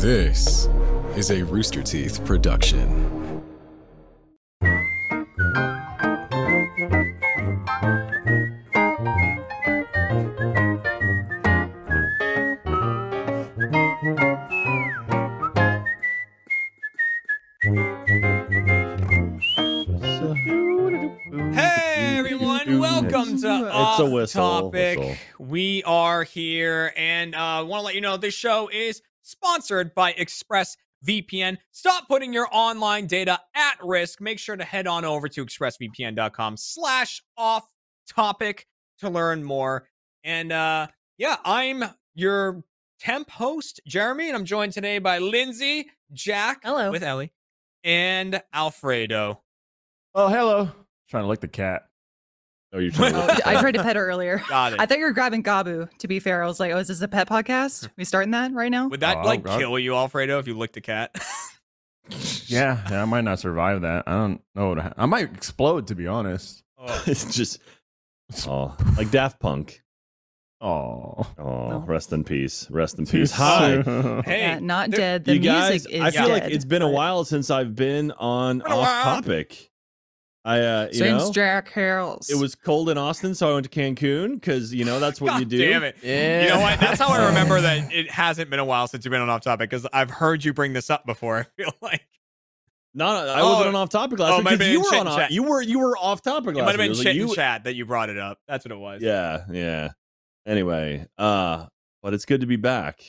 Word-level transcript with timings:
This 0.00 0.66
is 1.14 1.30
a 1.30 1.42
Rooster 1.42 1.82
Teeth 1.82 2.24
production. 2.24 2.88
Hey 21.52 22.16
everyone, 22.16 22.78
welcome 22.78 23.38
to 23.42 23.70
Off 23.70 24.00
a 24.00 24.06
whistle, 24.06 24.62
Topic. 24.62 24.98
whistle. 24.98 25.16
We 25.38 25.82
are 25.82 26.24
here 26.24 26.94
and 26.96 27.34
uh 27.34 27.66
want 27.68 27.82
to 27.82 27.84
let 27.84 27.94
you 27.94 28.00
know 28.00 28.16
this 28.16 28.32
show 28.32 28.70
is 28.72 29.02
sponsored 29.30 29.94
by 29.94 30.12
ExpressVPN. 30.14 31.58
Stop 31.70 32.08
putting 32.08 32.32
your 32.32 32.48
online 32.50 33.06
data 33.06 33.40
at 33.54 33.76
risk. 33.82 34.20
Make 34.20 34.38
sure 34.38 34.56
to 34.56 34.64
head 34.64 34.86
on 34.86 35.04
over 35.04 35.28
to 35.28 35.44
expressvpn.com 35.44 36.56
slash 36.56 37.22
off 37.36 37.66
topic 38.08 38.66
to 38.98 39.08
learn 39.08 39.44
more. 39.44 39.88
And 40.24 40.52
uh 40.52 40.88
yeah, 41.18 41.36
I'm 41.44 41.84
your 42.14 42.64
temp 42.98 43.30
host, 43.30 43.80
Jeremy, 43.86 44.28
and 44.28 44.36
I'm 44.36 44.44
joined 44.46 44.72
today 44.72 44.98
by 44.98 45.18
Lindsay, 45.18 45.90
Jack 46.12 46.60
Hello. 46.64 46.90
with 46.90 47.02
Ellie, 47.02 47.32
and 47.84 48.42
Alfredo. 48.54 49.40
Oh, 50.14 50.28
hello. 50.28 50.70
Trying 51.08 51.24
to 51.24 51.28
lick 51.28 51.40
the 51.40 51.48
cat. 51.48 51.89
Oh, 52.72 52.78
you're 52.78 52.92
trying 52.92 53.12
to 53.14 53.48
I 53.48 53.60
tried 53.60 53.74
to 53.74 53.82
pet 53.82 53.96
her 53.96 54.06
earlier. 54.06 54.40
Got 54.48 54.74
it. 54.74 54.80
I 54.80 54.86
thought 54.86 54.98
you 54.98 55.04
were 55.04 55.12
grabbing 55.12 55.42
Gabu. 55.42 55.88
To 55.98 56.08
be 56.08 56.20
fair, 56.20 56.42
I 56.42 56.46
was 56.46 56.60
like, 56.60 56.70
"Oh, 56.72 56.78
is 56.78 56.86
this 56.88 57.00
a 57.02 57.08
pet 57.08 57.28
podcast? 57.28 57.88
we 57.96 58.04
starting 58.04 58.30
that 58.30 58.52
right 58.52 58.70
now?" 58.70 58.88
Would 58.88 59.00
that 59.00 59.16
Oh, 59.18 59.22
like 59.22 59.46
I- 59.48 59.58
kill 59.58 59.78
you, 59.78 59.94
Alfredo, 59.96 60.38
if 60.38 60.46
you 60.46 60.56
licked 60.56 60.76
a 60.76 60.80
cat? 60.80 61.10
Yeah, 62.46 62.84
yeah, 62.90 63.02
I 63.02 63.04
might 63.04 63.20
not 63.20 63.38
survive 63.38 63.82
that. 63.82 64.02
I 64.08 64.12
don't 64.14 64.40
know. 64.56 64.70
What 64.70 64.78
ha- 64.78 64.92
I 64.96 65.06
might 65.06 65.32
explode, 65.32 65.86
to 65.88 65.94
be 65.94 66.08
honest. 66.08 66.64
Oh. 66.76 67.04
it's 67.06 67.32
just 67.36 67.60
oh, 68.48 68.76
like 68.96 69.12
Daft 69.12 69.38
Punk. 69.38 69.80
Oh, 70.60 71.24
Oh, 71.38 71.68
No. 71.68 71.84
rest 71.86 72.12
in 72.12 72.24
peace. 72.24 72.68
Rest 72.68 72.98
in 72.98 73.06
peace. 73.06 73.30
Hi. 73.30 73.80
Hey, 74.24 74.40
Yeah, 74.40 74.58
not 74.58 74.90
there- 74.90 74.98
dead. 74.98 75.24
The 75.24 75.34
you 75.34 75.38
guys, 75.40 75.70
music 75.86 75.92
is 75.92 76.00
I 76.02 76.10
feel 76.10 76.28
like 76.30 76.42
it's 76.44 76.64
been 76.64 76.82
a 76.82 76.86
but- 76.86 76.94
while 76.94 77.24
since 77.24 77.48
I've 77.48 77.76
been 77.76 78.10
on 78.12 78.58
Been 78.58 78.66
a 78.72 78.74
off 78.74 78.86
while. 78.86 79.04
topic. 79.22 79.69
I 80.44 80.60
uh 80.60 80.86
you 80.88 80.94
Since 80.98 81.24
know 81.26 81.32
Jack 81.32 81.70
Harrell's. 81.72 82.30
it 82.30 82.36
was 82.38 82.54
cold 82.54 82.88
in 82.88 82.96
Austin, 82.96 83.34
so 83.34 83.50
I 83.50 83.54
went 83.54 83.70
to 83.70 83.80
Cancun 83.80 84.34
because 84.34 84.72
you 84.72 84.84
know 84.86 84.98
that's 84.98 85.20
what 85.20 85.28
God 85.32 85.40
you 85.40 85.44
do. 85.44 85.58
damn 85.58 85.82
it. 85.82 85.96
yeah. 86.02 86.42
You 86.44 86.48
know 86.48 86.60
what? 86.60 86.80
That's 86.80 86.98
how 87.00 87.08
I 87.08 87.26
remember 87.26 87.60
that 87.60 87.92
it 87.92 88.10
hasn't 88.10 88.48
been 88.48 88.58
a 88.58 88.64
while 88.64 88.86
since 88.88 89.04
you've 89.04 89.10
been 89.12 89.20
on 89.20 89.28
off 89.28 89.42
topic 89.42 89.68
because 89.68 89.86
I've 89.92 90.10
heard 90.10 90.42
you 90.44 90.54
bring 90.54 90.72
this 90.72 90.88
up 90.88 91.04
before. 91.04 91.38
I 91.40 91.62
feel 91.62 91.72
like 91.82 92.06
No, 92.94 93.12
no, 93.24 93.30
I 93.32 93.40
Oh, 93.40 93.48
wasn't 93.52 93.68
on 93.68 93.74
off 93.76 93.90
topic 93.90 94.18
last 94.18 94.32
oh, 94.32 94.36
week 94.38 94.44
might 94.44 94.50
have 94.52 94.58
'cause 94.60 94.66
been 94.68 94.72
you 94.72 94.80
were 94.80 94.96
on 94.96 95.08
off, 95.08 95.18
chat. 95.18 95.30
you 95.30 95.42
were 95.42 95.60
you 95.60 95.78
were 95.78 95.96
off 95.98 96.22
topic 96.22 96.56
it 96.56 96.62
might 96.62 96.68
have 96.68 96.76
been 96.78 96.86
It 96.86 96.88
was 96.90 97.04
like 97.04 97.14
you- 97.14 97.34
chat 97.34 97.64
that 97.64 97.74
you 97.74 97.84
brought 97.84 98.08
it 98.08 98.16
up. 98.18 98.38
That's 98.48 98.64
what 98.64 98.72
it 98.72 98.78
was. 98.78 99.02
Yeah, 99.02 99.44
yeah. 99.50 99.90
Anyway, 100.46 101.06
uh, 101.18 101.66
but 102.02 102.14
it's 102.14 102.24
good 102.24 102.40
to 102.40 102.46
be 102.46 102.56
back. 102.56 103.02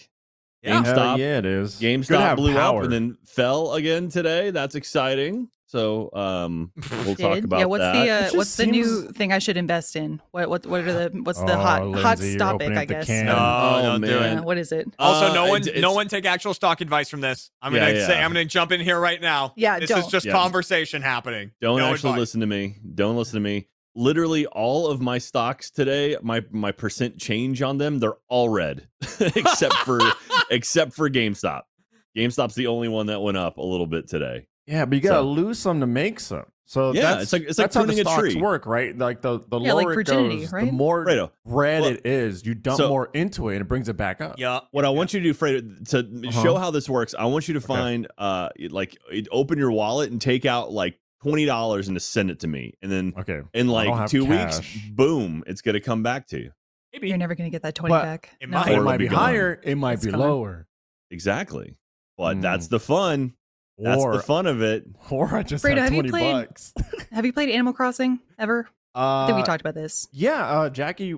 Yeah. 0.64 0.84
Hell 0.84 1.18
yeah, 1.18 1.38
it 1.38 1.46
is. 1.46 1.78
Good 1.80 2.04
to 2.04 2.14
GameStop 2.14 2.20
have 2.20 2.38
blew 2.38 2.54
power. 2.54 2.80
up 2.80 2.84
and 2.84 2.94
then 2.94 3.18
fell 3.26 3.74
again 3.74 4.10
today. 4.10 4.52
That's 4.52 4.76
exciting. 4.76 5.48
So 5.72 6.10
um, 6.12 6.74
we'll 7.06 7.16
talk 7.16 7.36
Did? 7.36 7.46
about 7.46 7.60
yeah, 7.60 7.66
what's 7.66 7.82
that. 7.82 7.94
the 8.04 8.10
uh, 8.12 8.22
just 8.24 8.36
what's 8.36 8.56
the 8.58 8.66
new 8.66 9.08
thing 9.14 9.32
I 9.32 9.40
should 9.40 9.56
invest 9.56 9.96
in? 9.96 10.22
What 10.32 10.50
what 10.50 10.66
what 10.66 10.82
are 10.82 10.92
the 11.10 11.18
what's 11.24 11.40
the 11.40 11.54
Oh, 11.54 11.56
hot 11.58 11.82
hot 11.96 12.20
Lindsay, 12.20 12.30
you're 12.32 12.40
topic? 12.40 12.72
I 12.74 12.84
guess. 12.84 13.08
can. 13.08 13.26
No, 13.28 13.36
Oh, 13.38 13.82
don't 13.84 14.02
man. 14.02 14.10
Yeah, 14.10 14.40
what 14.42 14.58
is 14.58 14.74
it? 14.74 14.90
Also, 15.00 15.28
Uh, 15.28 15.34
no 15.34 15.46
one, 15.48 15.62
it's- 15.62 15.82
no 15.82 15.94
one 15.94 16.10
take 16.10 16.26
actual 16.26 16.54
stock 16.54 16.82
advice 16.82 17.08
from 17.10 17.22
this. 17.22 17.52
I'm 17.62 17.74
Yeah, 17.74 17.88
gonna 17.88 18.00
yeah. 18.00 18.06
say, 18.08 18.20
I'm 18.22 18.32
gonna 18.34 18.44
jump 18.44 18.74
in 18.74 18.82
here 18.82 19.00
right 19.00 19.22
now. 19.22 19.54
Yeah, 19.56 19.80
this 19.80 19.90
is 19.90 19.96
don't. 19.96 20.10
just 20.12 20.26
Yeah. 20.26 20.34
conversation 20.34 21.02
happening. 21.02 21.52
Don't 21.62 21.80
no 21.80 21.86
actually 21.94 22.10
advice. 22.10 22.20
listen 22.20 22.42
to 22.42 22.48
me. 22.48 22.76
Don't 22.94 23.16
listen 23.16 23.36
to 23.36 23.40
me. 23.40 23.70
Literally, 23.96 24.46
all 24.48 24.88
of 24.88 25.00
my 25.00 25.20
stocks 25.20 25.72
today, 25.72 26.18
my 26.22 26.44
my 26.52 26.74
percent 26.74 27.18
change 27.18 27.62
on 27.62 27.78
them, 27.78 28.00
they're 28.00 28.18
all 28.28 28.50
red, 28.50 28.90
except 29.22 29.76
for 29.76 30.02
except 30.52 30.92
for 30.94 31.10
GameStop. 31.10 31.62
GameStop's 32.18 32.56
the 32.56 32.68
only 32.68 32.90
one 32.90 33.06
that 33.06 33.22
went 33.22 33.38
up 33.38 33.56
a 33.58 33.64
little 33.64 33.88
bit 33.88 34.10
today. 34.10 34.48
Yeah, 34.72 34.86
but 34.86 34.96
you 34.96 35.02
gotta 35.02 35.16
So- 35.22 35.30
lose 35.30 35.60
some 35.60 35.80
to 35.82 35.88
make 35.88 36.20
some. 36.20 36.46
So 36.66 36.94
Yeah, 36.94 37.02
that's, 37.16 37.24
it's 37.24 37.34
like- 37.34 37.42
it's 37.42 37.58
like 37.60 37.66
that's 37.66 37.76
how 37.76 37.82
the 37.82 37.88
pruning 37.88 38.00
a 38.08 38.10
stocks 38.10 38.22
tree. 38.34 38.42
work, 38.42 38.66
right? 38.66 38.98
Like 38.98 39.22
the 39.22 39.40
the 39.50 39.60
Yeah, 39.60 39.74
lower 39.74 39.94
like 39.94 40.08
it 40.08 40.12
goes, 40.12 40.54
right? 40.54 40.66
the 40.68 40.72
more 40.72 41.06
Fredo, 41.06 41.32
red 41.44 41.82
well, 41.82 41.92
it 41.92 42.06
is. 42.06 42.46
You 42.46 42.56
dump 42.56 42.78
so- 42.78 42.88
more 42.88 43.10
into 43.14 43.50
it, 43.50 43.56
and 43.56 43.62
it 43.62 43.68
brings 43.68 43.90
it 43.90 43.98
back 43.98 44.22
up. 44.22 44.36
Yeah. 44.40 44.62
What 44.72 44.86
I 44.86 44.90
want 44.90 45.14
you 45.14 45.20
to 45.20 45.24
do, 45.26 45.34
Fredo, 45.34 45.90
to 45.90 46.28
Uh-huh. 46.30 46.44
show 46.44 46.56
how 46.58 46.72
this 46.72 46.88
works, 46.88 47.14
I 47.20 47.26
want 47.26 47.50
you 47.50 47.56
to 47.56 47.62
find, 47.62 48.08
uh, 48.18 48.50
like, 48.70 48.98
open 49.32 49.58
your 49.60 49.72
wallet 49.72 50.12
and 50.12 50.22
take 50.22 50.46
out 50.46 50.72
like 50.72 50.98
twenty 51.22 51.46
dollars 51.46 51.90
and 51.90 51.96
to 51.98 52.00
send 52.00 52.32
it 52.32 52.40
to 52.40 52.48
me, 52.48 52.74
and 52.82 52.90
then 52.90 53.14
Okay. 53.20 53.42
in 53.54 53.68
like 53.68 53.90
have 53.90 54.10
two 54.10 54.24
weeks, 54.24 54.62
boom, 54.92 55.44
it's 55.48 55.62
gonna 55.62 55.82
come 55.82 56.04
back 56.04 56.28
to 56.28 56.40
you. 56.40 56.52
Maybe. 56.94 57.10
You're 57.10 57.18
never 57.18 57.36
gonna 57.36 57.50
get 57.50 57.64
that 57.64 57.76
twenty 57.76 57.92
But 57.92 58.04
back. 58.04 58.30
it 58.40 58.50
No. 58.50 58.60
might. 58.60 58.72
It 58.72 58.82
might 58.82 58.98
be 58.98 59.10
be 59.10 59.16
higher. 59.16 59.60
It 59.62 59.76
might 59.76 59.94
It's 59.96 60.06
be 60.06 60.12
gone. 60.12 60.22
lower. 60.22 60.68
Exactly. 61.10 61.76
But 62.18 62.38
Mm. 62.38 62.42
that's 62.42 62.68
the 62.68 62.80
fun. 62.80 63.34
That's 63.82 64.02
or 64.02 64.14
the 64.18 64.22
fun 64.24 64.46
of 64.48 64.62
it. 64.62 64.86
or 65.10 65.34
I 65.34 65.44
just 65.44 65.64
Fredo, 65.66 65.78
have 65.78 65.84
have 65.86 65.94
you 65.94 66.02
twenty 66.04 66.10
played- 66.12 66.48
bucks. 66.48 66.74
Have 67.12 67.26
you 67.26 67.34
played 67.34 67.50
Animal 67.50 67.74
Crossing 67.74 68.20
ever? 68.40 68.68
I 68.96 69.24
Uh, 69.24 69.28
think 69.28 69.38
we 69.40 69.44
talked 69.44 69.60
about 69.62 69.74
this. 69.76 70.08
Yeah, 70.14 70.44
uh, 70.46 70.70
Jackie, 70.70 71.16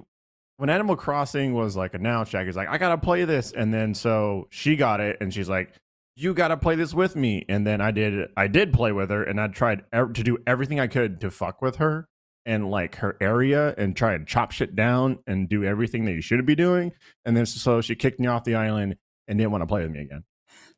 when 0.57 0.69
Animal 0.69 0.95
Crossing 0.95 1.53
was 1.53 1.75
like 1.75 1.93
announced, 1.93 2.31
Jackie's 2.31 2.55
like, 2.55 2.67
I 2.69 2.77
gotta 2.79 2.97
play 2.97 3.25
this, 3.25 3.51
and 3.51 3.71
then 3.73 3.93
so 3.93 4.47
she 4.49 4.75
got 4.75 4.99
it, 5.01 5.17
and 5.21 5.31
she's 5.33 5.49
like, 5.49 5.73
you 6.15 6.33
gotta 6.33 6.57
play 6.57 6.75
this 6.75 6.93
with 6.93 7.15
me, 7.15 7.45
and 7.49 7.65
then 7.67 7.79
I 7.81 7.91
did. 7.91 8.29
I 8.37 8.47
did 8.47 8.73
play 8.73 8.91
with 8.91 9.09
her, 9.11 9.23
and 9.23 9.39
I 9.41 9.47
tried 9.49 9.83
ev- 9.91 10.13
to 10.13 10.23
do 10.23 10.37
everything 10.47 10.79
I 10.79 10.87
could 10.87 11.21
to 11.21 11.29
fuck 11.31 11.61
with 11.61 11.75
her 11.77 12.07
and 12.45 12.69
like 12.69 12.95
her 12.97 13.15
area 13.21 13.73
and 13.77 13.95
try 13.95 14.13
and 14.13 14.27
chop 14.27 14.51
shit 14.51 14.75
down 14.75 15.19
and 15.27 15.47
do 15.47 15.63
everything 15.63 16.05
that 16.05 16.13
you 16.13 16.21
shouldn't 16.21 16.47
be 16.47 16.55
doing, 16.55 16.91
and 17.25 17.35
then 17.37 17.45
so 17.45 17.81
she 17.81 17.95
kicked 17.95 18.19
me 18.19 18.27
off 18.27 18.43
the 18.43 18.55
island 18.55 18.95
and 19.27 19.37
didn't 19.37 19.51
want 19.51 19.61
to 19.61 19.67
play 19.67 19.81
with 19.83 19.91
me 19.91 20.01
again. 20.01 20.23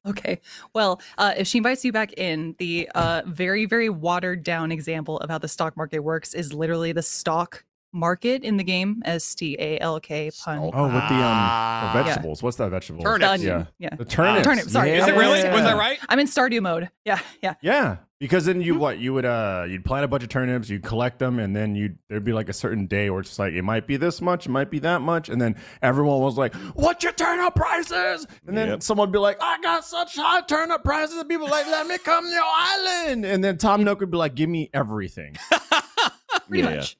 Okay. 0.07 0.39
Well, 0.73 1.01
uh, 1.17 1.33
if 1.35 1.47
she 1.47 1.57
invites 1.57 1.83
you 1.83 1.91
back 1.91 2.13
in, 2.13 2.55
the 2.59 2.87
uh, 2.93 3.23
very, 3.25 3.65
very 3.65 3.89
watered 3.89 4.43
down 4.43 4.71
example 4.71 5.17
of 5.19 5.29
how 5.31 5.39
the 5.39 5.47
stock 5.47 5.75
market 5.75 5.99
works 5.99 6.33
is 6.35 6.53
literally 6.53 6.91
the 6.91 7.01
stock 7.01 7.63
market 7.95 8.43
in 8.43 8.57
the 8.57 8.63
game. 8.63 9.01
S 9.05 9.33
T 9.33 9.55
A 9.59 9.79
L 9.79 9.99
K 9.99 10.25
pun. 10.25 10.57
Stalk. 10.59 10.73
Oh, 10.75 10.83
with 10.85 10.93
the 10.93 11.15
um 11.15 11.21
Ah. 11.23 11.91
the 11.95 12.03
vegetables. 12.03 12.43
What's 12.43 12.57
that 12.57 12.69
vegetable? 12.69 13.03
Turnips. 13.03 13.41
The. 13.41 13.47
Yeah, 13.47 13.65
Yeah. 13.79 13.95
the 13.95 14.05
turnips. 14.05 14.45
Turnip, 14.45 14.69
sorry. 14.69 14.91
Is 14.91 15.07
it 15.07 15.15
really? 15.15 15.43
Was 15.49 15.63
that 15.63 15.77
right? 15.77 15.97
I'm 16.09 16.19
in 16.19 16.27
Stardew 16.27 16.61
mode. 16.61 16.89
Yeah. 17.05 17.19
Yeah. 17.41 17.53
Yeah, 17.61 17.97
because 18.19 18.45
then 18.45 18.61
you 18.61 18.75
Mhm. 18.75 18.79
what 18.79 18.97
you 18.99 19.13
would 19.13 19.25
uh 19.25 19.65
you'd 19.67 19.85
plant 19.85 20.03
a 20.05 20.07
bunch 20.07 20.23
of 20.23 20.29
turnips, 20.29 20.69
you'd 20.69 20.83
collect 20.83 21.19
them, 21.19 21.39
and 21.39 21.55
then 21.55 21.75
you 21.75 21.83
would 21.85 21.97
there'd 22.09 22.23
be 22.25 22.33
like 22.33 22.49
a 22.49 22.53
certain 22.53 22.85
day 22.87 23.09
where 23.09 23.21
it's 23.21 23.29
just 23.29 23.39
like 23.39 23.53
it 23.53 23.61
might 23.63 23.87
be 23.87 23.97
this 23.97 24.21
much, 24.21 24.45
it 24.45 24.49
might 24.49 24.69
be 24.69 24.79
that 24.79 25.01
much, 25.01 25.29
and 25.29 25.39
then 25.41 25.55
everyone 25.81 26.19
was 26.19 26.37
like, 26.37 26.53
"What's 26.73 27.03
your 27.03 27.13
turnip 27.13 27.55
prices?" 27.55 28.25
And 28.47 28.57
then 28.57 28.67
Yep. 28.69 28.83
someone 28.83 29.07
would 29.09 29.13
be 29.13 29.19
like, 29.19 29.37
"I 29.41 29.59
got 29.61 29.85
such 29.85 30.15
high 30.17 30.41
turnip 30.41 30.83
prices," 30.83 31.15
and 31.17 31.29
people 31.29 31.47
like, 31.47 31.67
"Let 31.67 31.87
me 31.87 31.97
come 31.97 32.25
to 32.25 32.29
your 32.31 32.43
island," 32.43 33.25
and 33.25 33.43
then 33.43 33.57
Tom 33.57 33.83
Nook 33.83 33.99
would 34.01 34.11
be 34.11 34.17
like, 34.17 34.35
"Give 34.35 34.49
me 34.49 34.69
everything." 34.73 35.35
Pretty 36.47 36.63
Yeah, 36.63 36.69
yeah. 36.71 36.75
much. 36.77 36.97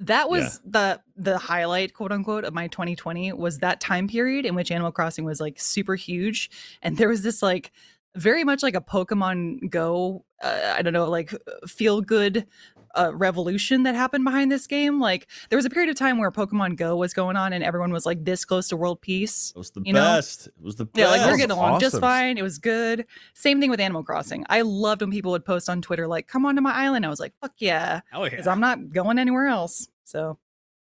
That 0.00 0.28
was 0.28 0.60
the 0.64 1.00
the 1.16 1.38
highlight, 1.38 1.94
quote 1.94 2.12
unquote, 2.12 2.44
of 2.44 2.54
my 2.54 2.68
2020 2.68 3.32
was 3.32 3.58
that 3.58 3.80
time 3.80 4.08
period 4.08 4.46
in 4.46 4.54
which 4.54 4.70
Animal 4.70 4.92
Crossing 4.92 5.24
was 5.24 5.40
like 5.40 5.60
super 5.60 5.94
huge, 5.94 6.50
and 6.82 6.96
there 6.96 7.08
was 7.08 7.22
this 7.22 7.42
like 7.42 7.72
very 8.16 8.44
much 8.44 8.62
like 8.62 8.74
a 8.74 8.80
Pokemon 8.80 9.68
Go, 9.70 10.24
uh, 10.42 10.74
I 10.76 10.82
don't 10.82 10.92
know, 10.92 11.08
like 11.08 11.34
feel 11.66 12.00
good 12.00 12.46
uh, 12.94 13.12
revolution 13.14 13.82
that 13.84 13.94
happened 13.94 14.24
behind 14.24 14.50
this 14.50 14.66
game. 14.66 15.00
Like 15.00 15.28
there 15.50 15.56
was 15.56 15.64
a 15.64 15.70
period 15.70 15.90
of 15.90 15.96
time 15.96 16.18
where 16.18 16.30
Pokemon 16.30 16.76
Go 16.76 16.96
was 16.96 17.12
going 17.12 17.36
on, 17.36 17.52
and 17.52 17.62
everyone 17.64 17.92
was 17.92 18.06
like 18.06 18.24
this 18.24 18.44
close 18.44 18.68
to 18.68 18.76
world 18.76 19.00
peace. 19.00 19.52
It 19.54 19.58
was 19.58 19.70
the 19.70 19.82
You 19.84 19.92
know? 19.92 20.00
best. 20.00 20.46
It 20.46 20.62
was 20.62 20.76
the 20.76 20.84
best. 20.86 20.98
Yeah, 20.98 21.10
like 21.10 21.30
we're 21.30 21.36
getting 21.36 21.56
along 21.56 21.80
just 21.80 21.98
fine. 22.00 22.38
It 22.38 22.42
was 22.42 22.58
good. 22.58 23.06
Same 23.34 23.60
thing 23.60 23.70
with 23.70 23.80
Animal 23.80 24.02
Crossing. 24.02 24.44
I 24.48 24.62
loved 24.62 25.00
when 25.00 25.10
people 25.10 25.32
would 25.32 25.44
post 25.44 25.68
on 25.68 25.82
Twitter 25.82 26.06
like, 26.06 26.26
"Come 26.28 26.46
on 26.46 26.54
to 26.56 26.60
my 26.60 26.72
island." 26.72 27.04
I 27.04 27.08
was 27.08 27.20
like, 27.20 27.32
"Fuck 27.40 27.52
yeah," 27.58 28.00
Hell 28.10 28.24
because 28.24 28.46
yeah. 28.46 28.52
I'm 28.52 28.60
not 28.60 28.92
going 28.92 29.18
anywhere 29.18 29.46
else. 29.46 29.88
So 30.04 30.38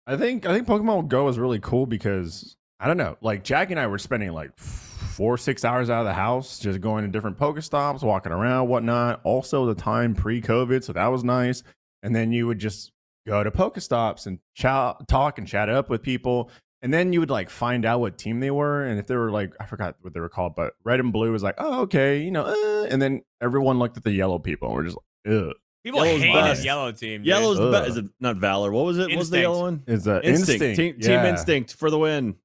I 0.06 0.16
think 0.16 0.46
I 0.46 0.52
think 0.52 0.66
Pokemon 0.66 1.08
Go 1.08 1.28
is 1.28 1.38
really 1.38 1.60
cool 1.60 1.87
because 1.87 2.56
I 2.81 2.87
don't 2.88 2.96
know, 2.96 3.16
like 3.20 3.44
Jack 3.44 3.70
and 3.70 3.78
I 3.78 3.87
were 3.87 3.98
spending 3.98 4.32
like 4.32 4.58
four 4.58 5.37
six 5.38 5.64
hours 5.64 5.90
out 5.90 6.00
of 6.00 6.06
the 6.06 6.14
house, 6.14 6.58
just 6.58 6.81
going 6.81 7.05
to 7.05 7.10
different 7.10 7.38
Pokestops, 7.38 8.02
walking 8.02 8.32
around, 8.32 8.69
whatnot. 8.69 9.20
Also, 9.25 9.66
the 9.66 9.75
time 9.75 10.14
pre-COVID, 10.14 10.82
so 10.82 10.93
that 10.94 11.06
was 11.06 11.22
nice. 11.22 11.62
And 12.02 12.14
then 12.14 12.32
you 12.32 12.46
would 12.46 12.58
just 12.58 12.93
go 13.26 13.43
to 13.44 13.50
Pokestops 13.50 14.26
and 14.26 14.38
chat, 14.54 14.96
talk 15.08 15.38
and 15.38 15.46
chat 15.46 15.69
up 15.69 15.88
with 15.88 16.02
people. 16.02 16.50
And 16.82 16.93
then 16.93 17.12
you 17.12 17.20
would 17.20 17.31
like 17.31 17.49
find 17.49 17.84
out 17.84 18.00
what 18.00 18.19
team 18.19 18.40
they 18.40 18.50
were, 18.50 18.84
and 18.84 18.99
if 18.99 19.06
they 19.06 19.14
were 19.14 19.31
like 19.31 19.52
I 19.60 19.66
forgot 19.66 19.94
what 20.00 20.14
they 20.14 20.19
were 20.20 20.28
called, 20.28 20.56
but 20.56 20.75
red 20.82 20.99
and 20.99 21.12
blue 21.12 21.31
was 21.31 21.43
like, 21.44 21.54
oh 21.58 21.82
okay, 21.82 22.20
you 22.20 22.32
know. 22.32 22.43
Uh, 22.44 22.87
and 22.90 23.00
then 23.00 23.22
everyone 23.40 23.78
looked 23.78 23.96
at 23.96 24.02
the 24.02 24.10
yellow 24.10 24.40
people 24.40 24.66
and 24.69 24.76
were 24.76 24.84
just, 24.84 24.99
ugh. 25.28 25.52
People 25.84 26.04
Yellow's 26.04 26.22
hated 26.22 26.34
best. 26.34 26.64
yellow 26.64 26.90
team. 26.93 27.20
dude. 27.20 27.26
Yellow's 27.26 27.58
the 27.58 27.70
best. 27.70 27.90
Is 27.90 27.96
it 27.99 28.06
not 28.20 28.37
Valor? 28.37 28.70
What 28.72 28.84
was 28.84 28.98
it? 28.98 29.08
What 29.10 29.19
was 29.19 29.31
the 29.31 29.40
yellow 29.40 29.62
one? 29.62 29.82
Is 29.87 30.06
uh, 30.08 30.20
Instinct. 30.25 30.62
instinct, 30.62 31.02
Team, 31.02 31.10
team. 31.19 31.25
Instinct 31.26 31.75
for 31.75 31.90
the 31.90 31.98
win. 31.98 32.37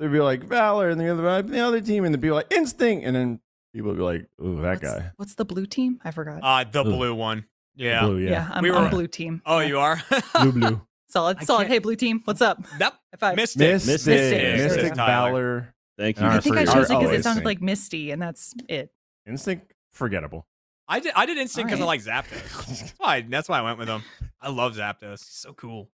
they'd 0.00 0.10
be 0.12 0.20
like 0.20 0.42
Valor, 0.44 0.88
and 0.90 1.00
the 1.00 1.08
other 1.12 1.42
the 1.42 1.60
other 1.60 1.80
team, 1.80 2.04
and 2.04 2.12
they'd 2.14 2.20
be 2.20 2.30
like 2.32 2.52
Instinct, 2.52 3.04
and 3.06 3.14
then 3.14 3.40
people 3.72 3.90
would 3.90 3.96
be 3.98 4.02
like, 4.04 4.26
"Ooh, 4.42 4.56
that 4.62 4.68
what's, 4.68 4.80
guy." 4.82 5.10
What's 5.16 5.34
the 5.36 5.44
blue 5.44 5.66
team? 5.66 6.00
I 6.04 6.10
forgot. 6.12 6.40
Uh, 6.42 6.64
the 6.70 6.80
Ugh. 6.80 6.86
blue 6.86 7.14
one. 7.14 7.44
Yeah. 7.76 8.06
Blue, 8.06 8.18
yeah, 8.18 8.30
yeah, 8.30 8.50
I'm, 8.52 8.62
We 8.62 8.70
I'm 8.70 8.84
were- 8.84 8.90
blue 8.90 9.06
team. 9.06 9.42
Oh, 9.46 9.60
you 9.60 9.78
are. 9.78 10.02
blue, 10.40 10.52
blue. 10.52 10.80
solid, 11.08 11.42
solid. 11.42 11.62
can't- 11.62 11.72
Hey, 11.72 11.78
blue 11.78 11.96
team, 11.96 12.22
what's 12.24 12.40
up? 12.40 12.64
Yep. 12.80 12.92
High 12.92 13.18
five. 13.18 13.36
Mystic. 13.36 13.60
Mystic, 13.60 13.92
Mystic. 13.92 14.10
Mystic, 14.10 14.80
There 14.80 14.82
we 14.84 14.88
go. 14.90 14.94
Valor, 14.96 15.74
Thank 15.98 16.20
you. 16.20 16.26
I 16.26 16.40
think 16.40 16.56
I 16.56 16.64
chose 16.64 16.90
it 16.90 16.98
because 16.98 17.12
it 17.12 17.22
sounded 17.22 17.44
like 17.44 17.62
Misty, 17.62 18.10
and 18.10 18.20
that's 18.20 18.54
it. 18.68 18.90
Instinct, 19.26 19.72
forgettable. 19.92 20.46
I 20.88 21.00
did. 21.00 21.12
I 21.16 21.26
did 21.26 21.38
instinct 21.38 21.68
because 21.70 21.80
Alright. 21.80 22.06
I 22.06 22.14
like 22.14 22.26
Zapdos. 22.26 22.66
That's 22.66 22.94
why. 22.98 23.20
That's 23.22 23.48
why 23.48 23.58
I 23.58 23.62
went 23.62 23.78
with 23.78 23.88
him. 23.88 24.02
I 24.40 24.50
love 24.50 24.76
Zapdos. 24.76 25.24
He's 25.24 25.26
so 25.26 25.52
cool. 25.52 25.90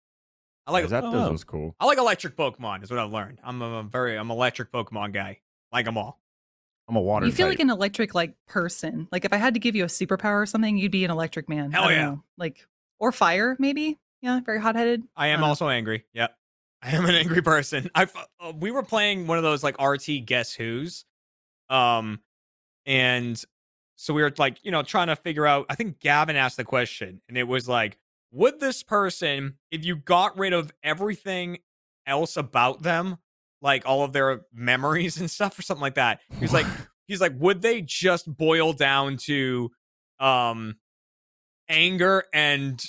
I 0.66 0.72
like. 0.72 0.88
that 0.88 1.04
oh. 1.04 1.30
was 1.30 1.44
cool. 1.44 1.75
I 1.78 1.86
like 1.86 1.98
electric 1.98 2.36
Pokemon. 2.36 2.82
Is 2.82 2.90
what 2.90 2.98
I've 2.98 3.12
learned. 3.12 3.40
I'm 3.42 3.60
a, 3.60 3.82
very. 3.82 4.16
I'm 4.16 4.30
an 4.30 4.36
electric 4.36 4.72
Pokemon 4.72 5.12
guy. 5.12 5.40
Like 5.72 5.84
them 5.84 5.98
all. 5.98 6.20
I'm 6.88 6.96
a 6.96 7.00
water. 7.00 7.26
you 7.26 7.32
feel 7.32 7.46
type. 7.46 7.52
like 7.58 7.61
an 7.61 7.70
electric 7.70 8.14
like 8.14 8.35
person. 8.46 9.08
Like 9.12 9.25
if 9.25 9.32
I 9.32 9.37
had 9.37 9.55
to 9.55 9.61
give 9.61 9.76
you 9.76 9.85
a 9.85 9.88
superpower 9.88 10.43
or 10.43 10.46
something, 10.46 10.76
you'd 10.79 10.90
be 10.93 11.05
an 11.05 11.11
electric 11.11 11.49
man. 11.49 11.70
Hell 11.70 11.85
I 11.85 11.88
don't 11.88 11.96
yeah. 11.96 12.05
know. 12.06 12.23
Like 12.38 12.67
or 12.99 13.12
fire 13.12 13.56
maybe. 13.58 13.99
Yeah, 14.23 14.40
very 14.44 14.61
hot 14.61 14.75
headed. 14.75 15.05
I 15.17 15.29
am 15.29 15.44
Uh, 15.44 15.49
also 15.49 15.69
angry. 15.69 16.05
Yep. 16.14 16.35
I 16.82 16.90
am 16.90 17.05
an 17.05 17.14
angry 17.14 17.43
person. 17.43 17.90
I 17.94 18.06
uh, 18.40 18.52
we 18.58 18.70
were 18.70 18.82
playing 18.82 19.26
one 19.26 19.37
of 19.38 19.44
those 19.44 19.62
like 19.62 19.81
RT 19.82 20.25
guess 20.26 20.52
who's, 20.55 21.05
um, 21.69 22.20
and 22.87 23.43
so 23.96 24.14
we 24.14 24.23
were 24.23 24.32
like 24.38 24.64
you 24.64 24.70
know 24.70 24.82
trying 24.82 25.08
to 25.08 25.17
figure 25.17 25.46
out. 25.46 25.67
I 25.69 25.75
think 25.75 25.99
Gavin 26.00 26.37
asked 26.37 26.56
the 26.56 26.64
question, 26.64 27.20
and 27.29 27.37
it 27.37 27.44
was 27.49 27.69
like, 27.69 27.99
would 28.32 28.61
this 28.61 28.82
person, 28.82 29.56
if 29.70 29.85
you 29.85 29.96
got 29.96 30.38
rid 30.38 30.52
of 30.52 30.73
everything 30.82 31.58
else 32.06 32.37
about 32.37 32.82
them, 32.82 33.19
like 33.60 33.84
all 33.87 34.02
of 34.05 34.12
their 34.12 34.43
memories 34.52 35.19
and 35.19 35.31
stuff 35.31 35.58
or 35.58 35.62
something 35.62 35.82
like 35.82 35.94
that, 35.94 36.20
He's 36.38 36.52
like, 36.52 36.66
he's 37.06 37.20
like, 37.20 37.32
would 37.38 37.62
they 37.62 37.82
just 37.82 38.26
boil 38.37 38.72
down 38.72 39.16
to, 39.26 39.70
um, 40.20 40.76
anger 41.69 42.25
and 42.32 42.82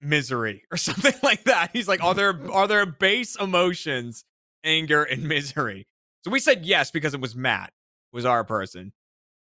misery 0.00 0.64
or 0.70 0.76
something 0.76 1.14
like 1.22 1.44
that. 1.44 1.70
He's 1.72 1.88
like, 1.88 2.02
are 2.02 2.14
there 2.14 2.38
are 2.50 2.66
there 2.66 2.84
base 2.86 3.36
emotions, 3.36 4.24
anger 4.64 5.02
and 5.04 5.22
misery? 5.24 5.86
So 6.24 6.30
we 6.30 6.40
said 6.40 6.64
yes 6.64 6.90
because 6.90 7.14
it 7.14 7.20
was 7.20 7.34
Matt 7.34 7.72
was 8.12 8.24
our 8.24 8.44
person. 8.44 8.92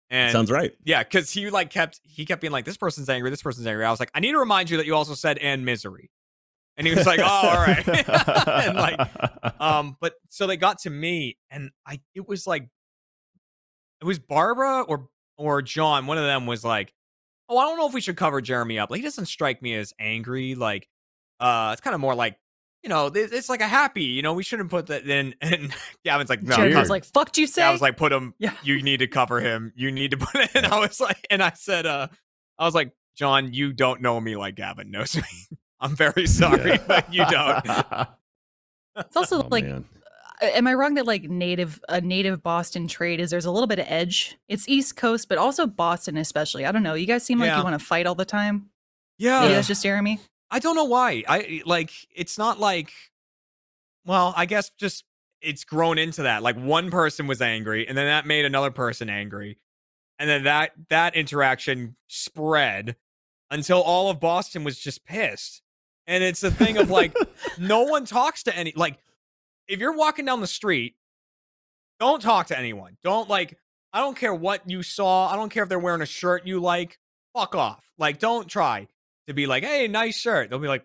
And 0.10 0.32
Sounds 0.32 0.52
right. 0.52 0.74
yeah, 0.84 1.02
because 1.02 1.32
he 1.32 1.50
like 1.50 1.70
kept 1.70 2.00
he 2.04 2.26
kept 2.26 2.42
being 2.42 2.54
like, 2.54 2.66
this 2.66 2.78
person's 2.78 3.10
angry, 3.10 3.30
this 3.30 3.42
person's 3.42 3.66
angry. 3.66 3.86
I 3.86 3.92
was 3.92 4.00
like, 4.00 4.12
I 4.14 4.20
need 4.20 4.34
to 4.34 4.40
remind 4.40 4.70
you 4.70 4.78
that 4.78 4.86
you 4.86 4.96
also 4.96 5.16
said 5.16 5.38
and 5.40 5.66
misery. 5.66 6.12
And 6.78 6.88
he 6.88 6.96
was 6.96 7.06
like, 7.06 7.20
oh, 7.20 7.24
all 7.24 7.56
right. 7.58 7.88
and 8.68 8.76
like, 8.76 9.00
um, 9.62 9.96
but 10.02 10.14
so 10.30 10.48
they 10.48 10.58
got 10.58 10.80
to 10.80 10.90
me, 10.90 11.38
and 11.52 11.70
I 11.86 12.00
it 12.16 12.28
was 12.28 12.48
like 12.48 12.68
it 14.02 14.06
was 14.06 14.20
Barbara 14.20 14.82
or 14.82 15.08
or 15.38 15.62
John. 15.62 16.08
One 16.08 16.18
of 16.18 16.24
them 16.26 16.46
was 16.46 16.64
like, 16.64 16.94
"Oh, 17.50 17.58
I 17.58 17.64
don't 17.66 17.78
know 17.78 17.88
if 17.88 17.94
we 17.94 18.02
should 18.02 18.18
cover 18.18 18.42
Jeremy 18.42 18.80
up. 18.80 18.90
Like, 18.90 18.98
he 19.00 19.04
doesn't 19.04 19.26
strike 19.26 19.62
me 19.62 19.76
as 19.76 19.94
angry. 20.00 20.56
Like, 20.56 20.88
uh, 21.40 21.70
it's 21.74 21.82
kind 21.82 21.94
of 21.94 22.02
more 22.02 22.16
like." 22.16 22.38
You 22.82 22.90
know, 22.90 23.08
it- 23.08 23.32
it's 23.32 23.48
like 23.48 23.62
a 23.62 23.68
happy. 23.68 24.04
You 24.04 24.22
know, 24.24 24.34
we 24.34 24.44
shouldn't 24.44 24.70
put 24.70 24.88
that 24.88 25.08
in. 25.08 25.36
And 25.42 25.74
Gavin's 26.04 26.30
like, 26.30 26.44
no. 26.44 26.54
Jared 26.58 26.74
cover- 26.74 26.82
was 26.82 26.90
like, 26.90 27.06
"Fuck'd 27.06 27.38
you 27.38 27.48
say?" 27.48 27.64
I 27.64 27.72
was 27.72 27.82
like, 27.82 27.96
put 27.96 28.12
him. 28.12 28.34
Yeah. 28.40 28.54
You 28.62 28.82
need 28.82 28.98
to 28.98 29.08
cover 29.08 29.40
him. 29.40 29.72
You 29.78 29.90
need 29.90 30.12
to 30.12 30.18
put 30.18 30.36
it. 30.36 30.50
And 30.54 30.66
I 30.66 30.80
was 30.80 31.00
like, 31.00 31.26
and 31.30 31.42
I 31.42 31.54
said, 31.56 31.86
uh, 31.86 32.08
I 32.60 32.66
was 32.66 32.76
like, 32.76 32.92
John, 33.16 33.54
you 33.54 33.72
don't 33.72 34.02
know 34.02 34.20
me 34.20 34.36
like 34.36 34.56
Gavin 34.56 34.92
knows 34.92 35.16
me. 35.16 35.24
I'm 35.84 35.96
very 35.96 36.26
sorry, 36.28 36.80
but 36.88 37.14
you 37.14 37.26
don't. 37.30 37.66
it's 38.98 39.16
also 39.16 39.44
Oh, 39.44 39.48
like 39.52 39.66
man. 39.66 39.86
am 40.42 40.66
I 40.68 40.74
wrong 40.74 40.94
that 40.96 41.06
like 41.06 41.24
native 41.24 41.80
a 41.90 42.00
native 42.02 42.42
Boston 42.42 42.88
trade 42.88 43.20
is 43.20 43.30
there's 43.30 43.46
a 43.46 43.52
little 43.52 43.68
bit 43.68 43.80
of 43.80 43.86
edge. 43.90 44.38
It's 44.48 44.68
East 44.70 44.96
Coast, 44.96 45.28
but 45.30 45.38
also 45.38 45.68
Boston 45.68 46.18
especially. 46.18 46.66
I 46.66 46.72
don't 46.72 46.84
know. 46.84 46.94
You 46.94 47.06
guys 47.06 47.24
seem 47.24 47.40
like 47.40 47.48
Yeah. 47.48 47.58
you 47.58 47.64
want 47.64 47.80
to 47.80 47.86
fight 47.86 48.06
all 48.08 48.16
the 48.16 48.26
time. 48.26 48.70
Yeah. 49.18 49.42
Maybe 49.42 49.54
that's 49.56 49.68
just 49.68 49.84
Jeremy. 49.84 50.20
I 50.50 50.60
don't 50.60 50.76
know 50.76 50.86
why. 50.86 51.24
I 51.28 51.62
like 51.66 51.92
it's 52.16 52.38
not 52.38 52.60
like 52.60 52.92
well, 54.06 54.34
I 54.38 54.46
guess 54.46 54.70
just 54.78 55.04
it's 55.42 55.64
grown 55.66 55.98
into 55.98 56.24
that. 56.24 56.44
Like 56.44 56.56
one 56.56 56.92
person 56.92 57.28
was 57.28 57.42
angry 57.42 57.88
and 57.88 57.98
then 57.98 58.06
that 58.06 58.26
made 58.26 58.46
another 58.46 58.72
person 58.72 59.10
angry. 59.10 59.58
And 60.20 60.30
then 60.30 60.44
that 60.44 60.72
that 60.90 61.16
interaction 61.16 61.96
spread 62.08 62.96
until 63.50 63.82
all 63.82 64.10
of 64.10 64.20
Boston 64.20 64.64
was 64.64 64.78
just 64.80 65.06
pissed. 65.06 65.62
And 66.08 66.24
it's 66.24 66.44
a 66.44 66.52
thing 66.52 66.78
of 66.78 66.90
like 66.90 67.16
no 67.58 67.84
one 67.84 68.06
talks 68.06 68.44
to 68.44 68.56
any 68.56 68.74
like 68.76 68.98
if 69.68 69.80
you're 69.80 69.96
walking 69.96 70.26
down 70.26 70.42
the 70.42 70.48
street, 70.48 70.96
don't 72.00 72.22
talk 72.22 72.48
to 72.48 72.58
anyone. 72.58 72.98
Don't 73.04 73.30
like 73.30 73.58
I 73.94 74.00
don't 74.00 74.18
care 74.18 74.34
what 74.34 74.70
you 74.70 74.84
saw. 74.84 75.30
I 75.32 75.36
don't 75.36 75.50
care 75.50 75.64
if 75.64 75.70
they're 75.70 75.80
wearing 75.80 76.02
a 76.02 76.08
shirt 76.08 76.46
you 76.46 76.60
like. 76.60 77.00
Fuck 77.34 77.56
off. 77.56 77.84
Like 77.98 78.20
don't 78.20 78.48
try 78.48 78.88
to 79.28 79.34
be 79.34 79.48
like, 79.48 79.64
"Hey, 79.64 79.88
nice 79.88 80.18
shirt." 80.18 80.50
They'll 80.50 80.60
be 80.60 80.68
like, 80.68 80.82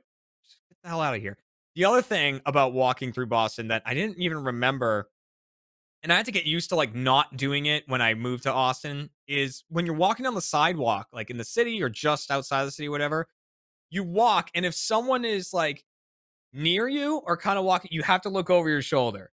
"Get 0.69 0.79
the 0.83 0.89
hell 0.89 1.01
out 1.01 1.15
of 1.15 1.21
here." 1.21 1.37
The 1.75 1.85
other 1.85 2.03
thing 2.03 2.41
about 2.47 2.73
walking 2.73 3.13
through 3.13 3.27
Boston 3.27 3.69
that 3.69 3.83
I 3.85 3.95
didn't 3.95 4.19
even 4.19 4.45
remember 4.45 5.09
and 6.03 6.13
I 6.13 6.17
had 6.17 6.27
to 6.27 6.33
get 6.33 6.45
used 6.45 6.69
to 6.71 6.77
like 6.77 6.95
not 6.95 7.37
doing 7.37 7.67
it 7.67 7.85
when 7.89 8.01
I 8.01 8.15
moved 8.15 8.45
to 8.45 8.53
Austin 8.53 9.11
is 9.27 9.65
when 9.69 9.85
you're 9.85 9.95
walking 9.95 10.25
down 10.25 10.35
the 10.35 10.41
sidewalk 10.41 11.09
like 11.13 11.31
in 11.31 11.37
the 11.37 11.45
city 11.45 11.83
or 11.83 11.89
just 11.89 12.31
outside 12.31 12.65
the 12.65 12.71
city 12.71 12.89
whatever, 12.89 13.27
you 13.91 14.05
walk 14.05 14.51
and 14.55 14.67
if 14.67 14.75
someone 14.75 15.25
is 15.25 15.53
like 15.53 15.85
near 16.53 16.89
you 16.89 17.19
or 17.25 17.37
kind 17.37 17.59
of 17.59 17.65
walking, 17.65 17.91
you 17.93 18.03
have 18.03 18.23
to 18.23 18.29
look 18.29 18.51
over 18.51 18.69
your 18.69 18.83
shoulder 18.83 19.31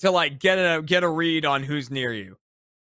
to 0.00 0.10
like 0.10 0.38
get 0.38 0.56
a 0.56 0.82
get 0.82 1.02
a 1.02 1.08
read 1.08 1.44
on 1.44 1.62
who's 1.62 1.90
near 1.90 2.12
you. 2.12 2.36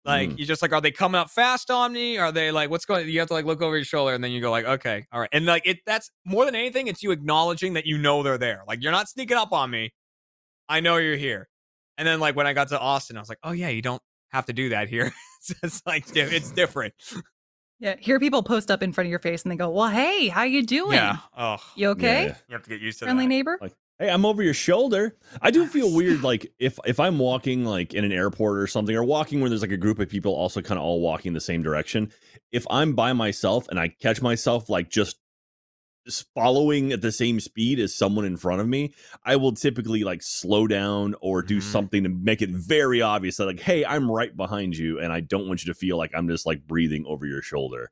Like 0.05 0.29
Mm. 0.29 0.37
you 0.39 0.45
just 0.45 0.61
like, 0.61 0.71
are 0.71 0.81
they 0.81 0.91
coming 0.91 1.19
up 1.19 1.31
fast 1.31 1.71
on 1.71 1.91
me? 1.93 2.17
Are 2.19 2.31
they 2.31 2.51
like, 2.51 2.69
what's 2.69 2.85
going? 2.85 3.09
You 3.09 3.19
have 3.19 3.27
to 3.29 3.33
like 3.33 3.45
look 3.45 3.61
over 3.61 3.75
your 3.75 3.83
shoulder, 3.85 4.13
and 4.13 4.23
then 4.23 4.31
you 4.31 4.39
go 4.39 4.51
like, 4.51 4.65
okay, 4.65 5.07
all 5.11 5.19
right, 5.19 5.29
and 5.31 5.45
like 5.47 5.63
it. 5.65 5.79
That's 5.87 6.11
more 6.25 6.45
than 6.45 6.53
anything. 6.53 6.87
It's 6.87 7.01
you 7.01 7.09
acknowledging 7.11 7.73
that 7.73 7.85
you 7.87 7.97
know 7.97 8.21
they're 8.21 8.37
there. 8.37 8.63
Like 8.67 8.83
you're 8.83 8.91
not 8.91 9.09
sneaking 9.09 9.37
up 9.37 9.51
on 9.51 9.71
me. 9.71 9.93
I 10.69 10.79
know 10.79 10.97
you're 10.97 11.15
here. 11.17 11.49
And 11.97 12.07
then 12.07 12.19
like 12.19 12.35
when 12.35 12.45
I 12.45 12.53
got 12.53 12.67
to 12.69 12.79
Austin, 12.79 13.17
I 13.17 13.19
was 13.19 13.29
like, 13.29 13.39
oh 13.43 13.51
yeah, 13.51 13.69
you 13.69 13.81
don't 13.81 14.01
have 14.29 14.45
to 14.45 14.53
do 14.53 14.69
that 14.69 14.89
here. 14.89 15.11
it's, 15.39 15.55
it's 15.63 15.81
like 15.87 16.05
it's 16.15 16.51
different. 16.51 16.93
Yeah. 17.79 17.95
Hear 17.99 18.19
people 18.19 18.41
post 18.43 18.71
up 18.71 18.81
in 18.81 18.93
front 18.93 19.07
of 19.07 19.09
your 19.09 19.19
face 19.19 19.43
and 19.43 19.51
they 19.51 19.55
go, 19.55 19.69
Well, 19.69 19.89
hey, 19.89 20.27
how 20.29 20.43
you 20.43 20.63
doing? 20.63 20.93
Yeah. 20.93 21.17
Oh, 21.37 21.57
You 21.75 21.89
okay? 21.89 22.27
Yeah. 22.27 22.35
you 22.47 22.53
have 22.53 22.63
to 22.63 22.69
get 22.69 22.81
used 22.81 22.99
to 22.99 23.05
Friendly 23.05 23.25
that. 23.25 23.29
neighbor? 23.29 23.57
Like, 23.61 23.73
hey, 23.99 24.09
I'm 24.09 24.25
over 24.25 24.41
your 24.43 24.53
shoulder. 24.53 25.15
I 25.41 25.51
do 25.51 25.65
feel 25.67 25.93
weird, 25.93 26.21
like 26.23 26.51
if 26.59 26.79
if 26.85 26.99
I'm 26.99 27.19
walking 27.19 27.65
like 27.65 27.93
in 27.93 28.03
an 28.05 28.11
airport 28.11 28.59
or 28.59 28.67
something, 28.67 28.95
or 28.95 29.03
walking 29.03 29.41
where 29.41 29.49
there's 29.49 29.61
like 29.61 29.71
a 29.71 29.77
group 29.77 29.99
of 29.99 30.09
people 30.09 30.33
also 30.33 30.61
kind 30.61 30.77
of 30.77 30.85
all 30.85 31.01
walking 31.01 31.33
the 31.33 31.41
same 31.41 31.63
direction. 31.63 32.11
If 32.51 32.65
I'm 32.69 32.93
by 32.93 33.13
myself 33.13 33.67
and 33.69 33.79
I 33.79 33.89
catch 33.89 34.21
myself 34.21 34.69
like 34.69 34.89
just 34.89 35.17
just 35.17 35.17
following 36.35 36.91
at 36.91 37.01
the 37.01 37.11
same 37.11 37.39
speed 37.39 37.79
as 37.79 37.95
someone 37.95 38.25
in 38.25 38.37
front 38.37 38.61
of 38.61 38.67
me, 38.67 38.93
I 39.23 39.35
will 39.35 39.53
typically 39.53 40.03
like 40.03 40.21
slow 40.21 40.67
down 40.67 41.15
or 41.21 41.41
do 41.41 41.57
Mhm. 41.57 41.61
something 41.63 42.03
to 42.03 42.09
make 42.09 42.41
it 42.41 42.49
very 42.51 43.01
obvious 43.01 43.37
that 43.37 43.45
like, 43.45 43.59
hey, 43.59 43.83
I'm 43.85 44.09
right 44.11 44.35
behind 44.35 44.77
you, 44.77 44.99
and 44.99 45.11
I 45.11 45.21
don't 45.21 45.47
want 45.47 45.65
you 45.65 45.73
to 45.73 45.77
feel 45.77 45.97
like 45.97 46.11
I'm 46.15 46.27
just 46.27 46.45
like 46.45 46.65
breathing 46.67 47.05
over 47.07 47.25
your 47.25 47.41
shoulder. 47.41 47.91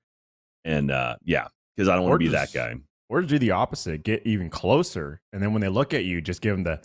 And 0.66 0.92
uh 0.92 1.16
yeah, 1.24 1.48
because 1.76 1.90
I 1.90 1.96
don't 1.96 2.04
want 2.08 2.14
to 2.22 2.26
be 2.26 2.32
that 2.32 2.54
guy. 2.54 2.76
or 3.10 3.22
do 3.22 3.38
the 3.40 3.52
opposite, 3.52 4.04
get 4.04 4.26
even 4.26 4.50
closer, 4.50 5.22
and 5.34 5.42
then 5.42 5.52
when 5.54 5.62
they 5.62 5.70
look 5.70 5.94
at 5.94 6.04
you, 6.06 6.22
just 6.22 6.42
give 6.42 6.56
them 6.56 6.64
the. 6.64 6.82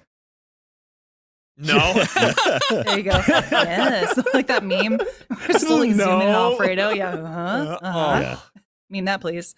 No. 1.57 1.79
There 2.85 2.97
you 2.99 3.03
go. 3.05 3.21
yes. 3.29 4.19
Like 4.35 4.47
that 4.49 4.65
meme. 4.65 4.99
We're 5.49 5.59
still 5.59 5.79
like 5.79 5.91
zoom 5.91 6.01
in 6.01 6.09
on 6.09 6.19
No. 6.21 6.53
Alfredo. 6.53 6.91
Yeah. 6.91 7.15
Uh-huh. 7.15 7.79
uh-huh. 7.83 8.21
yeah. 8.21 8.39
Meme 8.91 9.05
that, 9.07 9.21
please. 9.21 9.55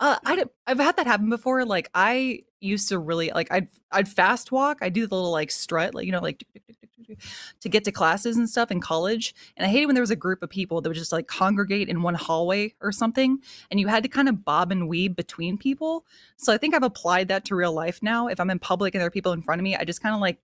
Uh, 0.00 0.16
I 0.24 0.44
I've 0.66 0.78
had 0.78 0.96
that 0.96 1.06
happen 1.06 1.28
before. 1.28 1.64
Like 1.64 1.90
I 1.94 2.42
used 2.60 2.88
to 2.88 2.98
really 2.98 3.30
like 3.34 3.50
I'd 3.50 3.68
I'd 3.90 4.08
fast 4.08 4.52
walk. 4.52 4.78
I 4.80 4.88
do 4.88 5.06
the 5.06 5.14
little 5.14 5.32
like 5.32 5.50
strut, 5.50 5.94
like 5.94 6.06
you 6.06 6.12
know, 6.12 6.20
like 6.20 6.44
to 7.60 7.68
get 7.68 7.84
to 7.84 7.92
classes 7.92 8.36
and 8.36 8.48
stuff 8.48 8.70
in 8.70 8.80
college. 8.80 9.34
And 9.56 9.66
I 9.66 9.70
hated 9.70 9.86
when 9.86 9.94
there 9.94 10.02
was 10.02 10.10
a 10.10 10.16
group 10.16 10.42
of 10.42 10.50
people 10.50 10.80
that 10.80 10.88
would 10.88 10.96
just 10.96 11.12
like 11.12 11.26
congregate 11.26 11.88
in 11.88 12.02
one 12.02 12.14
hallway 12.14 12.74
or 12.80 12.92
something, 12.92 13.38
and 13.70 13.80
you 13.80 13.88
had 13.88 14.02
to 14.04 14.08
kind 14.08 14.28
of 14.28 14.44
bob 14.44 14.70
and 14.70 14.88
weave 14.88 15.16
between 15.16 15.58
people. 15.58 16.04
So 16.36 16.52
I 16.52 16.58
think 16.58 16.74
I've 16.74 16.82
applied 16.82 17.28
that 17.28 17.44
to 17.46 17.56
real 17.56 17.72
life 17.72 18.00
now. 18.02 18.28
If 18.28 18.40
I'm 18.40 18.50
in 18.50 18.58
public 18.58 18.94
and 18.94 19.00
there 19.00 19.08
are 19.08 19.12
people 19.12 19.32
in 19.32 19.42
front 19.42 19.60
of 19.60 19.64
me, 19.64 19.76
I 19.76 19.84
just 19.84 20.02
kind 20.02 20.14
of 20.14 20.20
like 20.20 20.38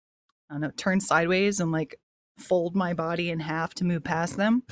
I 0.50 0.54
don't 0.54 0.61
know, 0.61 0.73
turn 0.76 1.00
sideways 1.00 1.61
and 1.61 1.73
like 1.73 1.99
fold 2.38 2.75
my 2.75 2.93
body 2.95 3.31
in 3.31 3.38
half 3.41 3.75
to 3.75 3.85
move 3.85 4.03
past 4.05 4.37
them. 4.37 4.62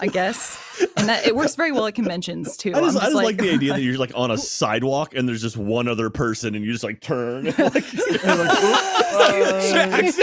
I 0.00 0.06
guess, 0.08 0.58
and 0.96 1.08
that 1.08 1.26
it 1.26 1.34
works 1.36 1.54
very 1.54 1.72
well 1.72 1.86
at 1.86 1.94
conventions 1.94 2.56
too. 2.56 2.70
I 2.74 2.80
just, 2.80 2.96
I 2.96 3.00
just 3.04 3.14
like, 3.14 3.36
the 3.38 3.50
idea 3.52 3.72
that 3.74 3.80
you're 3.82 3.96
like 3.98 4.12
on 4.14 4.30
a 4.30 4.38
sidewalk 4.38 5.14
and 5.14 5.28
there's 5.28 5.42
just 5.42 5.56
one 5.56 5.88
other 5.88 6.10
person 6.10 6.54
and 6.54 6.64
you 6.64 6.72
just 6.72 6.84
like 6.84 7.00
turn. 7.00 7.44
like, 7.58 7.58
you're 7.58 8.36
like, 8.36 8.62
"Oops." 8.64 10.16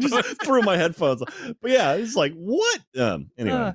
just 0.00 0.42
threw 0.42 0.62
my 0.62 0.76
headphones. 0.76 1.22
on. 1.22 1.28
But 1.60 1.70
yeah, 1.70 1.92
it's 1.94 2.16
like 2.16 2.32
what? 2.34 2.80
Um, 2.98 3.30
anyway, 3.38 3.56
Uh, 3.56 3.72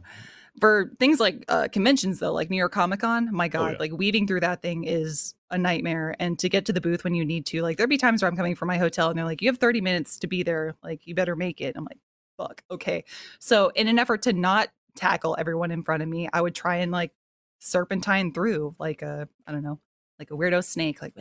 for 0.61 0.91
things 0.99 1.19
like 1.19 1.43
uh, 1.49 1.67
conventions 1.71 2.19
though, 2.19 2.31
like 2.33 2.49
New 2.49 2.57
York 2.57 2.71
Comic 2.71 3.01
Con, 3.01 3.29
my 3.33 3.47
God, 3.47 3.61
Oh, 3.61 3.71
yeah. 3.71 3.77
like 3.79 3.91
weaving 3.91 4.27
through 4.27 4.39
that 4.41 4.61
thing 4.61 4.83
is 4.85 5.33
a 5.51 5.57
nightmare. 5.57 6.15
And 6.19 6.39
to 6.39 6.49
get 6.49 6.65
to 6.65 6.73
the 6.73 6.81
booth 6.81 7.03
when 7.03 7.13
you 7.13 7.25
need 7.25 7.45
to, 7.47 7.61
like 7.61 7.77
there'd 7.77 7.89
be 7.89 7.97
times 7.97 8.21
where 8.21 8.29
I'm 8.31 8.37
coming 8.37 8.55
from 8.55 8.67
my 8.67 8.77
hotel 8.77 9.09
and 9.09 9.17
they're 9.17 9.25
like, 9.25 9.41
you 9.41 9.49
have 9.49 9.57
30 9.57 9.81
minutes 9.81 10.17
to 10.19 10.27
be 10.27 10.43
there. 10.43 10.75
Like 10.83 11.05
you 11.05 11.13
better 11.15 11.35
make 11.35 11.59
it. 11.61 11.75
I'm 11.77 11.83
like, 11.83 11.99
fuck, 12.37 12.63
okay. 12.71 13.03
So 13.39 13.69
in 13.75 13.87
an 13.87 13.99
effort 13.99 14.21
to 14.23 14.33
not 14.33 14.69
tackle 14.95 15.35
everyone 15.39 15.71
in 15.71 15.83
front 15.83 16.03
of 16.03 16.09
me, 16.09 16.29
I 16.31 16.41
would 16.41 16.55
try 16.55 16.77
and 16.77 16.91
like 16.91 17.11
serpentine 17.59 18.33
through 18.33 18.75
like 18.79 19.01
a, 19.01 19.27
I 19.47 19.51
don't 19.51 19.63
know, 19.63 19.79
like 20.19 20.31
a 20.31 20.35
weirdo 20.35 20.63
snake. 20.63 21.01
Like, 21.01 21.15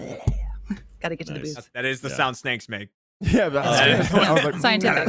got 1.00 1.08
to 1.10 1.16
get 1.16 1.26
to 1.28 1.32
the 1.34 1.40
booth. 1.40 1.70
That 1.74 1.84
is 1.84 2.00
the 2.00 2.08
Yeah. 2.08 2.14
sound 2.16 2.36
snakes 2.36 2.68
make. 2.68 2.88
Yeah, 3.20 3.48
that's 3.48 4.12
Uh, 4.12 4.18
I 4.18 4.32
was 4.32 4.44
like, 4.44 4.54
Scientific. 4.56 5.08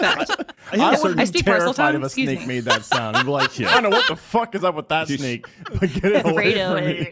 I 0.00 0.46
I 0.72 1.14
I 1.18 1.24
speak 1.24 1.44
terrified 1.44 1.74
tongue, 1.76 1.94
if 1.96 2.02
a 2.02 2.06
excuse 2.06 2.28
snake 2.28 2.40
me. 2.40 2.46
made 2.46 2.64
that 2.64 2.82
sound. 2.84 3.16
I'd 3.16 3.24
be 3.26 3.30
like, 3.30 3.58
Yeah. 3.58 3.68
I 3.70 3.80
don't 3.80 3.90
know 3.90 3.96
what 3.96 4.08
the 4.08 4.16
fuck 4.16 4.54
is 4.54 4.64
up 4.64 4.74
with 4.74 4.88
that 4.88 5.06
snake, 5.08 5.46
but 5.64 5.80
get 5.92 6.04
it 6.04 6.26
away 6.26 6.54
from 6.54 6.74
me. 6.86 7.08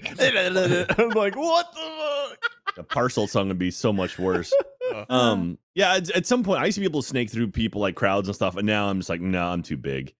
I'm 0.99 1.11
like, 1.11 1.37
what 1.37 1.73
the 1.73 1.81
fuck? 1.81 2.75
the 2.77 2.83
Parseltongue 2.85 3.49
would 3.49 3.59
be 3.59 3.71
so 3.71 3.93
much 3.93 4.19
worse. 4.19 4.53
Uh, 4.95 5.05
Um, 5.09 5.59
yeah, 5.75 5.95
at, 5.95 6.11
at 6.11 6.27
some 6.27 6.45
point, 6.45 6.63
I 6.63 6.67
used 6.67 6.77
to 6.77 6.81
be 6.81 6.87
able 6.87 7.03
to 7.03 7.09
snake 7.09 7.31
through 7.31 7.51
people 7.51 7.81
like 7.81 7.97
crowds 7.97 8.29
and 8.29 8.35
stuff, 8.35 8.57
and 8.57 8.67
now 8.67 8.89
I'm 8.89 8.99
just 8.99 9.09
like, 9.09 9.21
no, 9.21 9.47
I'm 9.49 9.63
too 9.63 9.77
big. 9.77 10.15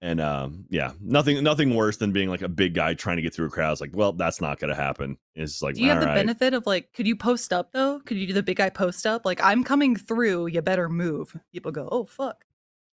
And 0.00 0.20
um, 0.20 0.64
yeah, 0.68 0.92
nothing, 1.00 1.42
nothing 1.44 1.76
worse 1.76 1.96
than 1.96 2.10
being 2.10 2.28
like 2.28 2.42
a 2.42 2.48
big 2.48 2.74
guy 2.74 2.94
trying 2.94 3.16
to 3.16 3.22
get 3.22 3.32
through 3.32 3.46
a 3.46 3.50
crowd. 3.50 3.70
It's 3.70 3.80
like, 3.80 3.92
well, 3.94 4.12
that's 4.12 4.40
not 4.40 4.58
gonna 4.58 4.74
happen. 4.74 5.16
It's 5.36 5.62
like, 5.62 5.76
Do 5.76 5.82
you 5.82 5.90
have 5.90 6.00
the 6.00 6.06
right. 6.06 6.14
benefit 6.16 6.54
of 6.54 6.66
like, 6.66 6.92
could 6.92 7.06
you 7.06 7.14
post 7.14 7.52
up 7.52 7.70
though? 7.72 8.00
Could 8.00 8.16
you 8.16 8.26
do 8.26 8.32
the 8.32 8.42
big 8.42 8.56
guy 8.56 8.68
post 8.68 9.06
up? 9.06 9.24
Like, 9.24 9.40
I'm 9.42 9.62
coming 9.62 9.94
through. 9.94 10.48
You 10.48 10.60
better 10.60 10.88
move. 10.88 11.36
People 11.52 11.70
go, 11.70 11.88
oh 11.92 12.04
fuck. 12.04 12.44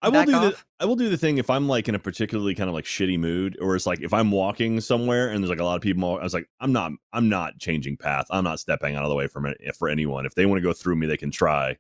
I 0.06 0.10
will 0.10 0.26
do 0.26 0.32
the? 0.32 0.58
I 0.80 0.86
will 0.86 0.96
do 0.96 1.10
the 1.10 1.18
thing 1.18 1.38
if 1.38 1.50
I'm 1.50 1.68
like 1.68 1.88
in 1.88 1.96
a 1.96 2.00
particularly 2.00 2.56
kind 2.56 2.70
of 2.70 2.74
like 2.74 2.86
shitty 2.86 3.20
mood, 3.20 3.58
or 3.62 3.76
it's 3.76 3.86
like 3.86 4.02
if 4.02 4.14
I'm 4.14 4.32
walking 4.32 4.80
somewhere 4.82 5.30
and 5.30 5.44
there's 5.44 5.50
like 5.50 5.60
a 5.60 5.64
lot 5.64 5.76
of 5.76 5.82
people. 5.82 6.18
I 6.18 6.24
was 6.24 6.34
like, 6.34 6.48
I'm 6.60 6.72
not, 6.72 6.92
I'm 7.14 7.30
not 7.30 7.60
changing 7.60 7.98
path. 7.98 8.28
I'm 8.30 8.44
not 8.44 8.60
stepping 8.60 8.96
out 8.96 9.04
of 9.04 9.10
the 9.10 9.16
way 9.16 9.28
from 9.28 9.46
it 9.46 9.58
for 9.76 9.90
anyone. 9.90 10.26
If 10.26 10.36
they 10.36 10.46
want 10.46 10.58
to 10.60 10.68
go 10.68 10.74
through 10.74 10.96
me, 10.96 11.08
they 11.08 11.18
can 11.18 11.32
try. 11.32 11.78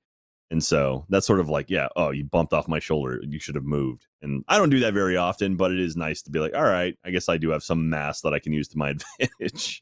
And 0.52 0.64
so 0.64 1.06
that's 1.10 1.26
sort 1.26 1.40
of 1.40 1.50
like, 1.50 1.70
yeah, 1.70 1.88
oh, 1.96 2.12
you 2.12 2.24
bumped 2.24 2.54
off 2.54 2.68
my 2.68 2.80
shoulder. 2.80 3.20
You 3.24 3.40
should 3.40 3.56
have 3.56 3.66
moved. 3.66 4.06
And 4.22 4.44
I 4.48 4.58
don't 4.58 4.70
do 4.70 4.80
that 4.82 4.94
very 4.94 5.18
often, 5.18 5.56
but 5.56 5.72
it 5.72 5.80
is 5.80 5.96
nice 5.96 6.22
to 6.24 6.32
be 6.32 6.40
like, 6.40 6.54
all 6.54 6.64
right, 6.64 6.96
I 7.04 7.10
guess 7.10 7.30
I 7.30 7.38
do 7.38 7.50
have 7.50 7.64
some 7.64 7.90
mass 7.90 8.22
that 8.22 8.34
I 8.34 8.40
can 8.40 8.54
use 8.54 8.68
to 8.70 8.78
my 8.78 8.90
advantage. 9.22 9.82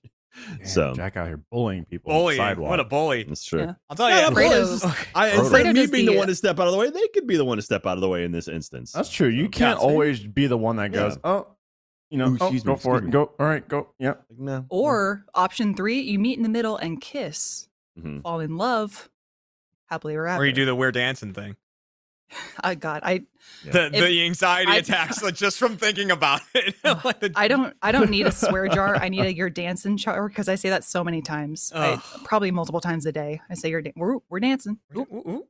Damn, 0.58 0.66
so 0.66 0.94
Jack 0.96 1.16
out 1.18 1.28
here 1.28 1.42
bullying 1.52 1.86
people. 1.86 2.12
on 2.12 2.18
the 2.18 2.22
bully. 2.22 2.38
sidewalk. 2.38 2.70
What 2.70 2.80
a 2.80 2.84
bully. 2.84 3.24
that's 3.24 3.44
true. 3.46 3.62
Yeah. 3.62 3.74
I'll 3.90 3.96
tell 3.96 4.10
Yeah, 4.10 4.30
you. 4.30 4.34
but 4.36 4.44
Fredo's- 4.44 4.84
Fredo's- 4.84 5.06
I, 5.16 5.30
Fredo 5.32 5.40
instead 5.40 5.66
of 5.68 5.76
me 5.76 5.86
being 5.88 6.06
the, 6.08 6.12
the, 6.14 6.18
one 6.18 6.28
to 6.28 6.36
step 6.36 6.60
out 6.60 6.68
of 6.68 6.74
the 6.74 6.80
way, 6.80 6.90
they 6.90 7.08
could 7.14 7.28
be 7.28 7.38
the 7.38 7.46
one 7.46 7.58
to 7.58 7.62
step 7.62 7.86
out 7.86 7.98
of 7.98 8.02
the 8.02 8.10
way 8.10 8.24
in 8.24 8.32
this 8.32 8.48
instance. 8.48 8.92
That's 8.92 9.10
true. 9.10 9.28
You 9.30 9.48
can't 9.50 9.80
See? 9.80 9.86
always 9.86 10.20
be 10.26 10.48
the 10.48 10.58
one 10.58 10.78
that 10.78 10.92
goes, 10.92 11.18
oh, 11.24 11.48
you 12.10 12.18
know, 12.18 12.30
Ooh, 12.30 12.38
oh, 12.42 12.52
go 12.60 12.74
me, 12.74 12.80
for 12.80 12.98
it. 12.98 13.04
me. 13.06 13.12
Go. 13.12 13.32
All 13.40 13.46
right, 13.46 13.68
go. 13.68 13.90
Yeah. 14.00 14.10
Like, 14.30 14.40
no. 14.40 14.66
Or 14.70 15.26
option 15.34 15.76
three, 15.76 16.00
you 16.02 16.20
meet 16.20 16.38
in 16.38 16.44
the 16.44 16.50
middle 16.50 16.78
and 16.78 17.00
kiss, 17.02 17.68
Mhm. 18.00 18.22
fall 18.22 18.40
in 18.40 18.58
love, 18.58 19.10
happily 19.88 20.14
ever 20.16 20.28
after. 20.28 20.42
Or 20.44 20.46
you 20.46 20.52
do 20.54 20.66
the 20.66 20.76
weird 20.76 20.94
dancing 20.96 21.34
thing. 21.34 21.56
I 22.64 22.76
God, 22.76 23.02
I 23.04 23.24
The, 23.66 23.86
If- 23.88 23.92
the 23.94 24.26
anxiety 24.26 24.72
I- 24.72 24.76
attacks 24.78 25.22
like, 25.24 25.36
just 25.36 25.58
from 25.58 25.78
thinking 25.78 26.12
about 26.12 26.42
it. 26.54 26.76
Like 26.84 27.20
the- 27.20 27.32
I 27.36 27.48
don't 27.48 27.76
I 27.82 27.92
don't 27.92 28.10
need 28.10 28.26
a 28.28 28.32
swear 28.32 28.68
jar. 28.68 28.96
I 28.96 29.10
need 29.10 29.22
a 29.26 29.34
you're 29.34 29.50
dancing 29.50 29.98
jar 29.98 30.28
because 30.28 30.48
I 30.50 30.56
say 30.56 30.70
that 30.70 30.84
so 30.84 31.04
many 31.04 31.22
times. 31.22 31.72
I, 31.76 32.02
probably 32.24 32.52
multiple 32.52 32.82
times 32.82 33.06
a 33.06 33.12
day. 33.12 33.42
I 33.50 33.54
say 33.56 33.70
you're 33.70 33.82
da- 33.82 33.94
we're 33.96 34.18
we're 34.30 34.40
dancing. 34.40 34.80
Ooh, 34.98 35.02
Ooh, 35.02 35.16
ooh, 35.16 35.30
ooh. 35.30 35.48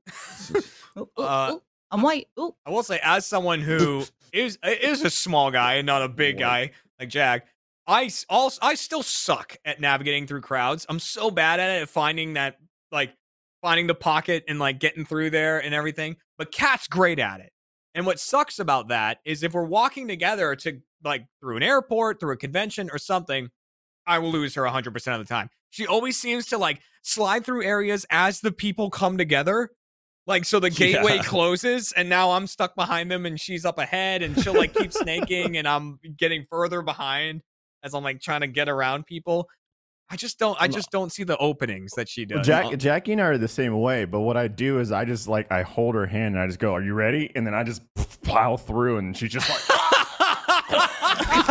ooh, 0.97 1.09
ooh, 1.17 1.23
Uh, 1.23 1.51
ooh. 1.55 1.61
I'm 1.91 2.01
white. 2.01 2.27
Ooh. 2.39 2.55
I 2.65 2.71
will 2.71 2.81
say, 2.83 2.99
as 3.03 3.25
someone 3.25 3.61
who 3.61 4.03
is 4.31 4.57
is 4.63 5.03
a 5.03 5.09
small 5.11 5.51
guy 5.51 5.75
and 5.75 5.85
not 5.85 6.01
a 6.01 6.09
big 6.09 6.39
guy 6.39 6.71
like 6.99 7.09
Jack, 7.09 7.45
I 7.85 8.09
also 8.29 8.59
I 8.63 8.73
still 8.75 9.03
suck 9.03 9.57
at 9.63 9.79
navigating 9.79 10.25
through 10.25 10.41
crowds. 10.41 10.85
I'm 10.89 10.99
so 10.99 11.29
bad 11.29 11.59
at 11.59 11.69
it 11.77 11.81
at 11.83 11.89
finding 11.89 12.33
that 12.33 12.57
like 12.91 13.13
finding 13.61 13.85
the 13.87 13.93
pocket 13.95 14.43
and 14.47 14.57
like 14.59 14.79
getting 14.79 15.05
through 15.05 15.29
there 15.29 15.59
and 15.59 15.73
everything. 15.75 16.15
But 16.37 16.51
Kat's 16.51 16.87
great 16.87 17.19
at 17.19 17.39
it. 17.39 17.51
And 17.95 18.05
what 18.05 18.19
sucks 18.19 18.57
about 18.59 18.87
that 18.87 19.19
is 19.23 19.43
if 19.43 19.53
we're 19.53 19.63
walking 19.65 20.07
together 20.07 20.55
to 20.57 20.79
like 21.03 21.25
through 21.39 21.57
an 21.57 21.63
airport, 21.63 22.19
through 22.19 22.33
a 22.33 22.37
convention 22.37 22.89
or 22.91 22.97
something, 22.97 23.49
I 24.07 24.19
will 24.19 24.31
lose 24.31 24.55
her 24.55 24.63
100% 24.63 24.87
of 25.13 25.19
the 25.19 25.25
time. 25.25 25.49
She 25.69 25.85
always 25.85 26.19
seems 26.19 26.47
to 26.47 26.57
like 26.57 26.81
slide 27.03 27.45
through 27.45 27.63
areas 27.63 28.05
as 28.09 28.41
the 28.41 28.51
people 28.51 28.89
come 28.89 29.17
together. 29.17 29.69
Like, 30.25 30.45
so 30.45 30.59
the 30.59 30.69
gateway 30.71 31.17
Yeah. 31.17 31.23
closes 31.23 31.91
and 31.91 32.09
now 32.09 32.31
I'm 32.31 32.47
stuck 32.47 32.75
behind 32.75 33.11
them 33.11 33.25
and 33.25 33.39
she's 33.39 33.65
up 33.65 33.77
ahead 33.77 34.21
and 34.23 34.39
she'll 34.41 34.55
like 34.55 34.73
keep 34.73 34.91
snaking 34.93 35.57
and 35.57 35.67
I'm 35.67 35.99
getting 36.17 36.45
further 36.49 36.81
behind 36.81 37.41
as 37.83 37.93
I'm 37.93 38.03
like 38.03 38.21
trying 38.21 38.41
to 38.41 38.47
get 38.47 38.69
around 38.69 39.05
people. 39.05 39.47
I 40.13 40.15
just 40.15 40.37
don't, 40.37 40.55
I 40.61 40.67
just 40.67 40.91
don't 40.91 41.11
see 41.11 41.23
the 41.23 41.35
openings 41.37 41.93
that 41.95 42.07
she 42.07 42.23
does. 42.25 42.47
Well, 42.47 42.69
Jack, 42.69 42.77
Jackie 42.77 43.13
and 43.13 43.21
I 43.21 43.25
are 43.25 43.37
the 43.39 43.47
same 43.47 43.79
way, 43.81 44.05
but 44.05 44.19
what 44.19 44.37
I 44.37 44.47
do 44.47 44.79
is 44.79 44.91
I 44.91 45.05
just 45.05 45.27
like 45.27 45.51
I 45.51 45.63
hold 45.63 45.95
her 45.95 46.05
hand 46.05 46.35
and 46.35 46.43
I 46.43 46.45
just 46.45 46.59
go, 46.59 46.71
"Are 46.75 46.83
you 46.83 46.93
ready?" 46.93 47.31
And 47.35 47.47
then 47.47 47.55
I 47.55 47.63
just 47.63 47.81
plow 48.21 48.55
through, 48.55 48.97
and 48.99 49.17
she's 49.17 49.31
just 49.31 49.49
like, 49.49 49.59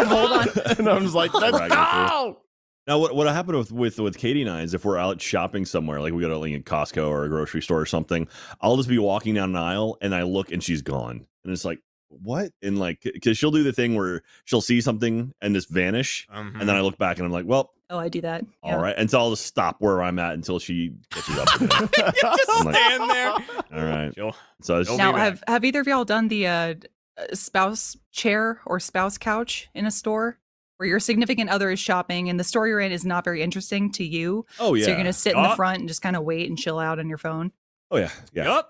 Hold 0.07 0.33
on. 0.33 0.49
and 0.78 0.88
I'm 0.88 1.02
just 1.02 1.14
like, 1.14 1.35
"Let's 1.35 1.59
go 1.59 1.69
go!" 1.69 2.38
Now, 2.87 2.99
what 2.99 3.14
what 3.16 3.26
happened 3.26 3.59
with 3.59 3.73
with 3.73 3.99
with 3.99 4.16
Katie 4.16 4.42
and 4.42 4.50
I 4.50 4.62
is 4.62 4.75
if 4.75 4.85
we're 4.85 4.97
out 4.99 5.21
shopping 5.21 5.64
somewhere, 5.64 6.00
like 6.00 6.12
we 6.12 6.21
go 6.23 6.28
to 6.28 6.38
like 6.38 6.54
a 6.54 6.61
Costco 6.61 7.09
or 7.09 7.25
a 7.25 7.28
grocery 7.28 7.62
store 7.62 7.81
or 7.81 7.87
something, 7.87 8.28
I'll 8.61 8.76
just 8.76 8.88
be 8.88 8.99
walking 8.99 9.35
down 9.35 9.50
an 9.50 9.57
aisle 9.57 9.99
and 10.00 10.14
I 10.14 10.23
look 10.23 10.52
and 10.52 10.62
she's 10.62 10.83
gone, 10.83 11.26
and 11.45 11.52
it's 11.52 11.64
like 11.64 11.81
what? 12.09 12.52
And 12.62 12.78
like, 12.78 13.00
because 13.02 13.38
she'll 13.38 13.50
do 13.50 13.62
the 13.62 13.73
thing 13.73 13.95
where 13.95 14.23
she'll 14.45 14.61
see 14.61 14.81
something 14.83 15.33
and 15.40 15.54
just 15.54 15.71
vanish, 15.71 16.26
Mhm. 16.33 16.61
and 16.61 16.69
then 16.69 16.76
I 16.76 16.83
look 16.83 16.99
back 16.99 17.16
and 17.19 17.25
I'm 17.26 17.33
like, 17.33 17.47
well, 17.47 17.73
Oh, 17.93 17.99
I 17.99 18.09
do 18.09 18.23
that. 18.23 18.45
all 18.63 18.79
right, 18.79 18.95
and 18.97 19.11
so 19.11 19.19
I'll 19.19 19.31
just 19.31 19.45
stop 19.47 19.77
where 19.81 20.03
I'm 20.03 20.19
at 20.19 20.33
until 20.35 20.59
she 20.59 20.95
catches 21.11 21.39
up. 21.39 21.61
with 21.61 21.71
me. 21.81 21.89
just 22.23 22.51
I'm 22.51 22.65
like- 22.67 22.75
stand 22.75 23.11
there. 23.11 23.29
All 23.31 23.85
right, 23.87 24.13
She'll- 24.15 24.35
so 24.63 24.83
She'll 24.83 24.97
Now, 24.97 25.15
have 25.15 25.43
have 25.47 25.65
either 25.65 25.81
of 25.81 25.87
y'all 25.87 26.05
done 26.05 26.29
the 26.29 26.47
uh, 26.47 26.75
uh, 27.19 27.35
spouse 27.35 27.97
chair 28.11 28.61
or 28.65 28.81
spouse 28.81 29.19
couch 29.19 29.69
in 29.75 29.85
a 29.87 29.91
store 29.91 30.39
where 30.79 30.89
your 30.89 31.01
significant 31.01 31.51
other 31.51 31.71
is 31.71 31.79
shopping 31.79 32.29
and 32.31 32.41
the 32.41 32.45
store 32.45 32.67
you're 32.67 32.81
in 32.81 32.93
is 32.93 33.05
not 33.05 33.25
very 33.25 33.43
interesting 33.43 33.93
to 33.93 34.05
you? 34.05 34.47
oh 34.59 34.75
yeah, 34.75 34.85
So 34.85 34.91
you're 34.91 34.97
gonna 34.99 35.13
sit 35.13 35.37
in 35.37 35.43
the 35.43 35.55
front 35.55 35.81
and 35.81 35.89
just 35.89 36.01
kind 36.01 36.17
of 36.17 36.23
wait 36.25 36.49
and 36.49 36.59
chill 36.59 36.79
out 36.79 36.99
on 36.99 37.09
your 37.09 37.19
phone. 37.19 37.53
oh 37.91 37.99
yeah, 37.99 38.11
yeah. 38.33 38.45
Yup. 38.45 38.69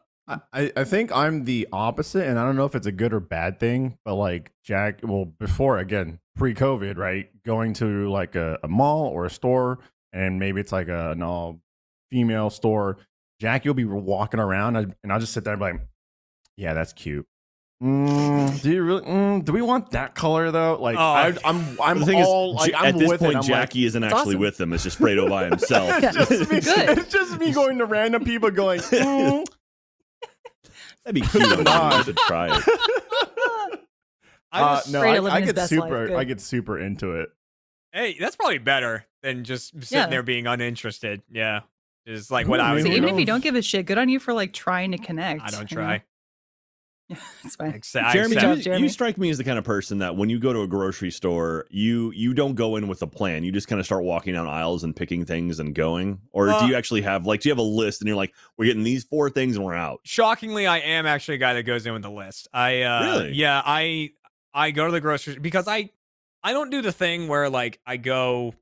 I, 0.52 0.72
I 0.76 0.84
think 0.84 1.10
I'm 1.14 1.44
the 1.44 1.68
opposite, 1.72 2.26
and 2.26 2.38
I 2.38 2.44
don't 2.46 2.56
know 2.56 2.64
if 2.64 2.74
it's 2.74 2.86
a 2.86 2.92
good 2.92 3.12
or 3.12 3.20
bad 3.20 3.58
thing, 3.60 3.98
but 4.04 4.14
like 4.14 4.50
Jack, 4.64 5.00
well, 5.02 5.24
before 5.26 5.78
again, 5.78 6.20
pre 6.36 6.54
COVID, 6.54 6.96
right? 6.96 7.28
Going 7.44 7.74
to 7.74 8.10
like 8.10 8.34
a, 8.34 8.58
a 8.62 8.68
mall 8.68 9.06
or 9.06 9.24
a 9.26 9.30
store, 9.30 9.78
and 10.12 10.38
maybe 10.38 10.60
it's 10.60 10.72
like 10.72 10.88
a, 10.88 11.10
an 11.12 11.22
all 11.22 11.60
female 12.10 12.50
store. 12.50 12.98
Jack, 13.40 13.64
you'll 13.64 13.74
be 13.74 13.84
walking 13.84 14.40
around, 14.40 14.76
and 14.76 14.94
and 15.02 15.12
I'll 15.12 15.20
just 15.20 15.32
sit 15.32 15.44
there 15.44 15.54
and 15.54 15.60
be 15.60 15.64
like, 15.72 15.80
yeah, 16.56 16.74
that's 16.74 16.92
cute. 16.92 17.26
Mm, 17.82 18.62
do 18.62 18.70
you 18.70 18.82
really? 18.84 19.02
Mm, 19.02 19.44
do 19.44 19.50
we 19.52 19.60
want 19.60 19.90
that 19.90 20.14
color 20.14 20.52
though? 20.52 20.78
Like, 20.80 20.96
Oh. 20.96 21.00
I, 21.00 21.34
I'm, 21.44 21.76
I'm 21.82 21.98
the 21.98 22.06
thing 22.06 22.22
all 22.22 22.50
is, 22.52 22.56
like, 22.60 22.70
J- 22.70 22.76
I'm 22.76 22.84
at 22.94 22.98
this 22.98 23.08
with 23.10 23.18
point, 23.20 23.32
it. 23.32 23.36
I'm 23.38 23.42
Jackie 23.42 23.84
isn't 23.86 24.04
actually 24.04 24.20
awesome. 24.20 24.38
with 24.40 24.56
them. 24.56 24.72
It's 24.72 24.84
just 24.84 25.00
Fredo 25.00 25.28
by 25.28 25.44
himself. 25.48 25.90
It's, 26.04 26.16
just 26.16 26.50
me, 26.52 26.58
it's 26.58 27.12
just 27.12 27.40
me 27.40 27.50
going 27.52 27.78
to 27.78 27.84
random 27.86 28.22
people 28.24 28.52
going, 28.52 28.78
mm. 28.82 29.44
That'd 31.04 31.14
be 31.20 31.26
cute. 31.26 31.42
I 31.44 31.62
Nod. 31.62 32.04
should 32.04 32.16
try 32.18 32.56
it. 32.56 33.80
I 34.52 34.60
Uh, 34.60 34.80
no, 34.90 35.02
I, 35.02 35.34
I 35.36 35.40
get 35.40 35.58
super, 35.68 36.16
I 36.16 36.24
get 36.24 36.40
super 36.40 36.78
into 36.78 37.12
it. 37.20 37.30
hey, 37.92 38.16
that's 38.20 38.36
probably 38.36 38.58
better 38.58 39.06
than 39.22 39.44
just 39.44 39.72
sitting 39.82 39.98
Yeah. 39.98 40.06
there 40.08 40.22
being 40.22 40.46
uninterested. 40.46 41.22
Yeah. 41.30 41.60
Just 42.06 42.30
like 42.30 42.48
what 42.48 42.58
Ooh, 42.58 42.64
I 42.64 42.74
was 42.74 42.82
So 42.82 42.88
even 42.90 43.08
if 43.08 43.18
you 43.18 43.24
don't 43.24 43.42
give 43.42 43.54
a 43.54 43.62
shit, 43.62 43.86
good 43.86 43.96
on 43.98 44.08
you 44.08 44.18
for 44.18 44.32
like 44.34 44.52
trying 44.52 44.90
to 44.92 44.98
connect. 44.98 45.40
I 45.42 45.50
don't 45.50 45.70
you 45.70 45.76
know? 45.76 45.82
try. 45.84 46.02
Yeah, 47.08 47.16
it's 47.44 47.56
fine. 47.56 47.74
Accept- 47.74 48.12
Jeremy, 48.12 48.36
accept- 48.36 48.56
you, 48.58 48.62
Jeremy. 48.62 48.82
you 48.84 48.88
strike 48.88 49.18
me 49.18 49.28
as 49.28 49.36
the 49.36 49.44
kind 49.44 49.58
of 49.58 49.64
person 49.64 49.98
that 49.98 50.16
when 50.16 50.30
you 50.30 50.38
go 50.38 50.52
to 50.52 50.62
a 50.62 50.66
grocery 50.68 51.10
store, 51.10 51.66
you 51.68 52.10
you 52.12 52.32
don't 52.32 52.54
go 52.54 52.76
in 52.76 52.86
with 52.88 53.02
a 53.02 53.06
plan. 53.06 53.44
You 53.44 53.52
just 53.52 53.66
kind 53.68 53.80
of 53.80 53.84
start 53.84 54.04
walking 54.04 54.32
down 54.34 54.46
aisles 54.46 54.82
and 54.84 54.94
picking 54.96 55.24
things 55.26 55.58
and 55.60 55.74
going. 55.74 56.20
Or 56.30 56.48
Uh, 56.48 56.60
do 56.60 56.66
you 56.68 56.74
actually 56.76 57.02
have 57.02 57.26
like 57.26 57.40
do 57.40 57.48
you 57.48 57.50
have 57.52 57.58
a 57.58 57.62
list 57.62 58.00
and 58.00 58.08
you're 58.08 58.16
like, 58.16 58.32
we're 58.56 58.64
getting 58.66 58.84
these 58.84 59.04
four 59.04 59.28
things 59.30 59.56
and 59.56 59.64
we're 59.64 59.74
out? 59.74 60.00
shockingly 60.04 60.66
i 60.66 60.78
am 60.78 61.04
actually 61.04 61.34
a 61.34 61.38
guy 61.38 61.54
that 61.54 61.64
goes 61.64 61.84
in 61.86 61.92
with 61.92 62.04
a 62.04 62.10
list 62.10 62.48
i 62.54 62.82
uh 62.82 63.04
Really? 63.04 63.32
yeah 63.34 63.60
i 63.66 64.10
i 64.54 64.70
go 64.70 64.86
to 64.86 64.92
the 64.92 65.00
grocery 65.00 65.38
because 65.38 65.66
i 65.68 65.88
i 66.42 66.52
don't 66.52 66.70
do 66.70 66.82
the 66.82 66.92
thing 66.92 67.28
where 67.28 67.48
like 67.50 67.80
i 67.86 67.96
go 67.96 68.54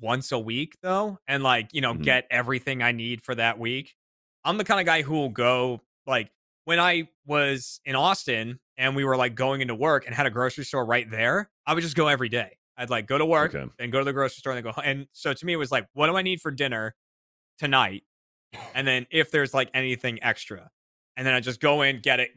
once 0.00 0.32
a 0.32 0.38
week 0.38 0.76
though 0.82 1.18
and 1.26 1.42
like 1.42 1.72
you 1.72 1.80
know 1.80 1.94
Mhm. 1.94 2.02
get 2.04 2.26
everything 2.30 2.82
i 2.82 2.92
need 2.92 3.22
for 3.22 3.34
that 3.34 3.58
week 3.58 3.94
i'm 4.44 4.56
the 4.58 4.64
kind 4.64 4.80
of 4.80 4.86
guy 4.86 5.02
who 5.02 5.14
will 5.14 5.28
go 5.28 5.80
like 6.06 6.30
when 6.64 6.78
i 6.80 7.08
was 7.26 7.80
in 7.84 7.94
austin 7.96 8.60
and 8.76 8.94
we 8.94 9.04
were 9.04 9.16
like 9.16 9.34
going 9.34 9.60
into 9.60 9.74
work 9.74 10.06
and 10.06 10.14
had 10.14 10.26
a 10.26 10.30
grocery 10.30 10.64
store 10.64 10.84
right 10.84 11.10
there 11.10 11.50
i 11.66 11.74
would 11.74 11.82
just 11.82 11.96
go 11.96 12.06
every 12.08 12.28
day 12.28 12.56
i'd 12.76 12.90
like 12.90 13.06
go 13.06 13.18
to 13.18 13.26
work 13.26 13.54
Okay. 13.54 13.68
and 13.78 13.90
go 13.92 13.98
to 13.98 14.04
the 14.04 14.12
grocery 14.12 14.38
store 14.40 14.52
and 14.52 14.64
then 14.64 14.72
go 14.72 14.80
and 14.82 15.06
so 15.12 15.32
to 15.34 15.46
me 15.46 15.52
it 15.52 15.56
was 15.56 15.72
like 15.72 15.86
what 15.94 16.06
do 16.06 16.16
i 16.16 16.22
need 16.22 16.40
for 16.40 16.50
dinner 16.52 16.94
tonight 17.58 18.04
and 18.74 18.86
then 18.86 19.06
if 19.10 19.30
there's 19.30 19.52
like 19.52 19.68
anything 19.74 20.22
extra 20.22 20.70
and 21.16 21.26
then 21.26 21.34
I 21.34 21.40
just 21.40 21.60
go 21.60 21.82
in, 21.82 21.98
get 22.00 22.20
it, 22.20 22.30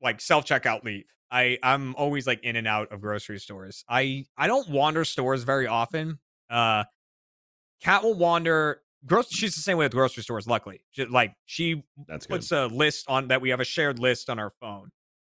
like 0.00 0.20
self 0.20 0.44
checkout, 0.46 0.84
leave. 0.84 1.04
I 1.30 1.58
I'm 1.62 1.94
always 1.96 2.26
like 2.26 2.42
in 2.42 2.56
and 2.56 2.66
out 2.66 2.92
of 2.92 3.00
grocery 3.00 3.38
stores. 3.38 3.84
I 3.88 4.26
I 4.36 4.46
don't 4.46 4.68
wander 4.68 5.04
stores 5.04 5.44
very 5.44 5.66
often. 5.66 6.18
Uh, 6.50 6.84
Cat 7.82 8.02
will 8.02 8.14
wander. 8.14 8.82
Gross. 9.06 9.28
She's 9.30 9.54
the 9.54 9.60
same 9.60 9.78
way 9.78 9.84
with 9.84 9.92
grocery 9.92 10.22
stores. 10.22 10.46
Luckily, 10.48 10.80
she, 10.90 11.04
like 11.04 11.34
she 11.46 11.84
That's 12.06 12.26
good. 12.26 12.34
puts 12.34 12.52
a 12.52 12.66
list 12.66 13.04
on 13.08 13.28
that 13.28 13.40
we 13.40 13.50
have 13.50 13.60
a 13.60 13.64
shared 13.64 13.98
list 13.98 14.28
on 14.28 14.38
our 14.38 14.50
phone. 14.60 14.90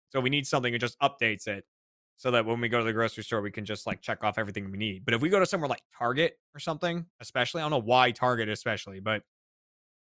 So 0.09 0.21
we 0.21 0.29
need 0.29 0.47
something, 0.47 0.73
it 0.73 0.79
just 0.79 0.97
updates 0.99 1.47
it 1.47 1.65
so 2.17 2.31
that 2.31 2.45
when 2.45 2.61
we 2.61 2.69
go 2.69 2.79
to 2.79 2.85
the 2.85 2.93
grocery 2.93 3.23
store, 3.23 3.41
we 3.41 3.51
can 3.51 3.65
just 3.65 3.85
like 3.85 4.01
check 4.01 4.23
off 4.23 4.37
everything 4.37 4.71
we 4.71 4.77
need. 4.77 5.03
But 5.03 5.13
if 5.13 5.21
we 5.21 5.29
go 5.29 5.39
to 5.39 5.45
somewhere 5.45 5.67
like 5.67 5.81
Target 5.97 6.37
or 6.55 6.59
something, 6.59 7.05
especially, 7.19 7.61
I 7.61 7.65
don't 7.65 7.71
know 7.71 7.81
why 7.81 8.11
Target 8.11 8.47
especially, 8.47 8.99
but 8.99 9.23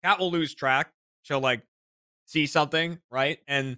Cat 0.03 0.17
will 0.17 0.31
lose 0.31 0.55
track. 0.55 0.91
She'll 1.21 1.39
like 1.39 1.61
see 2.25 2.47
something, 2.47 2.99
right? 3.11 3.39
And 3.47 3.77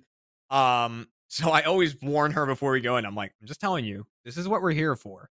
um, 0.49 1.07
so 1.33 1.49
I 1.49 1.61
always 1.63 1.99
warn 1.99 2.31
her 2.33 2.45
before 2.45 2.71
we 2.73 2.79
go 2.81 2.97
in. 2.97 3.05
I'm 3.07 3.15
like, 3.15 3.33
I'm 3.41 3.47
just 3.47 3.59
telling 3.59 3.85
you, 3.85 4.05
this 4.23 4.37
is 4.37 4.47
what 4.47 4.61
we're 4.61 4.71
here 4.71 4.95
for. 4.95 5.31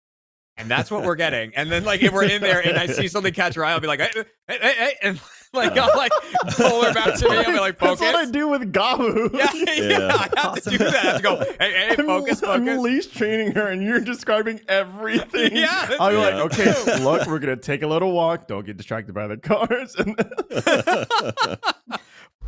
And 0.56 0.70
that's 0.70 0.89
what 0.89 1.03
we're 1.03 1.15
getting. 1.25 1.53
And 1.56 1.70
then, 1.70 1.84
like, 1.84 2.01
if 2.01 2.13
we're 2.13 2.24
in 2.24 2.41
there 2.41 2.65
and 2.65 2.77
I 2.77 2.86
see 2.88 3.10
something 3.10 3.34
catch 3.34 3.56
her 3.56 3.65
eye, 3.65 3.72
I'll 3.74 3.82
be 3.82 3.88
like, 3.88 4.00
hey, 4.00 4.10
hey, 4.48 4.58
hey, 4.62 4.74
hey. 4.77 4.94
And 5.01 5.22
like, 5.53 5.77
I'll 5.77 5.98
like 5.98 6.12
pull 6.51 6.84
her 6.84 6.94
back 6.94 7.15
to 7.15 7.29
me. 7.29 7.36
I'll 7.36 7.46
be 7.51 7.60
like, 7.60 7.77
focus. 7.79 8.00
That's 8.00 8.13
what 8.13 8.27
I 8.27 8.32
do 8.32 8.48
with 8.48 8.72
Gabu. 8.72 9.34
Yeah, 9.38 9.51
yeah, 9.53 10.00
Yeah. 10.00 10.08
I 10.08 10.12
have 10.20 10.34
Awesome. 10.38 10.72
to 10.72 10.77
do 10.77 10.84
that. 10.86 10.96
I 10.96 11.00
have 11.00 11.15
to 11.18 11.22
go, 11.24 11.36
hey, 11.38 11.56
hey, 11.60 11.96
I'm, 12.00 12.06
focus, 12.06 12.44
I'm 12.44 12.65
focus. 12.65 12.79
leash 12.82 13.08
training 13.08 13.51
her, 13.53 13.68
and 13.68 13.84
you're 13.84 14.00
describing 14.00 14.62
everything. 14.70 15.53
Yeah, 15.56 15.96
I'll 16.00 16.12
be 16.12 16.15
right. 16.15 16.34
like, 16.36 16.60
okay, 16.60 17.03
look, 17.03 17.27
we're 17.27 17.39
gonna 17.39 17.58
take 17.58 17.82
a 17.82 17.88
little 17.88 18.13
walk. 18.13 18.48
Don't 18.48 18.65
get 18.65 18.77
distracted 18.77 19.13
by 19.13 19.27
the 19.27 19.36
cars. 19.38 19.96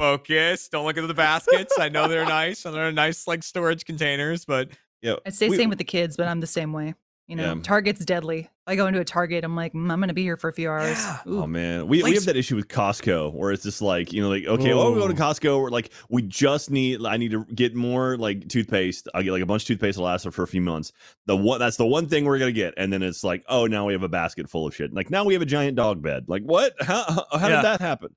And 0.01 0.19
Focus. 0.19 0.67
Don't 0.67 0.85
look 0.85 0.97
at 0.97 1.07
the 1.07 1.13
baskets. 1.13 1.77
I 1.79 1.89
know 1.89 2.07
they're 2.07 2.25
nice 2.25 2.65
and 2.65 2.73
they're 2.73 2.91
nice, 2.91 3.27
like 3.27 3.43
storage 3.43 3.85
containers, 3.85 4.45
but 4.45 4.69
yeah. 5.01 5.15
I 5.25 5.29
say 5.29 5.49
we- 5.49 5.57
same 5.57 5.69
with 5.69 5.77
the 5.77 5.83
kids, 5.83 6.17
but 6.17 6.27
I'm 6.27 6.39
the 6.39 6.47
same 6.47 6.73
way. 6.73 6.95
You 7.27 7.37
know, 7.37 7.53
Yeah. 7.55 7.61
Target's 7.61 8.03
deadly. 8.03 8.49
I 8.67 8.75
go 8.75 8.87
into 8.87 8.99
a 8.99 9.05
Target, 9.05 9.45
I'm 9.45 9.55
like, 9.55 9.71
mm, 9.73 9.89
I'm 9.91 9.99
gonna 10.01 10.13
be 10.13 10.23
here 10.23 10.35
for 10.35 10.49
a 10.49 10.53
few 10.53 10.69
hours. 10.69 10.97
Yeah. 10.97 11.17
Oh 11.27 11.47
man, 11.47 11.87
we, 11.87 12.03
we 12.03 12.13
have 12.15 12.25
that 12.25 12.35
issue 12.35 12.55
with 12.57 12.67
Costco 12.67 13.33
where 13.33 13.51
it's 13.51 13.63
just 13.63 13.81
like 13.81 14.11
you 14.11 14.21
know 14.21 14.27
like 14.29 14.45
okay, 14.45 14.73
oh 14.73 14.91
we 14.91 14.99
go 14.99 15.07
to 15.07 15.13
Costco. 15.13 15.61
We're 15.61 15.69
like 15.69 15.91
we 16.09 16.23
just 16.23 16.69
need 16.71 17.05
I 17.05 17.15
need 17.17 17.31
to 17.31 17.45
get 17.55 17.73
more 17.73 18.17
like 18.17 18.49
toothpaste. 18.49 19.07
I 19.13 19.23
get 19.23 19.31
like 19.31 19.43
a 19.43 19.45
bunch 19.45 19.63
of 19.63 19.67
toothpaste 19.67 19.97
to 19.97 20.03
last 20.03 20.25
us 20.25 20.33
for 20.35 20.43
a 20.43 20.47
few 20.47 20.61
months. 20.61 20.91
The 21.25 21.37
one 21.37 21.59
that's 21.59 21.77
the 21.77 21.85
one 21.85 22.07
thing 22.07 22.25
we're 22.25 22.39
gonna 22.39 22.51
get, 22.51 22.73
and 22.75 22.91
then 22.91 23.01
it's 23.01 23.23
like 23.23 23.45
oh 23.47 23.65
now 23.65 23.85
we 23.85 23.93
have 23.93 24.03
a 24.03 24.09
basket 24.09 24.49
full 24.49 24.67
of 24.67 24.75
shit. 24.75 24.93
Like 24.93 25.09
now 25.09 25.23
we 25.23 25.33
have 25.33 25.41
a 25.41 25.45
giant 25.45 25.77
dog 25.77 26.01
bed. 26.01 26.25
Like 26.27 26.43
what? 26.43 26.73
How 26.81 27.03
how, 27.03 27.25
how 27.39 27.47
Yeah. 27.47 27.55
did 27.57 27.65
that 27.65 27.81
happen? 27.81 28.09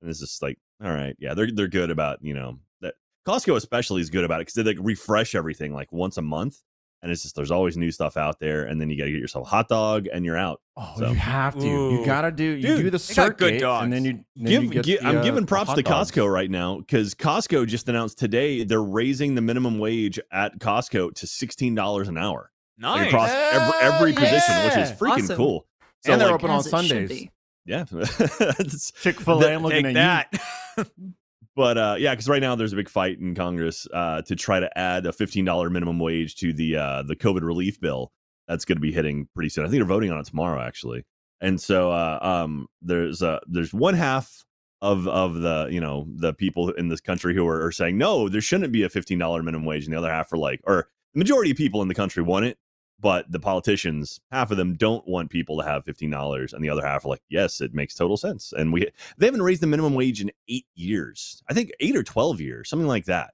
And 0.00 0.10
it's 0.10 0.20
just 0.20 0.42
like 0.42 0.58
all 0.82 0.90
right, 0.90 1.14
yeah, 1.18 1.34
they're 1.34 1.50
they're 1.52 1.68
good 1.68 1.90
about 1.90 2.18
you 2.22 2.34
know 2.34 2.58
that 2.80 2.94
Costco 3.26 3.56
especially 3.56 4.00
is 4.00 4.10
good 4.10 4.24
about 4.24 4.40
it 4.40 4.46
because 4.46 4.54
they 4.54 4.62
like 4.62 4.78
refresh 4.80 5.34
everything 5.34 5.74
like 5.74 5.92
once 5.92 6.16
a 6.16 6.22
month. 6.22 6.58
And 7.02 7.10
it's 7.10 7.22
just 7.22 7.34
there's 7.34 7.50
always 7.50 7.78
new 7.78 7.90
stuff 7.90 8.18
out 8.18 8.40
there, 8.40 8.64
and 8.64 8.78
then 8.78 8.90
you 8.90 8.98
got 8.98 9.04
to 9.06 9.10
get 9.10 9.20
yourself 9.22 9.46
a 9.46 9.48
hot 9.48 9.68
dog, 9.68 10.06
and 10.12 10.22
you're 10.22 10.36
out. 10.36 10.60
oh, 10.76 10.92
So- 10.98 11.08
you 11.08 11.14
have 11.14 11.58
to. 11.58 11.66
Ooh. 11.66 11.98
You 11.98 12.04
gotta 12.04 12.30
do. 12.30 12.44
You 12.44 12.60
Dude, 12.60 12.76
do 12.76 12.82
the 12.84 12.90
they 12.90 12.90
good 12.90 13.00
circuit, 13.00 13.60
dogs. 13.60 13.84
and 13.84 13.92
then 13.94 14.04
you. 14.04 14.12
Then 14.36 14.44
give, 14.46 14.62
you 14.64 14.68
get 14.70 14.84
gi- 14.84 14.96
the, 14.98 15.06
I'm 15.06 15.16
uh, 15.18 15.22
giving 15.22 15.46
props 15.46 15.68
hot 15.70 15.76
to 15.76 15.82
dogs. 15.82 16.10
Costco 16.10 16.30
right 16.30 16.50
now 16.50 16.76
because 16.78 17.14
Costco 17.14 17.66
just 17.66 17.88
announced 17.88 18.18
today 18.18 18.64
they're 18.64 18.82
raising 18.82 19.34
the 19.34 19.40
minimum 19.40 19.78
wage 19.78 20.20
at 20.30 20.58
Costco 20.58 21.14
to 21.14 21.26
sixteen 21.26 21.74
dollars 21.74 22.08
an 22.08 22.18
hour 22.18 22.50
like, 22.78 23.00
nice. 23.00 23.08
across 23.08 23.30
every 23.30 23.78
every 23.80 24.12
Hell 24.12 24.22
position, 24.22 24.64
which 24.66 24.76
is 24.76 24.92
freaking 24.92 25.22
Awesome. 25.24 25.36
cool. 25.38 25.66
So 26.04 26.12
And 26.12 26.20
they're 26.20 26.28
like, 26.28 26.34
open 26.34 26.50
on 26.50 26.58
As 26.58 26.66
it 26.66 26.70
should 26.70 26.86
Sundays. 26.88 27.28
Yeah, 27.64 27.84
Chick 29.00 29.20
Fil 29.20 29.44
A. 29.44 29.54
I'm 29.54 29.62
looking 29.62 29.86
at 29.86 29.94
that. 29.94 30.40
but 31.56 31.78
uh, 31.78 31.96
yeah, 31.98 32.12
because 32.12 32.28
right 32.28 32.40
now 32.40 32.54
there's 32.54 32.72
a 32.72 32.76
big 32.76 32.88
fight 32.88 33.18
in 33.18 33.34
Congress 33.34 33.86
uh, 33.92 34.22
to 34.22 34.36
try 34.36 34.60
to 34.60 34.78
add 34.78 35.06
a 35.06 35.12
fifteen 35.12 35.44
dollar 35.44 35.70
minimum 35.70 35.98
wage 35.98 36.36
to 36.36 36.52
the 36.52 36.76
uh, 36.76 37.02
the 37.02 37.16
COVID 37.16 37.42
relief 37.42 37.80
bill 37.80 38.12
that's 38.48 38.64
going 38.64 38.76
to 38.76 38.82
be 38.82 38.92
hitting 38.92 39.28
pretty 39.34 39.48
soon. 39.48 39.64
I 39.64 39.68
think 39.68 39.78
they're 39.78 39.84
voting 39.84 40.10
on 40.10 40.18
it 40.18 40.26
tomorrow, 40.26 40.60
actually. 40.60 41.04
And 41.40 41.60
so 41.60 41.92
uh, 41.92 42.18
um, 42.20 42.66
there's 42.82 43.22
uh, 43.22 43.40
there's 43.46 43.72
one 43.72 43.94
half 43.94 44.44
of 44.82 45.06
of 45.06 45.34
the 45.34 45.68
you 45.70 45.80
know 45.80 46.06
the 46.16 46.34
people 46.34 46.70
in 46.70 46.88
this 46.88 47.00
country 47.00 47.34
who 47.34 47.46
are, 47.46 47.64
are 47.64 47.72
saying 47.72 47.98
no, 47.98 48.28
there 48.28 48.40
shouldn't 48.40 48.72
be 48.72 48.82
a 48.82 48.88
fifteen 48.88 49.18
dollar 49.18 49.42
minimum 49.42 49.66
wage, 49.66 49.84
and 49.84 49.94
the 49.94 49.98
other 49.98 50.10
half 50.10 50.32
are 50.32 50.38
like, 50.38 50.60
or 50.64 50.88
the 51.14 51.18
majority 51.18 51.50
of 51.50 51.56
people 51.56 51.82
in 51.82 51.88
the 51.88 51.94
country 51.94 52.22
want 52.22 52.44
it, 52.46 52.58
but 53.00 53.30
the 53.32 53.40
politicians, 53.40 54.20
half 54.30 54.50
of 54.50 54.56
them 54.56 54.74
don't 54.76 55.06
want 55.08 55.30
people 55.30 55.56
to 55.58 55.64
have 55.64 55.84
fifteen 55.84 56.10
dollars, 56.10 56.52
and 56.52 56.62
the 56.62 56.70
other 56.70 56.86
half 56.86 57.04
are 57.04 57.08
like, 57.08 57.22
yes, 57.28 57.60
it 57.60 57.74
makes 57.74 57.94
total 57.94 58.16
sense, 58.16 58.52
and 58.56 58.72
we 58.72 58.86
they 59.18 59.26
haven't 59.26 59.42
raised 59.42 59.62
the 59.62 59.66
minimum 59.66 59.94
wage 59.94 60.20
in 60.20 60.30
eight 60.48 60.66
years. 60.74 61.42
I 61.48 61.54
think 61.54 61.70
eight 61.80 61.96
or 61.96 62.02
twelve 62.02 62.40
years, 62.40 62.68
something 62.68 62.88
like 62.88 63.06
that. 63.06 63.30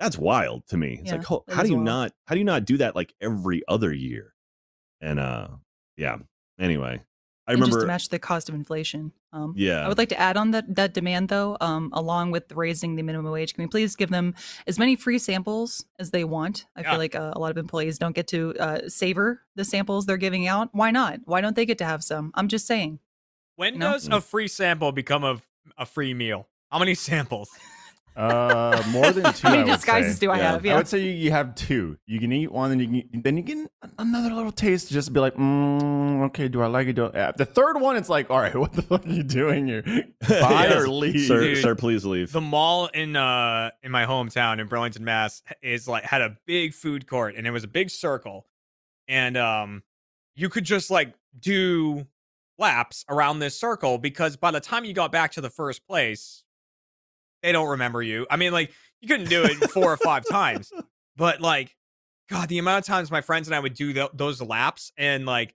That's 0.00 0.16
wild 0.16 0.66
to 0.68 0.76
me. 0.76 0.98
It's 1.02 1.10
Yeah, 1.10 1.16
like, 1.16 1.42
how 1.48 1.62
do 1.64 1.68
you 1.70 1.74
wild. 1.74 1.84
not? 1.84 2.12
How 2.26 2.34
do 2.34 2.38
you 2.38 2.44
not 2.44 2.64
do 2.64 2.76
that 2.76 2.94
like 2.94 3.12
every 3.20 3.62
other 3.66 3.92
year? 3.92 4.34
And 5.00 5.18
uh, 5.18 5.48
yeah. 5.96 6.18
Anyway, 6.60 7.00
I 7.48 7.54
And 7.54 7.64
just 7.64 7.80
to 7.80 7.86
match 7.86 8.10
the 8.10 8.18
cost 8.18 8.48
of 8.50 8.54
inflation. 8.54 9.10
Um, 9.32 9.54
yeah, 9.56 9.84
I 9.84 9.88
would 9.88 9.96
like 9.96 10.10
to 10.10 10.20
add 10.20 10.36
on 10.36 10.50
that 10.50 10.76
that 10.76 10.92
demand 10.92 11.30
though, 11.30 11.56
um, 11.62 11.90
along 11.94 12.30
with 12.30 12.52
raising 12.52 12.94
the 12.96 13.02
minimum 13.02 13.32
wage. 13.32 13.54
Can 13.54 13.64
we 13.64 13.68
please 13.68 13.96
give 13.96 14.10
them 14.10 14.34
as 14.66 14.78
many 14.78 14.96
free 14.96 15.18
samples 15.18 15.84
as 15.98 16.10
they 16.10 16.24
want? 16.24 16.66
I 16.76 16.82
Yeah. 16.82 16.90
feel 16.90 16.98
like 16.98 17.14
uh, 17.14 17.32
a 17.34 17.38
lot 17.38 17.50
of 17.50 17.56
employees 17.56 17.98
don't 17.98 18.14
get 18.14 18.28
to 18.28 18.54
uh, 18.60 18.88
savor 18.88 19.42
the 19.56 19.64
samples 19.64 20.04
they're 20.06 20.18
giving 20.18 20.46
out. 20.46 20.68
Why 20.72 20.90
not? 20.90 21.20
Why 21.24 21.40
don't 21.40 21.56
they 21.56 21.64
get 21.66 21.78
to 21.78 21.84
have 21.86 22.04
some? 22.04 22.32
I'm 22.34 22.48
just 22.48 22.66
saying. 22.66 23.00
When 23.56 23.78
does 23.78 24.06
a 24.08 24.20
free 24.20 24.46
sample 24.48 24.92
become 24.92 25.24
a, 25.24 25.40
a 25.76 25.86
free 25.86 26.14
meal? 26.14 26.46
How 26.70 26.78
many 26.78 26.94
samples? 27.08 27.48
Uh, 28.18 28.82
more 28.88 29.12
than 29.12 29.32
two. 29.34 29.46
How 29.46 29.52
I 29.52 29.56
many 29.58 29.70
would 29.70 29.76
disguises 29.76 30.14
say. 30.16 30.26
do 30.26 30.30
I 30.32 30.38
Yeah. 30.38 30.50
have? 30.52 30.64
I 30.64 30.68
Yeah. 30.68 30.76
would 30.76 30.88
say 30.88 30.98
you, 30.98 31.10
you 31.12 31.30
have 31.30 31.54
two. 31.54 31.96
You 32.06 32.18
can 32.18 32.32
eat 32.32 32.50
one, 32.50 32.72
and 32.72 32.80
you 32.80 33.02
can 33.04 33.22
then 33.22 33.36
you 33.36 33.42
get 33.44 33.58
another 33.98 34.34
little 34.34 34.50
taste. 34.50 34.90
Just 34.90 35.06
to 35.08 35.12
be 35.14 35.20
like, 35.20 35.34
mm, 35.36 36.24
okay, 36.26 36.48
do 36.48 36.60
I 36.60 36.66
like 36.66 36.88
it? 36.88 36.94
Do 36.94 37.06
I? 37.14 37.30
The 37.36 37.44
third 37.46 37.80
one, 37.80 37.96
it's 37.96 38.08
like, 38.08 38.28
all 38.28 38.40
right, 38.40 38.54
what 38.56 38.72
the 38.72 38.82
fuck 38.82 39.06
are 39.06 39.08
you 39.08 39.22
doing 39.22 39.68
here? 39.68 39.82
Buy 40.28 40.66
Yes. 40.66 40.82
or 40.82 40.88
leave? 40.88 41.26
sir, 41.28 41.40
Dude. 41.40 41.58
sir, 41.62 41.74
please 41.76 42.04
leave. 42.04 42.32
The 42.32 42.40
mall 42.40 42.86
in 42.88 43.14
uh 43.14 43.70
in 43.84 43.92
my 43.92 44.04
hometown 44.04 44.58
in 44.58 44.66
Burlington, 44.66 45.04
Mass, 45.04 45.42
is 45.62 45.86
like 45.86 46.02
had 46.02 46.20
a 46.20 46.36
big 46.46 46.74
food 46.74 47.06
court, 47.06 47.36
and 47.36 47.46
it 47.46 47.52
was 47.52 47.62
a 47.62 47.68
big 47.68 47.88
circle, 47.88 48.46
and 49.06 49.36
um, 49.36 49.82
you 50.34 50.48
could 50.48 50.64
just 50.64 50.90
like 50.90 51.14
do 51.38 52.04
laps 52.58 53.04
around 53.08 53.38
this 53.38 53.54
circle 53.56 53.98
because 53.98 54.36
by 54.36 54.50
the 54.50 54.58
time 54.60 54.84
you 54.84 54.92
got 54.92 55.12
back 55.12 55.30
to 55.32 55.40
the 55.40 55.50
first 55.50 55.86
place, 55.86 56.42
they 57.42 57.52
don't 57.52 57.68
remember 57.68 58.02
you. 58.02 58.26
I 58.30 58.36
mean, 58.36 58.52
like 58.52 58.72
you 59.00 59.08
couldn't 59.08 59.28
do 59.28 59.44
it 59.44 59.70
four 59.70 59.92
or 59.92 59.96
five 59.96 60.24
times, 60.28 60.72
but 61.16 61.40
like, 61.40 61.74
God, 62.30 62.48
the 62.48 62.58
amount 62.58 62.80
of 62.80 62.86
times 62.86 63.10
my 63.10 63.20
friends 63.20 63.48
and 63.48 63.54
I 63.54 63.60
would 63.60 63.74
do 63.74 63.92
tho- 63.92 64.10
those 64.12 64.42
laps, 64.42 64.92
and 64.98 65.24
like, 65.24 65.54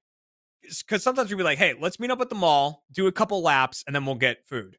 because 0.62 1.04
sometimes 1.04 1.30
we'd 1.30 1.38
be 1.38 1.44
like, 1.44 1.58
"Hey, 1.58 1.76
let's 1.80 2.00
meet 2.00 2.10
up 2.10 2.22
at 2.22 2.30
the 2.30 2.36
mall, 2.36 2.84
do 2.92 3.08
a 3.08 3.12
couple 3.12 3.42
laps, 3.42 3.84
and 3.86 3.96
then 3.96 4.06
we'll 4.06 4.16
get 4.16 4.48
food." 4.48 4.78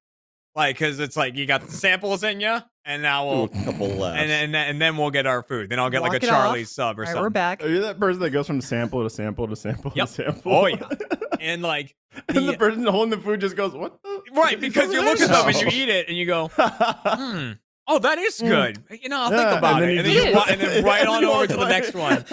Like, 0.57 0.77
because 0.77 1.01
it's 1.01 1.17
like 1.17 1.35
you 1.37 1.47
got 1.47 1.63
the 1.63 1.73
samples 1.73 2.23
in 2.23 2.41
you, 2.41 2.59
and 2.85 3.03
now 3.03 3.29
we'll, 3.29 3.45
a 3.45 3.49
couple 3.65 3.89
laughs. 3.89 4.21
and 4.21 4.31
then 4.31 4.55
and 4.55 4.81
then 4.81 4.97
we'll 4.97 5.11
get 5.11 5.27
our 5.27 5.43
food. 5.43 5.69
Then 5.71 5.81
I'll 5.81 5.91
get 5.91 6.01
like 6.03 6.13
a 6.13 6.17
it 6.17 6.25
off. 6.31 6.45
Charlie's 6.45 6.71
sub 6.71 6.97
or 6.99 7.03
All 7.03 7.07
right, 7.07 7.09
something. 7.09 7.23
we're 7.23 7.31
back. 7.31 7.63
Are 7.65 7.69
you 7.69 7.81
that 7.81 7.99
person 7.99 8.21
that 8.21 8.31
goes 8.31 8.47
from 8.47 8.61
sample 8.61 9.03
to 9.03 9.11
sample 9.11 9.49
to 9.49 9.57
sample 9.57 9.91
Yep. 9.97 10.07
to 10.07 10.13
sample? 10.13 10.53
Oh, 10.55 10.67
yeah. 10.67 10.77
And 11.41 11.61
like, 11.63 11.95
and 12.29 12.37
the 12.39 12.53
the, 12.53 12.57
person 12.57 12.87
holding 12.87 13.11
the 13.11 13.19
food 13.23 13.41
just 13.41 13.57
goes, 13.57 13.75
"What?" 13.75 14.01
The? 14.03 14.23
right? 14.35 14.59
Because 14.59 14.93
you 14.93 15.03
look 15.05 15.21
at 15.21 15.29
them 15.29 15.49
and 15.49 15.61
you 15.61 15.67
eat. 15.67 15.75
eat 15.75 15.89
it, 15.89 16.09
and 16.09 16.17
you 16.17 16.25
go, 16.27 16.47
hmm. 16.49 17.53
Oh, 17.87 17.99
that 17.99 18.17
is 18.17 18.41
Mm. 18.41 18.49
good. 18.49 19.01
You 19.03 19.09
know, 19.11 19.21
I'll 19.21 19.31
Yeah, 19.33 19.49
think 19.51 19.59
about 19.59 19.83
and 19.83 19.91
it, 19.91 19.99
and 19.99 20.07
then 20.07 20.15
you 20.15 20.21
you, 20.23 20.43
and 20.49 20.61
then 20.61 20.85
right 20.85 21.07
on 21.07 21.23
over 21.25 21.47
to 21.47 21.57
the 21.57 21.69
next 21.69 21.93
one. 21.95 22.25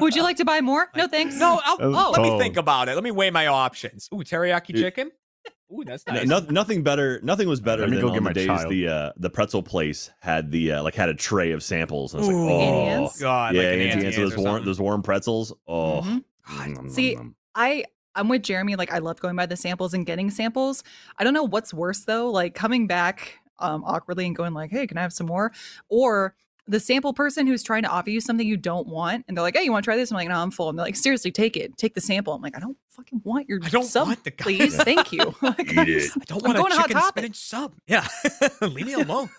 Would 0.00 0.14
you 0.14 0.22
like 0.22 0.36
to 0.36 0.44
buy 0.44 0.60
more? 0.60 0.88
No, 0.94 1.08
thanks. 1.08 1.34
No, 1.36 1.60
I'll, 1.64 1.78
That 1.78 1.88
was 1.88 1.96
oh, 1.98 2.10
let 2.12 2.22
me 2.22 2.38
think 2.38 2.56
about 2.58 2.88
it. 2.88 2.94
Let 2.94 3.02
me 3.02 3.10
weigh 3.10 3.30
my 3.30 3.48
options. 3.48 4.08
Ooh, 4.14 4.18
teriyaki 4.18 4.66
Dude. 4.68 4.76
chicken. 4.82 5.10
Ooh, 5.72 5.84
that's 5.84 6.06
nice. 6.06 6.26
no- 6.26 6.40
nothing 6.48 6.82
better. 6.82 7.20
Nothing 7.22 7.48
was 7.48 7.60
better 7.60 7.82
Let 7.82 7.90
me 7.90 7.96
than 7.96 8.06
go 8.06 8.12
get 8.12 8.16
the 8.16 8.20
my 8.22 8.32
days 8.32 8.46
child. 8.46 8.70
the 8.72 8.88
uh, 8.88 9.12
the 9.18 9.28
pretzel 9.30 9.62
place 9.62 10.10
had 10.20 10.50
the 10.50 10.72
uh, 10.72 10.82
like 10.82 10.94
had 10.94 11.08
a 11.10 11.14
tray 11.14 11.52
of 11.52 11.62
samples. 11.62 12.14
And 12.14 12.24
I 12.24 12.26
was 12.26 12.34
Ooh. 12.36 12.40
like, 12.40 12.50
oh, 12.54 12.60
Auntie 12.60 13.18
God, 13.20 13.54
yeah, 13.54 13.60
like 13.62 13.66
an 13.74 13.80
Auntie 13.80 13.90
Auntie 13.90 14.06
Anne's, 14.06 14.14
so 14.16 14.22
Anne's 14.22 14.30
those 14.30 14.32
or 14.32 14.42
warm 14.42 14.54
something. 14.54 14.64
those 14.66 14.80
warm 14.80 15.02
pretzels. 15.02 15.52
Oh, 15.66 16.00
Mhm. 16.04 16.24
God. 16.48 16.66
nom, 16.68 16.74
nom, 16.74 16.88
See, 16.90 17.14
nom. 17.14 17.34
I 17.54 17.84
I'm 18.14 18.28
with 18.28 18.42
Jeremy. 18.42 18.76
Like 18.76 18.92
I 18.92 18.98
love 18.98 19.20
going 19.20 19.36
by 19.36 19.46
the 19.46 19.56
samples 19.56 19.92
and 19.94 20.06
getting 20.06 20.30
samples. 20.30 20.82
I 21.18 21.24
don't 21.24 21.34
know 21.34 21.44
what's 21.44 21.74
worse 21.74 22.00
though, 22.04 22.30
like 22.30 22.54
coming 22.54 22.86
back 22.86 23.34
um 23.58 23.84
awkwardly 23.84 24.24
and 24.26 24.34
going 24.34 24.54
like, 24.54 24.70
"Hey, 24.70 24.86
can 24.86 24.96
I 24.96 25.02
have 25.02 25.12
some 25.12 25.26
more?" 25.26 25.52
Or 25.88 26.34
the 26.66 26.80
sample 26.80 27.12
person 27.14 27.46
who's 27.46 27.62
trying 27.62 27.82
to 27.82 27.88
offer 27.88 28.10
you 28.10 28.20
something 28.20 28.46
you 28.46 28.56
don't 28.56 28.86
want, 28.88 29.24
and 29.28 29.36
they're 29.36 29.42
like, 29.42 29.56
"Hey, 29.56 29.64
you 29.64 29.72
want 29.72 29.84
to 29.84 29.86
try 29.86 29.96
this?" 29.96 30.10
I'm 30.10 30.16
like, 30.16 30.28
"No, 30.28 30.36
I'm 30.36 30.50
full." 30.50 30.68
And 30.70 30.78
they're 30.78 30.84
like, 30.86 30.96
"Seriously, 30.96 31.30
take 31.30 31.56
it. 31.56 31.76
Take 31.76 31.94
the 31.94 32.00
sample." 32.00 32.32
I'm 32.34 32.42
like, 32.42 32.56
"I 32.56 32.60
don't 32.60 32.76
fucking 32.98 33.22
want 33.24 33.48
your 33.48 33.60
I 33.64 33.68
don't 33.70 33.84
sub, 33.84 34.08
want 34.08 34.24
the 34.24 34.30
guy- 34.30 34.42
please. 34.44 34.76
Thank 34.76 35.12
you." 35.12 35.34
Like, 35.42 35.60
Eat 35.72 35.78
I'm 35.78 35.88
it. 35.88 36.00
just- 36.00 36.16
I 36.18 36.24
don't 36.26 36.44
I'm 36.44 36.52
want 36.52 36.58
going 36.58 36.72
a 36.72 36.74
to 36.74 36.76
Hot 36.80 36.88
chicken 36.88 37.00
Topic. 37.00 37.18
spinach 37.22 37.36
sub. 37.36 37.74
Yeah, 37.86 38.06
leave 38.60 38.86
me 38.86 38.92
alone. 38.94 39.30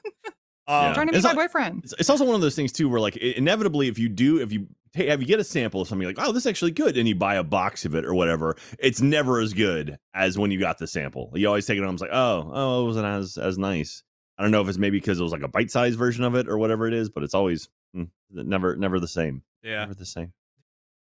Yeah. 0.68 0.88
Um, 0.90 0.94
trying 0.94 1.08
to 1.08 1.14
be 1.14 1.20
my 1.22 1.30
like- 1.30 1.36
boyfriend. 1.38 1.84
It's, 1.84 1.94
it's 2.00 2.10
also 2.10 2.26
one 2.26 2.36
of 2.36 2.42
those 2.42 2.56
things 2.56 2.72
too, 2.72 2.88
where 2.90 3.00
like 3.00 3.18
inevitably, 3.18 3.88
if 3.88 3.98
you 4.00 4.08
do, 4.10 4.40
if 4.42 4.52
you 4.52 4.68
take, 4.94 5.08
if 5.10 5.20
you 5.20 5.26
get 5.26 5.40
a 5.40 5.44
sample 5.44 5.82
of 5.82 5.88
something 5.88 6.08
like, 6.08 6.18
oh, 6.20 6.32
this 6.32 6.44
is 6.44 6.48
actually 6.48 6.72
good, 6.72 6.96
and 6.98 7.08
you 7.08 7.16
buy 7.16 7.36
a 7.36 7.44
box 7.44 7.86
of 7.86 7.96
it 7.96 8.06
or 8.06 8.14
whatever, 8.14 8.56
it's 8.80 9.02
never 9.02 9.40
as 9.40 9.54
good 9.54 9.98
as 10.14 10.38
when 10.38 10.52
you 10.52 10.60
got 10.60 10.78
the 10.78 10.86
sample. 10.88 11.32
You 11.36 11.48
always 11.48 11.66
take 11.66 11.78
it 11.80 11.84
home, 11.84 11.94
it's 11.96 12.02
like, 12.02 12.12
oh, 12.14 12.52
oh, 12.54 12.84
it 12.84 12.86
wasn't 12.86 13.06
as 13.08 13.38
as 13.38 13.58
nice. 13.58 14.04
I 14.38 14.44
don't 14.44 14.52
know 14.52 14.62
if 14.62 14.70
it's 14.70 14.78
maybe 14.78 14.98
because 15.00 15.20
it 15.20 15.24
was 15.24 15.32
like 15.34 15.42
a 15.42 15.48
bite 15.50 15.70
sized 15.72 15.98
version 15.98 16.24
of 16.24 16.36
it 16.36 16.48
or 16.48 16.58
whatever 16.58 16.88
it 16.88 16.94
is, 16.94 17.10
but 17.10 17.24
it's 17.24 17.34
always 17.34 17.68
mm, 17.96 18.08
never 18.32 18.76
never 18.76 19.00
the 19.00 19.08
same. 19.08 19.42
yeah. 19.64 19.80
Never 19.80 19.96
the 19.96 20.06
same. 20.06 20.32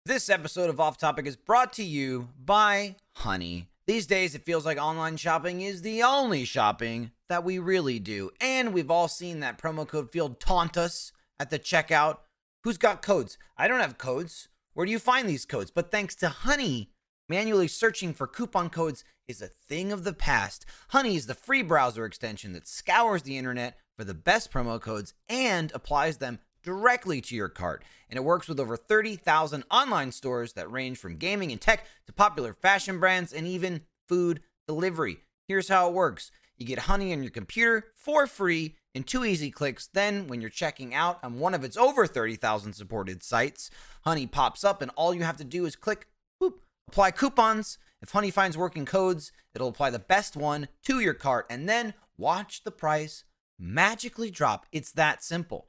This 0.07 0.31
episode 0.31 0.71
of 0.71 0.79
Off 0.79 0.99
Topic 0.99 1.27
is 1.27 1.35
brought 1.35 1.73
to 1.73 1.83
you 1.83 2.29
by 2.39 2.95
Honey. 3.17 3.67
These 3.89 4.07
days, 4.07 4.37
it 4.37 4.45
feels 4.45 4.65
like 4.65 4.79
online 4.79 5.17
shopping 5.17 5.63
is 5.63 5.83
the 5.83 6.05
only 6.05 6.45
shopping 6.45 7.11
that 7.29 7.43
we 7.43 7.59
really 7.59 7.99
do. 7.99 8.31
And 8.41 8.73
we've 8.73 8.89
all 8.89 9.09
seen 9.09 9.41
that 9.41 9.59
promo 9.59 9.85
code 9.85 10.13
field 10.13 10.39
taunt 10.39 10.77
us 10.77 11.11
at 11.41 11.51
the 11.51 11.59
checkout. 11.59 12.19
Who's 12.63 12.79
got 12.79 13.03
codes? 13.03 13.37
I 13.59 13.67
don't 13.67 13.81
have 13.81 13.99
codes. 13.99 14.47
Where 14.75 14.87
do 14.87 14.93
you 14.93 15.01
find 15.01 15.29
these 15.29 15.45
codes? 15.45 15.73
But 15.73 15.91
thanks 15.91 16.15
to 16.17 16.29
Honey, 16.29 16.93
manually 17.29 17.67
searching 17.67 18.15
for 18.15 18.29
coupon 18.29 18.71
codes 18.71 19.03
is 19.27 19.43
a 19.43 19.49
thing 19.49 19.91
of 19.91 20.05
the 20.05 20.13
past. 20.13 20.65
Honey 20.91 21.17
is 21.17 21.27
the 21.27 21.35
free 21.35 21.63
browser 21.63 22.05
extension 22.05 22.53
that 22.53 22.69
scours 22.69 23.23
the 23.23 23.37
internet 23.37 23.77
for 23.99 24.05
the 24.05 24.15
best 24.15 24.53
promo 24.53 24.81
codes 24.81 25.15
and 25.29 25.73
applies 25.75 26.19
them 26.19 26.39
directly 26.67 27.23
to 27.23 27.35
your 27.35 27.49
cart. 27.49 27.83
And 28.11 28.19
it 28.19 28.25
works 28.25 28.49
with 28.49 28.61
over 28.61 28.77
30,000 28.77 29.65
online 29.71 30.13
stores 30.13 30.53
that 30.53 30.71
range 30.71 30.99
from 30.99 31.17
gaming 31.17 31.51
and 31.51 31.61
tech 31.61 31.87
to 32.07 32.13
popular 32.13 32.53
fashion 32.53 33.01
brands 33.01 33.33
and 33.33 33.47
even 33.47 33.83
food 34.07 34.41
delivery. 34.69 35.19
Here's 35.49 35.69
how 35.69 35.89
it 35.89 35.95
works 35.95 36.31
you 36.59 36.67
get 36.67 36.81
Honey 36.81 37.13
on 37.13 37.23
your 37.23 37.31
computer 37.31 37.87
for 37.95 38.27
free 38.27 38.77
in 38.95 39.03
two 39.03 39.25
easy 39.25 39.51
clicks. 39.51 39.87
Then, 39.87 40.27
when 40.27 40.41
you're 40.41 40.51
checking 40.51 40.95
out 40.95 41.19
on 41.23 41.39
one 41.39 41.55
of 41.55 41.65
its 41.65 41.77
over 41.77 42.07
30,000 42.07 42.73
supported 42.73 43.23
sites, 43.23 43.71
Honey 44.05 44.27
pops 44.27 44.65
up, 44.65 44.81
and 44.81 44.91
all 44.97 45.15
you 45.15 45.23
have 45.23 45.37
to 45.37 45.45
do 45.45 45.67
is 45.67 45.77
click 45.77 46.09
boop, 46.43 46.55
apply 46.89 47.11
coupons. 47.11 47.79
If 48.01 48.11
Honey 48.11 48.31
finds 48.31 48.57
working 48.57 48.87
codes, 48.87 49.33
it'll 49.55 49.69
apply 49.69 49.91
the 49.91 49.99
best 49.99 50.37
one 50.37 50.69
to 50.85 51.01
your 51.01 51.15
cart 51.15 51.47
and 51.49 51.69
then 51.69 51.95
watch 52.17 52.65
the 52.65 52.71
price 52.71 53.25
magically 53.59 54.31
drop. 54.31 54.67
It's 54.73 54.93
that 54.93 55.23
simple. 55.23 55.69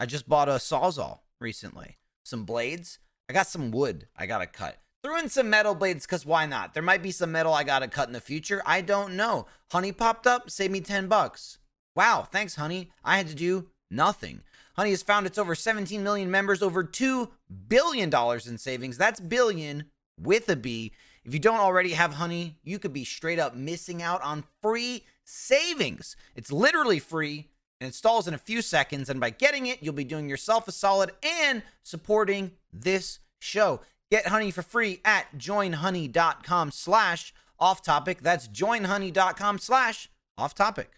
I 0.00 0.06
just 0.06 0.28
bought 0.28 0.48
a 0.48 0.52
sawzall 0.52 1.20
recently, 1.40 1.98
some 2.24 2.44
blades. 2.44 2.98
I 3.28 3.32
got 3.32 3.46
some 3.46 3.70
wood 3.70 4.08
I 4.16 4.26
gotta 4.26 4.46
cut. 4.46 4.78
Threw 5.02 5.18
in 5.18 5.28
some 5.28 5.50
metal 5.50 5.74
blades 5.74 6.06
because 6.06 6.24
why 6.24 6.46
not? 6.46 6.74
There 6.74 6.82
might 6.82 7.02
be 7.02 7.10
some 7.10 7.32
metal 7.32 7.52
I 7.54 7.62
gotta 7.62 7.88
cut 7.88 8.08
in 8.08 8.14
the 8.14 8.20
future. 8.20 8.62
I 8.66 8.80
don't 8.80 9.16
know. 9.16 9.46
Honey 9.70 9.92
popped 9.92 10.26
up, 10.26 10.50
saved 10.50 10.72
me 10.72 10.80
10 10.80 11.08
bucks. 11.08 11.58
Wow, 11.94 12.26
thanks, 12.30 12.56
Honey. 12.56 12.90
I 13.04 13.16
had 13.18 13.28
to 13.28 13.34
do 13.34 13.68
nothing. 13.90 14.42
Honey 14.76 14.90
has 14.90 15.02
found 15.02 15.26
its 15.26 15.38
over 15.38 15.54
17 15.54 16.02
million 16.02 16.30
members, 16.30 16.62
over 16.62 16.82
$2 16.82 17.30
billion 17.68 18.12
in 18.46 18.58
savings. 18.58 18.98
That's 18.98 19.20
billion 19.20 19.84
with 20.18 20.48
a 20.48 20.56
B. 20.56 20.92
If 21.24 21.32
you 21.32 21.38
don't 21.38 21.60
already 21.60 21.90
have 21.90 22.14
Honey, 22.14 22.58
you 22.64 22.78
could 22.78 22.92
be 22.92 23.04
straight 23.04 23.38
up 23.38 23.54
missing 23.54 24.02
out 24.02 24.22
on 24.22 24.44
free 24.60 25.04
savings. 25.24 26.16
It's 26.34 26.50
literally 26.50 26.98
free 26.98 27.48
installs 27.84 28.26
in 28.26 28.34
a 28.34 28.38
few 28.38 28.62
seconds. 28.62 29.08
And 29.08 29.20
by 29.20 29.30
getting 29.30 29.66
it, 29.66 29.82
you'll 29.82 29.94
be 29.94 30.04
doing 30.04 30.28
yourself 30.28 30.68
a 30.68 30.72
solid 30.72 31.12
and 31.22 31.62
supporting 31.82 32.52
this 32.72 33.20
show. 33.38 33.80
Get 34.10 34.26
Honey 34.26 34.50
for 34.50 34.62
free 34.62 35.00
at 35.04 35.36
joinhoney.com 35.36 36.70
slash 36.70 37.32
off 37.58 37.82
topic. 37.82 38.20
That's 38.20 38.48
joinhoney.com 38.48 39.58
slash 39.58 40.08
off 40.36 40.54
topic. 40.54 40.90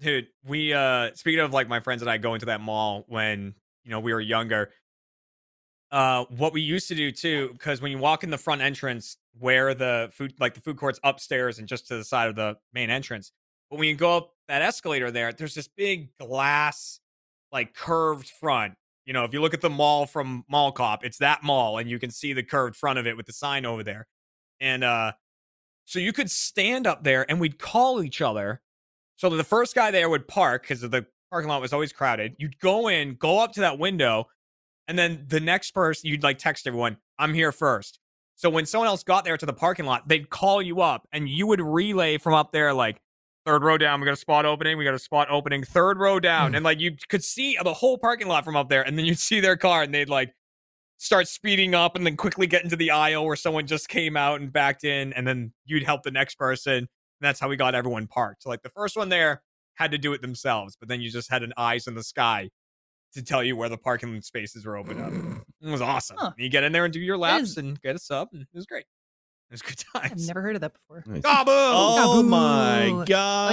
Dude, 0.00 0.26
we 0.46 0.72
uh 0.72 1.10
speaking 1.14 1.40
of 1.40 1.52
like 1.52 1.68
my 1.68 1.80
friends 1.80 2.02
and 2.02 2.10
I 2.10 2.18
going 2.18 2.40
to 2.40 2.46
that 2.46 2.60
mall 2.60 3.04
when 3.08 3.54
you 3.84 3.90
know 3.90 4.00
we 4.00 4.12
were 4.12 4.20
younger. 4.20 4.70
Uh 5.90 6.24
what 6.30 6.52
we 6.52 6.60
used 6.60 6.88
to 6.88 6.94
do 6.94 7.12
too, 7.12 7.50
because 7.52 7.80
when 7.80 7.92
you 7.92 7.98
walk 7.98 8.24
in 8.24 8.30
the 8.30 8.38
front 8.38 8.60
entrance 8.60 9.16
where 9.38 9.74
the 9.74 10.10
food 10.12 10.34
like 10.40 10.54
the 10.54 10.60
food 10.60 10.76
court's 10.76 10.98
upstairs 11.04 11.58
and 11.58 11.68
just 11.68 11.88
to 11.88 11.96
the 11.96 12.04
side 12.04 12.28
of 12.28 12.34
the 12.34 12.56
main 12.72 12.90
entrance, 12.90 13.32
but 13.70 13.78
when 13.78 13.88
you 13.88 13.94
go 13.94 14.16
up 14.16 14.34
that 14.48 14.62
escalator 14.62 15.10
there, 15.10 15.32
there's 15.32 15.54
this 15.54 15.68
big 15.68 16.16
glass, 16.18 17.00
like 17.52 17.74
curved 17.74 18.28
front. 18.28 18.74
You 19.04 19.12
know, 19.12 19.24
if 19.24 19.32
you 19.32 19.40
look 19.40 19.54
at 19.54 19.60
the 19.60 19.70
mall 19.70 20.06
from 20.06 20.44
Mall 20.48 20.72
Cop, 20.72 21.04
it's 21.04 21.18
that 21.18 21.42
mall, 21.42 21.78
and 21.78 21.90
you 21.90 21.98
can 21.98 22.10
see 22.10 22.32
the 22.32 22.42
curved 22.42 22.76
front 22.76 22.98
of 22.98 23.06
it 23.06 23.16
with 23.16 23.26
the 23.26 23.32
sign 23.32 23.66
over 23.66 23.82
there. 23.82 24.06
And 24.60 24.84
uh 24.84 25.12
so 25.84 25.98
you 25.98 26.12
could 26.12 26.30
stand 26.30 26.86
up 26.86 27.04
there 27.04 27.26
and 27.28 27.40
we'd 27.40 27.58
call 27.58 28.02
each 28.02 28.20
other. 28.20 28.62
So 29.16 29.28
the 29.28 29.44
first 29.44 29.74
guy 29.74 29.90
there 29.90 30.08
would 30.08 30.26
park 30.26 30.62
because 30.62 30.80
the 30.80 31.06
parking 31.30 31.48
lot 31.48 31.60
was 31.60 31.72
always 31.72 31.92
crowded. 31.92 32.34
You'd 32.38 32.58
go 32.58 32.88
in, 32.88 33.16
go 33.16 33.38
up 33.38 33.52
to 33.52 33.60
that 33.60 33.78
window, 33.78 34.28
and 34.88 34.98
then 34.98 35.24
the 35.28 35.40
next 35.40 35.72
person 35.72 36.08
you'd 36.08 36.22
like 36.22 36.38
text 36.38 36.66
everyone, 36.66 36.96
I'm 37.18 37.34
here 37.34 37.52
first. 37.52 37.98
So 38.34 38.50
when 38.50 38.66
someone 38.66 38.88
else 38.88 39.04
got 39.04 39.24
there 39.24 39.36
to 39.36 39.46
the 39.46 39.52
parking 39.52 39.86
lot, 39.86 40.08
they'd 40.08 40.28
call 40.28 40.60
you 40.60 40.80
up 40.80 41.06
and 41.12 41.28
you 41.28 41.46
would 41.46 41.60
relay 41.60 42.18
from 42.18 42.34
up 42.34 42.50
there 42.50 42.72
like 42.74 43.00
third 43.44 43.62
row 43.62 43.76
down, 43.78 44.00
we 44.00 44.04
got 44.06 44.12
a 44.14 44.16
spot 44.16 44.44
opening, 44.46 44.78
we 44.78 44.84
got 44.84 44.94
a 44.94 44.98
spot 44.98 45.28
opening, 45.30 45.62
third 45.64 45.98
row 45.98 46.18
down. 46.20 46.52
Mm. 46.52 46.56
and 46.56 46.64
like 46.64 46.80
you 46.80 46.96
could 47.08 47.22
see 47.24 47.56
the 47.62 47.74
whole 47.74 47.98
parking 47.98 48.26
lot 48.28 48.44
from 48.44 48.56
up 48.56 48.68
there, 48.68 48.82
and 48.82 48.98
then 48.98 49.04
you'd 49.04 49.18
see 49.18 49.40
their 49.40 49.56
car 49.56 49.82
and 49.82 49.92
they'd 49.94 50.08
like 50.08 50.34
start 50.98 51.28
speeding 51.28 51.74
up 51.74 51.96
and 51.96 52.06
then 52.06 52.16
quickly 52.16 52.46
get 52.46 52.62
into 52.64 52.76
the 52.76 52.90
aisle 52.90 53.26
where 53.26 53.36
someone 53.36 53.66
just 53.66 53.88
came 53.88 54.16
out 54.16 54.40
and 54.40 54.52
backed 54.52 54.84
in, 54.84 55.12
and 55.12 55.26
then 55.26 55.52
you'd 55.66 55.82
help 55.82 56.02
the 56.02 56.10
next 56.10 56.36
person. 56.36 56.78
And 56.78 56.88
that's 57.20 57.38
how 57.40 57.48
we 57.48 57.56
got 57.56 57.74
everyone 57.74 58.06
parked. 58.06 58.42
So 58.42 58.48
like 58.48 58.62
the 58.62 58.70
first 58.70 58.96
one 58.96 59.08
there 59.08 59.42
had 59.74 59.90
to 59.90 59.98
do 59.98 60.12
it 60.12 60.22
themselves, 60.22 60.76
but 60.78 60.88
then 60.88 61.00
you 61.00 61.10
just 61.10 61.30
had 61.30 61.42
an 61.42 61.52
eyes 61.56 61.86
in 61.86 61.94
the 61.94 62.02
sky 62.02 62.48
to 63.14 63.22
tell 63.22 63.42
you 63.44 63.56
where 63.56 63.68
the 63.68 63.76
parking 63.78 64.20
spaces 64.22 64.64
were 64.66 64.76
open 64.76 65.00
up. 65.00 65.12
It 65.62 65.70
was 65.70 65.80
awesome. 65.80 66.16
Huh. 66.18 66.32
You 66.36 66.48
get 66.48 66.64
in 66.64 66.72
there 66.72 66.84
and 66.84 66.92
do 66.92 67.00
your 67.00 67.16
laps 67.16 67.50
is- 67.50 67.58
and 67.58 67.80
get 67.80 67.94
a 67.96 67.98
sub, 67.98 68.28
and 68.32 68.42
it 68.42 68.48
was 68.54 68.66
great. 68.66 68.84
It 69.54 69.62
was 69.68 69.76
good 69.76 69.84
I've 69.94 70.18
never 70.26 70.42
heard 70.42 70.56
of 70.56 70.62
that 70.62 70.72
before. 70.72 71.04
Nice. 71.06 71.22
Ah! 71.24 71.44
Oh 71.46 72.16
Taboo. 72.16 72.28
my 72.28 73.04
god. 73.06 73.52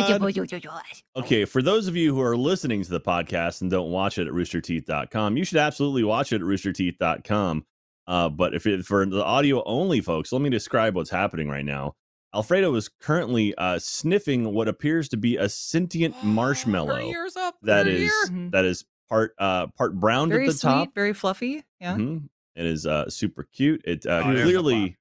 Okay, 1.16 1.46
for 1.46 1.62
those 1.62 1.88
of 1.88 1.96
you 1.96 2.16
who 2.16 2.22
are 2.22 2.36
listening 2.36 2.82
to 2.84 2.90
the 2.90 3.00
podcast 3.00 3.62
and 3.62 3.70
don't 3.70 3.92
watch 3.92 4.18
it 4.18 4.26
at 4.28 4.34
roosterteeth.com, 4.34 5.38
you 5.38 5.44
should 5.46 5.60
absolutely 5.60 6.04
watch 6.04 6.34
it 6.34 6.38
at 6.38 6.42
roosterteeth.com. 6.42 7.66
Uh, 8.08 8.30
but 8.30 8.56
if 8.56 8.66
it, 8.66 8.84
for 8.84 9.06
the 9.06 9.24
audio 9.24 9.64
only 9.66 10.02
folks, 10.02 10.32
let 10.32 10.42
me 10.42 10.50
describe 10.50 10.96
what's 10.96 11.12
happening 11.12 11.48
right 11.50 11.66
now. 11.66 11.94
Alfredo 12.34 12.74
is 12.76 12.90
currently 12.90 13.54
uh, 13.56 13.78
sniffing 13.78 14.54
what 14.54 14.68
appears 14.68 15.08
to 15.10 15.18
be 15.18 15.38
a 15.38 15.48
sentient 15.50 16.16
Her 16.22 16.28
marshmallow 16.28 17.00
ears 17.00 17.36
up. 17.36 17.56
that 17.62 17.86
her 17.86 17.92
is 17.92 18.02
ear. 18.04 18.12
Mhm. 18.32 18.52
that 18.54 18.66
is 18.66 18.86
part 19.10 19.34
uh 19.38 19.68
part 19.68 20.00
brown 20.00 20.30
Very 20.30 20.46
at 20.46 20.48
the 20.48 20.58
sweet, 20.58 20.70
top. 20.72 20.96
very 20.96 21.14
fluffy. 21.14 21.64
Yeah. 21.80 21.96
Mhm. 21.96 22.30
It 22.56 22.66
is 22.66 22.86
uh 22.88 23.10
super 23.10 23.44
cute. 23.44 23.82
It 23.86 24.06
uh, 24.06 24.24
Oh, 24.26 24.32
it 24.32 24.36
is 24.36 24.42
a 24.42 24.44
clearly 24.46 24.98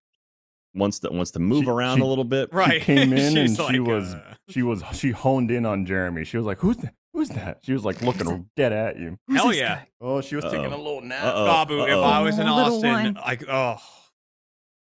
wants 0.74 0.98
to 1.00 1.10
wants 1.10 1.30
to 1.32 1.38
move 1.38 1.64
She- 1.64 1.70
around 1.70 1.98
she- 1.98 2.02
a 2.02 2.06
little 2.06 2.24
bit. 2.24 2.52
Right. 2.52 2.80
She 2.80 2.86
came 2.86 3.12
in 3.14 3.36
and 3.36 3.48
She's 3.50 3.56
she 3.56 3.78
like, 3.78 3.80
was 3.88 4.14
uh, 4.14 4.34
she 4.48 4.62
was 4.62 4.82
she 4.92 5.10
honed 5.10 5.50
in 5.50 5.66
on 5.66 5.86
Jeremy. 5.86 6.24
She 6.24 6.36
was 6.36 6.46
like, 6.46 6.58
"Who's 6.58 6.76
that? 6.78 6.94
Who's 7.12 7.28
that?" 7.30 7.58
She 7.62 7.72
was 7.72 7.84
like 7.84 8.02
looking 8.02 8.48
dead 8.56 8.72
at 8.72 8.98
you. 8.98 9.18
Who's 9.26 9.36
Hell 9.36 9.52
yeah. 9.52 9.74
guy? 9.76 9.88
Oh, 10.00 10.20
she 10.20 10.36
was 10.36 10.44
taking 10.44 10.66
Uh-oh. 10.66 10.76
a 10.76 10.82
little 10.82 11.00
nap. 11.02 11.24
Uh-oh. 11.24 11.46
Babu, 11.46 11.82
if 11.84 11.90
uh-oh. 11.90 12.02
I 12.02 12.20
was 12.20 12.38
in 12.38 12.46
Oh, 12.48 12.56
little 12.56 12.74
Austin, 12.76 12.90
one. 12.92 13.14
like, 13.14 13.44
oh, 13.48 13.76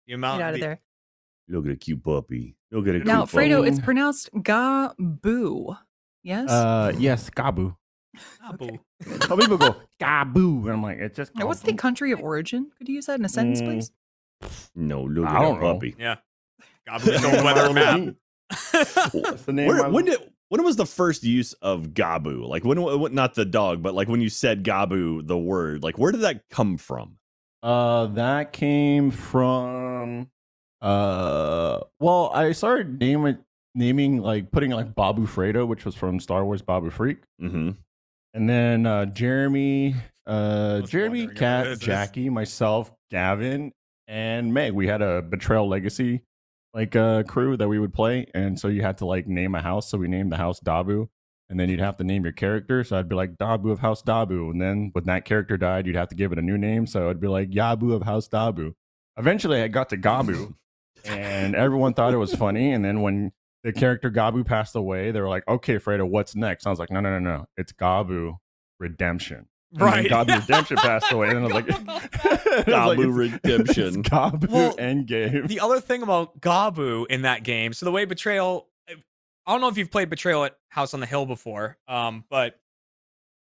the 0.07 0.13
amount 0.15 0.39
Get 0.41 0.45
out 0.47 0.55
of 0.55 0.61
the- 0.61 0.67
there. 0.67 0.81
Look 1.49 1.67
at 1.67 1.73
a 1.73 1.77
cute 1.77 2.03
puppy. 2.03 2.57
Look 2.71 2.87
at 2.87 2.95
a 2.95 2.99
Now, 3.01 3.27
cute 3.27 3.43
Fredo, 3.43 3.57
puppy. 3.59 3.69
it's 3.71 3.81
pronounced 3.81 4.31
Gabu. 4.35 5.77
Yes. 6.23 6.49
Uh, 6.51 6.93
yes, 6.99 7.29
Gabu. 7.31 7.77
Ah, 8.43 8.53
boo. 8.53 8.79
Some 9.27 9.39
people 9.39 9.57
go 9.59 9.75
Gabu, 10.01 10.63
and 10.65 10.71
I'm 10.73 10.83
like, 10.83 10.99
it's 10.99 11.17
just. 11.17 11.35
now, 11.35 11.47
what's 11.47 11.61
the 11.63 11.73
country 11.75 12.13
of 12.13 12.21
origin? 12.21 12.71
Could 12.79 12.89
you 12.89 12.95
use 12.97 13.07
that 13.07 13.19
in 13.19 13.25
a 13.25 13.29
sentence, 13.29 13.61
Mm, 13.61 13.67
please? 13.67 13.91
No, 14.75 15.03
look 15.03 15.27
I 15.27 15.37
at 15.37 15.41
a 15.41 15.43
don't 15.45 15.61
know. 15.61 15.75
puppy. 15.75 15.95
Yeah. 15.99 16.17
Gabu's 16.89 17.25
old 17.25 17.35
weather 17.45 17.73
map. 17.73 18.15
That's 18.73 19.43
the 19.45 19.53
name. 19.53 19.69
Where, 19.69 19.89
when 19.89 20.05
did 20.07 20.19
when 20.49 20.63
was 20.65 20.77
the 20.77 20.87
first 20.87 21.23
use 21.25 21.53
of 21.55 21.89
Gabu? 21.95 22.47
Like 22.47 22.65
when, 22.65 22.81
when 22.83 23.15
not 23.15 23.35
the 23.35 23.45
dog, 23.45 23.83
but 23.83 23.95
like 23.95 24.09
when 24.09 24.21
you 24.21 24.29
said 24.29 24.65
Gabu, 24.65 25.27
the 25.27 25.39
word, 25.39 25.83
like 25.83 25.97
where 25.99 26.13
did 26.13 26.23
that 26.23 26.43
come 26.51 26.77
from? 26.77 27.17
Uh, 27.63 28.07
that 28.09 28.53
came 28.53 29.11
from. 29.11 30.29
Uh, 30.81 31.79
well, 32.01 32.31
I 32.35 32.53
started 32.53 32.99
naming 33.01 33.39
naming 33.75 34.19
like 34.21 34.51
putting 34.51 34.71
like 34.73 34.95
Babu 34.95 35.27
Fredo, 35.27 35.67
which 35.67 35.85
was 35.85 35.95
from 35.95 36.19
Star 36.21 36.45
Wars 36.45 36.61
Babu 36.61 36.91
Frik, 36.91 37.19
Mm-hmm. 37.41 37.71
and 38.35 38.51
then 38.51 38.85
uh 38.87 39.07
Jeremy, 39.07 39.95
uh 40.27 40.81
Jeremy, 40.83 41.29
Cat, 41.29 41.79
Jackie, 41.79 42.29
myself, 42.29 42.93
Gavin, 43.11 43.73
and 44.09 44.53
Meg. 44.53 44.73
We 44.73 44.87
had 44.87 45.03
a 45.03 45.23
Betrayal 45.23 45.69
Legacy 45.69 46.23
like 46.75 46.97
uh 46.97 47.23
crew 47.25 47.57
that 47.57 47.69
we 47.69 47.79
would 47.79 47.93
play, 47.93 48.27
and 48.35 48.59
so 48.59 48.69
you 48.69 48.83
had 48.83 48.99
to 48.99 49.07
like 49.07 49.27
name 49.27 49.55
a 49.55 49.63
house. 49.63 49.91
So 49.91 49.99
we 49.99 50.09
named 50.09 50.33
the 50.33 50.37
house 50.39 50.61
Dabu. 50.61 51.09
And 51.53 51.61
then 51.61 51.69
you'd 51.69 51.81
have 51.81 51.99
to 51.99 52.05
name 52.05 52.23
your 52.23 52.33
character. 52.33 52.83
So 52.83 52.99
I'd 52.99 53.11
be 53.11 53.15
like 53.15 53.37
Dabu 53.37 53.71
of 53.71 53.81
House 53.81 54.03
Dabu. 54.03 54.51
And 54.51 54.59
then 54.59 54.89
when 54.95 55.05
that 55.05 55.27
character 55.27 55.59
died, 55.59 55.87
you'd 55.87 55.97
have 55.97 56.09
to 56.09 56.15
give 56.15 56.33
it 56.33 56.39
a 56.39 56.43
new 56.43 56.57
name. 56.57 56.87
So 56.87 57.11
I'd 57.11 57.21
be 57.21 57.29
like 57.29 57.51
Yabu 57.51 57.93
of 57.93 58.05
House 58.05 58.27
Dabu. 58.27 58.73
Eventually 59.19 59.61
I 59.61 59.69
got 59.69 59.91
to 59.91 59.99
Gabu 59.99 60.55
and 61.05 61.55
everyone 61.55 61.93
thought 61.93 62.15
it 62.15 62.17
was 62.17 62.35
funny. 62.35 62.73
And 62.73 62.83
then 62.83 63.03
when 63.03 63.33
the 63.65 63.73
character 63.73 64.11
Gabu 64.11 64.47
passed 64.47 64.75
away, 64.75 65.11
they 65.11 65.21
were 65.21 65.29
like, 65.29 65.47
okay, 65.47 65.77
Fredo, 65.77 66.09
what's 66.09 66.35
next? 66.35 66.67
I 66.67 66.71
was 66.71 66.79
like, 66.79 66.91
no, 66.91 67.01
no, 67.01 67.11
no, 67.11 67.19
no. 67.19 67.45
It's 67.59 67.73
Gabu 67.73 68.37
Redemption. 68.81 69.47
And 69.73 69.81
then 69.81 69.89
Right. 69.89 70.11
Gabu 70.11 70.41
Redemption 70.49 70.77
passed 70.77 71.11
away. 71.13 71.31
And 71.31 71.39
I 71.39 71.43
was 71.43 71.53
like, 71.53 71.71
I 71.71 71.77
was 71.77 71.87
like, 72.57 72.67
Gabu 72.67 72.93
it's- 73.01 73.43
Redemption. 73.45 74.01
It's 74.01 74.09
Gabu 74.09 74.49
Well, 74.51 74.77
Endgame. 74.77 75.49
the 75.49 75.61
other 75.61 75.81
thing 75.81 76.03
about 76.03 76.41
Gabu 76.41 77.07
in 77.09 77.23
that 77.23 77.43
game, 77.43 77.73
so 77.73 77.87
the 77.87 77.93
way 77.93 78.05
Betrayal, 78.05 78.69
I 78.89 79.53
don't 79.53 79.61
know 79.61 79.69
if 79.69 79.77
you've 79.79 79.91
played 79.91 80.11
Betrayal 80.11 80.45
at 80.45 80.57
House 80.69 80.95
on 80.95 81.01
the 81.01 81.07
Hill 81.07 81.27
before, 81.27 81.79
um, 81.89 82.25
but 82.31 82.59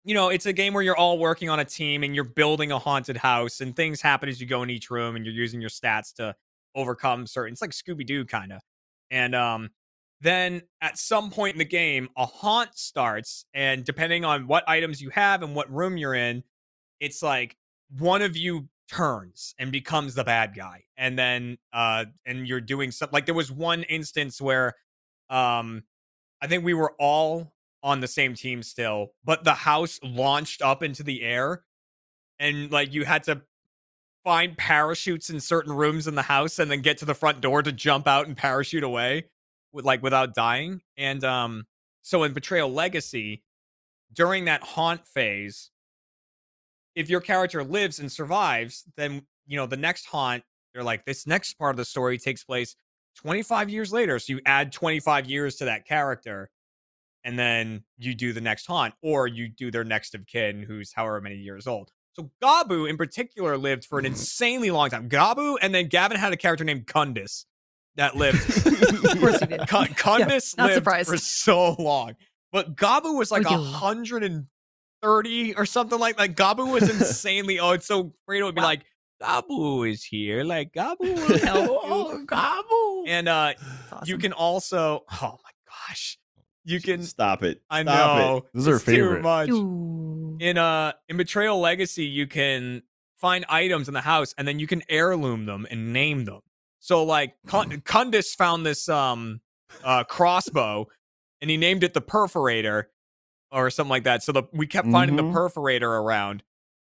you 0.05 0.15
know, 0.15 0.31
it's 0.31 0.47
a 0.47 0.53
game 0.55 0.73
where 0.73 0.83
you're 0.83 0.97
all 0.97 1.19
working 1.19 1.51
on 1.51 1.61
a 1.61 1.65
team 1.65 2.03
and 2.03 2.15
you're 2.15 2.25
building 2.25 2.73
a 2.73 2.79
haunted 2.79 3.19
house, 3.19 3.61
and 3.61 3.77
things 3.77 4.01
happen 4.01 4.29
as 4.31 4.41
you 4.41 4.47
go 4.47 4.63
in 4.63 4.71
each 4.71 4.91
room, 4.91 5.15
and 5.15 5.27
you're 5.27 5.35
using 5.35 5.61
your 5.61 5.69
stats 5.69 6.15
to 6.15 6.35
overcome 6.75 7.27
certain. 7.27 7.53
It's 7.53 7.61
like 7.61 7.73
Scooby 7.73 8.07
Doo 8.07 8.25
kind 8.25 8.51
of. 8.53 8.63
And 9.11 9.35
um, 9.35 9.69
then 10.21 10.63
at 10.83 10.99
some 10.99 11.31
point 11.31 11.55
in 11.55 11.59
the 11.59 11.65
game, 11.65 12.09
a 12.17 12.27
haunt 12.27 12.77
starts, 12.77 13.45
and 13.55 13.85
depending 13.85 14.25
on 14.25 14.47
what 14.47 14.69
items 14.69 15.01
you 15.01 15.11
have 15.11 15.43
and 15.43 15.55
what 15.55 15.73
room 15.73 15.97
you're 15.97 16.15
in, 16.15 16.43
it's 17.01 17.23
like 17.23 17.57
one 17.99 18.21
of 18.21 18.37
you 18.37 18.69
turns 18.91 19.55
and 19.59 19.73
becomes 19.73 20.15
the 20.15 20.25
bad 20.25 20.55
guy, 20.55 20.85
and 20.97 21.19
then 21.19 21.57
uh, 21.73 22.05
and 22.27 22.47
you're 22.47 22.61
doing 22.61 22.91
something. 22.91 23.15
Like 23.15 23.27
there 23.27 23.35
was 23.35 23.51
one 23.51 23.83
instance 23.85 24.41
where, 24.41 24.77
um, 25.31 25.85
I 26.43 26.47
think 26.47 26.65
we 26.65 26.75
were 26.75 26.95
all 26.99 27.55
on 27.83 28.01
the 28.01 28.09
same 28.09 28.35
team 28.35 28.63
still, 28.63 29.13
but 29.25 29.45
the 29.45 29.55
house 29.55 29.99
launched 30.03 30.61
up 30.61 30.83
into 30.83 31.03
the 31.03 31.23
air, 31.23 31.63
and 32.39 32.71
like 32.71 32.93
you 32.93 33.07
had 33.07 33.23
to 33.25 33.41
find 34.23 34.59
parachutes 34.59 35.31
in 35.31 35.41
certain 35.41 35.73
rooms 35.73 36.07
in 36.07 36.15
the 36.15 36.21
house 36.21 36.59
and 36.59 36.71
then 36.71 36.83
get 36.83 36.99
to 36.99 37.07
the 37.07 37.15
front 37.15 37.41
door 37.41 37.63
to 37.63 37.73
jump 37.73 38.07
out 38.07 38.27
and 38.27 38.37
parachute 38.37 38.85
away 38.85 39.25
with 39.73 39.85
like 39.85 40.03
without 40.03 40.35
dying. 40.35 40.81
And 40.97 41.25
um 41.25 41.67
so 42.03 42.23
in 42.23 42.33
Betrayal 42.33 42.73
Legacy, 42.73 43.43
during 44.13 44.47
that 44.47 44.63
haunt 44.63 45.07
phase, 45.07 45.71
if 46.95 47.09
your 47.09 47.21
character 47.21 47.63
lives 47.63 47.99
and 47.99 48.11
survives, 48.11 48.85
then 48.97 49.23
you 49.47 49.57
know 49.57 49.67
the 49.67 49.77
next 49.77 50.07
haunt, 50.07 50.43
they're 50.75 50.83
like 50.83 51.05
this 51.05 51.27
next 51.27 51.55
part 51.55 51.73
of 51.73 51.77
the 51.77 51.85
story 51.85 52.19
takes 52.19 52.45
place 52.45 52.77
25 53.17 53.71
years 53.71 53.93
later. 53.93 54.19
So 54.19 54.35
you 54.35 54.41
add 54.47 54.73
25 54.73 55.27
years 55.27 55.57
to 55.57 55.67
that 55.67 55.87
character, 55.87 56.51
and 57.25 57.39
then 57.39 57.85
you 57.99 58.15
do 58.15 58.33
the 58.33 58.41
next 58.41 58.67
haunt, 58.67 58.95
or 59.03 59.27
you 59.27 59.49
do 59.49 59.71
their 59.71 59.85
next 59.85 60.15
of 60.15 60.27
kin 60.27 60.63
who's 60.63 60.93
however 60.93 61.21
many 61.21 61.37
years 61.37 61.67
old. 61.67 61.91
So 62.13 62.31
Gabu 62.43 62.89
in 62.89 62.97
particular 62.97 63.57
lived 63.57 63.85
for 63.85 63.99
an 63.99 64.07
insanely 64.07 64.71
long 64.71 64.91
time. 64.91 65.09
Gabu, 65.09 65.57
and 65.63 65.75
then 65.75 65.87
Gavin 65.87 66.19
had 66.19 66.33
a 66.33 66.37
character 66.37 66.65
named 66.65 66.87
Kundus 66.87 67.45
that 67.97 68.17
lived. 68.17 68.39
Of 69.11 69.21
course 69.21 69.41
he 69.41 69.47
did. 69.47 69.61
Kundus 69.61 70.57
not 70.59 70.67
lived 70.67 70.75
surprised. 70.77 71.11
for 71.11 71.17
so 71.17 71.75
long, 71.79 72.17
but 72.53 72.77
Gabu 72.77 73.17
was 73.17 73.31
like 73.31 73.45
a 73.45 73.57
hundred 73.57 74.23
and 74.25 74.47
thirty 75.03 75.55
or 75.55 75.67
something 75.67 75.99
like 75.99 76.19
like 76.19 76.37
Gabu 76.37 76.73
was 76.73 76.89
insanely. 76.91 77.59
oh, 77.59 77.73
it's 77.73 77.87
so 77.87 78.15
Fredo 78.29 78.45
would 78.45 78.55
be 78.55 78.61
like, 78.63 78.83
Gabu 79.23 79.91
is 79.91 80.05
here, 80.05 80.45
like 80.45 80.73
Gabu 80.73 80.99
will 81.01 81.39
help 81.39 82.15
you. 82.19 82.27
Gabu. 82.27 83.05
And 83.09 83.29
uh, 83.29 83.55
awesome. 83.93 84.05
you 84.07 84.19
can 84.19 84.33
also, 84.33 85.05
oh 85.21 85.37
my 85.43 85.51
gosh, 85.89 86.19
you 86.65 86.81
can. 86.81 87.03
Stop 87.03 87.43
it. 87.43 87.61
I 87.69 87.83
Stop 87.83 88.19
it. 88.19 88.23
know 88.23 88.47
This 88.55 88.63
is 88.63 88.69
our 88.69 88.75
it's 88.77 88.85
too 88.85 89.21
much 89.21 89.49
Ooh. 89.51 90.37
in 90.41 90.57
uh 90.59 90.93
in 91.09 91.17
betrayal 91.17 91.59
legacy 91.61 92.05
you 92.05 92.27
can 92.27 92.83
find 93.19 93.45
items 93.49 93.89
in 93.89 93.95
the 93.95 94.01
house 94.01 94.35
and 94.39 94.49
then 94.49 94.59
you 94.59 94.67
can 94.67 94.83
heirloom 94.89 95.45
them 95.47 95.67
and 95.71 95.93
name 95.93 96.25
them 96.25 96.41
so 96.81 97.05
like 97.05 97.35
kundus 97.47 98.35
found 98.35 98.67
this 98.67 98.89
um 98.89 99.41
uh 99.85 100.03
crossbow 100.05 100.87
and 101.41 101.51
he 101.51 101.57
named 101.57 101.85
it 101.85 101.95
the 101.95 102.01
perforator 102.03 102.85
or 103.53 103.71
something 103.71 103.91
like 103.91 104.05
that 104.05 104.23
so 104.23 104.33
the 104.33 104.43
we 104.53 104.67
kept 104.67 104.91
finding 104.91 105.17
Mhm. 105.17 105.33
the 105.33 105.39
perforator 105.39 105.83
around 106.01 106.43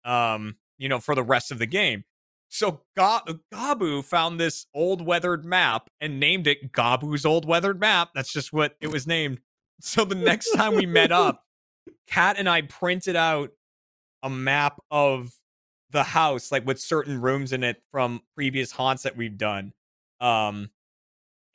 um 0.05 0.55
you 0.77 0.89
know 0.89 0.99
for 0.99 1.13
the 1.13 1.23
rest 1.23 1.51
of 1.51 1.59
the 1.59 1.65
game 1.67 2.03
so 2.49 2.81
Ga- 2.97 3.23
gabu 3.53 4.03
found 4.03 4.39
this 4.39 4.65
old 4.73 5.05
weathered 5.05 5.45
map 5.45 5.89
and 6.01 6.19
named 6.19 6.47
it 6.47 6.71
gabu's 6.71 7.25
old 7.25 7.45
weathered 7.45 7.79
map 7.79 8.09
that's 8.15 8.33
just 8.33 8.51
what 8.51 8.75
it 8.81 8.87
was 8.87 9.05
named 9.05 9.39
so 9.81 10.03
the 10.05 10.15
next 10.15 10.51
time 10.51 10.75
we 10.75 10.85
met 10.85 11.11
up 11.11 11.43
Kat 12.07 12.35
and 12.37 12.47
I 12.47 12.61
printed 12.61 13.15
out 13.15 13.51
a 14.21 14.29
map 14.29 14.79
of 14.91 15.33
the 15.89 16.03
house, 16.03 16.51
like 16.51 16.65
with 16.65 16.79
certain 16.79 17.19
rooms 17.19 17.51
in 17.53 17.63
it 17.63 17.81
from 17.91 18.21
previous 18.35 18.71
haunts 18.71 19.01
that 19.03 19.17
we've 19.17 19.37
done. 19.37 19.73
Um, 20.21 20.69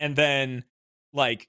and 0.01 0.15
then 0.17 0.65
like 1.13 1.49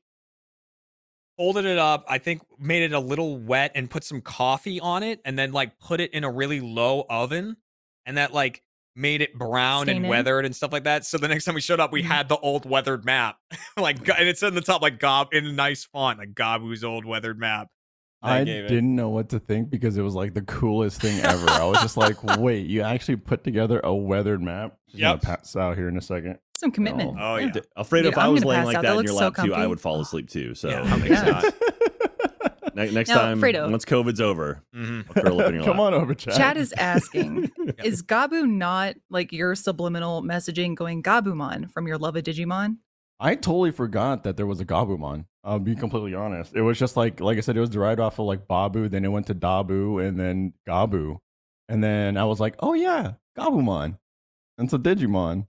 folded 1.38 1.66
it 1.66 1.78
up. 1.78 2.06
I 2.08 2.18
think 2.18 2.42
made 2.60 2.84
it 2.84 2.94
a 2.94 3.00
little 3.00 3.38
wet 3.38 3.72
and 3.76 3.90
put 3.90 4.04
some 4.04 4.22
coffee 4.22 4.80
on 4.80 5.04
it, 5.04 5.20
and 5.26 5.38
then 5.38 5.52
like 5.52 5.80
put 5.80 6.00
it 6.00 6.14
in 6.14 6.24
a 6.24 6.32
really 6.32 6.60
low 6.62 7.06
oven, 7.10 7.58
and 8.06 8.18
that 8.18 8.34
like 8.34 8.64
made 8.96 9.22
it 9.22 9.38
brown 9.38 9.90
and 9.90 10.08
weathered 10.08 10.44
and 10.46 10.56
stuff 10.56 10.72
like 10.72 10.86
that. 10.86 11.06
So 11.06 11.20
the 11.20 11.28
next 11.28 11.46
time 11.46 11.54
we 11.54 11.62
showed 11.62 11.80
up, 11.80 11.92
we 11.92 12.02
Mhm. 12.02 12.06
had 12.08 12.30
the 12.30 12.38
old 12.38 12.66
weathered 12.68 13.06
map, 13.06 13.38
like, 13.78 13.98
and 14.10 14.28
it 14.28 14.40
said 14.40 14.50
in 14.50 14.56
the 14.56 14.62
top 14.62 14.82
like 14.82 15.00
Gob 15.00 15.28
in 15.34 15.46
a 15.46 15.52
nice 15.52 15.86
font, 15.86 16.18
like 16.18 16.34
Gabu's 16.34 16.84
old 16.84 17.06
weathered 17.06 17.38
map. 17.38 17.68
That 18.24 18.32
I 18.32 18.44
didn't 18.44 18.96
know 18.96 19.10
what 19.10 19.30
to 19.30 19.40
think 19.40 19.70
because 19.70 19.98
it 19.98 20.02
was 20.02 20.16
like 20.16 20.34
the 20.34 20.42
coolest 20.42 21.02
thing 21.02 21.20
ever. 21.22 21.50
I 21.50 21.64
was 21.66 21.82
just 21.82 21.98
like, 21.98 22.22
wait, 22.40 22.66
you 22.68 22.82
actually 22.82 23.18
put 23.18 23.44
together 23.44 23.80
a 23.84 23.94
weathered 23.94 24.42
map? 24.42 24.78
She's 24.90 25.02
Yep. 25.02 25.22
gonna 25.22 25.36
pass 25.38 25.56
out 25.56 25.78
here 25.78 25.88
in 25.88 25.98
a 25.98 26.02
second. 26.02 26.40
Some 26.54 26.72
commitment. 26.72 27.18
Oh, 27.20 27.36
yeah. 27.36 27.52
D- 27.52 27.62
Alfredo, 27.78 28.04
Dude, 28.10 28.14
if 28.14 28.18
I 28.18 28.28
was 28.30 28.44
laying 28.44 28.66
like 28.66 28.76
out. 28.78 28.82
that, 28.84 28.94
That 28.94 29.00
in 29.00 29.06
your 29.06 29.14
so 29.18 29.26
lap 29.26 29.36
too, 29.36 29.54
I 29.54 29.68
would 29.68 29.80
fall 29.80 30.02
asleep 30.02 30.30
too. 30.30 30.56
So 30.56 30.70
Yeah, 30.70 30.84
how 30.86 30.96
next, 30.98 31.22
time, 31.22 31.52
ne- 32.76 32.92
next 32.92 33.10
Now, 33.10 33.16
time, 33.22 33.40
Fredo. 33.42 33.70
once 33.70 33.86
COVID's 33.86 34.22
over, 34.22 34.64
Mhm. 34.76 35.06
I'll 35.16 35.24
curl 35.24 35.42
up 35.42 35.48
in 35.50 35.56
your 35.56 35.64
Come 35.64 35.78
lap. 35.78 35.88
on 35.88 35.94
over, 35.94 36.14
Chad. 36.16 36.34
Chad 36.36 36.58
is 36.58 36.74
asking, 36.74 37.52
is 37.84 38.02
Gabu 38.04 38.50
not 38.50 38.96
like 39.10 39.32
your 39.32 39.54
subliminal 39.56 40.24
messaging 40.24 40.74
going 40.76 41.04
Gabumon 41.04 41.72
from 41.72 41.88
your 41.88 41.98
love 41.98 42.16
of 42.16 42.24
Digimon? 42.24 42.78
I 43.20 43.36
totally 43.36 43.72
forgot 43.72 44.24
that 44.24 44.38
there 44.38 44.46
was 44.46 44.60
a 44.60 44.66
Gabumon. 44.66 45.26
I'll 45.48 45.60
be 45.60 45.76
completely 45.76 46.14
honest. 46.14 46.54
It 46.54 46.62
was 46.62 46.78
just 46.78 46.98
like, 46.98 47.22
like 47.22 47.38
I 47.38 47.40
said, 47.40 47.56
it 47.56 47.62
was 47.62 47.70
derived 47.70 48.02
off 48.02 48.20
of 48.20 48.26
like 48.26 48.50
Babu, 48.50 48.90
then 48.90 49.06
it 49.06 49.08
went 49.08 49.28
to 49.28 49.36
Dabu, 49.36 50.06
and 50.06 50.20
then 50.20 50.54
Gabu, 50.68 51.20
and 51.70 51.82
then 51.82 52.18
I 52.18 52.26
was 52.26 52.42
like, 52.42 52.56
oh 52.60 52.74
yeah, 52.74 53.14
Gabumon, 53.40 53.98
and 54.58 54.70
so 54.70 54.78
Digimon. 54.78 55.48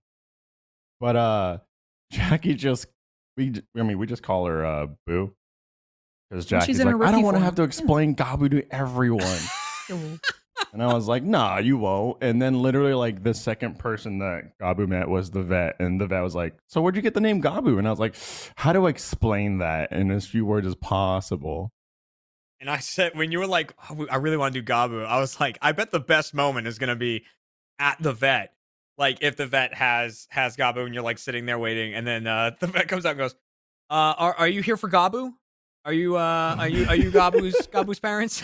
But 1.00 1.16
uh, 1.16 1.58
Jackie 2.12 2.54
just 2.54 2.86
we, 3.36 3.54
I 3.76 3.82
mean, 3.82 3.98
we 3.98 4.06
just 4.06 4.22
call 4.22 4.46
her 4.46 4.64
uh 4.64 4.86
Boo 5.04 5.34
because 6.30 6.44
she's 6.44 6.50
Jackie's 6.50 6.80
in 6.80 6.86
like, 6.86 7.08
I 7.08 7.10
don't 7.10 7.22
want 7.22 7.36
to 7.36 7.42
have 7.42 7.56
to 7.56 7.64
explain 7.64 8.14
Gabu 8.14 8.50
to 8.52 8.72
everyone. 8.72 9.38
And 10.72 10.82
I 10.82 10.92
was 10.92 11.08
like, 11.08 11.22
nah, 11.22 11.58
you 11.58 11.78
won't. 11.78 12.18
And 12.22 12.40
then 12.40 12.60
literally 12.60 12.94
like 12.94 13.22
the 13.22 13.34
second 13.34 13.78
person 13.78 14.18
that 14.18 14.58
Gabu 14.60 14.86
met 14.86 15.08
was 15.08 15.30
the 15.30 15.42
vet. 15.42 15.76
And 15.78 16.00
the 16.00 16.06
vet 16.06 16.22
was 16.22 16.34
like, 16.34 16.54
So 16.66 16.80
where'd 16.80 16.96
you 16.96 17.02
get 17.02 17.14
the 17.14 17.20
name 17.20 17.42
Gabu? 17.42 17.78
And 17.78 17.86
I 17.86 17.90
was 17.90 17.98
like, 17.98 18.16
How 18.56 18.72
do 18.72 18.86
I 18.86 18.90
explain 18.90 19.58
that 19.58 19.92
in 19.92 20.10
as 20.10 20.26
few 20.26 20.44
words 20.44 20.66
as 20.66 20.74
possible? 20.74 21.72
And 22.60 22.68
I 22.68 22.78
said, 22.78 23.12
when 23.14 23.30
you 23.30 23.38
were 23.38 23.46
like, 23.46 23.72
oh, 23.88 24.06
I 24.10 24.16
really 24.16 24.36
want 24.36 24.52
to 24.52 24.60
do 24.60 24.72
Gabu, 24.72 25.06
I 25.06 25.20
was 25.20 25.38
like, 25.38 25.58
I 25.62 25.72
bet 25.72 25.92
the 25.92 26.00
best 26.00 26.34
moment 26.34 26.66
is 26.66 26.78
going 26.78 26.88
to 26.88 26.96
be 26.96 27.24
at 27.78 27.96
the 28.00 28.12
vet. 28.12 28.52
Like 28.96 29.18
if 29.20 29.36
the 29.36 29.46
vet 29.46 29.74
has 29.74 30.26
has 30.30 30.56
Gabu 30.56 30.84
and 30.84 30.92
you're 30.92 31.04
like 31.04 31.18
sitting 31.18 31.46
there 31.46 31.58
waiting, 31.58 31.94
and 31.94 32.06
then 32.06 32.26
uh, 32.26 32.50
the 32.60 32.66
vet 32.66 32.88
comes 32.88 33.06
out 33.06 33.10
and 33.10 33.18
goes, 33.18 33.34
uh, 33.90 34.14
are, 34.18 34.34
are 34.34 34.48
you 34.48 34.60
here 34.60 34.76
for 34.76 34.90
Gabu? 34.90 35.32
Are 35.88 35.92
you 35.94 36.16
uh 36.16 36.54
are 36.58 36.68
you 36.68 36.86
are 36.86 36.94
you 36.94 37.10
Gabu's 37.10 37.66
Gabu's 37.72 37.98
parents? 37.98 38.42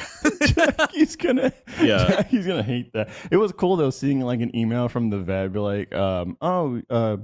he's 0.94 1.14
gonna 1.14 1.52
Yeah. 1.82 2.08
Jackie's 2.08 2.46
gonna 2.46 2.62
hate 2.62 2.94
that. 2.94 3.10
It 3.30 3.36
was 3.36 3.52
cool 3.52 3.76
though 3.76 3.90
seeing 3.90 4.22
like 4.22 4.40
an 4.40 4.56
email 4.56 4.88
from 4.88 5.10
the 5.10 5.18
vet 5.18 5.52
be 5.52 5.58
like, 5.58 5.94
um, 5.94 6.38
oh, 6.40 6.80
uh 6.88 7.18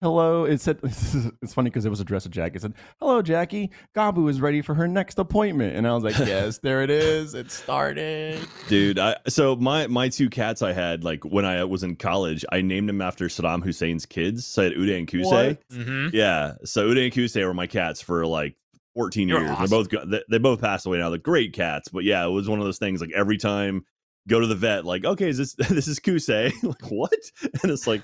hello. 0.00 0.46
It 0.46 0.60
said 0.60 0.80
it's 0.82 1.54
funny 1.54 1.70
because 1.70 1.84
it 1.84 1.90
was 1.90 2.00
addressed 2.00 2.24
to 2.24 2.28
Jackie. 2.28 2.56
It 2.56 2.62
said, 2.62 2.74
Hello, 2.98 3.22
Jackie. 3.22 3.70
Gabu 3.94 4.28
is 4.28 4.40
ready 4.40 4.62
for 4.62 4.74
her 4.74 4.88
next 4.88 5.20
appointment. 5.20 5.76
And 5.76 5.86
I 5.86 5.94
was 5.94 6.02
like, 6.02 6.18
Yes, 6.18 6.58
there 6.58 6.82
it 6.82 6.90
is. 6.90 7.34
It 7.34 7.52
started. 7.52 8.44
dude. 8.66 8.98
I, 8.98 9.14
so 9.28 9.54
my 9.54 9.86
my 9.86 10.08
two 10.08 10.28
cats 10.28 10.62
I 10.62 10.72
had 10.72 11.04
like 11.04 11.24
when 11.24 11.44
I 11.44 11.62
was 11.62 11.84
in 11.84 11.94
college, 11.94 12.44
I 12.50 12.62
named 12.62 12.88
them 12.88 13.00
after 13.00 13.26
Saddam 13.28 13.62
Hussein's 13.62 14.06
kids. 14.06 14.44
So 14.44 14.62
I 14.62 14.64
had 14.64 14.74
Uday 14.74 14.98
and 14.98 15.06
Kusei. 15.06 15.56
mm-hmm. 15.72 16.08
Yeah, 16.12 16.54
so 16.64 16.88
Uday 16.88 17.04
and 17.04 17.12
Kusei 17.12 17.46
were 17.46 17.54
my 17.54 17.68
cats 17.68 18.02
for 18.02 18.26
like 18.26 18.56
14 18.94 19.28
You're 19.28 19.40
years. 19.40 19.50
awesome. 19.50 19.66
They're 19.66 19.78
both 19.78 19.88
go- 19.90 20.04
they, 20.06 20.22
they 20.30 20.38
both 20.38 20.60
passed 20.60 20.86
away 20.86 20.98
now. 20.98 21.10
They're 21.10 21.18
great 21.18 21.52
cats, 21.52 21.88
but 21.88 22.04
yeah, 22.04 22.24
it 22.26 22.30
was 22.30 22.48
one 22.48 22.58
of 22.58 22.64
those 22.64 22.78
things. 22.78 23.00
Like 23.00 23.12
every 23.14 23.38
time 23.38 23.84
go 24.28 24.40
to 24.40 24.46
the 24.46 24.54
vet, 24.54 24.84
like 24.84 25.04
okay, 25.04 25.28
is 25.28 25.38
this 25.38 25.54
this 25.68 25.88
is 25.88 26.00
Kusei? 26.00 26.52
like 26.62 26.90
what? 26.90 27.12
And 27.62 27.70
it's 27.72 27.86
like. 27.86 28.02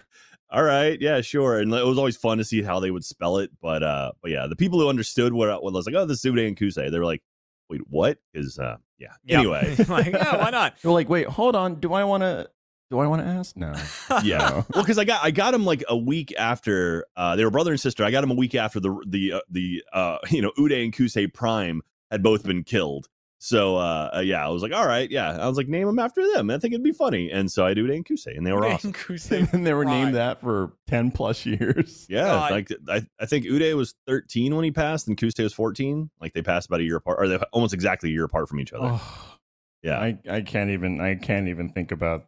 All 0.50 0.62
right, 0.62 0.98
yeah, 0.98 1.20
sure. 1.20 1.58
And 1.58 1.70
it 1.74 1.84
was 1.84 1.98
always 1.98 2.16
fun 2.16 2.38
to 2.38 2.44
see 2.44 2.62
how 2.62 2.80
they 2.80 2.90
would 2.90 3.04
spell 3.04 3.36
it, 3.36 3.50
but 3.60 3.82
uh, 3.82 4.12
but 4.22 4.30
yeah, 4.30 4.46
the 4.46 4.56
people 4.56 4.80
who 4.80 4.88
understood 4.88 5.34
what, 5.34 5.62
what 5.62 5.74
I 5.74 5.76
was 5.76 5.84
like, 5.84 5.94
oh, 5.94 6.06
this 6.06 6.24
is 6.24 6.32
Uday 6.32 6.48
and 6.48 6.56
Kusei, 6.56 6.90
they 6.90 6.98
were 6.98 7.04
like, 7.04 7.22
wait, 7.68 7.82
what? 7.90 8.16
Is 8.32 8.58
uh, 8.58 8.76
yeah. 8.98 9.12
Anyway, 9.28 9.76
like, 9.90 10.06
yeah, 10.06 10.42
why 10.42 10.48
not? 10.48 10.76
You're 10.82 10.94
like, 10.94 11.10
wait, 11.10 11.26
hold 11.26 11.54
on. 11.54 11.80
Do 11.80 11.92
I 11.92 12.04
want 12.04 12.22
to? 12.22 12.48
Do 12.90 12.98
I 13.00 13.06
want 13.06 13.22
to 13.22 13.28
ask? 13.28 13.56
No. 13.56 13.74
yeah 14.24 14.38
No. 14.38 14.66
well 14.74 14.82
because 14.82 14.98
i 14.98 15.04
got 15.04 15.22
i 15.22 15.30
got 15.30 15.52
him 15.54 15.64
like 15.66 15.84
a 15.88 15.96
week 15.96 16.32
after 16.38 17.04
uh 17.16 17.36
they 17.36 17.44
were 17.44 17.50
brother 17.50 17.70
and 17.72 17.80
sister 17.80 18.02
i 18.04 18.10
got 18.10 18.24
him 18.24 18.30
a 18.30 18.34
week 18.34 18.54
after 18.54 18.80
the 18.80 18.96
the 19.06 19.32
uh, 19.34 19.40
the 19.50 19.82
uh 19.92 20.18
you 20.30 20.40
know 20.42 20.52
uday 20.58 20.84
and 20.84 20.94
kusei 20.94 21.32
prime 21.32 21.82
had 22.10 22.22
both 22.22 22.44
been 22.44 22.64
killed 22.64 23.08
so 23.40 23.76
uh, 23.76 24.10
uh 24.16 24.20
yeah 24.20 24.44
i 24.44 24.48
was 24.48 24.62
like 24.62 24.72
all 24.72 24.86
right 24.86 25.10
yeah 25.10 25.30
i 25.40 25.46
was 25.46 25.56
like 25.56 25.68
name 25.68 25.86
them 25.86 25.98
after 25.98 26.26
them 26.32 26.50
i 26.50 26.58
think 26.58 26.72
it'd 26.72 26.82
be 26.82 26.90
funny 26.92 27.30
and 27.30 27.52
so 27.52 27.64
i 27.64 27.72
do 27.74 27.86
uday 27.86 27.96
and 27.96 28.06
kusei 28.06 28.36
and 28.36 28.46
they 28.46 28.52
were 28.52 28.62
Uday 28.62 28.74
awesome 28.74 28.88
and 28.88 28.96
Kusei 28.96 29.52
and 29.52 29.66
they 29.66 29.74
were 29.74 29.84
Prime. 29.84 30.04
named 30.04 30.14
that 30.16 30.40
for 30.40 30.72
10 30.88 31.10
plus 31.12 31.44
years. 31.46 32.06
yeah 32.08 32.24
God. 32.24 32.50
like 32.50 32.68
I, 32.88 33.06
I 33.20 33.26
think 33.26 33.44
uday 33.44 33.76
was 33.76 33.94
13 34.06 34.54
when 34.56 34.64
he 34.64 34.70
passed 34.72 35.06
and 35.08 35.16
kusei 35.16 35.42
was 35.44 35.52
14 35.52 36.10
like 36.20 36.32
they 36.32 36.42
passed 36.42 36.66
about 36.68 36.80
a 36.80 36.84
year 36.84 36.96
apart 36.96 37.18
or 37.20 37.28
they 37.28 37.36
almost 37.52 37.74
exactly 37.74 38.08
a 38.08 38.12
year 38.12 38.24
apart 38.24 38.48
from 38.48 38.58
each 38.60 38.72
other 38.72 38.88
Oh, 38.94 39.34
yeah 39.82 39.98
I, 40.00 40.18
I 40.28 40.40
can't 40.40 40.70
even 40.70 41.00
I 41.00 41.14
can't 41.14 41.46
even 41.48 41.68
think 41.68 41.92
about 41.92 42.24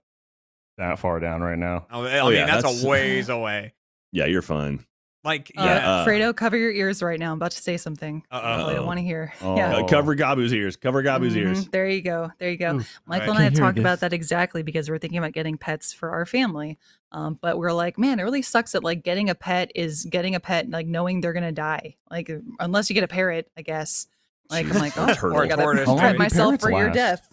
that 0.80 0.98
far 0.98 1.20
down 1.20 1.40
right 1.42 1.58
now. 1.58 1.86
Oh, 1.90 2.04
I 2.04 2.18
Oh, 2.18 2.26
mean, 2.26 2.34
yeah, 2.38 2.46
that's, 2.46 2.62
that's- 2.64 2.84
a 2.84 2.88
ways 2.88 3.28
away. 3.28 3.72
yeah 4.12 4.26
you're 4.26 4.42
fine 4.42 4.84
Like, 5.22 5.52
Uh, 5.56 5.62
yeah. 5.64 5.90
uh, 5.90 6.06
Fredo, 6.06 6.34
cover 6.34 6.56
your 6.56 6.70
ears 6.72 7.02
right 7.02 7.18
now. 7.20 7.32
I'm 7.32 7.36
about 7.36 7.50
to 7.50 7.62
say 7.62 7.76
something. 7.76 8.22
Uh-oh. 8.30 8.66
I 8.68 8.72
don't 8.72 8.86
want 8.86 8.98
to 9.00 9.04
hear. 9.04 9.34
Oh. 9.42 9.54
Yeah. 9.54 9.76
Uh, 9.76 9.86
cover 9.86 10.16
Gabu's 10.16 10.52
ears. 10.54 10.76
Cover 10.76 11.02
Gabu's 11.02 11.36
ears. 11.36 11.66
Mhm. 11.66 11.70
There 11.72 11.86
you 11.86 12.00
go. 12.00 12.30
There 12.38 12.48
you 12.50 12.56
go. 12.56 12.76
Ooh, 12.76 12.84
Michael 13.04 13.26
Right. 13.26 13.28
and 13.28 13.38
I 13.38 13.42
have 13.42 13.52
Can't 13.52 13.56
talked 13.62 13.78
about 13.78 14.00
that 14.00 14.14
exactly 14.14 14.62
because 14.62 14.88
we're 14.88 14.96
thinking 14.96 15.18
about 15.18 15.32
getting 15.32 15.58
pets 15.58 15.92
for 15.92 16.08
our 16.10 16.24
family. 16.24 16.78
Um, 17.12 17.38
but 17.40 17.58
we're 17.58 17.74
like, 17.74 17.98
man, 17.98 18.18
it 18.18 18.22
really 18.22 18.40
sucks 18.40 18.72
that 18.72 18.82
like 18.82 19.02
getting 19.04 19.28
a 19.28 19.34
pet 19.34 19.70
is 19.74 20.06
getting 20.06 20.34
a 20.34 20.40
pet 20.40 20.70
like 20.70 20.86
knowing 20.86 21.20
they're 21.20 21.34
gonna 21.34 21.52
die. 21.52 21.96
Like 22.10 22.30
unless 22.58 22.88
you 22.88 22.94
get 22.94 23.04
a 23.04 23.08
parrot, 23.08 23.50
I 23.58 23.60
guess. 23.62 24.06
Like 24.48 24.66
I'm 24.70 24.78
like, 24.78 24.96
Or 24.96 25.02
oh, 25.10 25.14
turtle. 25.14 25.36
Or 25.36 25.42
I 25.42 25.44
a 25.44 25.48
gotta 25.50 25.62
tortoise, 25.62 25.94
prep 25.98 26.16
myself 26.16 26.46
parrots 26.52 26.64
for 26.64 26.70
your 26.70 26.88
death. 26.90 27.28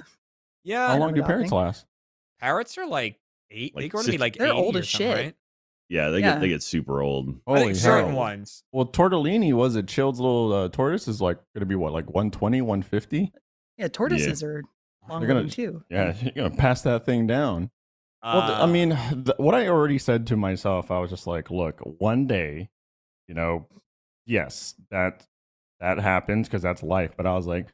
yeah. 0.65 0.87
How 0.89 0.97
long 0.97 1.13
do 1.13 1.21
adopting. 1.21 1.25
parrots 1.47 1.51
last? 1.53 1.85
Parrots 2.41 2.77
are 2.77 2.85
like 2.85 3.17
eight. 3.51 3.73
they 3.75 3.83
Like 3.83 3.91
grow 3.91 4.01
to 4.03 4.11
be 4.11 4.17
like 4.17 4.37
They're 4.37 4.47
80 4.47 4.57
old 4.57 4.77
as 4.77 4.87
shit. 4.87 5.15
Right? 5.15 5.35
Yeah, 5.89 6.09
they 6.09 6.19
Yeah. 6.19 6.33
get 6.33 6.41
they 6.41 6.47
get 6.49 6.63
super 6.63 7.01
old. 7.01 7.39
I 7.47 7.59
think 7.59 7.75
certain 7.75 8.09
hell. 8.09 8.17
ones. 8.17 8.63
Well, 8.71 8.85
tortellini 8.87 9.53
was 9.53 9.75
it? 9.75 9.87
Chill's 9.87 10.19
little 10.19 10.51
uh, 10.53 10.69
tortoise 10.69 11.07
is 11.07 11.21
like 11.21 11.37
going 11.55 11.61
to 11.61 11.65
be 11.65 11.75
what, 11.75 11.93
like 11.93 12.05
120, 12.07 12.61
150? 12.61 13.31
Yeah, 13.77 13.87
tortoises 13.87 14.43
are 14.43 14.63
long 15.09 15.21
They're 15.21 15.27
gonna- 15.27 15.39
living 15.41 15.51
too. 15.51 15.83
Yeah, 15.89 16.13
you're 16.21 16.31
going 16.33 16.51
to 16.51 16.57
pass 16.57 16.81
that 16.81 17.05
thing 17.05 17.25
down. 17.27 17.69
Well, 18.23 18.47
th- 18.47 18.57
I 18.59 18.61
Uh, 18.63 18.67
mean, 18.67 18.89
th- 19.25 19.37
what 19.37 19.55
I 19.55 19.67
already 19.69 19.97
said 19.99 20.27
to 20.27 20.35
myself, 20.35 20.91
I 20.91 20.99
was 20.99 21.09
just 21.09 21.27
like, 21.27 21.49
look, 21.51 21.79
one 21.99 22.27
day, 22.27 22.69
you 23.27 23.35
know, 23.35 23.67
yes, 24.25 24.75
that 24.91 25.25
that 25.79 25.99
happens 25.99 26.47
because 26.47 26.63
that's 26.63 26.81
life. 26.83 27.11
But 27.15 27.27
I 27.27 27.33
was 27.35 27.45
like, 27.45 27.67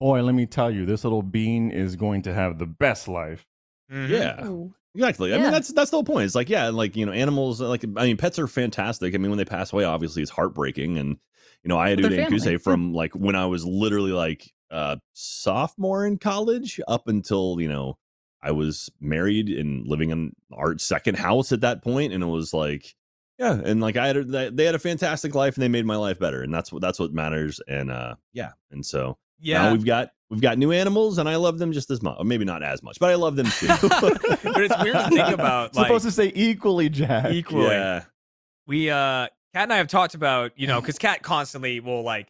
boy, 0.00 0.22
let 0.22 0.34
me 0.34 0.46
tell 0.46 0.70
you, 0.70 0.86
this 0.86 1.04
little 1.04 1.22
bean 1.22 1.70
is 1.70 1.94
going 1.94 2.22
to 2.22 2.32
have 2.34 2.58
the 2.58 2.66
best 2.66 3.06
life. 3.06 3.46
mhm. 3.92 4.08
Yeah. 4.08 4.44
Ooh. 4.46 4.74
Exactly. 4.94 5.32
I 5.32 5.38
mean, 5.38 5.52
that's 5.52 5.68
that's 5.68 5.90
the 5.90 5.96
whole 5.96 6.04
point. 6.04 6.24
It's 6.24 6.34
like, 6.34 6.48
yeah, 6.48 6.68
like 6.68 6.96
you 6.96 7.06
know, 7.06 7.12
animals. 7.12 7.60
Like, 7.60 7.84
I 7.96 8.04
mean, 8.04 8.16
pets 8.16 8.38
are 8.38 8.48
fantastic. 8.48 9.14
I 9.14 9.18
mean, 9.18 9.30
when 9.30 9.38
they 9.38 9.44
pass 9.44 9.72
away, 9.72 9.84
obviously, 9.84 10.22
it's 10.22 10.30
heartbreaking. 10.30 10.98
And 10.98 11.16
you 11.62 11.68
know, 11.68 11.78
I 11.78 11.90
had 11.90 12.02
But 12.02 12.10
Uday 12.10 12.16
they're 12.16 12.26
and 12.26 12.42
family. 12.42 12.58
From 12.58 12.92
like 12.92 13.12
when 13.14 13.36
I 13.36 13.46
was 13.46 13.64
literally 13.64 14.12
like 14.12 14.52
uh 14.70 14.96
sophomore 15.12 16.06
in 16.06 16.18
college 16.18 16.80
up 16.88 17.08
until 17.08 17.60
you 17.60 17.68
know 17.68 17.98
I 18.42 18.52
was 18.52 18.90
married 19.00 19.48
and 19.48 19.86
living 19.86 20.10
in 20.10 20.34
our 20.52 20.78
second 20.78 21.18
house 21.18 21.52
at 21.52 21.60
that 21.60 21.82
point, 21.82 22.12
and 22.12 22.22
it 22.22 22.26
was 22.26 22.52
like, 22.54 22.94
yeah, 23.38 23.60
and 23.64 23.80
like 23.80 23.96
I 23.96 24.08
had, 24.08 24.16
a, 24.16 24.50
they 24.50 24.64
had 24.64 24.74
a 24.74 24.80
fantastic 24.80 25.34
life, 25.34 25.54
and 25.54 25.62
they 25.62 25.68
made 25.68 25.86
my 25.86 25.96
life 25.96 26.18
better, 26.18 26.42
and 26.42 26.52
that's 26.52 26.72
what 26.72 26.82
that's 26.82 26.98
what 26.98 27.12
matters. 27.12 27.60
And 27.68 27.90
uh, 27.90 28.16
yeah, 28.32 28.52
and 28.70 28.84
so 28.84 29.18
Yeah. 29.40 29.62
now 29.62 29.72
we've 29.72 29.84
got 29.84 30.10
we've 30.30 30.40
got 30.40 30.58
new 30.58 30.72
animals, 30.72 31.18
and 31.18 31.28
I 31.28 31.36
love 31.36 31.58
them 31.58 31.72
just 31.72 31.90
as 31.90 32.02
much. 32.02 32.16
Or 32.18 32.24
maybe 32.24 32.44
not 32.44 32.62
as 32.62 32.82
much, 32.82 32.98
but 32.98 33.10
I 33.10 33.14
love 33.14 33.36
them 33.36 33.46
too. 33.46 33.66
but 33.88 34.20
it's 34.60 34.82
weird 34.82 34.96
to 34.96 35.08
think 35.10 35.28
about 35.34 35.74
like 35.74 35.86
Supposed 35.86 36.04
to 36.04 36.10
say 36.12 36.32
equally, 36.34 36.88
Jack. 36.88 37.32
equally. 37.32 37.68
Yeah. 37.68 38.04
We 38.66 38.90
uh 38.90 39.28
Kat 39.52 39.64
and 39.64 39.72
I 39.72 39.78
have 39.78 39.88
talked 39.88 40.14
about, 40.14 40.52
you 40.56 40.66
know, 40.66 40.80
because 40.80 40.98
Kat 40.98 41.22
constantly 41.22 41.80
will 41.80 42.02
like 42.02 42.28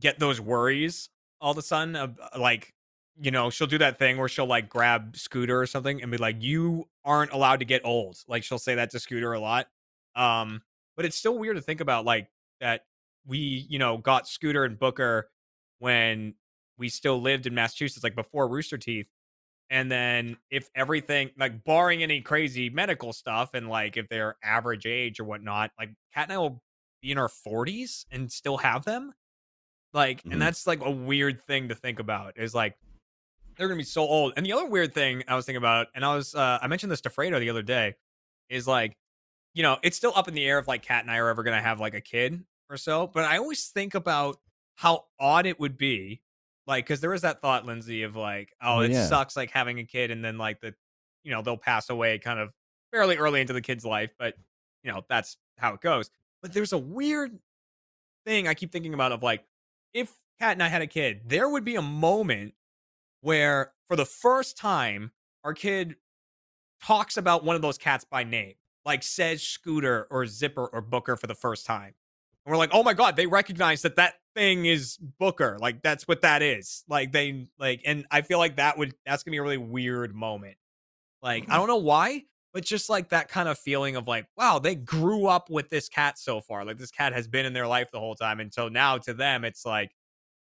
get 0.00 0.18
those 0.18 0.40
worries 0.40 1.08
all 1.40 1.52
of 1.52 1.58
a 1.58 1.62
sudden 1.62 1.96
of 1.96 2.18
uh, 2.20 2.38
like, 2.38 2.74
you 3.18 3.30
know, 3.30 3.48
she'll 3.50 3.66
do 3.66 3.78
that 3.78 3.98
thing 3.98 4.18
where 4.18 4.28
she'll 4.28 4.46
like 4.46 4.68
grab 4.68 5.16
Scooter 5.16 5.60
or 5.60 5.66
something 5.66 6.02
and 6.02 6.10
be 6.10 6.18
like, 6.18 6.36
You 6.42 6.88
aren't 7.04 7.32
allowed 7.32 7.60
to 7.60 7.64
get 7.64 7.82
old. 7.84 8.18
Like 8.28 8.44
she'll 8.44 8.58
say 8.58 8.74
that 8.74 8.90
to 8.90 9.00
Scooter 9.00 9.32
a 9.32 9.40
lot. 9.40 9.66
Um, 10.14 10.62
but 10.96 11.06
it's 11.06 11.16
still 11.16 11.38
weird 11.38 11.56
to 11.56 11.62
think 11.62 11.80
about 11.80 12.04
like 12.04 12.28
that 12.60 12.82
we, 13.26 13.38
you 13.38 13.78
know, 13.78 13.96
got 13.96 14.28
Scooter 14.28 14.64
and 14.64 14.78
Booker 14.78 15.30
when 15.82 16.34
we 16.78 16.88
still 16.88 17.20
lived 17.20 17.44
in 17.46 17.54
Massachusetts, 17.54 18.04
like 18.04 18.14
before 18.14 18.46
Rooster 18.46 18.78
Teeth. 18.78 19.08
And 19.68 19.90
then 19.90 20.36
if 20.48 20.68
everything, 20.76 21.30
like 21.36 21.64
barring 21.64 22.04
any 22.04 22.20
crazy 22.20 22.70
medical 22.70 23.12
stuff 23.12 23.54
and 23.54 23.68
like 23.68 23.96
if 23.96 24.08
they're 24.08 24.36
average 24.44 24.86
age 24.86 25.18
or 25.18 25.24
whatnot, 25.24 25.72
like 25.76 25.90
Kat 26.14 26.24
and 26.28 26.32
I 26.34 26.38
will 26.38 26.62
be 27.00 27.10
in 27.10 27.18
our 27.18 27.28
40s 27.28 28.06
and 28.12 28.30
still 28.30 28.58
have 28.58 28.84
them. 28.84 29.12
Like, 29.92 30.22
Mhm. 30.22 30.32
and 30.34 30.42
that's 30.42 30.68
like 30.68 30.80
a 30.84 30.90
weird 30.90 31.42
thing 31.42 31.68
to 31.68 31.74
think 31.74 31.98
about 31.98 32.38
is 32.38 32.54
like 32.54 32.76
they're 33.56 33.66
gonna 33.68 33.78
be 33.78 33.84
so 33.84 34.02
old. 34.02 34.34
And 34.36 34.46
the 34.46 34.52
other 34.52 34.66
weird 34.66 34.94
thing 34.94 35.24
I 35.26 35.34
was 35.34 35.46
thinking 35.46 35.58
about, 35.58 35.88
and 35.96 36.04
I 36.04 36.14
was 36.14 36.34
uh 36.34 36.58
I 36.62 36.68
mentioned 36.68 36.92
this 36.92 37.00
to 37.02 37.10
Fredo 37.10 37.40
the 37.40 37.50
other 37.50 37.62
day, 37.62 37.96
is 38.48 38.68
like, 38.68 38.96
you 39.52 39.62
know, 39.64 39.78
it's 39.82 39.96
still 39.96 40.12
up 40.14 40.28
in 40.28 40.34
the 40.34 40.44
air 40.46 40.60
if 40.60 40.68
like 40.68 40.82
Kat 40.82 41.02
and 41.02 41.10
I 41.10 41.16
are 41.18 41.28
ever 41.28 41.42
gonna 41.42 41.60
have 41.60 41.80
like 41.80 41.94
a 41.94 42.00
kid 42.00 42.44
or 42.70 42.76
so. 42.76 43.08
But 43.08 43.24
I 43.24 43.38
always 43.38 43.66
think 43.68 43.94
about 43.94 44.38
how 44.82 45.04
odd 45.20 45.46
it 45.46 45.60
would 45.60 45.78
be 45.78 46.20
like 46.66 46.84
because 46.84 47.00
there 47.00 47.14
is 47.14 47.22
that 47.22 47.40
thought 47.40 47.64
lindsay 47.64 48.02
of 48.02 48.16
like 48.16 48.52
oh 48.60 48.78
Oh, 48.78 48.80
it 48.80 48.90
yeah. 48.90 49.06
sucks 49.06 49.36
like 49.36 49.52
having 49.52 49.78
a 49.78 49.84
kid 49.84 50.10
and 50.10 50.24
then 50.24 50.38
like 50.38 50.60
the 50.60 50.74
you 51.22 51.30
know 51.30 51.40
they'll 51.40 51.56
pass 51.56 51.88
away 51.88 52.18
kind 52.18 52.40
of 52.40 52.52
fairly 52.92 53.16
early 53.16 53.40
into 53.40 53.52
the 53.52 53.60
kid's 53.60 53.84
life 53.84 54.12
but 54.18 54.34
you 54.82 54.90
know 54.90 55.02
that's 55.08 55.36
how 55.56 55.72
it 55.74 55.80
goes 55.80 56.10
but 56.42 56.52
there's 56.52 56.72
a 56.72 56.78
weird 56.78 57.38
thing 58.26 58.48
i 58.48 58.54
keep 58.54 58.72
thinking 58.72 58.92
about 58.92 59.12
of 59.12 59.22
like 59.22 59.44
if 59.94 60.12
kat 60.40 60.52
and 60.54 60.62
i 60.64 60.68
had 60.68 60.82
a 60.82 60.86
kid 60.88 61.20
there 61.26 61.48
would 61.48 61.64
be 61.64 61.76
a 61.76 61.82
moment 61.82 62.52
where 63.20 63.72
for 63.86 63.94
the 63.96 64.04
first 64.04 64.56
time 64.56 65.12
our 65.44 65.54
kid 65.54 65.94
talks 66.84 67.16
about 67.16 67.44
one 67.44 67.54
of 67.54 67.62
those 67.62 67.78
cats 67.78 68.04
by 68.04 68.24
name 68.24 68.54
like 68.84 69.04
says 69.04 69.42
scooter 69.44 70.08
or 70.10 70.26
zipper 70.26 70.66
or 70.66 70.80
booker 70.80 71.16
for 71.16 71.28
the 71.28 71.34
first 71.36 71.66
time 71.66 71.94
and 72.44 72.50
we're 72.52 72.58
like, 72.58 72.70
oh 72.72 72.82
my 72.82 72.92
god, 72.92 73.14
they 73.14 73.26
recognize 73.28 73.82
that 73.82 73.94
that 73.94 74.14
thing 74.34 74.66
is 74.66 74.96
Booker. 74.96 75.58
Like 75.60 75.82
that's 75.82 76.06
what 76.08 76.22
that 76.22 76.42
is. 76.42 76.84
Like 76.88 77.12
they 77.12 77.48
like, 77.58 77.82
and 77.84 78.06
I 78.10 78.22
feel 78.22 78.38
like 78.38 78.56
that 78.56 78.78
would 78.78 78.94
that's 79.06 79.22
gonna 79.22 79.32
be 79.32 79.38
a 79.38 79.42
really 79.42 79.56
weird 79.58 80.14
moment. 80.14 80.56
Like 81.22 81.44
I 81.44 81.46
mm-hmm. 81.46 81.54
don't 81.54 81.68
know 81.68 81.76
why, 81.76 82.24
but 82.52 82.64
just 82.64 82.90
like 82.90 83.10
that 83.10 83.28
kind 83.28 83.48
of 83.48 83.58
feeling 83.58 83.96
of 83.96 84.08
like, 84.08 84.26
wow, 84.36 84.58
they 84.58 84.74
grew 84.74 85.26
up 85.26 85.50
with 85.50 85.70
this 85.70 85.88
cat 85.88 86.18
so 86.18 86.40
far. 86.40 86.64
Like 86.64 86.78
this 86.78 86.90
cat 86.90 87.12
has 87.12 87.28
been 87.28 87.46
in 87.46 87.52
their 87.52 87.66
life 87.66 87.90
the 87.92 88.00
whole 88.00 88.14
time, 88.14 88.40
and 88.40 88.52
so 88.52 88.68
now 88.68 88.98
to 88.98 89.14
them, 89.14 89.44
it's 89.44 89.64
like, 89.64 89.92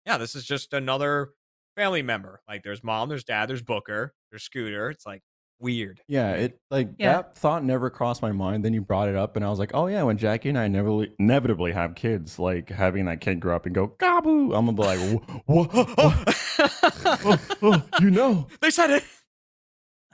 yeah, 0.07 0.19
this 0.19 0.35
is 0.35 0.45
just 0.45 0.73
another 0.73 1.31
family 1.77 2.03
member. 2.03 2.41
Like 2.49 2.63
there's 2.63 2.85
mom, 2.85 3.09
there's 3.09 3.25
dad, 3.25 3.49
there's 3.49 3.63
Booker, 3.63 4.15
there's 4.31 4.43
Scooter. 4.43 4.91
It's 4.91 5.07
like 5.07 5.23
weird. 5.61 6.01
Yeah, 6.09 6.33
it 6.33 6.59
like 6.71 6.89
Yeah. 6.99 7.13
that 7.17 7.37
thought 7.37 7.65
never 7.65 7.91
crossed 7.91 8.23
my 8.23 8.33
mind. 8.33 8.65
Then 8.65 8.73
you 8.73 8.81
brought 8.81 9.09
it 9.09 9.15
up, 9.17 9.37
and 9.37 9.45
I 9.45 9.51
was 9.51 9.59
like, 9.59 9.71
"Oh 9.75 9.87
yeah." 9.87 10.03
When 10.03 10.17
Jackie 10.19 10.49
and 10.49 10.59
I 10.59 10.65
inevitably, 10.65 11.13
inevitably 11.19 11.73
have 11.73 11.95
kids, 11.95 12.39
like 12.39 12.69
having 12.71 13.05
that 13.07 13.21
kid 13.21 13.41
grow 13.41 13.55
up 13.57 13.67
and 13.67 13.75
go 13.75 13.89
"Gabu," 13.99 14.57
I'm 14.57 14.67
gonna 14.67 14.73
be 14.73 14.83
like, 14.83 15.21
"What? 15.47 15.71
oh, 16.49 17.39
oh, 17.63 17.83
you 18.01 18.11
know?" 18.11 18.47
they 18.61 18.71
said 18.71 18.91
it. 18.91 19.05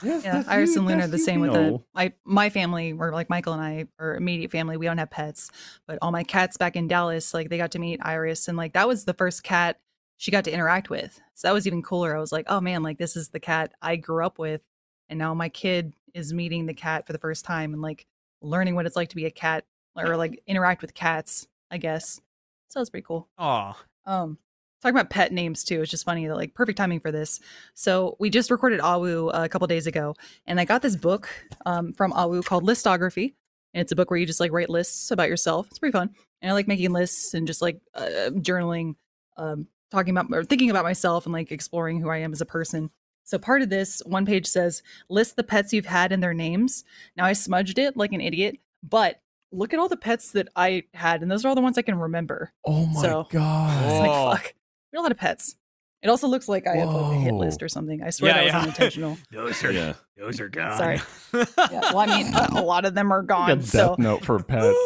Yes, 0.02 0.24
Yeah, 0.24 0.42
Iris 0.46 0.74
you, 0.74 0.80
and 0.80 0.88
Luna 0.88 1.04
are 1.04 1.08
the 1.08 1.18
same 1.18 1.40
we 1.40 1.48
with 1.48 1.54
the 1.58 1.70
know. 1.70 1.84
my 1.94 2.12
my 2.26 2.50
family 2.50 2.92
or 2.92 3.12
like 3.12 3.30
Michael 3.30 3.54
and 3.54 3.62
I 3.62 3.86
or 3.98 4.14
immediate 4.16 4.50
family. 4.50 4.76
We 4.76 4.84
don't 4.84 4.98
have 4.98 5.10
pets, 5.10 5.50
but 5.86 5.98
all 6.02 6.10
my 6.12 6.22
cats 6.22 6.58
back 6.58 6.76
in 6.76 6.86
Dallas, 6.86 7.32
like 7.32 7.48
they 7.48 7.56
got 7.56 7.70
to 7.70 7.78
meet 7.78 8.00
Iris, 8.02 8.46
and 8.48 8.58
like 8.58 8.74
that 8.74 8.86
was 8.86 9.06
the 9.06 9.14
first 9.14 9.42
cat 9.42 9.80
she 10.18 10.30
got 10.30 10.44
to 10.44 10.52
interact 10.52 10.90
with. 10.90 11.18
So 11.34 11.48
that 11.48 11.54
was 11.54 11.66
even 11.66 11.82
cooler. 11.82 12.14
I 12.14 12.20
was 12.20 12.30
like, 12.32 12.44
oh 12.48 12.60
man, 12.60 12.82
like 12.82 12.98
this 12.98 13.16
is 13.16 13.30
the 13.30 13.40
cat 13.40 13.72
I 13.80 13.96
grew 13.96 14.24
up 14.24 14.38
with, 14.38 14.60
and 15.08 15.18
now 15.18 15.34
my 15.34 15.48
kid 15.48 15.94
is 16.14 16.32
meeting 16.32 16.66
the 16.66 16.74
cat 16.74 17.06
for 17.06 17.12
the 17.12 17.18
first 17.18 17.44
time 17.44 17.72
and 17.72 17.82
like 17.82 18.06
learning 18.42 18.74
what 18.74 18.86
it's 18.86 18.96
like 18.96 19.08
to 19.10 19.16
be 19.16 19.26
a 19.26 19.30
cat 19.30 19.64
or 19.96 20.16
like 20.16 20.42
interact 20.46 20.82
with 20.82 20.94
cats. 20.94 21.46
I 21.70 21.78
guess 21.78 22.20
so. 22.68 22.80
It's 22.80 22.90
pretty 22.90 23.04
cool. 23.06 23.28
Oh, 23.38 23.76
Um, 24.04 24.38
talking 24.82 24.94
about 24.94 25.10
pet 25.10 25.32
names 25.32 25.64
too. 25.64 25.82
It's 25.82 25.90
just 25.90 26.04
funny 26.04 26.26
that 26.26 26.36
like 26.36 26.54
perfect 26.54 26.78
timing 26.78 27.00
for 27.00 27.10
this. 27.10 27.40
So 27.74 28.16
we 28.20 28.30
just 28.30 28.50
recorded 28.50 28.80
Awu 28.80 29.30
a 29.32 29.48
couple 29.48 29.66
days 29.66 29.86
ago, 29.86 30.14
and 30.46 30.60
I 30.60 30.64
got 30.64 30.82
this 30.82 30.96
book 30.96 31.28
um, 31.64 31.92
from 31.92 32.12
Awu 32.12 32.44
called 32.44 32.64
Listography. 32.64 33.34
And 33.74 33.82
it's 33.82 33.92
a 33.92 33.96
book 33.96 34.10
where 34.10 34.18
you 34.18 34.26
just 34.26 34.40
like 34.40 34.52
write 34.52 34.70
lists 34.70 35.10
about 35.10 35.28
yourself. 35.28 35.66
It's 35.70 35.78
pretty 35.78 35.92
fun, 35.92 36.10
and 36.40 36.50
I 36.50 36.54
like 36.54 36.68
making 36.68 36.92
lists 36.92 37.34
and 37.34 37.46
just 37.46 37.60
like 37.62 37.80
uh, 37.94 38.30
journaling, 38.34 38.94
um, 39.36 39.66
talking 39.90 40.16
about 40.16 40.32
or 40.32 40.44
thinking 40.44 40.70
about 40.70 40.84
myself 40.84 41.26
and 41.26 41.32
like 41.32 41.52
exploring 41.52 42.00
who 42.00 42.08
I 42.08 42.18
am 42.18 42.32
as 42.32 42.40
a 42.40 42.46
person. 42.46 42.90
So 43.26 43.38
part 43.38 43.60
of 43.60 43.68
this 43.68 44.00
one 44.06 44.24
page 44.24 44.46
says 44.46 44.82
list 45.10 45.36
the 45.36 45.42
pets 45.44 45.72
you've 45.72 45.84
had 45.86 46.12
and 46.12 46.22
their 46.22 46.32
names. 46.32 46.84
Now 47.16 47.24
I 47.26 47.32
smudged 47.34 47.78
it 47.78 47.96
like 47.96 48.12
an 48.12 48.20
idiot, 48.20 48.56
but 48.82 49.20
look 49.52 49.74
at 49.74 49.80
all 49.80 49.88
the 49.88 49.96
pets 49.96 50.30
that 50.32 50.48
I 50.56 50.84
had, 50.94 51.22
and 51.22 51.30
those 51.30 51.44
are 51.44 51.48
all 51.48 51.54
the 51.54 51.60
ones 51.60 51.76
I 51.76 51.82
can 51.82 51.96
remember. 51.98 52.52
Oh 52.64 52.86
my 52.86 53.02
So- 53.02 53.26
god! 53.30 53.84
It's 53.84 54.00
like 54.00 54.38
fuck. 54.42 54.54
We 54.92 54.96
have 54.96 55.00
a 55.00 55.02
lot 55.02 55.12
of 55.12 55.18
pets. 55.18 55.56
It 56.02 56.08
also 56.08 56.28
looks 56.28 56.46
like 56.48 56.68
I 56.68 56.76
have 56.76 56.88
like 56.88 57.16
a 57.16 57.20
hit 57.20 57.34
list 57.34 57.62
or 57.64 57.68
something. 57.68 58.00
I 58.02 58.10
swear 58.10 58.30
Yeah, 58.30 58.36
that 58.44 58.44
was 58.54 58.62
unintentional. 58.62 59.18
those 59.32 59.60
Yeah. 59.64 59.94
those 60.16 60.40
are 60.40 60.48
gone. 60.48 60.78
Sorry. 60.78 61.00
yeah, 61.34 61.80
well, 61.92 61.98
I 61.98 62.06
mean, 62.06 62.32
a, 62.32 62.60
a 62.60 62.62
lot 62.62 62.84
of 62.84 62.94
them 62.94 63.12
are 63.12 63.22
Like 63.22 63.24
a 63.24 63.26
gone. 63.26 63.58
death 63.58 63.66
So 63.68 63.96
note 63.98 64.24
for 64.24 64.38
pets. 64.44 64.76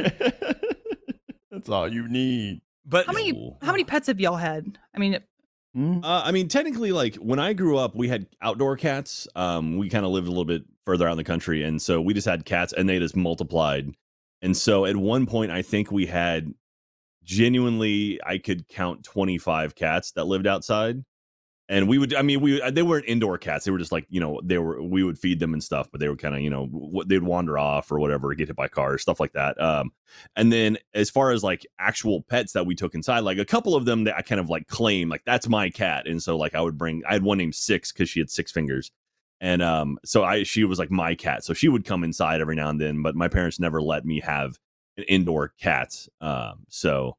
That's 1.51 1.69
all 1.69 1.93
you 1.93 2.09
need. 2.09 2.63
But 2.85 3.07
how 3.07 3.13
many 3.13 3.33
Cool. 3.33 3.59
how 3.63 3.73
many 3.73 3.85
pets 3.85 4.07
have 4.09 4.21
y'all 4.21 4.37
had? 4.37 4.79
I 4.95 4.99
mean, 4.99 5.19
Hmm? 5.75 6.05
Uh, 6.05 6.21
I 6.23 6.33
mean, 6.33 6.49
technically, 6.49 6.93
like 6.93 7.15
when 7.17 7.39
I 7.39 7.55
grew 7.55 7.79
up, 7.79 7.95
we 7.95 8.07
had 8.09 8.27
outdoor 8.43 8.77
cats. 8.77 9.27
Um, 9.35 9.79
we 9.79 9.89
kind 9.89 10.05
of 10.05 10.11
lived 10.13 10.27
a 10.27 10.31
little 10.31 10.45
bit 10.45 10.65
further 10.85 11.09
out 11.09 11.13
in 11.13 11.17
the 11.17 11.25
country, 11.25 11.63
and 11.63 11.81
so 11.81 11.99
we 12.01 12.13
just 12.13 12.29
had 12.29 12.45
cats, 12.45 12.75
and 12.75 12.87
they 12.87 12.99
just 12.99 13.17
multiplied. 13.17 13.91
And 14.43 14.55
so 14.55 14.85
at 14.85 14.97
one 14.97 15.25
point, 15.25 15.51
I 15.51 15.63
think 15.63 15.91
we 15.91 16.05
had 16.05 16.53
genuinely, 17.25 18.21
I 18.27 18.39
could 18.39 18.69
count 18.69 19.05
twenty 19.05 19.39
five 19.39 19.75
cats 19.75 20.13
that 20.13 20.25
lived 20.27 20.47
outside. 20.47 21.03
And 21.73 21.89
we 21.89 21.97
would 21.97 22.15
i 22.15 22.23
mean 22.23 22.41
we 22.41 22.61
they 22.71 22.83
weren't 22.83 23.07
indoor 23.07 23.39
cats. 23.39 23.65
They 23.65 23.71
were 23.71 23.79
just 23.79 23.93
like 23.93 24.07
you 24.11 24.21
know 24.21 24.41
they 24.45 24.59
were 24.59 24.81
we 24.83 25.03
would 25.03 25.19
feed 25.19 25.41
them 25.41 25.55
and 25.55 25.65
stuff 25.65 25.89
but 25.91 26.01
they 26.01 26.09
were 26.09 26.17
kind 26.17 26.35
of 26.35 26.43
you 26.43 26.51
know 26.51 26.67
w- 26.67 27.05
they'd 27.05 27.23
wander 27.23 27.59
off 27.59 27.91
or 27.91 27.99
whatever 27.99 28.33
get 28.35 28.49
hit 28.49 28.57
by 28.57 28.69
cars 28.69 29.03
stuff 29.03 29.19
like 29.19 29.33
that 29.33 29.61
um 29.61 29.91
and 30.37 30.53
then 30.53 30.77
as 30.95 31.09
far 31.09 31.33
as 31.33 31.43
like 31.43 31.67
actual 31.79 32.23
pets 32.23 32.53
that 32.53 32.67
we 32.67 32.75
took 32.75 32.95
inside 32.95 33.21
like 33.21 33.39
a 33.39 33.45
couple 33.45 33.75
of 33.75 33.87
them 33.87 34.05
that 34.05 34.17
i 34.17 34.23
kind 34.23 34.41
of 34.41 34.51
like 34.51 34.69
claim 34.69 35.09
like 35.09 35.23
that's 35.25 35.49
my 35.49 35.71
cat 35.71 36.07
and 36.07 36.23
so 36.23 36.37
like 36.37 36.55
i 36.55 36.61
would 36.61 36.77
bring 36.77 37.03
i 37.09 37.15
had 37.15 37.23
one 37.23 37.39
named 37.39 37.55
six 37.55 37.91
because 37.91 38.09
she 38.09 38.21
had 38.21 38.31
six 38.31 38.53
fingers 38.53 38.93
and 39.41 39.63
um 39.63 39.99
so 40.05 40.23
i 40.23 40.43
she 40.43 40.65
was 40.65 40.79
like 40.79 40.91
my 40.91 41.15
cat 41.15 41.43
so 41.43 41.55
she 41.55 41.69
would 41.69 41.87
come 41.87 42.05
inside 42.05 42.41
every 42.41 42.55
now 42.55 42.69
and 42.69 42.81
then 42.81 43.03
but 43.03 43.17
my 43.17 43.29
parents 43.29 43.59
never 43.59 43.81
let 43.81 44.05
me 44.05 44.21
have 44.21 44.59
an 44.99 45.05
indoor 45.05 45.55
cat 45.59 46.07
um 46.21 46.65
so 46.69 47.17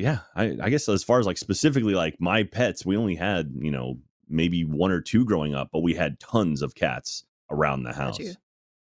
yeah, 0.00 0.18
I, 0.34 0.56
I 0.62 0.70
guess 0.70 0.88
as 0.88 1.04
far 1.04 1.18
as 1.20 1.26
like 1.26 1.38
specifically 1.38 1.94
like 1.94 2.16
my 2.20 2.42
pets, 2.44 2.84
we 2.84 2.96
only 2.96 3.14
had 3.14 3.52
you 3.58 3.70
know 3.70 3.98
maybe 4.28 4.64
one 4.64 4.90
or 4.92 5.00
two 5.00 5.24
growing 5.24 5.54
up, 5.54 5.68
but 5.72 5.80
we 5.80 5.94
had 5.94 6.18
tons 6.20 6.62
of 6.62 6.74
cats 6.74 7.24
around 7.50 7.82
the 7.82 7.92
house. 7.92 8.18
you. 8.18 8.34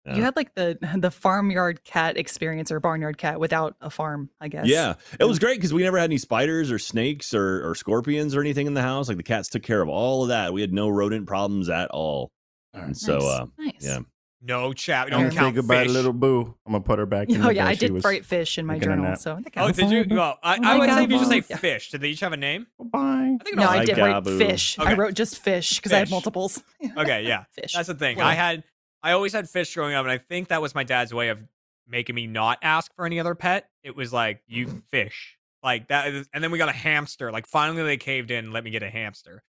Yeah. 0.04 0.16
You 0.16 0.22
had 0.22 0.34
like 0.34 0.54
the 0.56 0.78
the 0.98 1.10
farmyard 1.12 1.84
cat 1.84 2.16
experience 2.16 2.72
or 2.72 2.80
barnyard 2.80 3.18
cat 3.18 3.38
without 3.38 3.76
a 3.80 3.88
farm, 3.90 4.30
I 4.40 4.48
guess. 4.48 4.66
Yeah, 4.66 4.94
it 5.20 5.24
was 5.24 5.38
great 5.38 5.58
because 5.58 5.72
we 5.72 5.82
never 5.82 5.96
had 5.98 6.04
any 6.10 6.18
spiders 6.18 6.72
or 6.72 6.78
snakes 6.80 7.32
or, 7.34 7.68
or 7.70 7.74
scorpions 7.76 8.34
or 8.34 8.40
anything 8.40 8.66
in 8.66 8.74
the 8.74 8.82
house. 8.82 9.06
Like 9.08 9.16
the 9.16 9.22
cats 9.22 9.48
took 9.48 9.62
care 9.62 9.80
of 9.80 9.88
all 9.88 10.22
of 10.22 10.28
that. 10.30 10.52
We 10.52 10.60
had 10.60 10.72
no 10.72 10.88
rodent 10.88 11.26
problems 11.28 11.68
at 11.68 11.88
all. 11.90 12.32
And 12.74 12.96
so, 12.96 13.18
Nice. 13.18 13.24
uh, 13.24 13.46
nice. 13.58 13.72
yeah, 13.80 13.98
No 14.44 14.72
chat. 14.72 15.04
We 15.06 15.10
don't 15.12 15.20
gonna 15.20 15.30
say 15.32 15.36
count 15.38 15.54
goodbye 15.54 15.84
fish. 15.84 15.92
little 15.92 16.12
boo. 16.12 16.54
I'm 16.66 16.72
gonna 16.72 16.82
put 16.84 16.98
her 16.98 17.06
back. 17.06 17.28
in 17.30 17.40
Oh 17.40 17.46
the 17.46 17.54
yeah, 17.54 17.66
I 17.66 17.74
did 17.76 17.92
was- 17.92 18.02
write 18.04 18.24
fish 18.24 18.58
in 18.58 18.66
my 18.66 18.74
taking 18.74 18.88
a 18.88 18.92
journal, 18.96 19.10
nap. 19.10 19.18
so 19.18 19.34
that 19.36 19.44
Oh, 19.46 19.50
counts. 19.50 19.78
did 19.78 19.90
you? 20.10 20.16
Well, 20.16 20.38
I, 20.42 20.54
Oh 20.56 20.56
I 20.56 20.58
my 20.58 20.78
would 20.78 20.90
say 20.90 21.04
if 21.04 21.10
you 21.10 21.18
just 21.18 21.30
say 21.30 21.42
Yeah. 21.48 21.56
fish. 21.58 21.90
Did 21.90 22.00
they 22.00 22.08
each 22.08 22.20
have 22.20 22.32
a 22.32 22.36
name? 22.36 22.66
Bye. 22.78 23.36
I 23.40 23.44
think 23.44 23.56
No, 23.56 23.68
I 23.68 23.84
did 23.84 23.98
write 23.98 24.24
Gabu. 24.24 24.38
fish. 24.38 24.78
I 24.80 24.94
wrote 24.94 25.14
just 25.14 25.38
fish 25.38 25.76
because 25.76 25.92
I 25.92 25.98
had 25.98 26.10
multiples. 26.10 26.60
Okay, 26.96 27.22
yeah. 27.26 27.44
fish. 27.52 27.72
That's 27.74 27.86
the 27.88 27.94
thing. 27.94 28.16
Well- 28.18 28.26
I 28.26 28.34
had, 28.34 28.64
I 29.02 29.12
always 29.12 29.32
had 29.32 29.48
fish 29.48 29.72
growing 29.74 29.94
up, 29.94 30.04
and 30.04 30.10
I 30.10 30.18
think 30.18 30.48
that 30.48 30.60
was 30.60 30.74
my 30.74 30.82
dad's 30.84 31.14
way 31.14 31.28
of 31.28 31.42
making 31.86 32.14
me 32.16 32.26
not 32.26 32.58
ask 32.62 32.92
for 32.96 33.06
any 33.06 33.20
other 33.20 33.34
pet. 33.36 33.68
It 33.84 33.94
was 33.94 34.12
like 34.12 34.42
you 34.48 34.82
fish, 34.90 35.38
like 35.62 35.86
that, 35.88 36.08
is- 36.08 36.28
and 36.34 36.42
then 36.42 36.50
we 36.50 36.58
got 36.58 36.68
a 36.68 36.72
hamster. 36.72 37.30
Like 37.30 37.46
finally, 37.46 37.84
they 37.84 37.96
caved 37.96 38.32
in 38.32 38.46
and 38.46 38.52
let 38.52 38.64
me 38.64 38.70
get 38.70 38.82
a 38.82 38.90
hamster. 38.90 39.44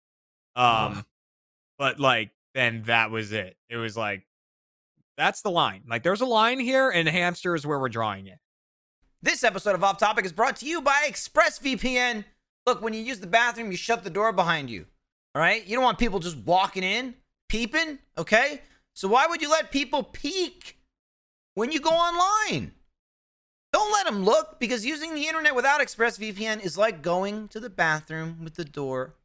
Um, 0.55 1.05
but 1.77 1.99
like 1.99 2.31
then 2.55 2.83
that 2.87 3.11
was 3.11 3.31
it. 3.31 3.55
It 3.69 3.77
was 3.77 3.95
like 3.95 4.23
that's 5.19 5.41
the 5.41 5.51
line. 5.51 5.83
Like 5.87 6.03
there's 6.03 6.21
a 6.21 6.25
line 6.25 6.59
here, 6.59 6.89
and 6.89 7.07
hamster 7.07 7.55
is 7.55 7.67
where 7.67 7.79
we're 7.79 7.89
drawing 7.89 8.27
it. 8.27 8.39
This 9.21 9.43
episode 9.43 9.75
of 9.75 9.83
Off 9.83 9.97
Topic 9.97 10.23
is 10.25 10.31
brought 10.31 10.55
to 10.57 10.65
you 10.65 10.81
by 10.81 11.07
ExpressVPN. 11.09 12.23
Look, 12.65 12.81
when 12.81 12.93
you 12.93 13.01
use 13.01 13.19
the 13.19 13.27
bathroom, 13.27 13.71
you 13.71 13.77
shut 13.77 14.03
the 14.03 14.09
door 14.09 14.31
behind 14.31 14.69
you. 14.69 14.85
All 15.35 15.41
right? 15.41 15.65
You 15.67 15.75
don't 15.75 15.83
want 15.83 15.97
people 15.99 16.19
just 16.19 16.37
walking 16.37 16.83
in, 16.83 17.15
peeping, 17.49 17.99
okay? 18.17 18.61
So 18.93 19.09
why 19.09 19.27
would 19.27 19.41
you 19.41 19.49
let 19.49 19.71
people 19.71 20.03
peek 20.03 20.77
when 21.55 21.71
you 21.71 21.81
go 21.81 21.89
online? 21.89 22.71
Don't 23.73 23.91
let 23.91 24.05
them 24.05 24.23
look 24.23 24.59
because 24.59 24.85
using 24.85 25.13
the 25.13 25.27
internet 25.27 25.53
without 25.53 25.81
ExpressVPN 25.81 26.63
is 26.63 26.77
like 26.77 27.01
going 27.01 27.49
to 27.49 27.59
the 27.59 27.69
bathroom 27.69 28.43
with 28.43 28.55
the 28.55 28.65
door 28.65 29.15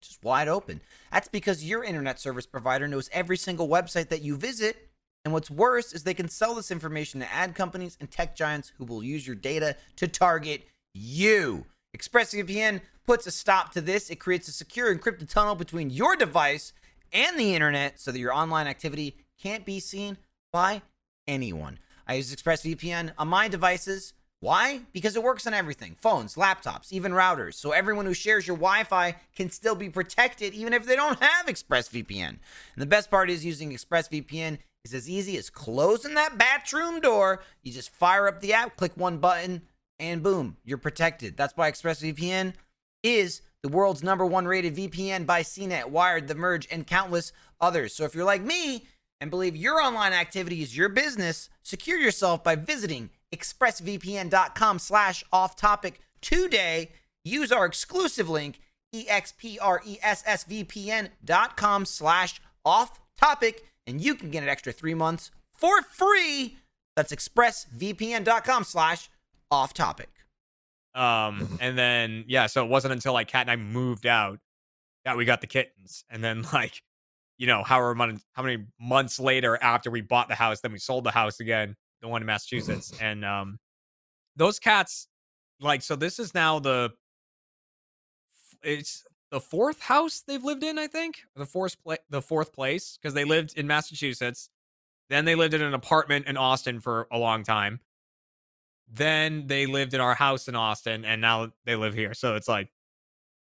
just 0.00 0.22
wide 0.22 0.48
open. 0.48 0.80
That's 1.10 1.28
because 1.28 1.64
your 1.64 1.84
internet 1.84 2.18
service 2.18 2.46
provider 2.46 2.88
knows 2.88 3.08
every 3.12 3.36
single 3.36 3.68
website 3.68 4.08
that 4.08 4.22
you 4.22 4.36
visit. 4.36 4.88
And 5.24 5.32
what's 5.32 5.50
worse 5.50 5.92
is 5.92 6.02
they 6.02 6.14
can 6.14 6.28
sell 6.28 6.54
this 6.54 6.70
information 6.70 7.20
to 7.20 7.32
ad 7.32 7.54
companies 7.54 7.96
and 8.00 8.10
tech 8.10 8.34
giants 8.34 8.72
who 8.76 8.84
will 8.84 9.04
use 9.04 9.26
your 9.26 9.36
data 9.36 9.76
to 9.96 10.08
target 10.08 10.62
you. 10.94 11.66
ExpressVPN 11.96 12.80
puts 13.06 13.26
a 13.26 13.30
stop 13.30 13.72
to 13.72 13.80
this. 13.80 14.10
It 14.10 14.16
creates 14.16 14.48
a 14.48 14.52
secure 14.52 14.94
encrypted 14.94 15.28
tunnel 15.28 15.54
between 15.54 15.90
your 15.90 16.16
device 16.16 16.72
and 17.12 17.38
the 17.38 17.54
internet 17.54 18.00
so 18.00 18.10
that 18.10 18.18
your 18.18 18.32
online 18.32 18.66
activity 18.66 19.16
can't 19.40 19.64
be 19.64 19.78
seen 19.78 20.16
by 20.52 20.82
anyone. 21.28 21.78
I 22.06 22.14
use 22.14 22.34
ExpressVPN 22.34 23.12
on 23.18 23.28
my 23.28 23.48
devices. 23.48 24.14
Why? 24.40 24.80
Because 24.92 25.14
it 25.14 25.22
works 25.22 25.46
on 25.46 25.54
everything 25.54 25.96
phones, 26.00 26.34
laptops, 26.34 26.92
even 26.92 27.12
routers. 27.12 27.54
So 27.54 27.70
everyone 27.70 28.06
who 28.06 28.14
shares 28.14 28.46
your 28.46 28.56
Wi 28.56 28.82
Fi 28.82 29.16
can 29.36 29.50
still 29.50 29.76
be 29.76 29.88
protected 29.88 30.52
even 30.52 30.72
if 30.72 30.84
they 30.84 30.96
don't 30.96 31.22
have 31.22 31.46
ExpressVPN. 31.46 32.28
And 32.28 32.38
the 32.76 32.86
best 32.86 33.08
part 33.08 33.30
is 33.30 33.44
using 33.44 33.70
ExpressVPN 33.70 34.58
is 34.84 34.94
as 34.94 35.08
easy 35.08 35.36
as 35.36 35.50
closing 35.50 36.14
that 36.14 36.38
bathroom 36.38 37.00
door. 37.00 37.42
You 37.62 37.72
just 37.72 37.90
fire 37.90 38.28
up 38.28 38.40
the 38.40 38.52
app, 38.52 38.76
click 38.76 38.92
one 38.96 39.18
button, 39.18 39.62
and 39.98 40.22
boom, 40.22 40.56
you're 40.64 40.78
protected. 40.78 41.36
That's 41.36 41.56
why 41.56 41.70
ExpressVPN 41.70 42.54
is 43.02 43.42
the 43.62 43.68
world's 43.68 44.02
number 44.02 44.24
one 44.26 44.46
rated 44.46 44.76
VPN 44.76 45.26
by 45.26 45.42
CNET, 45.42 45.90
Wired, 45.90 46.26
The 46.26 46.34
Verge, 46.34 46.66
and 46.70 46.86
countless 46.86 47.32
others. 47.60 47.94
So 47.94 48.04
if 48.04 48.14
you're 48.14 48.24
like 48.24 48.42
me 48.42 48.86
and 49.20 49.30
believe 49.30 49.54
your 49.54 49.80
online 49.80 50.12
activity 50.12 50.62
is 50.62 50.76
your 50.76 50.88
business, 50.88 51.48
secure 51.62 51.98
yourself 51.98 52.42
by 52.42 52.56
visiting 52.56 53.10
expressvpn.com 53.32 54.80
slash 54.80 55.22
off 55.32 55.54
topic 55.56 56.00
today. 56.20 56.90
Use 57.24 57.52
our 57.52 57.64
exclusive 57.64 58.28
link, 58.28 58.58
expressvpn.com 58.92 61.84
slash 61.84 62.40
off 62.64 62.98
topic, 63.16 63.64
and 63.86 64.00
you 64.00 64.14
can 64.14 64.30
get 64.30 64.42
an 64.42 64.48
extra 64.48 64.72
three 64.72 64.94
months 64.94 65.30
for 65.52 65.82
free. 65.82 66.58
That's 66.96 67.12
expressvpn.com 67.12 68.64
slash 68.64 69.08
off 69.50 69.74
topic. 69.74 70.10
Um, 70.94 71.58
and 71.60 71.78
then 71.78 72.24
yeah, 72.26 72.46
so 72.46 72.64
it 72.64 72.68
wasn't 72.68 72.92
until 72.92 73.12
like 73.14 73.28
Kat 73.28 73.42
and 73.42 73.50
I 73.50 73.56
moved 73.56 74.06
out 74.06 74.38
that 75.04 75.16
we 75.16 75.24
got 75.24 75.40
the 75.40 75.46
kittens, 75.46 76.04
and 76.10 76.22
then 76.22 76.42
like, 76.52 76.82
you 77.38 77.46
know, 77.46 77.62
however 77.62 77.94
many 77.94 78.18
how 78.32 78.42
many 78.42 78.64
months 78.80 79.18
later 79.18 79.58
after 79.62 79.90
we 79.90 80.00
bought 80.00 80.28
the 80.28 80.34
house, 80.34 80.60
then 80.60 80.72
we 80.72 80.78
sold 80.78 81.04
the 81.04 81.10
house 81.10 81.40
again, 81.40 81.76
the 82.00 82.08
one 82.08 82.22
in 82.22 82.26
Massachusetts, 82.26 82.92
and 83.00 83.24
um, 83.24 83.58
those 84.36 84.58
cats, 84.58 85.08
like, 85.60 85.82
so 85.82 85.96
this 85.96 86.18
is 86.18 86.34
now 86.34 86.58
the 86.58 86.90
it's 88.62 89.04
the 89.32 89.40
fourth 89.40 89.80
house 89.80 90.22
they've 90.24 90.44
lived 90.44 90.62
in, 90.62 90.78
I 90.78 90.86
think, 90.86 91.24
or 91.34 91.40
the 91.40 91.46
fourth 91.46 91.82
pla- 91.82 91.96
the 92.08 92.22
fourth 92.22 92.52
place 92.52 92.96
because 93.02 93.14
they 93.14 93.24
lived 93.24 93.58
in 93.58 93.66
Massachusetts, 93.66 94.48
then 95.10 95.24
they 95.24 95.34
lived 95.34 95.54
in 95.54 95.62
an 95.62 95.74
apartment 95.74 96.26
in 96.26 96.36
Austin 96.36 96.78
for 96.78 97.08
a 97.10 97.18
long 97.18 97.42
time 97.42 97.80
then 98.92 99.46
they 99.46 99.66
lived 99.66 99.94
in 99.94 100.00
our 100.00 100.14
house 100.14 100.48
in 100.48 100.54
Austin, 100.54 101.04
and 101.04 101.20
now 101.20 101.52
they 101.64 101.76
live 101.76 101.94
here. 101.94 102.14
So 102.14 102.36
it's 102.36 102.48
like 102.48 102.68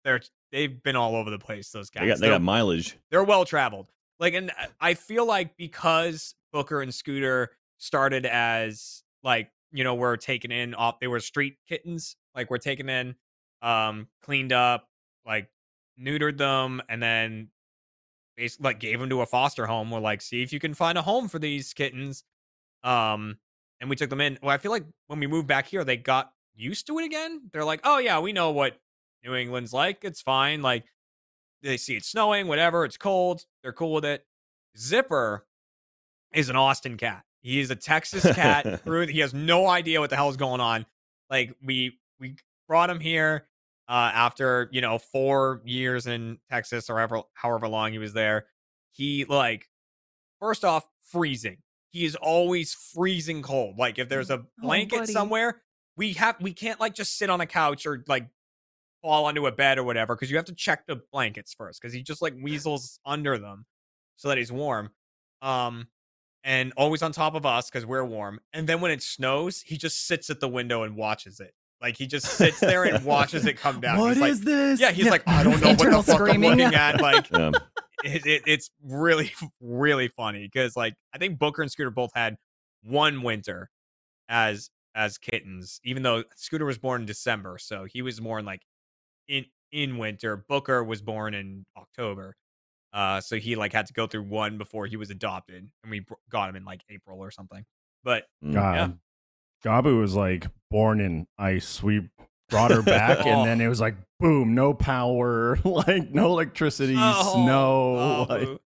they're 0.03 0.21
they've 0.51 0.81
been 0.81 0.95
all 0.95 1.15
over 1.15 1.29
the 1.29 1.39
place. 1.39 1.71
Those 1.71 1.89
guys, 1.89 2.01
they 2.01 2.07
got 2.07 2.19
they 2.19 2.29
got 2.29 2.41
mileage. 2.41 2.97
they're 3.09 3.23
well 3.23 3.45
traveled. 3.45 3.91
Like, 4.19 4.33
and 4.33 4.51
I 4.79 4.93
feel 4.93 5.25
like 5.25 5.57
because 5.57 6.35
Booker 6.53 6.81
and 6.81 6.93
Scooter 6.93 7.51
started 7.77 8.25
as 8.25 9.03
like 9.23 9.51
you 9.71 9.83
know 9.83 9.95
we're 9.95 10.17
taken 10.17 10.51
in 10.51 10.73
off, 10.73 10.99
they 10.99 11.07
were 11.07 11.19
street 11.19 11.57
kittens. 11.67 12.15
Like 12.33 12.49
we're 12.49 12.57
taken 12.57 12.87
in, 12.87 13.15
um, 13.61 14.07
cleaned 14.23 14.53
up, 14.53 14.87
like 15.25 15.49
neutered 16.01 16.37
them, 16.37 16.81
and 16.89 17.01
then 17.01 17.49
basically 18.37 18.63
like 18.63 18.79
gave 18.79 18.99
them 18.99 19.09
to 19.09 19.21
a 19.21 19.25
foster 19.25 19.65
home. 19.65 19.91
We're 19.91 19.99
like, 19.99 20.21
see 20.21 20.41
if 20.41 20.51
you 20.51 20.59
can 20.59 20.73
find 20.73 20.97
a 20.97 21.01
home 21.01 21.27
for 21.27 21.39
these 21.39 21.73
kittens. 21.73 22.23
Um, 22.83 23.37
and 23.79 23.89
we 23.89 23.95
took 23.95 24.09
them 24.09 24.21
in. 24.21 24.37
Well, 24.41 24.53
I 24.53 24.57
feel 24.57 24.71
like 24.71 24.85
when 25.07 25.19
we 25.19 25.27
moved 25.27 25.47
back 25.47 25.67
here, 25.67 25.83
they 25.83 25.97
got 25.97 26.31
used 26.55 26.87
to 26.87 26.99
it 26.99 27.05
again. 27.05 27.49
They're 27.51 27.65
like, 27.65 27.81
oh 27.83 27.97
yeah, 27.97 28.19
we 28.19 28.33
know 28.33 28.51
what 28.51 28.79
New 29.23 29.35
England's 29.35 29.73
like. 29.73 30.03
It's 30.03 30.21
fine. 30.21 30.61
Like 30.61 30.85
they 31.61 31.77
see 31.77 31.95
it 31.95 32.05
snowing, 32.05 32.47
whatever. 32.47 32.85
It's 32.85 32.97
cold. 32.97 33.45
They're 33.63 33.73
cool 33.73 33.93
with 33.93 34.05
it. 34.05 34.25
Zipper 34.77 35.45
is 36.33 36.49
an 36.49 36.55
Austin 36.55 36.97
cat. 36.97 37.23
He 37.41 37.59
is 37.59 37.71
a 37.71 37.75
Texas 37.75 38.23
cat. 38.35 38.81
he 39.09 39.19
has 39.19 39.33
no 39.33 39.67
idea 39.67 39.99
what 39.99 40.09
the 40.09 40.15
hell's 40.15 40.37
going 40.37 40.61
on. 40.61 40.85
Like 41.29 41.55
we 41.63 41.99
we 42.19 42.35
brought 42.67 42.89
him 42.89 42.99
here 42.99 43.47
uh, 43.91 44.11
after 44.15 44.69
you 44.71 44.79
know 44.81 44.97
four 44.97 45.61
years 45.65 46.07
in 46.07 46.39
Texas 46.49 46.89
or 46.89 46.97
however 46.97 47.23
however 47.33 47.67
long 47.67 47.91
he 47.91 47.97
was 47.99 48.13
there. 48.13 48.47
He 48.93 49.25
like 49.25 49.67
first 50.39 50.63
off 50.65 50.87
freezing. 51.11 51.57
He 51.89 52.05
is 52.05 52.15
always 52.15 52.73
freezing 52.73 53.41
cold. 53.41 53.77
Like 53.77 53.99
if 53.99 54.07
there's 54.07 54.29
a 54.31 54.35
Oh, 54.39 54.45
blanket 54.59 54.99
buddy. 54.99 55.11
somewhere, 55.13 55.61
we 55.97 56.13
have 56.13 56.37
we 56.41 56.53
can't 56.53 56.79
like 56.79 56.95
just 56.95 57.17
sit 57.17 57.29
on 57.29 57.41
a 57.41 57.45
couch 57.45 57.85
or 57.85 58.03
like 58.07 58.29
fall 59.01 59.25
onto 59.25 59.45
a 59.47 59.51
bed 59.51 59.77
or 59.77 59.83
whatever 59.83 60.15
because 60.15 60.31
you 60.31 60.37
have 60.37 60.45
to 60.45 60.55
check 60.55 60.87
the 60.87 61.01
blankets 61.11 61.53
first 61.53 61.81
because 61.81 61.93
he 61.93 62.01
just 62.01 62.21
like 62.21 62.35
weasels 62.41 62.99
under 63.05 63.37
them 63.37 63.65
so 64.15 64.29
that 64.29 64.37
he's 64.37 64.51
warm. 64.53 64.91
Um, 65.41 65.87
and 66.43 66.71
always 66.77 67.01
on 67.01 67.11
top 67.11 67.35
of 67.35 67.45
us 67.45 67.69
because 67.69 67.85
we're 67.85 68.05
warm. 68.05 68.39
And 68.53 68.67
then 68.69 68.79
when 68.81 68.91
it 68.91 69.03
snows, 69.03 69.61
he 69.61 69.77
just 69.77 70.07
sits 70.07 70.29
at 70.29 70.39
the 70.39 70.47
window 70.49 70.83
and 70.83 70.95
watches 70.95 71.39
it. 71.39 71.53
Like 71.81 71.97
he 71.97 72.05
just 72.07 72.25
sits 72.27 72.59
there 72.59 72.83
and 72.83 73.03
watches 73.03 73.45
it 73.45 73.57
come 73.57 73.79
down. 73.81 73.97
What 73.99 74.17
he's 74.17 74.21
like, 74.21 74.33
this? 74.45 74.79
yeah, 74.79 74.91
he's 74.91 75.09
like, 75.09 75.27
I 75.27 75.43
don't 75.43 75.45
know 75.45 75.51
what 75.57 75.61
the 75.63 75.69
Internal 75.85 76.03
fuck. 76.03 76.21
I'm 76.21 76.41
looking 76.41 76.61
at. 76.75 77.01
Like, 77.01 77.33
Um, 77.33 77.53
it, 78.03 78.25
it, 78.25 78.43
it's 78.45 78.69
really, 78.83 79.31
really 79.59 80.07
funny 80.09 80.43
because 80.51 80.75
like 80.75 80.93
I 81.13 81.17
think 81.17 81.39
Booker 81.39 81.61
and 81.61 81.71
Scooter 81.71 81.89
both 81.91 82.11
had 82.13 82.35
one 82.83 83.21
winter 83.23 83.69
as 84.29 84.69
as 84.93 85.17
kittens, 85.17 85.79
even 85.83 86.03
though 86.03 86.23
Scooter 86.35 86.65
was 86.65 86.77
born 86.77 87.01
in 87.01 87.07
December, 87.07 87.57
so 87.59 87.85
he 87.85 88.01
was 88.01 88.19
born 88.19 88.45
like 88.45 88.61
in 89.27 89.45
in 89.71 89.97
winter. 89.97 90.37
Booker 90.49 90.83
was 90.83 91.01
born 91.01 91.33
in 91.33 91.65
October. 91.77 92.35
Uh, 92.93 93.21
so 93.21 93.37
he 93.37 93.55
like 93.55 93.71
had 93.71 93.85
to 93.85 93.93
go 93.93 94.05
through 94.05 94.23
one 94.23 94.57
before 94.57 94.85
he 94.85 94.97
was 94.97 95.09
adopted, 95.09 95.69
and 95.83 95.91
we 95.91 96.05
got 96.29 96.49
him 96.49 96.55
in 96.57 96.65
like 96.65 96.81
April 96.89 97.19
or 97.19 97.31
something. 97.31 97.63
But 98.03 98.25
Mm. 98.43 98.53
God, 98.53 98.99
Gabu 99.63 99.99
was 99.99 100.15
like 100.15 100.47
born 100.69 100.99
in 101.01 101.27
ice. 101.37 101.81
We 101.83 102.09
brought 102.49 102.71
her 102.71 102.81
back, 102.81 103.19
Oh. 103.25 103.29
and 103.29 103.47
then 103.47 103.61
it 103.61 103.67
was 103.67 103.79
like 103.81 103.95
boom, 104.19 104.53
no 104.55 104.73
power, 104.73 105.57
like 105.63 106.11
no 106.11 106.27
electricity, 106.27 106.95
Oh, 106.97 107.33
snow. 107.33 107.95
oh, 107.97 108.25
like, 108.29 108.59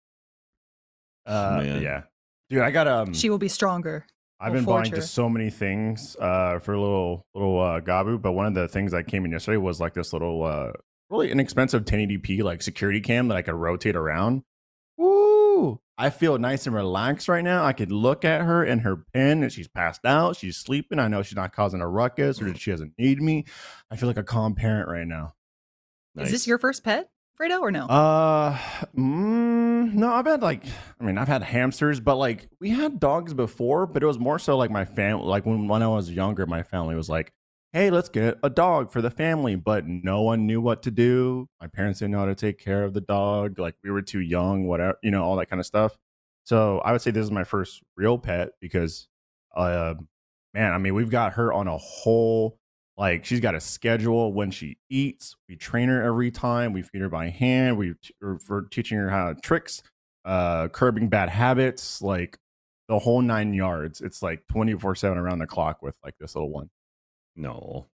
uh, 1.26 1.62
yeah, 1.82 2.04
dude, 2.50 2.62
I 2.62 2.72
got 2.72 2.88
um. 2.88 3.14
She 3.14 3.30
will 3.30 3.38
be 3.38 3.48
stronger. 3.48 4.06
I've 4.40 4.52
will 4.52 4.60
been 4.60 4.66
buying 4.66 4.90
her. 4.92 4.98
just 4.98 5.14
so 5.14 5.30
many 5.30 5.50
things 5.50 6.16
uh, 6.20 6.60
for 6.60 6.78
little 6.78 7.26
little 7.34 7.60
uh, 7.60 7.80
Gabu, 7.82 8.22
but 8.22 8.34
one 8.34 8.46
of 8.46 8.54
the 8.54 8.68
things 8.68 8.92
that 8.92 9.08
came 9.08 9.26
in 9.26 9.32
yesterday 9.32 9.58
was 9.58 9.80
like 9.80 9.94
this 9.94 10.14
little 10.14 10.44
uh, 10.44 10.72
really 11.10 11.32
inexpensive 11.32 11.86
1080p 11.86 12.44
like 12.44 12.62
security 12.62 13.02
cam 13.02 13.28
that 13.30 13.38
I 13.38 13.42
could 13.42 13.56
rotate 13.56 13.96
around. 13.96 14.44
I 15.98 16.10
feel 16.10 16.38
nice 16.38 16.66
and 16.66 16.76
relaxed 16.76 17.30
right 17.30 17.44
now. 17.44 17.64
I 17.64 17.72
could 17.72 17.92
look 17.92 18.26
at 18.26 18.42
her 18.42 18.64
in 18.66 18.80
her 18.80 18.98
pen, 19.14 19.44
and 19.44 19.52
she's 19.52 19.68
passed 19.68 20.06
out. 20.06 20.36
She's 20.36 20.58
sleeping. 20.58 21.00
I 21.00 21.08
know 21.08 21.22
she's 21.24 21.38
not 21.38 21.54
causing 21.56 21.80
a 21.82 21.88
ruckus, 21.88 22.42
or 22.42 22.54
she 22.56 22.72
doesn't 22.72 22.94
need 22.98 23.22
me. 23.22 23.46
I 23.90 23.96
feel 23.96 24.08
like 24.08 24.18
a 24.18 24.24
calm 24.24 24.56
parent 24.56 24.90
right 24.90 25.08
now. 25.08 25.36
Is 26.18 26.32
this 26.32 26.48
your 26.48 26.58
first 26.58 26.84
pet, 26.84 27.10
Fredo, 27.40 27.62
or 27.62 27.72
no? 27.72 27.86
Uh, 27.86 28.58
mm, 28.98 29.94
no, 29.94 30.14
I've 30.14 30.26
had 30.26 30.42
like, 30.42 30.64
I 31.00 31.04
mean, 31.04 31.18
I've 31.18 31.28
had 31.28 31.44
hamsters, 31.44 32.00
but 32.00 32.16
like 32.16 32.48
we 32.60 32.70
had 32.70 33.00
dogs 33.00 33.34
before, 33.34 33.86
but 33.86 34.04
it 34.04 34.06
was 34.06 34.20
more 34.20 34.40
so 34.40 34.58
like 34.58 34.72
my 34.72 34.86
family, 34.86 35.26
like 35.26 35.46
when, 35.46 35.68
when 35.68 35.84
I 35.84 35.88
was 35.88 36.10
younger, 36.10 36.46
my 36.46 36.64
family 36.64 36.96
was 36.96 37.10
like, 37.10 37.34
hey, 37.76 37.90
let's 37.90 38.08
get 38.08 38.40
a 38.42 38.50
dog 38.50 38.90
for 38.90 39.02
the 39.02 39.10
family, 39.10 39.58
but 39.58 39.86
no 39.86 40.22
one 40.22 40.48
knew 40.48 40.62
what 40.62 40.82
to 40.84 40.90
do. 40.90 41.50
My 41.60 41.68
parents 41.68 42.00
didn't 42.00 42.14
know 42.14 42.20
how 42.20 42.26
to 42.26 42.34
take 42.34 42.58
care 42.58 42.86
of 42.86 42.94
the 42.94 43.02
dog. 43.02 43.60
Like 43.60 43.76
we 43.84 43.92
were 43.92 44.02
too 44.02 44.22
young, 44.22 44.66
whatever, 44.66 44.98
you 45.04 45.12
know, 45.12 45.26
all 45.26 45.36
that 45.36 45.48
kind 45.48 45.60
of 45.60 45.66
stuff. 45.66 45.98
So 46.46 46.80
I 46.80 46.94
would 46.94 47.02
say 47.02 47.12
this 47.12 47.26
is 47.26 47.32
my 47.32 47.44
first 47.44 47.84
real 47.98 48.18
pet 48.18 48.52
because, 48.62 49.10
uh, 49.58 49.96
man, 50.54 50.72
I 50.72 50.78
mean, 50.78 50.96
we've 50.96 51.10
got 51.10 51.34
her 51.34 51.52
on 51.52 51.68
a 51.68 51.78
whole 51.78 52.58
like 52.96 53.26
she's 53.26 53.42
got 53.42 53.56
a 53.56 53.60
schedule 53.60 54.32
when 54.32 54.52
she 54.52 54.78
eats. 54.90 55.36
We 55.50 55.58
train 55.58 55.90
her 55.90 56.02
every 56.02 56.32
time. 56.32 56.72
We 56.72 56.82
feed 56.82 57.02
her 57.02 57.10
by 57.10 57.28
hand. 57.28 57.78
We 57.78 57.96
t- 58.02 58.14
or 58.22 58.40
for 58.40 58.62
teaching 58.72 58.98
her 58.98 59.10
how 59.10 59.34
to 59.34 59.42
tricks, 59.42 59.84
uh, 60.24 60.70
curbing 60.70 61.10
bad 61.10 61.28
habits, 61.28 62.02
like 62.02 62.38
the 62.88 63.00
whole 63.00 63.22
nine 63.22 63.54
yards. 63.54 64.00
It's 64.00 64.22
like 64.22 64.48
twenty 64.48 64.76
four 64.76 64.96
seven 64.96 65.18
around 65.18 65.40
the 65.40 65.48
clock 65.48 65.82
with 65.82 65.98
like 66.06 66.16
this 66.22 66.36
little 66.36 66.52
one. 66.52 66.70
No, 67.36 67.88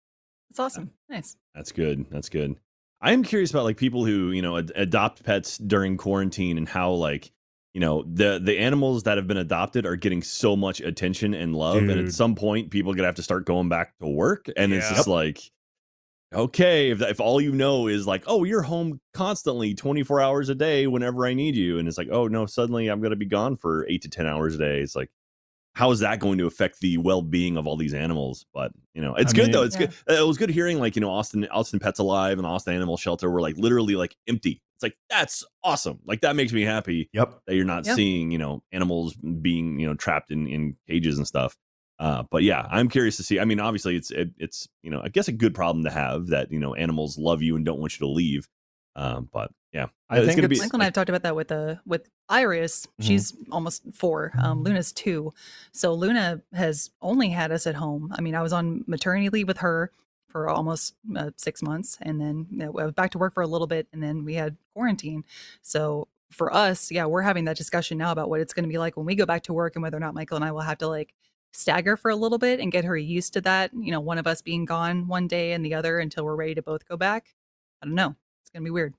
It's 0.51 0.59
awesome. 0.59 0.91
Nice. 1.09 1.36
that's 1.55 1.72
good. 1.72 2.07
That's 2.11 2.28
good. 2.28 2.57
I 3.01 3.12
am 3.12 3.22
curious 3.22 3.51
about 3.51 3.64
like 3.64 3.76
people 3.76 4.05
who 4.05 4.30
you 4.32 4.43
know 4.43 4.59
ad- 4.59 4.72
adopt 4.74 5.22
pets 5.22 5.59
during 5.59 5.97
quarantine 5.97 6.59
and 6.59 6.68
how 6.68 6.91
like 6.93 7.30
you 7.74 7.80
know 7.80 8.03
the 8.03 8.41
the 8.43 8.59
animals 8.59 9.05
that 9.05 9.16
have 9.18 9.26
been 9.28 9.36
adopted 9.36 9.86
are 9.86 9.95
getting 9.97 10.22
so 10.22 10.57
much 10.57 10.80
attention 10.80 11.32
and 11.34 11.55
love, 11.55 11.76
and 11.82 11.91
at 12.07 12.12
some 12.12 12.34
point 12.34 12.70
people 12.70 12.91
are 12.91 12.95
gonna 12.97 13.07
have 13.07 13.14
to 13.16 13.22
start 13.22 13.45
going 13.47 13.68
back 13.68 13.93
to 14.01 14.09
work, 14.09 14.47
and 14.57 14.72
it's 14.72 14.91
Yeah. 14.91 14.97
just 14.97 15.09
like. 15.09 15.41
Okay, 16.34 16.91
if, 16.91 17.01
if 17.01 17.20
all 17.20 17.41
you 17.41 17.53
know 17.53 17.86
is 17.86 18.07
like, 18.07 18.22
oh, 18.26 18.45
you're 18.45 18.61
home 18.61 19.01
constantly 19.14 19.72
24 19.72 20.20
hours 20.20 20.51
a 20.51 20.55
day 20.55 20.86
whenever 20.86 21.24
I 21.24 21.32
need 21.32 21.57
you. 21.57 21.78
And 21.78 21.89
it's 21.89 21.97
like, 21.97 22.11
oh, 22.12 22.28
no, 22.28 22.45
suddenly 22.45 22.89
I'm 22.89 23.01
going 23.01 23.12
to 23.12 23.16
be 23.16 23.24
gone 23.24 23.57
for 23.57 23.86
eight 23.89 24.03
to 24.03 24.11
10 24.11 24.26
hours 24.26 24.55
a 24.55 24.59
day. 24.59 24.80
It's 24.80 24.95
like, 24.95 25.09
how 25.79 25.93
is 25.93 26.01
that 26.01 26.18
going 26.18 26.39
to 26.39 26.47
affect 26.47 26.81
the 26.81 26.99
well-being 26.99 27.57
of 27.57 27.66
all 27.66 27.76
these 27.76 27.95
animals? 27.95 28.45
But 28.53 28.72
you 28.95 29.01
know 29.03 29.14
it's 29.14 29.33
I 29.33 29.37
good 29.37 29.53
though. 29.53 29.59
mean- 29.61 29.66
it's 29.68 29.76
good 29.76 29.91
uh, 30.11 30.14
it 30.22 30.26
was 30.26 30.37
good 30.37 30.51
hearing 30.51 30.79
like 30.81 30.97
you 30.97 31.01
know 31.01 31.11
austin 31.11 31.47
austin 31.53 31.79
pets 31.79 32.01
alive 32.01 32.39
and 32.39 32.47
austin 32.47 32.74
animal 32.74 32.97
shelter 32.97 33.31
were 33.31 33.41
like 33.41 33.57
literally 33.57 33.95
like 33.95 34.16
empty. 34.26 34.61
It's 34.76 34.83
like 34.83 34.97
that's 35.11 35.45
awesome. 35.64 35.99
Like 36.05 36.20
that 36.22 36.37
makes 36.37 36.53
me 36.53 36.62
happy 36.62 37.09
Yep. 37.12 37.41
that 37.47 37.55
you're 37.55 37.64
not 37.64 37.87
Yeah. 37.87 37.95
seeing 37.95 38.31
you 38.33 38.39
know 38.39 38.62
animals 38.72 39.14
being 39.14 39.79
you 39.79 39.87
know 39.87 39.95
trapped 39.95 40.31
in 40.33 40.47
in 40.49 40.76
cages 40.89 41.16
and 41.18 41.26
stuff. 41.26 41.57
Uh 42.01 42.22
but 42.31 42.43
yeah 42.45 42.64
i'm 42.70 42.89
curious 42.89 43.16
to 43.16 43.24
see 43.24 43.41
i 43.41 43.45
mean 43.45 43.59
obviously 43.59 43.97
it's 43.97 44.11
it, 44.12 44.31
it's 44.39 44.68
you 44.83 44.91
know 44.91 45.01
i 45.03 45.09
guess 45.09 45.26
a 45.26 45.33
good 45.33 45.53
problem 45.53 45.83
to 45.85 45.91
have 45.91 46.29
that 46.29 46.51
you 46.53 46.61
know 46.61 46.72
animals 46.74 47.18
love 47.18 47.43
you 47.43 47.57
and 47.57 47.64
don't 47.64 47.81
want 47.81 47.93
you 47.99 48.07
to 48.07 48.12
leave 48.12 48.47
um 48.99 49.28
but 49.32 49.51
yeah 49.72 49.86
I 50.11 50.16
think 50.26 50.36
gonna 50.36 50.49
Michael 50.59 50.76
and 50.76 50.82
I 50.82 50.86
have 50.86 50.94
talked 50.94 51.09
about 51.09 51.22
that 51.22 51.36
with 51.36 51.53
uh 51.53 51.76
with 51.86 52.09
Iris. 52.28 52.86
Mhm. 53.01 53.05
She's 53.07 53.34
almost 53.51 53.82
four. 53.94 54.32
Um, 54.38 54.62
Luna's 54.62 54.92
two. 54.92 55.32
So 55.72 55.94
Luna 55.94 56.42
has 56.53 56.90
only 57.01 57.30
had 57.30 57.53
us 57.53 57.66
at 57.66 57.74
home. 57.76 58.12
I 58.16 58.20
mean, 58.20 58.34
I 58.34 58.42
was 58.42 58.53
on 58.53 58.84
maternity 58.86 59.28
leave 59.30 59.49
with 59.49 59.59
her 59.59 59.92
for 60.28 60.49
almost 60.51 60.94
uh, 61.16 61.30
six 61.36 61.62
months, 61.62 61.96
and 62.03 62.20
then 62.20 62.46
you 62.51 62.59
know, 62.59 62.78
I 62.78 62.84
was 62.84 62.92
back 62.92 63.12
to 63.12 63.18
work 63.18 63.32
for 63.32 63.42
a 63.42 63.46
little 63.46 63.66
bit, 63.66 63.86
and 63.92 64.03
then 64.03 64.24
we 64.24 64.34
had 64.34 64.57
quarantine. 64.74 65.24
So 65.62 66.09
for 66.30 66.53
us, 66.53 66.90
yeah, 66.90 67.07
we're 67.07 67.22
having 67.22 67.46
that 67.46 67.57
discussion 67.57 67.96
now 67.96 68.12
about 68.12 68.28
what 68.28 68.40
it's 68.40 68.53
going 68.53 68.64
to 68.64 68.68
be 68.68 68.76
like 68.76 68.96
when 68.99 69.07
we 69.07 69.14
go 69.14 69.24
back 69.24 69.42
to 69.44 69.55
work, 69.55 69.74
and 69.74 69.82
whether 69.82 69.96
or 69.96 70.01
not 70.01 70.12
Michael 70.14 70.36
and 70.36 70.44
I 70.44 70.53
will 70.53 70.61
have 70.61 70.78
to 70.78 70.86
like 70.88 71.14
stagger 71.53 71.96
for 71.96 72.11
a 72.11 72.16
little 72.16 72.36
bit 72.36 72.61
and 72.61 72.70
get 72.70 72.84
her 72.84 72.96
used 72.96 73.32
to 73.34 73.40
that. 73.42 73.70
You 73.74 73.90
know, 73.90 74.01
one 74.01 74.18
of 74.18 74.26
us 74.26 74.42
being 74.42 74.66
gone 74.66 75.09
one 75.09 75.28
day 75.28 75.53
and 75.53 75.64
the 75.64 75.72
other 75.72 75.99
until 75.99 76.24
we're 76.26 76.36
ready 76.36 76.55
to 76.57 76.62
both 76.62 76.86
go 76.86 76.96
back. 76.99 77.34
I 77.82 77.86
don't 77.86 77.94
know. 77.94 78.16
Gonna 78.59 78.65
be 78.65 78.71
weird. 78.73 78.95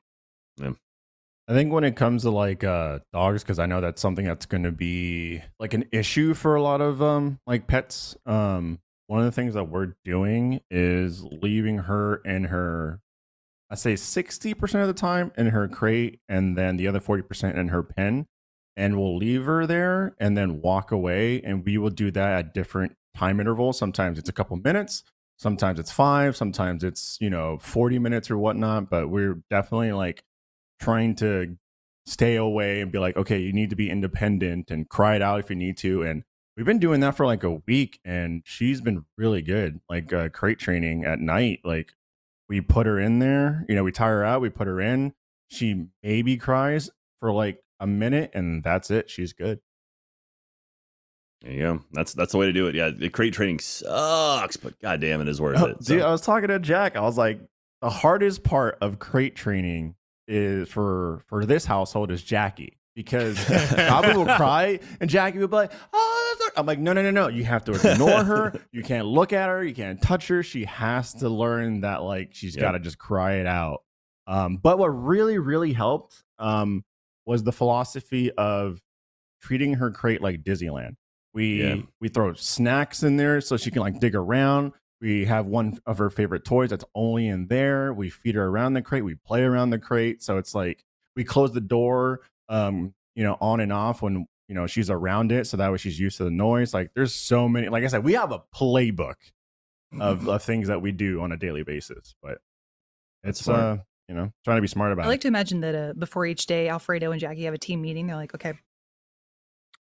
I 0.62 1.53
think 1.53 1.74
when 1.74 1.84
it 1.84 1.97
comes 1.97 2.22
to 2.22 2.30
like 2.30 2.64
uh 2.64 2.99
dogs, 3.12 3.43
because 3.43 3.60
I 3.60 3.66
know 3.66 3.82
that's 3.82 4.01
something 4.01 4.24
that's 4.24 4.45
going 4.45 4.64
to 4.64 4.72
be 4.72 5.41
like 5.60 5.74
an 5.74 5.84
issue 5.91 6.34
for 6.34 6.55
a 6.55 6.62
lot 6.62 6.80
of 6.80 7.01
um 7.01 7.39
like 7.45 7.68
pets. 7.68 8.16
Um, 8.26 8.80
one 9.07 9.20
of 9.20 9.26
the 9.26 9.34
things 9.34 9.55
that 9.55 9.66
we're 9.66 9.95
doing 10.05 10.62
is 10.72 11.24
leaving 11.24 11.80
her 11.80 12.22
in 12.24 12.45
her, 12.45 13.01
I 13.70 13.76
say 13.76 13.97
sixty 13.97 14.53
percent 14.53 14.82
of 14.84 14.88
the 14.88 14.93
time 14.93 15.34
in 15.38 15.47
her 15.47 15.68
crate, 15.68 16.22
and 16.30 16.57
then 16.57 16.78
the 16.78 16.88
other 16.88 17.01
forty 17.01 17.24
percent 17.24 17.57
in 17.57 17.68
her 17.68 17.84
pen, 17.84 18.28
and 18.78 18.97
we'll 18.97 19.18
leave 19.18 19.43
her 19.43 19.68
there 19.68 20.16
and 20.20 20.38
then 20.38 20.62
walk 20.62 20.93
away, 20.93 21.41
and 21.41 21.66
we 21.66 21.78
will 21.78 21.89
do 21.89 22.12
that 22.12 22.32
at 22.32 22.53
different 22.53 22.95
time 23.14 23.41
intervals. 23.41 23.78
Sometimes 23.78 24.18
it's 24.18 24.30
a 24.30 24.34
couple 24.34 24.55
minutes. 24.55 25.03
Sometimes 25.39 25.79
it's 25.79 25.91
five. 25.91 26.35
Sometimes 26.35 26.83
it's 26.83 27.17
you 27.19 27.29
know 27.29 27.57
forty 27.59 27.97
minutes 27.97 28.29
or 28.29 28.37
whatnot. 28.37 28.89
But 28.89 29.09
we're 29.09 29.41
definitely 29.49 29.93
like 29.93 30.23
trying 30.79 31.15
to 31.15 31.57
stay 32.05 32.35
away 32.35 32.81
and 32.81 32.91
be 32.91 32.99
like, 32.99 33.15
okay, 33.15 33.39
you 33.39 33.53
need 33.53 33.69
to 33.69 33.75
be 33.75 33.89
independent 33.89 34.71
and 34.71 34.89
cry 34.89 35.15
it 35.15 35.21
out 35.21 35.39
if 35.39 35.49
you 35.49 35.55
need 35.55 35.77
to. 35.77 36.03
And 36.03 36.23
we've 36.57 36.65
been 36.65 36.79
doing 36.79 36.99
that 37.01 37.15
for 37.15 37.25
like 37.25 37.43
a 37.43 37.61
week 37.67 37.99
and 38.03 38.41
she's 38.45 38.81
been 38.81 39.05
really 39.17 39.41
good. 39.41 39.79
Like 39.89 40.11
uh, 40.11 40.29
crate 40.29 40.59
training 40.59 41.05
at 41.05 41.19
night, 41.19 41.59
like 41.63 41.93
we 42.49 42.61
put 42.61 42.87
her 42.87 42.99
in 42.99 43.19
there, 43.19 43.65
you 43.69 43.75
know, 43.75 43.83
we 43.83 43.91
tire 43.91 44.17
her 44.17 44.25
out, 44.25 44.41
we 44.41 44.49
put 44.49 44.67
her 44.67 44.81
in. 44.81 45.13
She 45.49 45.85
maybe 46.03 46.37
cries 46.37 46.89
for 47.19 47.31
like 47.31 47.61
a 47.79 47.87
minute 47.87 48.31
and 48.33 48.63
that's 48.63 48.91
it. 48.91 49.09
She's 49.09 49.33
good. 49.33 49.59
There 51.41 51.51
you 51.51 51.59
go 51.59 51.81
that's 51.93 52.13
that's 52.13 52.31
the 52.33 52.37
way 52.37 52.45
to 52.45 52.53
do 52.53 52.67
it 52.67 52.75
yeah 52.75 52.89
the 52.89 53.09
crate 53.09 53.33
training 53.33 53.59
sucks 53.59 54.57
but 54.57 54.77
god 54.81 54.99
damn 55.01 55.21
it 55.21 55.27
is 55.27 55.39
worth 55.39 55.61
it 55.69 55.83
so. 55.83 55.93
Dude, 55.93 56.03
I 56.03 56.11
was 56.11 56.21
talking 56.21 56.49
to 56.49 56.59
Jack. 56.59 56.95
I 56.95 57.01
was 57.01 57.17
like, 57.17 57.39
the 57.81 57.89
hardest 57.89 58.43
part 58.43 58.77
of 58.81 58.99
crate 58.99 59.35
training 59.35 59.95
is 60.27 60.67
for 60.69 61.23
for 61.27 61.45
this 61.45 61.65
household 61.65 62.11
is 62.11 62.21
Jackie 62.21 62.77
because 62.95 63.37
Bobby 63.47 64.09
will 64.17 64.25
cry 64.35 64.79
and 64.99 65.09
Jackie 65.09 65.37
will 65.39 65.47
be 65.47 65.55
like, 65.55 65.71
"Oh," 65.93 66.35
that's 66.39 66.51
I'm 66.59 66.65
like, 66.65 66.79
"No, 66.79 66.91
no, 66.91 67.01
no, 67.01 67.11
no! 67.11 67.27
You 67.29 67.45
have 67.45 67.63
to 67.65 67.71
ignore 67.73 68.23
her. 68.23 68.53
You 68.73 68.83
can't 68.83 69.07
look 69.07 69.31
at 69.31 69.47
her. 69.47 69.63
You 69.63 69.73
can't 69.73 70.01
touch 70.01 70.27
her. 70.27 70.43
She 70.43 70.65
has 70.65 71.13
to 71.15 71.29
learn 71.29 71.81
that 71.81 72.03
like 72.03 72.29
she's 72.33 72.55
Yep. 72.55 72.61
got 72.61 72.71
to 72.73 72.79
just 72.79 72.97
cry 72.97 73.35
it 73.35 73.47
out." 73.47 73.83
Um, 74.27 74.57
but 74.57 74.77
what 74.77 74.87
really, 74.89 75.39
really 75.39 75.71
helped 75.73 76.21
um, 76.37 76.83
was 77.25 77.43
the 77.43 77.51
philosophy 77.53 78.31
of 78.33 78.81
treating 79.41 79.75
her 79.75 79.89
crate 79.91 80.21
like 80.21 80.43
Disneyland. 80.43 80.95
We 81.34 81.63
Yeah. 81.63 81.75
we 82.01 82.09
throw 82.09 82.34
snacks 82.34 83.03
in 83.03 83.17
there 83.17 83.41
so 83.41 83.57
she 83.57 83.71
can 83.71 83.82
like 83.82 83.99
dig 83.99 84.15
around. 84.15 84.73
We 85.01 85.25
have 85.25 85.45
one 85.47 85.80
of 85.86 85.97
her 85.99 86.09
favorite 86.09 86.43
toys 86.43 86.71
that's 86.71 86.84
only 86.93 87.27
in 87.27 87.47
there. 87.47 87.93
We 87.93 88.09
feed 88.09 88.36
her 88.36 88.47
around 88.47 88.73
the 88.73 88.82
crate. 88.82 89.05
We 89.05 89.15
play 89.15 89.43
around 89.43 89.69
the 89.69 89.80
crate. 89.80 90.21
So 90.21 90.38
it's 90.38 90.53
like 90.53 90.84
we 91.15 91.23
close 91.23 91.53
the 91.53 91.61
door, 91.61 92.21
um, 92.49 92.93
you 93.15 93.23
know, 93.23 93.38
on 93.39 93.59
and 93.59 93.71
off 93.71 94.01
when 94.01 94.25
you 94.47 94.55
know 94.55 94.67
she's 94.67 94.89
around 94.89 95.32
it, 95.32 95.45
so 95.47 95.57
that 95.57 95.71
way 95.71 95.77
she's 95.77 95.99
used 95.99 96.17
to 96.17 96.23
the 96.23 96.32
noise. 96.32 96.73
Like 96.73 96.91
there's 96.95 97.13
so 97.13 97.47
many. 97.47 97.69
Like 97.69 97.84
I 97.84 97.88
said, 97.88 98.03
we 98.03 98.13
have 98.13 98.32
a 98.32 98.41
playbook 98.55 99.15
of, 99.99 100.27
of 100.27 100.43
things 100.43 100.67
that 100.67 100.82
we 100.82 100.91
do 100.91 101.21
on 101.21 101.32
a 101.32 101.38
daily 101.38 101.63
basis. 101.63 102.15
But 102.21 102.39
it's 103.23 103.47
uh, 103.47 103.77
you 104.07 104.15
know, 104.15 104.32
trying 104.43 104.57
to 104.57 104.61
be 104.61 104.67
smart 104.67 104.91
about 104.91 105.03
it. 105.03 105.05
I 105.05 105.09
like 105.09 105.19
it. 105.19 105.21
to 105.23 105.27
imagine 105.27 105.61
that 105.61 105.75
uh, 105.75 105.93
before 105.93 106.25
each 106.25 106.45
day, 106.45 106.67
Alfredo 106.67 107.11
and 107.11 107.21
Jackie 107.21 107.43
have 107.43 107.53
a 107.53 107.59
team 107.59 107.82
meeting. 107.82 108.07
They're 108.07 108.15
like, 108.15 108.34
okay, 108.36 108.53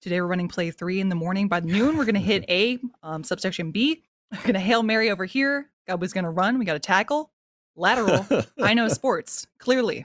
today 0.00 0.20
we're 0.20 0.26
running 0.26 0.48
play 0.48 0.70
three 0.70 1.00
in 1.00 1.08
the 1.08 1.14
morning. 1.14 1.48
By 1.48 1.60
noon, 1.60 1.96
we're 1.96 2.04
going 2.04 2.14
to 2.14 2.20
hit 2.20 2.44
A, 2.48 2.78
um, 3.02 3.24
subsection 3.24 3.70
B. 3.70 4.02
We're 4.32 4.42
going 4.42 4.54
to 4.54 4.60
Hail 4.60 4.82
Mary 4.82 5.10
over 5.10 5.24
here. 5.24 5.68
God 5.86 6.00
was 6.00 6.12
going 6.12 6.24
to 6.24 6.30
run. 6.30 6.58
We 6.58 6.64
got 6.64 6.74
to 6.74 6.78
tackle. 6.80 7.30
Lateral. 7.76 8.26
I 8.60 8.74
know 8.74 8.88
sports, 8.88 9.46
clearly. 9.58 10.04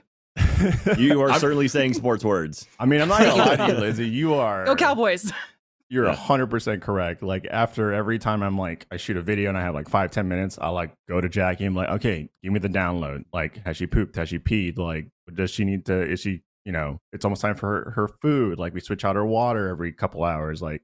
you 0.96 1.20
are 1.22 1.30
I'm- 1.30 1.40
certainly 1.40 1.68
saying 1.68 1.94
sports 1.94 2.24
words 2.24 2.66
I 2.78 2.86
mean, 2.86 3.00
I'm 3.00 3.08
not 3.08 3.20
gonna 3.20 3.36
lie 3.36 3.56
to 3.56 3.72
you, 3.74 3.78
Lizzie. 3.80 4.08
You 4.08 4.34
are 4.34 4.64
Go 4.64 4.74
Cowboys. 4.76 5.32
you're 5.88 6.10
hundred 6.12 6.48
percent 6.48 6.82
correct. 6.82 7.22
Like 7.22 7.46
after 7.50 7.92
every 7.92 8.18
time 8.18 8.42
I'm 8.42 8.56
like, 8.58 8.86
I 8.90 8.96
shoot 8.96 9.16
a 9.16 9.22
video 9.22 9.48
and 9.48 9.58
I 9.58 9.62
have 9.62 9.74
like 9.74 9.88
five, 9.88 10.10
ten 10.10 10.26
minutes, 10.28 10.58
I'll 10.60 10.72
like 10.72 10.92
go 11.08 11.20
to 11.20 11.28
Jackie. 11.28 11.64
I'm 11.64 11.74
like, 11.76 11.88
okay, 11.88 12.28
give 12.42 12.52
me 12.52 12.58
the 12.60 12.68
download. 12.68 13.24
Like, 13.32 13.64
has 13.64 13.76
she 13.76 13.86
pooped? 13.86 14.16
Has 14.16 14.28
she 14.28 14.38
peed? 14.40 14.76
Like, 14.78 15.08
does 15.32 15.50
she 15.50 15.64
need 15.64 15.86
to? 15.86 16.02
Is 16.02 16.20
she? 16.20 16.42
You 16.64 16.72
know, 16.72 17.00
it's 17.12 17.24
almost 17.24 17.42
time 17.42 17.54
for 17.56 17.68
her, 17.68 17.90
her 17.90 18.08
food. 18.08 18.58
Like, 18.58 18.72
we 18.74 18.80
switch 18.80 19.04
out 19.04 19.16
her 19.16 19.24
water 19.26 19.68
every 19.68 19.92
couple 19.92 20.24
hours. 20.24 20.62
Like, 20.62 20.82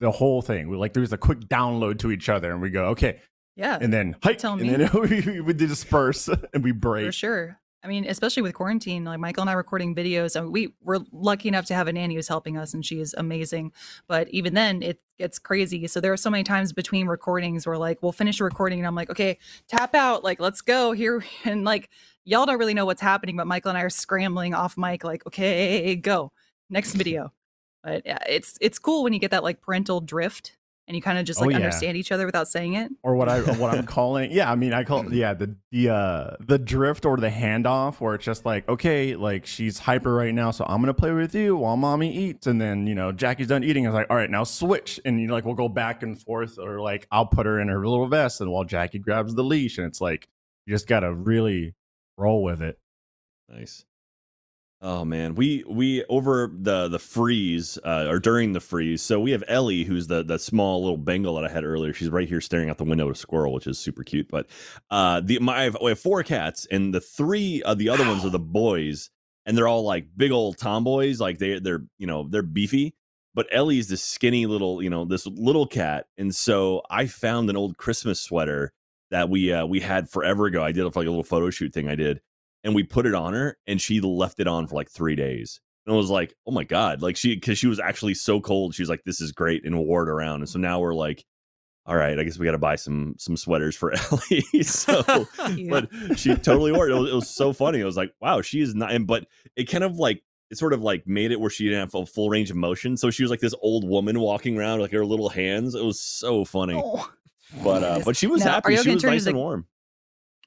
the 0.00 0.10
whole 0.10 0.42
thing. 0.42 0.68
We 0.68 0.76
like 0.76 0.94
there's 0.94 1.12
a 1.12 1.18
quick 1.18 1.40
download 1.40 1.98
to 2.00 2.10
each 2.10 2.28
other, 2.28 2.50
and 2.52 2.60
we 2.62 2.70
go, 2.70 2.86
okay, 2.86 3.20
Yeah. 3.56 3.78
and 3.80 3.92
then 3.92 4.16
hike, 4.22 4.42
and 4.44 4.60
me. 4.60 4.70
then 4.70 4.90
we, 5.34 5.40
we 5.40 5.52
disperse 5.52 6.28
and 6.54 6.64
we 6.64 6.72
break. 6.72 7.06
For 7.06 7.12
sure. 7.12 7.58
I 7.82 7.88
mean, 7.88 8.04
especially 8.06 8.42
with 8.42 8.52
quarantine, 8.54 9.04
like 9.04 9.18
Michael 9.20 9.40
and 9.42 9.48
I 9.48 9.54
recording 9.54 9.94
videos, 9.94 10.36
and 10.36 10.52
we 10.52 10.74
were 10.82 10.98
lucky 11.12 11.48
enough 11.48 11.64
to 11.66 11.74
have 11.74 11.88
a 11.88 11.92
nanny 11.94 12.14
who's 12.14 12.28
helping 12.28 12.58
us, 12.58 12.74
and 12.74 12.84
she 12.84 13.00
is 13.00 13.14
amazing. 13.16 13.72
But 14.06 14.28
even 14.28 14.52
then, 14.52 14.82
it 14.82 15.00
gets 15.18 15.38
crazy. 15.38 15.86
So 15.86 15.98
there 15.98 16.12
are 16.12 16.18
so 16.18 16.28
many 16.28 16.44
times 16.44 16.74
between 16.74 17.06
recordings 17.06 17.66
where, 17.66 17.78
like, 17.78 18.02
we'll 18.02 18.12
finish 18.12 18.38
a 18.38 18.44
recording, 18.44 18.80
and 18.80 18.86
I'm 18.86 18.94
like, 18.94 19.08
okay, 19.08 19.38
tap 19.66 19.94
out, 19.94 20.22
like, 20.22 20.40
let's 20.40 20.60
go 20.60 20.92
here, 20.92 21.24
and 21.46 21.64
like, 21.64 21.88
y'all 22.24 22.46
don't 22.46 22.58
really 22.58 22.74
know 22.74 22.86
what's 22.86 23.00
happening, 23.02 23.36
but 23.36 23.46
Michael 23.46 23.70
and 23.70 23.78
I 23.78 23.82
are 23.82 23.90
scrambling 23.90 24.54
off 24.54 24.76
mic, 24.76 25.04
like, 25.04 25.26
okay, 25.26 25.96
go 25.96 26.32
next 26.68 26.92
video. 26.94 27.32
But 27.82 28.02
yeah, 28.04 28.18
it's 28.28 28.58
it's 28.60 28.78
cool 28.78 29.02
when 29.02 29.12
you 29.12 29.18
get 29.18 29.30
that 29.30 29.42
like 29.42 29.60
parental 29.62 30.00
drift, 30.00 30.56
and 30.86 30.94
you 30.96 31.00
kind 31.02 31.18
of 31.18 31.24
just 31.24 31.40
Oh, 31.40 31.44
like 31.44 31.52
yeah. 31.52 31.56
understand 31.56 31.96
each 31.96 32.12
other 32.12 32.26
without 32.26 32.46
saying 32.48 32.74
it. 32.74 32.90
or 33.02 33.14
what 33.14 33.28
I 33.28 33.40
what 33.54 33.72
I'm 33.72 33.86
calling 33.98 34.32
yeah 34.32 34.50
I 34.50 34.54
mean 34.56 34.72
I 34.74 34.82
call 34.84 35.04
yeah 35.14 35.32
the 35.34 35.54
the 35.70 35.88
uh 35.88 36.36
the 36.40 36.58
drift 36.58 37.06
or 37.06 37.16
the 37.16 37.30
handoff 37.30 38.00
where 38.00 38.14
it's 38.16 38.24
just 38.24 38.44
like 38.44 38.68
okay 38.68 39.14
like 39.16 39.46
she's 39.46 39.78
hyper 39.78 40.12
right 40.12 40.34
now 40.34 40.50
so 40.50 40.64
I'm 40.68 40.80
gonna 40.82 40.92
play 40.92 41.12
with 41.12 41.34
you 41.34 41.56
while 41.56 41.76
mommy 41.76 42.12
eats 42.14 42.46
and 42.48 42.60
then 42.60 42.86
you 42.88 42.94
know 42.96 43.12
Jackie's 43.12 43.46
done 43.46 43.62
eating 43.64 43.84
it's 43.84 43.94
like 43.94 44.08
all 44.10 44.16
right 44.16 44.28
now 44.30 44.42
switch 44.44 44.98
and 45.04 45.20
you 45.20 45.26
know 45.28 45.34
like 45.34 45.44
we'll 45.44 45.54
go 45.54 45.68
back 45.68 46.02
and 46.02 46.20
forth 46.20 46.58
or 46.58 46.80
like 46.80 47.06
I'll 47.12 47.26
put 47.26 47.46
her 47.46 47.60
in 47.60 47.68
her 47.68 47.86
little 47.86 48.08
vest 48.08 48.40
and 48.40 48.50
while 48.50 48.64
Jackie 48.64 48.98
grabs 48.98 49.34
the 49.36 49.44
leash 49.44 49.78
and 49.78 49.86
it's 49.86 50.00
like 50.00 50.28
you 50.66 50.74
just 50.74 50.88
gotta 50.88 51.14
really 51.14 51.74
roll 52.20 52.42
with 52.42 52.62
it 52.62 52.78
Nice. 53.50 53.84
Oh 54.82 55.04
man, 55.04 55.34
we 55.34 55.62
we 55.68 56.04
over 56.04 56.50
the 56.50 56.88
the 56.88 56.98
freeze 56.98 57.78
uh, 57.84 58.06
or 58.08 58.18
during 58.18 58.52
the 58.52 58.60
freeze. 58.60 59.02
So 59.02 59.20
we 59.20 59.32
have 59.32 59.44
Ellie, 59.46 59.84
who's 59.84 60.06
the 60.06 60.22
the 60.22 60.38
small 60.38 60.80
little 60.82 60.96
Bengal 60.96 61.34
that 61.34 61.44
I 61.44 61.52
had 61.52 61.64
earlier. 61.64 61.92
She's 61.92 62.08
right 62.08 62.28
here 62.28 62.40
staring 62.40 62.70
out 62.70 62.78
the 62.78 62.84
window 62.84 63.06
at 63.10 63.16
a 63.16 63.18
squirrel, 63.18 63.52
which 63.52 63.66
is 63.66 63.78
super 63.78 64.04
cute. 64.04 64.28
But 64.30 64.46
uh, 64.90 65.20
the 65.20 65.38
my 65.40 65.58
I 65.58 65.62
have, 65.64 65.76
we 65.82 65.90
have 65.90 65.98
four 65.98 66.22
cats, 66.22 66.66
and 66.70 66.94
the 66.94 67.00
three 67.00 67.60
of 67.62 67.76
the 67.76 67.90
other 67.90 68.06
ones 68.06 68.24
are 68.24 68.30
the 68.30 68.38
boys, 68.38 69.10
and 69.44 69.58
they're 69.58 69.68
all 69.68 69.84
like 69.84 70.06
big 70.16 70.30
old 70.30 70.56
tomboys. 70.56 71.20
Like 71.20 71.38
they 71.38 71.58
they're 71.58 71.82
you 71.98 72.06
know 72.06 72.26
they're 72.28 72.42
beefy. 72.42 72.94
But 73.34 73.48
Ellie's 73.52 73.88
this 73.88 74.02
skinny 74.02 74.46
little 74.46 74.82
you 74.82 74.88
know 74.88 75.04
this 75.04 75.26
little 75.26 75.66
cat, 75.66 76.06
and 76.16 76.34
so 76.34 76.80
I 76.88 77.06
found 77.06 77.50
an 77.50 77.56
old 77.56 77.76
Christmas 77.76 78.18
sweater 78.18 78.72
that 79.10 79.28
we 79.28 79.52
uh, 79.52 79.66
we 79.66 79.80
had 79.80 80.08
forever 80.08 80.46
ago. 80.46 80.62
I 80.62 80.72
did 80.72 80.84
like 80.84 80.94
a 80.94 80.98
little 81.00 81.22
photo 81.22 81.50
shoot 81.50 81.72
thing 81.72 81.88
I 81.88 81.94
did 81.94 82.20
and 82.64 82.74
we 82.74 82.82
put 82.82 83.06
it 83.06 83.14
on 83.14 83.32
her 83.32 83.58
and 83.66 83.80
she 83.80 84.00
left 84.00 84.40
it 84.40 84.46
on 84.46 84.66
for 84.66 84.74
like 84.74 84.90
three 84.90 85.16
days 85.16 85.60
and 85.86 85.94
I 85.94 85.96
was 85.96 86.10
like 86.10 86.34
oh 86.46 86.52
my 86.52 86.64
god 86.64 87.02
like 87.02 87.16
she 87.16 87.34
because 87.34 87.58
she 87.58 87.66
was 87.66 87.80
actually 87.80 88.14
so 88.14 88.40
cold 88.40 88.74
she 88.74 88.82
was 88.82 88.90
like 88.90 89.04
this 89.04 89.20
is 89.20 89.32
great 89.32 89.64
and 89.64 89.78
wore 89.78 90.02
it 90.02 90.08
around 90.10 90.40
and 90.40 90.48
so 90.48 90.58
now 90.58 90.80
we're 90.80 90.94
like 90.94 91.24
all 91.86 91.96
right 91.96 92.18
i 92.18 92.24
guess 92.24 92.38
we 92.38 92.44
got 92.44 92.52
to 92.52 92.58
buy 92.58 92.76
some 92.76 93.14
some 93.18 93.36
sweaters 93.36 93.74
for 93.74 93.92
ellie 94.12 94.62
so 94.62 95.02
Cute. 95.46 95.70
but 95.70 95.88
she 96.16 96.34
totally 96.36 96.72
wore 96.72 96.88
it. 96.88 96.92
It 96.92 96.98
was, 96.98 97.10
it 97.10 97.14
was 97.14 97.30
so 97.30 97.52
funny. 97.52 97.80
I 97.80 97.86
was 97.86 97.96
like, 97.96 98.12
wow, 98.20 98.42
she 98.42 98.60
is 98.60 98.74
not. 98.74 98.92
And 98.92 99.06
but 99.06 99.26
it 99.56 99.64
kind 99.64 99.84
of 99.84 99.96
like 99.96 100.22
it 100.50 100.58
sort 100.58 100.72
of 100.72 100.82
like 100.82 101.06
made 101.06 101.32
it 101.32 101.40
where 101.40 101.50
she 101.50 101.64
didn't 101.64 101.80
have 101.80 101.94
a 101.94 102.06
full 102.06 102.28
range 102.28 102.50
of 102.50 102.56
motion. 102.56 102.96
So 102.96 103.10
she 103.10 103.22
was 103.22 103.30
like 103.30 103.40
this 103.40 103.54
old 103.62 103.88
woman 103.88 104.20
walking 104.20 104.58
around 104.58 104.78
with 104.80 104.90
like 104.90 104.92
her 104.92 105.04
little 105.04 105.28
hands. 105.28 105.74
It 105.74 105.84
was 105.84 105.98
so 105.98 106.44
funny. 106.44 106.74
Oh. 106.76 107.08
But 107.64 107.82
uh, 107.84 108.00
but 108.04 108.16
she 108.16 108.26
was 108.26 108.42
Now, 108.44 108.50
are 108.50 108.52
happy. 108.54 108.72
you 108.74 108.82
She 108.82 108.94
was 108.94 109.04
nice 109.04 109.20
into 109.22 109.30
and 109.30 109.36
the- 109.36 109.40
warm. 109.40 109.66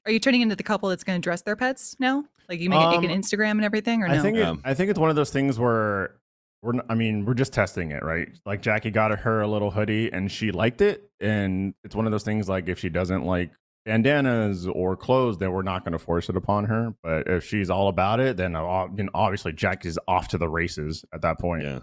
Are 0.06 0.12
you 0.12 0.20
turning 0.20 0.42
into 0.42 0.54
the 0.56 0.62
couple 0.62 0.90
that's 0.90 1.04
going 1.04 1.18
to 1.20 1.24
dress 1.24 1.42
their 1.42 1.56
pets 1.56 1.96
now? 1.98 2.24
Like 2.48 2.60
you 2.60 2.68
make, 2.68 2.80
it, 2.82 3.00
make 3.00 3.04
an 3.10 3.10
Um, 3.10 3.22
Instagram 3.22 3.50
and 3.52 3.64
everything, 3.64 4.02
or 4.02 4.08
no? 4.08 4.14
I 4.14 4.18
think 4.18 4.36
it, 4.36 4.42
Um, 4.42 4.60
I 4.64 4.74
think 4.74 4.90
it's 4.90 4.98
one 4.98 5.08
of 5.08 5.16
those 5.16 5.30
things 5.30 5.58
where 5.58 6.16
we're 6.62 6.74
I 6.88 6.94
mean 6.94 7.24
we're 7.24 7.34
just 7.34 7.52
testing 7.52 7.90
it 7.90 8.02
right 8.02 8.28
like 8.46 8.60
Jackie 8.62 8.90
got 8.90 9.18
her 9.18 9.40
a 9.42 9.46
little 9.46 9.70
hoodie 9.70 10.10
and 10.12 10.30
she 10.32 10.50
liked 10.50 10.80
it 10.80 11.10
and 11.20 11.74
it's 11.84 11.94
one 11.94 12.06
of 12.06 12.12
those 12.12 12.22
things 12.22 12.48
like 12.48 12.68
if 12.70 12.78
she 12.78 12.88
doesn't 12.88 13.24
like 13.26 13.50
bandanas 13.84 14.66
or 14.66 14.96
clothes 14.96 15.36
then 15.38 15.52
we're 15.52 15.60
not 15.62 15.84
going 15.84 15.92
to 15.92 15.98
force 15.98 16.28
it 16.30 16.36
upon 16.36 16.64
her 16.64 16.94
but 17.02 17.26
if 17.28 17.44
she's 17.44 17.68
all 17.68 17.88
about 17.88 18.18
it 18.18 18.38
then 18.38 18.56
uh, 18.56 18.86
you 18.96 19.04
know, 19.04 19.10
obviously 19.12 19.52
Jackie's 19.52 19.98
off 20.08 20.28
to 20.28 20.38
the 20.38 20.48
races 20.48 21.04
at 21.12 21.20
that 21.22 21.38
point 21.38 21.62
Yeah. 21.64 21.80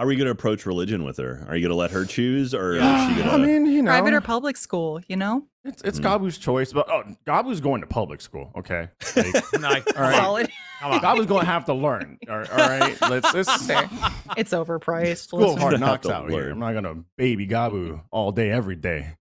How 0.00 0.06
are 0.06 0.12
you 0.12 0.16
going 0.16 0.24
to 0.28 0.32
approach 0.32 0.64
religion 0.64 1.04
with 1.04 1.18
her? 1.18 1.44
Are 1.46 1.54
you 1.54 1.60
going 1.60 1.72
to 1.72 1.76
let 1.76 1.90
her 1.90 2.06
choose, 2.06 2.54
or 2.54 2.76
Yeah, 2.76 3.10
is 3.10 3.16
she 3.16 3.22
I 3.22 3.26
going 3.26 3.42
to? 3.42 3.46
mean 3.46 3.66
you 3.66 3.82
know 3.82 3.90
private 3.90 4.14
or 4.14 4.22
public 4.22 4.56
school, 4.56 4.98
you 5.08 5.16
know? 5.16 5.44
it's 5.62 5.82
it's 5.82 6.00
Mm. 6.00 6.04
Gabu's 6.04 6.38
choice 6.38 6.72
but 6.72 6.88
oh 6.90 7.02
Gabu's 7.26 7.60
going 7.60 7.82
to 7.82 7.86
public 7.86 8.22
school 8.22 8.50
okay 8.56 8.88
like, 9.14 9.26
Nice. 9.60 9.82
all 9.94 10.02
right 10.02 10.16
Solid. 10.16 10.50
Come 10.80 10.92
on. 10.92 11.00
Gabu's 11.02 11.26
going 11.26 11.40
to 11.42 11.46
have 11.46 11.66
to 11.66 11.74
learn 11.74 12.16
all 12.30 12.38
right, 12.38 12.50
all 12.50 12.56
right? 12.56 13.00
let's 13.10 13.34
let's 13.34 13.66
Fair. 13.66 13.90
It's 14.38 14.54
overpriced. 14.54 15.24
School 15.26 15.58
hard 15.58 15.78
knocks 15.78 16.06
to 16.06 16.14
out 16.14 16.30
here. 16.30 16.48
I'm 16.48 16.58
not 16.60 16.72
gonna 16.72 17.04
baby 17.18 17.46
Gabu 17.46 18.02
all 18.10 18.32
day, 18.32 18.50
every 18.50 18.76
day. 18.76 19.16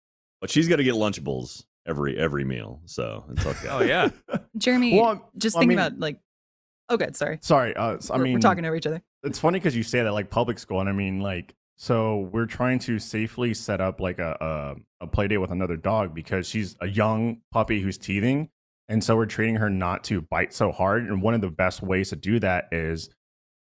But 0.42 0.50
she's 0.50 0.68
going 0.68 0.80
to 0.80 0.84
get 0.84 0.96
Lunchables 0.96 1.64
every 1.88 2.18
every 2.18 2.44
meal, 2.44 2.82
so 2.84 3.24
it's 3.32 3.46
okay. 3.46 3.70
Oh 3.70 3.82
yeah. 3.82 4.10
Jeremy, 4.58 5.00
Well, 5.00 5.32
just 5.38 5.56
well, 5.56 5.60
I 5.60 5.62
thinking 5.62 5.78
mean- 5.78 5.88
about 5.88 6.00
like, 6.00 6.20
oh, 6.90 6.98
good. 6.98 7.16
Sorry. 7.16 7.40
Sorry, 7.42 7.76
uh, 7.76 7.98
I 8.12 8.18
we're, 8.18 8.24
mean, 8.24 8.34
we're 8.34 8.40
talking 8.40 8.66
over 8.66 8.76
each 8.76 8.88
other. 8.88 9.02
it's 9.24 9.40
funny 9.40 9.60
because 9.60 9.76
you 9.76 9.84
say 9.84 10.04
that 10.04 10.12
like 10.14 10.30
public 10.30 10.60
school, 10.60 10.80
and 10.80 10.90
I 10.90 10.94
mean 10.94 11.20
like, 11.22 11.54
so 11.78 12.30
we're 12.32 12.46
trying 12.46 12.80
to 12.80 13.00
safely 13.00 13.54
set 13.54 13.82
up 13.82 14.00
like 14.00 14.20
a 14.20 14.76
a, 15.02 15.06
a 15.06 15.08
play 15.08 15.28
date 15.28 15.38
with 15.38 15.52
another 15.52 15.76
dog 15.78 16.14
because 16.14 16.48
she's 16.48 16.76
a 16.82 16.88
young 16.88 17.42
puppy 17.52 17.82
who's 17.82 17.98
teething, 17.98 18.50
and 18.88 19.04
so 19.04 19.16
we're 19.16 19.26
training 19.26 19.56
her 19.56 19.70
not 19.70 20.04
to 20.06 20.22
bite 20.22 20.54
so 20.54 20.72
hard. 20.72 21.04
And 21.04 21.22
one 21.22 21.34
of 21.34 21.42
the 21.42 21.50
best 21.50 21.82
ways 21.82 22.10
to 22.10 22.16
do 22.16 22.40
that 22.40 22.70
is, 22.72 23.10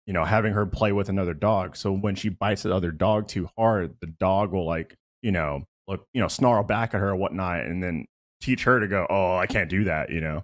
you 0.08 0.14
know, 0.14 0.26
having 0.26 0.54
her 0.54 0.66
play 0.66 0.92
with 0.92 1.10
another 1.10 1.34
dog. 1.34 1.76
So 1.76 1.92
when 1.92 2.16
she 2.16 2.30
bites 2.30 2.64
the 2.64 2.74
other 2.74 2.92
dog 2.92 3.28
too 3.28 3.50
hard, 3.58 3.96
the 4.02 4.08
dog 4.08 4.52
will 4.52 4.66
like, 4.66 4.96
you 5.22 5.32
know, 5.32 5.66
look, 5.88 6.08
you 6.14 6.22
know, 6.22 6.28
snarl 6.28 6.64
back 6.64 6.94
at 6.94 7.00
her 7.02 7.10
or 7.10 7.16
whatnot, 7.16 7.60
and 7.66 7.84
then 7.84 8.06
teach 8.42 8.64
her 8.64 8.80
to 8.80 8.88
go, 8.88 9.06
oh, 9.10 9.36
I 9.36 9.46
can't 9.46 9.70
do 9.70 9.84
that, 9.84 10.10
you 10.10 10.22
know. 10.22 10.42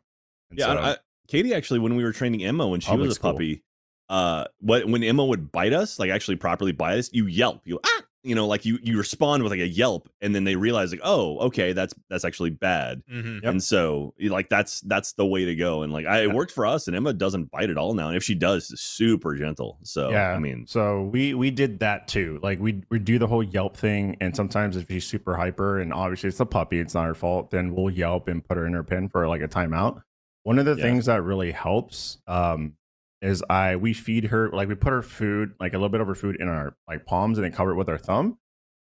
And 0.51 0.59
Yeah, 0.59 0.65
so- 0.65 0.77
I, 0.77 0.89
I, 0.91 0.97
Katie 1.27 1.53
actually, 1.53 1.79
when 1.79 1.95
we 1.95 2.03
were 2.03 2.11
training 2.13 2.43
Emma 2.43 2.67
when 2.67 2.79
she 2.79 2.89
Public 2.89 3.07
was 3.07 3.17
a 3.17 3.19
school. 3.19 3.33
puppy, 3.33 3.63
uh, 4.09 4.45
what 4.59 4.87
when 4.87 5.03
Emma 5.03 5.25
would 5.25 5.51
bite 5.51 5.73
us, 5.73 5.99
like 5.99 6.09
actually 6.11 6.35
properly 6.35 6.71
bite 6.71 6.97
us, 6.99 7.09
you 7.11 7.25
yelp, 7.27 7.61
you 7.65 7.79
ah, 7.83 8.01
you 8.23 8.33
know, 8.35 8.47
like 8.47 8.65
you 8.65 8.77
you 8.81 8.97
respond 8.97 9.43
with 9.43 9.51
like 9.51 9.59
a 9.61 9.67
yelp, 9.67 10.09
and 10.21 10.33
then 10.33 10.43
they 10.43 10.55
realize 10.55 10.91
like, 10.91 11.01
oh, 11.03 11.37
okay, 11.39 11.73
that's 11.73 11.93
that's 12.09 12.25
actually 12.25 12.49
bad, 12.51 13.01
Mhm. 13.11 13.41
Yep. 13.43 13.51
and 13.51 13.63
so 13.63 14.13
like 14.19 14.49
that's 14.49 14.81
that's 14.81 15.13
the 15.13 15.25
way 15.25 15.45
to 15.45 15.55
go, 15.55 15.81
and 15.83 15.91
like 15.93 16.05
I, 16.07 16.21
it 16.23 16.33
worked 16.33 16.51
for 16.51 16.65
us, 16.67 16.87
and 16.87 16.95
Emma 16.95 17.13
doesn't 17.13 17.49
bite 17.51 17.69
at 17.71 17.77
all 17.77 17.93
now, 17.93 18.07
and 18.07 18.17
if 18.17 18.23
she 18.23 18.33
does, 18.35 18.69
it's 18.71 18.81
super 18.81 19.35
gentle. 19.35 19.77
So 19.83 20.09
yeah, 20.11 20.31
I 20.31 20.39
mean, 20.39 20.65
so 20.67 21.03
we 21.03 21.33
we 21.35 21.49
did 21.51 21.79
that 21.79 22.07
too. 22.07 22.39
Like 22.43 22.59
we 22.59 22.83
we 22.89 22.97
do 22.99 23.17
the 23.19 23.27
whole 23.27 23.43
Yelp 23.43 23.75
thing, 23.77 24.17
and 24.21 24.35
sometimes 24.35 24.75
if 24.77 24.87
she's 24.87 25.05
super 25.05 25.35
hyper, 25.35 25.79
and 25.79 25.91
obviously 25.93 26.29
it's 26.29 26.39
a 26.39 26.45
puppy, 26.47 26.79
it's 26.79 26.93
not 26.93 27.05
her 27.05 27.15
fault, 27.15 27.49
then 27.51 27.73
we'll 27.75 27.89
Yelp 27.91 28.27
and 28.27 28.43
put 28.43 28.57
her 28.57 28.65
in 28.67 28.73
her 28.73 28.83
pen 28.83 29.07
for 29.09 29.27
like 29.27 29.41
a 29.41 29.47
timeout. 29.47 30.01
One 30.45 30.59
of 30.59 30.65
the 30.65 30.75
Yeah. 30.75 30.83
things 30.83 31.07
that 31.07 31.21
really 31.23 31.51
helps 31.51 32.19
um, 32.27 32.73
is 33.21 33.43
I 33.49 33.75
we 33.77 33.93
feed 33.93 34.25
her 34.25 34.49
like 34.51 34.67
we 34.69 34.75
put 34.75 34.91
her 34.93 35.01
food 35.01 35.53
like 35.59 35.73
a 35.73 35.77
little 35.77 35.89
bit 35.89 36.01
of 36.01 36.07
her 36.07 36.13
food 36.15 36.37
in 36.39 36.47
our 36.47 36.75
like 36.87 37.05
palms 37.05 37.37
and 37.37 37.43
then 37.45 37.51
cover 37.51 37.71
it 37.71 37.75
with 37.75 37.89
our 37.89 37.97
thumb. 37.97 38.37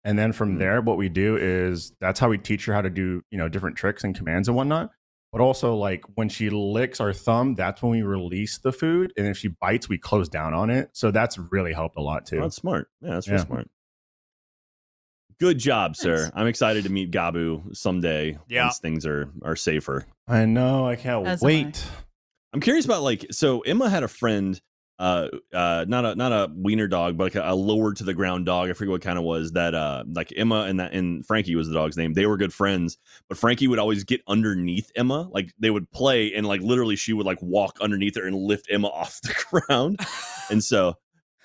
And 0.03 0.18
then 0.20 0.32
from 0.32 0.55
Mhm. 0.55 0.60
there, 0.60 0.82
what 0.82 0.97
we 0.97 1.10
do 1.10 1.36
is 1.36 1.91
that's 1.99 2.20
how 2.20 2.30
we 2.30 2.38
teach 2.38 2.66
her 2.66 2.74
how 2.74 2.82
to 2.82 2.89
do 2.91 3.24
you 3.32 3.38
know 3.39 3.49
different 3.49 3.76
tricks 3.76 4.03
and 4.03 4.16
commands 4.16 4.47
and 4.47 4.55
whatnot. 4.55 4.91
But 5.32 5.41
also 5.41 5.76
like 5.76 6.03
when 6.16 6.30
she 6.30 6.49
licks 6.51 7.01
our 7.01 7.12
thumb, 7.12 7.55
that's 7.55 7.82
when 7.82 7.91
we 7.91 8.03
release 8.03 8.60
the 8.60 8.72
food, 8.72 9.12
and 9.18 9.26
if 9.28 9.36
she 9.38 9.47
bites, 9.49 9.89
we 9.89 9.97
close 9.97 10.30
down 10.30 10.53
on 10.53 10.70
it. 10.70 10.91
So 10.93 11.10
that's 11.12 11.38
really 11.39 11.74
helped 11.74 11.97
a 11.97 12.01
lot 12.01 12.26
too. 12.28 12.39
that's 12.39 12.55
smart. 12.55 12.89
Yeah, 13.01 13.10
that's 13.16 13.28
Yeah. 13.28 13.38
smart. 13.43 13.68
Good 15.39 15.59
job, 15.59 15.95
sir. 15.95 16.23
Nice. 16.23 16.31
I'm 16.33 16.47
excited 16.47 16.83
to 16.85 16.89
meet 16.91 17.11
Gabu 17.11 17.75
someday 17.75 18.38
Yeah. 18.47 18.65
once 18.65 18.79
things 18.79 19.05
are 19.05 19.29
are 19.43 19.55
safer. 19.55 20.05
I 20.27 20.45
know. 20.45 20.88
I 20.88 20.95
can't 20.95 21.27
As 21.27 21.43
am 21.43 21.45
I. 21.45 21.47
wait. 21.47 21.83
I'm 22.53 22.59
curious 22.59 22.85
about 22.85 23.03
like 23.03 23.25
so 23.31 23.61
Emma 23.61 23.89
had 23.89 24.03
a 24.03 24.07
friend 24.07 24.59
uh 24.99 25.27
uh 25.53 25.85
not 25.88 26.05
a 26.05 26.15
not 26.15 26.31
a 26.31 26.51
wiener 26.55 26.88
dog 26.88 27.15
but 27.19 27.25
like 27.25 27.35
a, 27.35 27.51
a 27.51 27.53
lower 27.53 27.93
to 27.93 28.03
the 28.03 28.15
ground 28.15 28.47
dog 28.47 28.67
I 28.67 28.73
forget 28.73 28.89
what 28.93 29.01
kind 29.03 29.19
of 29.19 29.23
was 29.25 29.51
that 29.51 29.75
uh 29.75 30.03
like 30.11 30.33
Emma 30.35 30.61
and 30.61 30.79
that 30.79 30.91
and 30.93 31.23
Frankie 31.23 31.55
was 31.55 31.67
the 31.67 31.75
dog's 31.75 31.97
name 31.97 32.13
they 32.13 32.25
were 32.25 32.35
good 32.35 32.51
friends 32.51 32.97
but 33.29 33.38
Frankie 33.38 33.67
would 33.67 33.77
always 33.77 34.03
get 34.05 34.21
underneath 34.27 34.91
Emma 34.95 35.29
like 35.31 35.53
they 35.59 35.69
would 35.69 35.91
play 35.91 36.33
and 36.33 36.47
like 36.47 36.61
literally 36.61 36.95
she 36.95 37.13
would 37.13 37.27
like 37.27 37.39
walk 37.43 37.77
underneath 37.79 38.15
her 38.15 38.25
and 38.25 38.35
lift 38.35 38.69
Emma 38.71 38.88
off 38.91 39.21
the 39.21 39.35
ground 39.51 39.99
and 40.49 40.63
so 40.63 40.95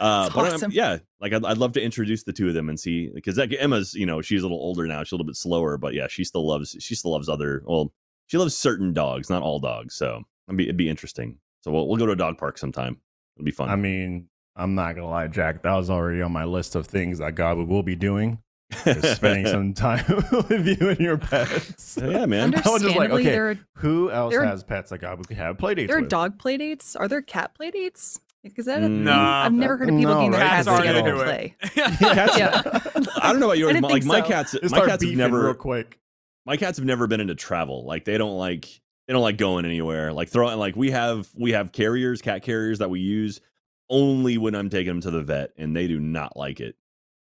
uh 0.02 0.24
That's 0.24 0.34
but 0.34 0.52
awesome. 0.54 0.70
yeah 0.72 0.98
like 1.20 1.32
I'd, 1.32 1.44
I'd 1.44 1.58
love 1.58 1.72
to 1.72 1.82
introduce 1.82 2.22
the 2.24 2.32
two 2.32 2.48
of 2.48 2.54
them 2.54 2.68
and 2.68 2.78
see 2.78 3.08
because 3.14 3.38
like 3.38 3.54
Emma's 3.58 3.94
you 3.94 4.04
know 4.06 4.20
she's 4.20 4.40
a 4.42 4.44
little 4.44 4.58
older 4.60 4.86
now 4.86 5.02
she's 5.02 5.12
a 5.12 5.14
little 5.14 5.26
bit 5.26 5.36
slower 5.36 5.78
but 5.78 5.94
yeah 5.94 6.06
she 6.08 6.24
still 6.24 6.46
loves 6.46 6.76
she 6.80 6.94
still 6.94 7.12
loves 7.12 7.28
other 7.28 7.62
well 7.66 7.92
she 8.26 8.36
loves 8.38 8.56
certain 8.56 8.92
dogs 8.92 9.30
not 9.30 9.42
all 9.42 9.58
dogs 9.60 9.94
so 9.94 10.22
it'd 10.48 10.56
be, 10.58 10.64
it'd 10.64 10.76
be 10.76 10.88
interesting 10.88 11.38
so 11.62 11.70
we'll, 11.70 11.86
we'll 11.88 11.96
go 11.96 12.06
to 12.06 12.12
a 12.12 12.16
dog 12.16 12.36
park 12.38 12.58
sometime 12.58 12.98
it'll 13.36 13.44
be 13.44 13.50
fun 13.50 13.68
I 13.70 13.76
mean, 13.76 14.28
I'm 14.56 14.74
not 14.74 14.94
gonna 14.96 15.08
lie, 15.08 15.28
Jack. 15.28 15.62
That 15.62 15.74
was 15.74 15.88
already 15.88 16.20
on 16.20 16.30
my 16.30 16.44
list 16.44 16.74
of 16.74 16.86
things 16.86 17.18
that 17.20 17.34
Gabu 17.36 17.66
will 17.66 17.82
be 17.82 17.96
doing. 17.96 18.38
is 18.84 19.02
spending 19.16 19.46
some 19.50 19.72
time 19.72 20.04
with 20.48 20.66
you 20.66 20.90
and 20.90 20.98
your 21.00 21.16
pets. 21.16 21.98
yeah, 21.98 22.26
man. 22.26 22.54
I 22.54 22.68
was 22.70 22.82
just 22.82 22.96
like, 22.96 23.10
Understandably, 23.10 23.22
okay, 23.28 23.38
are- 23.38 23.58
who 23.76 24.10
else 24.10 24.34
are- 24.34 24.44
has 24.44 24.62
pets 24.62 24.90
that 24.90 25.00
Gabu 25.00 25.26
would 25.26 25.36
have 25.38 25.56
play 25.56 25.74
dates 25.74 25.88
There 25.88 25.96
are 25.96 26.00
with? 26.02 26.10
dog 26.10 26.38
play 26.38 26.58
dates. 26.58 26.94
Are 26.96 27.08
there 27.08 27.22
cat 27.22 27.54
play 27.54 27.70
dates? 27.70 28.20
Is 28.44 28.66
that 28.66 28.78
a 28.82 28.86
thing? 28.86 29.04
Nah. 29.04 29.44
I've 29.44 29.52
never 29.52 29.76
heard 29.76 29.88
of 29.88 29.96
people 29.96 30.14
No, 30.14 30.18
getting 30.18 30.30
their 30.32 30.40
right? 30.40 30.48
cats 30.50 30.66
Cats 30.68 30.78
together 30.80 31.00
gonna 31.00 31.12
do 31.12 31.24
play. 31.24 31.56
it. 31.62 31.70
Cats- 31.98 32.38
Yeah. 32.38 32.62
I 33.22 33.30
don't 33.30 33.40
know 33.40 33.46
about 33.46 33.58
yours. 33.58 33.70
I 33.70 33.72
didn't 33.74 33.82
but, 33.82 33.92
Like 33.92 34.04
my 34.04 34.20
so. 34.20 34.26
cats, 34.26 34.52
Just 34.60 34.74
my 34.74 34.84
cats 34.86 35.04
have 35.04 35.14
never 35.14 35.44
real 35.44 35.54
quick. 35.54 35.98
my 36.44 36.56
cats 36.56 36.78
have 36.78 36.84
never 36.86 37.06
been 37.06 37.20
into 37.20 37.34
travel. 37.36 37.84
Like 37.84 38.04
they 38.04 38.18
don't 38.18 38.36
like 38.36 38.66
they 39.06 39.12
don't 39.12 39.22
like 39.22 39.36
going 39.38 39.64
anywhere. 39.64 40.12
Like 40.12 40.28
throwing 40.28 40.58
like 40.58 40.74
we 40.76 40.90
have 40.90 41.28
we 41.36 41.52
have 41.52 41.70
carriers, 41.72 42.20
cat 42.20 42.42
carriers 42.42 42.78
that 42.80 42.90
we 42.90 43.00
use 43.00 43.40
only 43.88 44.38
when 44.38 44.54
I'm 44.54 44.70
taking 44.70 44.88
them 44.88 45.00
to 45.02 45.10
the 45.10 45.22
vet, 45.22 45.50
and 45.56 45.76
they 45.76 45.86
do 45.86 46.00
not 46.00 46.36
like 46.36 46.60
it. 46.60 46.74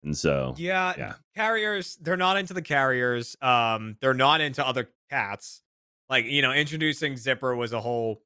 And 0.03 0.17
so 0.17 0.55
Yeah, 0.57 0.93
Yeah. 0.97 1.13
carriers, 1.35 1.95
they're 2.01 2.17
not 2.17 2.37
into 2.37 2.53
the 2.53 2.61
carriers. 2.61 3.35
Um, 3.41 3.97
they're 4.01 4.13
not 4.15 4.41
into 4.41 4.65
other 4.65 4.89
cats. 5.09 5.61
Like, 6.09 6.25
you 6.25 6.41
know, 6.41 6.51
introducing 6.51 7.17
Zipper 7.17 7.55
was 7.55 7.71
a 7.71 7.79
whole 7.81 8.21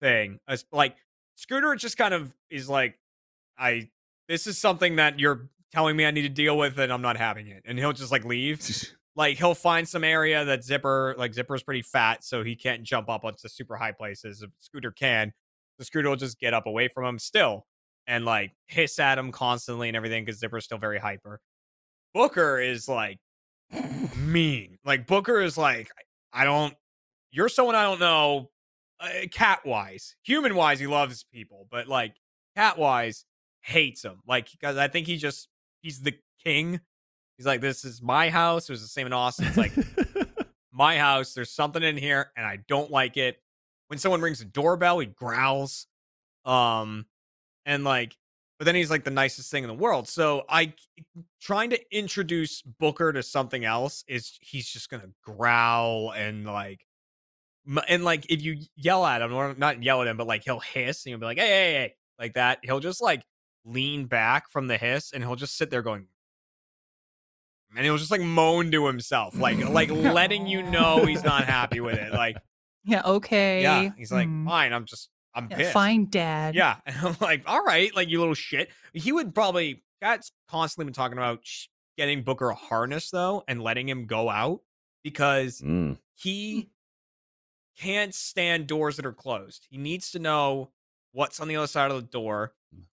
thing. 0.00 0.38
As- 0.48 0.64
Like, 0.72 0.96
Scooter 1.36 1.74
just 1.76 1.96
kind 1.96 2.12
of 2.12 2.32
is 2.50 2.68
like, 2.68 2.98
I 3.58 3.90
this 4.28 4.46
is 4.46 4.58
something 4.58 4.96
that 4.96 5.20
you're 5.20 5.48
telling 5.72 5.96
me 5.96 6.04
I 6.04 6.10
need 6.10 6.22
to 6.22 6.28
deal 6.28 6.56
with 6.58 6.78
and 6.78 6.92
I'm 6.92 7.02
not 7.02 7.16
having 7.16 7.46
it. 7.48 7.62
And 7.64 7.78
he'll 7.78 7.92
just 7.92 8.10
like 8.10 8.24
leave. 8.24 8.60
like 9.16 9.38
he'll 9.38 9.54
find 9.54 9.88
some 9.88 10.04
area 10.04 10.44
that 10.44 10.64
Zipper, 10.64 11.14
like 11.18 11.32
Zipper's 11.32 11.62
pretty 11.62 11.82
fat, 11.82 12.24
so 12.24 12.42
he 12.42 12.56
can't 12.56 12.82
jump 12.82 13.08
up 13.08 13.24
onto 13.24 13.48
super 13.48 13.76
high 13.76 13.92
places. 13.92 14.42
If 14.42 14.50
Scooter 14.60 14.90
can, 14.90 15.32
the 15.78 15.84
Scooter 15.84 16.08
will 16.08 16.16
just 16.16 16.38
get 16.38 16.54
up 16.54 16.66
away 16.66 16.88
from 16.88 17.04
him 17.04 17.18
still 17.18 17.66
and 18.06 18.24
like 18.24 18.52
hiss 18.68 18.98
at 18.98 19.18
him 19.18 19.32
constantly 19.32 19.88
and 19.88 19.96
everything 19.96 20.24
because 20.24 20.40
Zipper's 20.40 20.64
still 20.64 20.78
very 20.78 20.98
hyper. 20.98 21.40
Booker 22.14 22.58
is 22.58 22.88
like 22.88 23.18
mean. 24.16 24.78
Like 24.84 25.06
Booker 25.06 25.40
is 25.40 25.56
like, 25.56 25.90
I 26.32 26.44
don't. 26.44 26.74
You're 27.30 27.48
someone 27.48 27.74
I 27.74 27.82
don't 27.82 28.00
know. 28.00 28.50
Uh, 28.98 29.26
cat 29.30 29.60
wise, 29.66 30.16
human 30.22 30.54
wise, 30.54 30.80
he 30.80 30.86
loves 30.86 31.24
people, 31.32 31.66
but 31.70 31.86
like 31.86 32.14
cat 32.56 32.78
wise, 32.78 33.24
hates 33.60 34.04
him. 34.04 34.22
Like 34.26 34.50
because 34.50 34.76
I 34.76 34.88
think 34.88 35.06
he 35.06 35.16
just 35.16 35.48
he's 35.82 36.00
the 36.00 36.14
king. 36.42 36.80
He's 37.36 37.46
like, 37.46 37.60
this 37.60 37.84
is 37.84 38.00
my 38.00 38.30
house. 38.30 38.68
It 38.68 38.72
was 38.72 38.80
the 38.80 38.88
same 38.88 39.06
in 39.06 39.12
Austin. 39.12 39.46
It's 39.46 39.56
like 39.58 39.72
my 40.72 40.96
house. 40.96 41.34
There's 41.34 41.50
something 41.50 41.82
in 41.82 41.96
here, 41.96 42.30
and 42.36 42.46
I 42.46 42.58
don't 42.68 42.90
like 42.90 43.16
it. 43.16 43.36
When 43.88 43.98
someone 43.98 44.20
rings 44.20 44.38
the 44.38 44.46
doorbell, 44.46 44.98
he 45.00 45.06
growls. 45.06 45.86
Um, 46.44 47.06
and 47.66 47.84
like, 47.84 48.16
but 48.58 48.64
then 48.64 48.74
he's 48.74 48.90
like 48.90 49.04
the 49.04 49.10
nicest 49.10 49.50
thing 49.50 49.64
in 49.64 49.68
the 49.68 49.74
world. 49.74 50.08
So 50.08 50.44
I 50.48 50.72
trying 51.40 51.70
to 51.70 51.96
introduce 51.96 52.62
Booker 52.62 53.12
to 53.12 53.22
something 53.22 53.64
else 53.64 54.04
is 54.08 54.38
he's 54.40 54.68
just 54.68 54.88
gonna 54.88 55.10
growl 55.22 56.12
and 56.12 56.46
like, 56.46 56.86
and 57.88 58.04
like 58.04 58.26
if 58.30 58.42
you 58.42 58.58
yell 58.76 59.04
at 59.04 59.22
him 59.22 59.32
or 59.32 59.54
not 59.54 59.82
yell 59.82 60.02
at 60.02 60.08
him, 60.08 60.16
but 60.16 60.26
like 60.26 60.44
he'll 60.44 60.60
hiss 60.60 61.04
and 61.04 61.10
you'll 61.10 61.20
be 61.20 61.26
like, 61.26 61.38
hey, 61.38 61.46
hey, 61.46 61.72
hey, 61.74 61.94
like 62.18 62.34
that. 62.34 62.58
He'll 62.62 62.80
just 62.80 63.02
like 63.02 63.22
lean 63.64 64.06
back 64.06 64.50
from 64.50 64.66
the 64.68 64.76
hiss 64.76 65.12
and 65.12 65.22
he'll 65.24 65.36
just 65.36 65.56
sit 65.56 65.70
there 65.70 65.82
going. 65.82 66.06
And 67.76 67.84
he'll 67.84 67.98
just 67.98 68.10
like 68.10 68.20
moan 68.22 68.70
to 68.70 68.86
himself, 68.86 69.36
like 69.38 69.58
like 69.68 69.90
letting 69.90 70.46
you 70.46 70.62
know 70.62 71.04
he's 71.04 71.24
not 71.24 71.44
happy 71.44 71.80
with 71.80 71.96
it. 71.98 72.12
Like, 72.12 72.36
Yeah. 72.84 73.02
Okay. 73.04 73.62
yeah, 73.62 73.90
he's 73.96 74.12
like, 74.12 74.28
Hmm. 74.28 74.46
fine, 74.46 74.72
I'm 74.72 74.84
just 74.86 75.10
I'm 75.34 75.48
Yeah, 75.50 75.56
pissed. 75.58 75.72
fine, 75.72 76.06
Dad. 76.08 76.54
Yeah. 76.54 76.76
And 76.86 76.96
I'm 77.02 77.16
like, 77.20 77.42
all 77.46 77.62
right, 77.62 77.94
like 77.94 78.08
you 78.08 78.18
little 78.20 78.34
shit. 78.34 78.70
He 78.94 79.12
would 79.12 79.34
probably, 79.34 79.82
Kat's 80.00 80.32
constantly 80.48 80.86
been 80.86 80.94
talking 80.94 81.18
about 81.18 81.40
getting 81.98 82.22
Booker 82.22 82.48
a 82.50 82.54
harness 82.54 83.10
though 83.10 83.42
and 83.46 83.60
letting 83.60 83.88
him 83.88 84.06
go 84.06 84.30
out 84.30 84.60
because 85.02 85.60
Mm. 85.60 85.98
he 86.14 86.70
can't 87.78 88.14
stand 88.14 88.66
doors 88.66 88.96
that 88.96 89.06
are 89.06 89.12
closed. 89.12 89.66
He 89.70 89.76
needs 89.78 90.10
to 90.12 90.18
know 90.18 90.70
what's 91.12 91.40
on 91.40 91.48
the 91.48 91.56
other 91.56 91.66
side 91.66 91.90
of 91.90 91.96
the 91.96 92.02
door. 92.02 92.52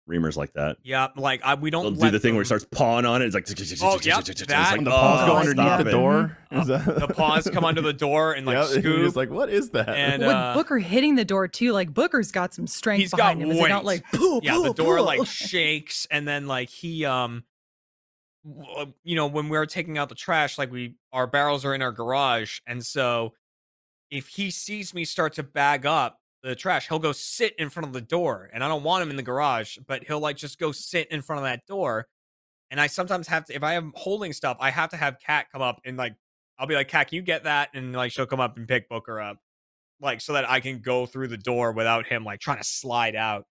Reamer's 0.08 0.36
like 0.36 0.54
that. 0.54 0.78
Yeah. 0.84 1.10
Like, 1.16 1.42
I, 1.44 1.54
we 1.54 1.70
don't 1.70 1.84
They'll 1.84 1.92
do 1.92 2.00
let 2.00 2.12
the 2.14 2.20
thing 2.20 2.34
where 2.34 2.42
he 2.44 2.46
starts 2.48 2.66
pawing 2.72 3.06
on 3.06 3.22
it. 3.22 3.26
It's 3.28 3.36
like 3.36 3.46
Oh, 3.84 4.00
yep, 4.02 4.28
it's 4.28 4.42
that- 4.48 4.72
like, 4.78 4.84
the 4.84 4.90
paws 4.90 5.22
oh, 5.22 5.28
go 5.28 5.38
underneath 5.38 5.78
the 5.86 5.92
door. 5.92 6.38
Uh, 6.50 6.64
the 6.64 7.14
paws 7.16 7.48
come 7.48 7.64
under 7.64 7.82
the 7.82 7.94
door 7.94 8.34
and 8.34 8.48
like 8.48 8.56
yeah, 8.58 8.74
and 8.74 8.84
you're 8.84 8.94
scoop. 8.94 9.06
just 9.06 9.16
like, 9.16 9.30
what 9.30 9.50
is 9.50 9.70
that? 9.70 9.90
And, 9.90 10.24
With 10.24 10.32
uh, 10.32 10.56
Booker 10.56 10.80
hitting 10.80 11.14
the 11.14 11.26
door 11.26 11.48
too, 11.48 11.74
like 11.74 11.94
Booker's 11.94 12.32
got 12.32 12.56
some 12.56 12.66
strength 12.66 13.02
He's 13.02 13.12
got 13.12 13.38
behind 13.38 13.44
him. 13.44 13.52
Is 13.52 13.60
it 13.64 13.70
not 13.70 13.86
like 13.86 14.04
"Pooh, 14.12 14.40
yeah 14.42 14.60
the 14.64 14.74
door 14.74 14.98
pooh"? 14.98 15.04
like 15.04 15.26
shakes 15.28 16.08
and 16.10 16.28
then 16.28 16.48
like 16.48 16.70
he 16.70 17.06
um 17.06 17.44
uh, 18.78 18.88
you 19.04 19.16
know 19.16 19.28
when 19.28 19.48
we 19.50 19.58
are 19.58 19.68
taking 19.68 20.00
out 20.00 20.10
the 20.10 20.16
trash 20.16 20.58
like 20.58 20.72
we 20.72 20.96
our 21.14 21.28
barrels 21.28 21.66
are 21.66 21.76
in 21.76 21.84
our 21.84 21.92
garage 21.92 22.62
and 22.66 22.84
so 22.84 23.34
if 24.12 24.28
he 24.28 24.52
sees 24.52 24.94
me 24.94 25.06
start 25.06 25.34
to 25.34 25.44
bag 25.44 25.86
up 25.86 26.20
the 26.44 26.56
trash 26.56 26.88
he'll 26.88 27.00
go 27.00 27.12
sit 27.12 27.54
in 27.58 27.70
front 27.70 27.88
of 27.88 27.94
the 27.94 28.02
door 28.02 28.50
and 28.54 28.64
i 28.64 28.68
don't 28.68 28.84
want 28.84 29.04
him 29.04 29.10
in 29.10 29.16
the 29.16 29.24
garage 29.24 29.78
but 29.88 30.04
he'll 30.06 30.20
like 30.20 30.38
just 30.38 30.60
go 30.60 30.72
sit 30.72 31.10
in 31.12 31.22
front 31.22 31.40
of 31.40 31.44
that 31.44 31.66
door 31.68 32.08
and 32.72 32.80
i 32.80 32.88
sometimes 32.88 33.28
have 33.28 33.46
to 33.46 33.54
if 33.54 33.64
i 33.64 33.74
am 33.74 33.92
holding 33.96 34.32
stuff 34.32 34.58
i 34.60 34.70
have 34.70 34.90
to 34.90 34.98
have 34.98 35.18
kat 35.20 35.48
come 35.52 35.62
up 35.62 35.82
and 35.86 35.98
like 35.98 36.16
i'll 36.58 36.68
be 36.68 36.76
like 36.76 36.88
kat 36.88 37.10
can 37.10 37.18
you 37.18 37.22
get 37.22 37.44
that 37.44 37.70
and 37.74 37.94
like 37.94 38.12
she'll 38.12 38.26
come 38.26 38.40
up 38.40 38.58
and 38.58 38.68
pick 38.68 38.88
booker 38.88 39.20
up 39.20 39.38
like 40.02 40.22
so 40.22 40.34
that 40.34 40.50
i 40.50 40.60
can 40.60 40.80
go 40.80 41.06
through 41.06 41.28
the 41.28 41.38
door 41.38 41.72
without 41.74 42.06
him 42.06 42.24
like 42.24 42.40
trying 42.40 42.58
to 42.58 42.64
slide 42.64 43.16
out 43.16 43.46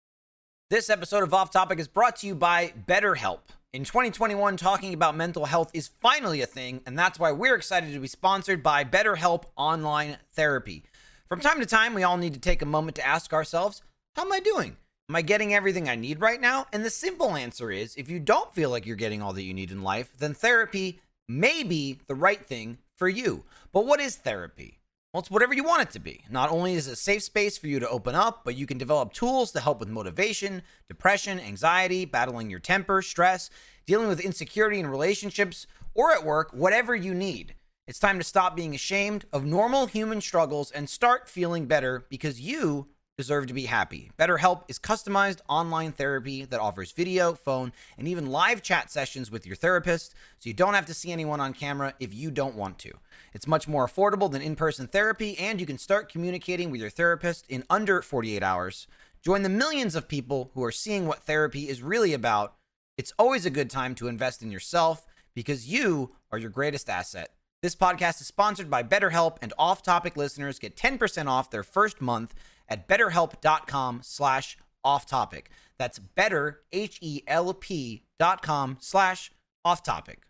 This 0.70 0.90
episode 0.90 1.22
of 1.22 1.32
Off 1.32 1.50
Topic 1.50 1.78
is 1.78 1.88
brought 1.88 2.16
to 2.16 2.26
you 2.26 2.34
by 2.34 2.74
BetterHelp. 2.86 3.40
In 3.74 3.84
2021, 3.84 4.56
talking 4.56 4.94
about 4.94 5.14
mental 5.14 5.44
health 5.44 5.70
is 5.74 5.90
finally 6.00 6.40
a 6.40 6.46
thing, 6.46 6.80
and 6.86 6.98
that's 6.98 7.18
why 7.18 7.32
we're 7.32 7.54
excited 7.54 7.92
to 7.92 8.00
be 8.00 8.08
sponsored 8.08 8.62
by 8.62 8.82
BetterHelp 8.82 9.44
Online 9.56 10.16
Therapy. 10.32 10.84
From 11.28 11.40
time 11.40 11.60
to 11.60 11.66
time, 11.66 11.92
we 11.92 12.02
all 12.02 12.16
need 12.16 12.32
to 12.32 12.40
take 12.40 12.62
a 12.62 12.66
moment 12.66 12.94
to 12.94 13.06
ask 13.06 13.34
ourselves, 13.34 13.82
How 14.16 14.22
am 14.22 14.32
I 14.32 14.40
doing? 14.40 14.78
Am 15.10 15.16
I 15.16 15.20
getting 15.20 15.52
everything 15.52 15.86
I 15.86 15.96
need 15.96 16.22
right 16.22 16.40
now? 16.40 16.64
And 16.72 16.82
the 16.82 16.88
simple 16.88 17.36
answer 17.36 17.70
is 17.70 17.94
if 17.96 18.08
you 18.08 18.18
don't 18.20 18.54
feel 18.54 18.70
like 18.70 18.86
you're 18.86 18.96
getting 18.96 19.20
all 19.20 19.34
that 19.34 19.42
you 19.42 19.52
need 19.52 19.70
in 19.70 19.82
life, 19.82 20.16
then 20.18 20.32
therapy 20.32 21.02
may 21.28 21.62
be 21.62 21.98
the 22.06 22.14
right 22.14 22.46
thing 22.46 22.78
for 22.96 23.06
you. 23.06 23.44
But 23.70 23.84
what 23.84 24.00
is 24.00 24.16
therapy? 24.16 24.77
Well, 25.12 25.22
it's 25.22 25.30
whatever 25.30 25.54
you 25.54 25.64
want 25.64 25.80
it 25.80 25.90
to 25.92 26.00
be. 26.00 26.20
Not 26.28 26.50
only 26.50 26.74
is 26.74 26.86
it 26.86 26.92
a 26.92 26.96
safe 26.96 27.22
space 27.22 27.56
for 27.56 27.66
you 27.66 27.80
to 27.80 27.88
open 27.88 28.14
up, 28.14 28.42
but 28.44 28.56
you 28.56 28.66
can 28.66 28.76
develop 28.76 29.14
tools 29.14 29.52
to 29.52 29.60
help 29.60 29.80
with 29.80 29.88
motivation, 29.88 30.60
depression, 30.86 31.40
anxiety, 31.40 32.04
battling 32.04 32.50
your 32.50 32.60
temper, 32.60 33.00
stress, 33.00 33.48
dealing 33.86 34.08
with 34.08 34.20
insecurity 34.20 34.78
in 34.78 34.86
relationships, 34.86 35.66
or 35.94 36.12
at 36.12 36.26
work, 36.26 36.50
whatever 36.52 36.94
you 36.94 37.14
need. 37.14 37.54
It's 37.86 37.98
time 37.98 38.18
to 38.18 38.24
stop 38.24 38.54
being 38.54 38.74
ashamed 38.74 39.24
of 39.32 39.46
normal 39.46 39.86
human 39.86 40.20
struggles 40.20 40.70
and 40.70 40.90
start 40.90 41.26
feeling 41.26 41.64
better 41.64 42.04
because 42.10 42.38
you 42.38 42.88
deserve 43.18 43.48
to 43.48 43.52
be 43.52 43.66
happy. 43.66 44.12
BetterHelp 44.16 44.62
is 44.68 44.78
customized 44.78 45.40
online 45.48 45.90
therapy 45.90 46.44
that 46.44 46.60
offers 46.60 46.92
video, 46.92 47.34
phone, 47.34 47.72
and 47.98 48.06
even 48.06 48.30
live 48.30 48.62
chat 48.62 48.92
sessions 48.92 49.28
with 49.28 49.44
your 49.44 49.56
therapist, 49.56 50.14
so 50.38 50.48
you 50.48 50.54
don't 50.54 50.74
have 50.74 50.86
to 50.86 50.94
see 50.94 51.10
anyone 51.10 51.40
on 51.40 51.52
camera 51.52 51.94
if 51.98 52.14
you 52.14 52.30
don't 52.30 52.54
want 52.54 52.78
to. 52.78 52.92
It's 53.34 53.48
much 53.48 53.66
more 53.66 53.88
affordable 53.88 54.30
than 54.30 54.40
in 54.40 54.54
person 54.54 54.86
therapy, 54.86 55.36
and 55.36 55.58
you 55.58 55.66
can 55.66 55.78
start 55.78 56.12
communicating 56.12 56.70
with 56.70 56.80
your 56.80 56.90
therapist 56.90 57.44
in 57.48 57.64
under 57.68 58.02
48 58.02 58.40
hours. 58.44 58.86
Join 59.20 59.42
the 59.42 59.48
millions 59.48 59.96
of 59.96 60.06
people 60.06 60.52
who 60.54 60.62
are 60.62 60.70
seeing 60.70 61.08
what 61.08 61.24
therapy 61.24 61.68
is 61.68 61.82
really 61.82 62.14
about. 62.14 62.54
It's 62.96 63.12
always 63.18 63.44
a 63.44 63.50
good 63.50 63.68
time 63.68 63.96
to 63.96 64.06
invest 64.06 64.42
in 64.42 64.52
yourself 64.52 65.04
because 65.34 65.66
you 65.66 66.12
are 66.30 66.38
your 66.38 66.50
greatest 66.50 66.88
asset. 66.88 67.30
This 67.60 67.74
podcast 67.74 68.20
is 68.20 68.28
sponsored 68.28 68.70
by 68.70 68.84
BetterHelp, 68.84 69.38
and 69.42 69.52
off-topic 69.58 70.16
listeners 70.16 70.60
get 70.60 70.76
10% 70.76 71.26
off 71.26 71.50
their 71.50 71.64
first 71.64 72.00
month 72.00 72.32
at 72.68 72.88
betterhelp.com 72.88 74.00
slash 74.02 74.56
off-topic. 74.84 75.50
That's 75.78 75.98
better, 75.98 76.62
H-E-L-P 76.72 78.02
dot 78.18 78.42
com 78.42 78.76
slash 78.80 79.30
off-topic. 79.64 80.22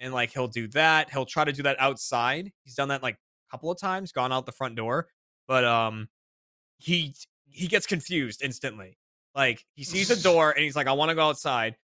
and 0.00 0.12
like 0.12 0.32
he'll 0.32 0.48
do 0.48 0.66
that. 0.68 1.10
He'll 1.10 1.26
try 1.26 1.44
to 1.44 1.52
do 1.52 1.62
that 1.64 1.76
outside. 1.80 2.52
He's 2.64 2.74
done 2.74 2.88
that 2.88 3.02
like 3.02 3.14
a 3.14 3.50
couple 3.50 3.70
of 3.70 3.78
times, 3.78 4.12
gone 4.12 4.32
out 4.32 4.46
the 4.46 4.52
front 4.52 4.74
door, 4.76 5.08
but 5.46 5.64
um 5.64 6.08
he 6.78 7.14
he 7.48 7.68
gets 7.68 7.86
confused 7.86 8.42
instantly. 8.42 8.98
Like 9.34 9.64
he 9.74 9.84
sees 9.84 10.10
a 10.10 10.20
door 10.20 10.50
and 10.50 10.62
he's 10.64 10.74
like 10.76 10.86
I 10.88 10.92
want 10.92 11.10
to 11.10 11.14
go 11.14 11.28
outside. 11.28 11.76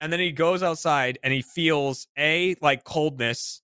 And 0.00 0.12
then 0.12 0.20
he 0.20 0.30
goes 0.30 0.62
outside 0.62 1.18
and 1.24 1.32
he 1.32 1.42
feels 1.42 2.06
a 2.18 2.54
like 2.62 2.84
coldness 2.84 3.62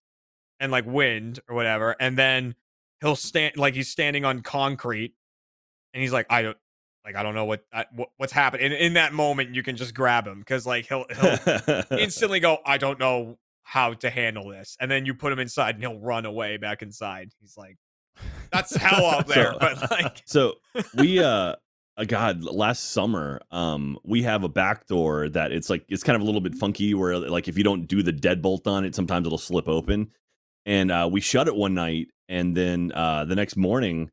and 0.59 0.73
like 0.73 0.87
wind 0.87 1.41
or 1.49 1.55
whatever 1.55 1.95
and 2.01 2.17
then 2.19 2.55
he'll 3.01 3.17
stand 3.17 3.57
like 3.57 3.75
he's 3.75 3.89
standing 3.89 4.25
on 4.25 4.41
concrete 4.43 5.15
and 5.95 6.03
he's 6.03 6.13
like 6.13 6.27
I 6.31 6.43
don't 6.43 6.57
like 7.05 7.17
I 7.17 7.23
don't 7.23 7.35
know 7.35 7.45
what, 7.45 7.65
I, 7.73 7.87
what 7.95 8.11
what's 8.17 8.33
happening. 8.33 8.67
And 8.67 8.75
in 8.75 8.93
that 8.95 9.13
moment 9.13 9.55
you 9.55 9.63
can 9.63 9.77
just 9.77 9.95
grab 9.95 10.27
him 10.27 10.43
cuz 10.45 10.67
like 10.67 10.87
he'll 10.87 11.05
he'll 11.21 11.83
instantly 11.99 12.41
go, 12.41 12.59
I 12.65 12.79
don't 12.79 12.99
know 12.99 13.39
how 13.65 13.95
to 13.95 14.11
handle 14.11 14.49
this. 14.49 14.77
And 14.81 14.91
then 14.91 15.07
you 15.07 15.15
put 15.15 15.33
him 15.33 15.39
inside 15.39 15.75
and 15.77 15.85
he'll 15.85 16.01
run 16.01 16.27
away 16.27 16.57
back 16.57 16.83
inside. 16.83 17.31
He's 17.41 17.57
like, 17.57 17.77
that's 18.53 18.75
hell 18.77 19.07
out 19.07 19.27
there. 19.29 19.53
So- 19.53 19.59
but 19.61 19.91
like, 19.91 20.23
so 20.27 20.55
we 20.97 21.23
uh 21.23 21.57
uh, 21.99 22.05
God, 22.05 22.43
last 22.43 22.93
summer, 22.93 23.43
um, 23.51 23.99
we 24.03 24.23
have 24.23 24.45
a 24.45 24.49
back 24.49 24.87
door 24.87 25.29
that 25.29 25.53
it's 25.53 25.69
like 25.69 25.85
it's 25.89 26.03
kind 26.03 26.17
of 26.17 26.23
a 26.23 26.25
little 26.25 26.41
bit 26.41 26.55
funky 26.55 26.95
where 26.95 27.19
like 27.19 27.49
if 27.49 27.59
you 27.59 27.65
don't 27.65 27.87
do 27.87 28.03
the 28.03 28.13
deadbolt 28.15 28.67
on 28.67 28.87
it, 28.87 28.95
sometimes 28.95 29.27
it'll 29.27 29.37
slip 29.37 29.69
open. 29.69 30.09
And 30.65 30.91
uh, 30.91 31.09
we 31.13 31.21
shut 31.21 31.49
it 31.49 31.55
one 31.55 31.75
night, 31.75 32.09
and 32.31 32.57
then 32.57 32.93
uh, 32.95 33.25
the 33.27 33.35
next 33.35 33.57
morning, 33.57 34.11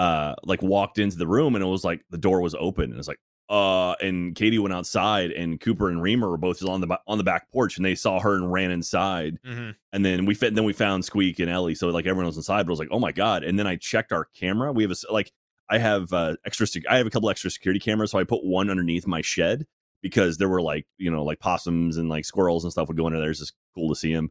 uh, 0.00 0.34
like 0.44 0.62
walked 0.62 0.98
into 0.98 1.16
the 1.18 1.26
room, 1.26 1.54
and 1.54 1.62
it 1.62 1.68
was 1.68 1.84
like 1.84 2.00
the 2.10 2.18
door 2.18 2.40
was 2.40 2.54
open, 2.58 2.90
and 2.90 2.98
it's 2.98 3.08
like, 3.08 3.20
uh, 3.50 3.92
and 4.00 4.34
Katie 4.34 4.58
went 4.58 4.72
outside, 4.72 5.30
and 5.32 5.60
Cooper 5.60 5.88
and 5.90 6.00
Reamer 6.00 6.30
were 6.30 6.36
both 6.38 6.64
on 6.64 6.80
the 6.80 6.98
on 7.06 7.18
the 7.18 7.24
back 7.24 7.50
porch, 7.52 7.76
and 7.76 7.84
they 7.84 7.94
saw 7.94 8.18
her 8.20 8.34
and 8.34 8.50
ran 8.52 8.70
inside, 8.70 9.38
Mhm. 9.46 9.74
and 9.92 10.04
then 10.04 10.24
we 10.26 10.34
fit, 10.34 10.54
then 10.54 10.64
we 10.64 10.72
found 10.72 11.04
Squeak 11.04 11.38
and 11.40 11.50
Ellie, 11.50 11.74
so 11.74 11.88
like 11.88 12.06
everyone 12.06 12.26
was 12.26 12.36
inside, 12.36 12.62
but 12.64 12.70
I 12.70 12.74
was 12.74 12.78
like, 12.78 12.88
oh 12.92 13.00
my 13.00 13.12
god, 13.12 13.44
and 13.44 13.58
then 13.58 13.66
I 13.66 13.76
checked 13.76 14.12
our 14.12 14.26
camera. 14.34 14.72
We 14.72 14.84
have 14.84 14.92
a 14.92 15.12
like 15.12 15.32
I 15.68 15.78
have 15.78 16.12
uh, 16.12 16.36
extra. 16.46 16.66
Sec- 16.66 16.88
I 16.88 16.96
have 16.98 17.06
a 17.06 17.10
couple 17.10 17.28
extra 17.30 17.50
security 17.50 17.78
cameras, 17.80 18.10
so 18.12 18.18
I 18.18 18.24
put 18.24 18.44
one 18.44 18.70
underneath 18.70 19.06
my 19.06 19.20
shed 19.20 19.66
because 20.02 20.38
there 20.38 20.48
were 20.48 20.62
like 20.62 20.86
you 20.98 21.10
know 21.10 21.22
like 21.24 21.40
possums 21.40 21.96
and 21.98 22.08
like 22.08 22.24
squirrels 22.24 22.64
and 22.64 22.72
stuff 22.72 22.88
would 22.88 22.96
go 22.96 23.06
under 23.06 23.20
there. 23.20 23.30
It's 23.30 23.40
just 23.40 23.54
cool 23.74 23.88
to 23.90 23.94
see 23.94 24.14
them. 24.14 24.30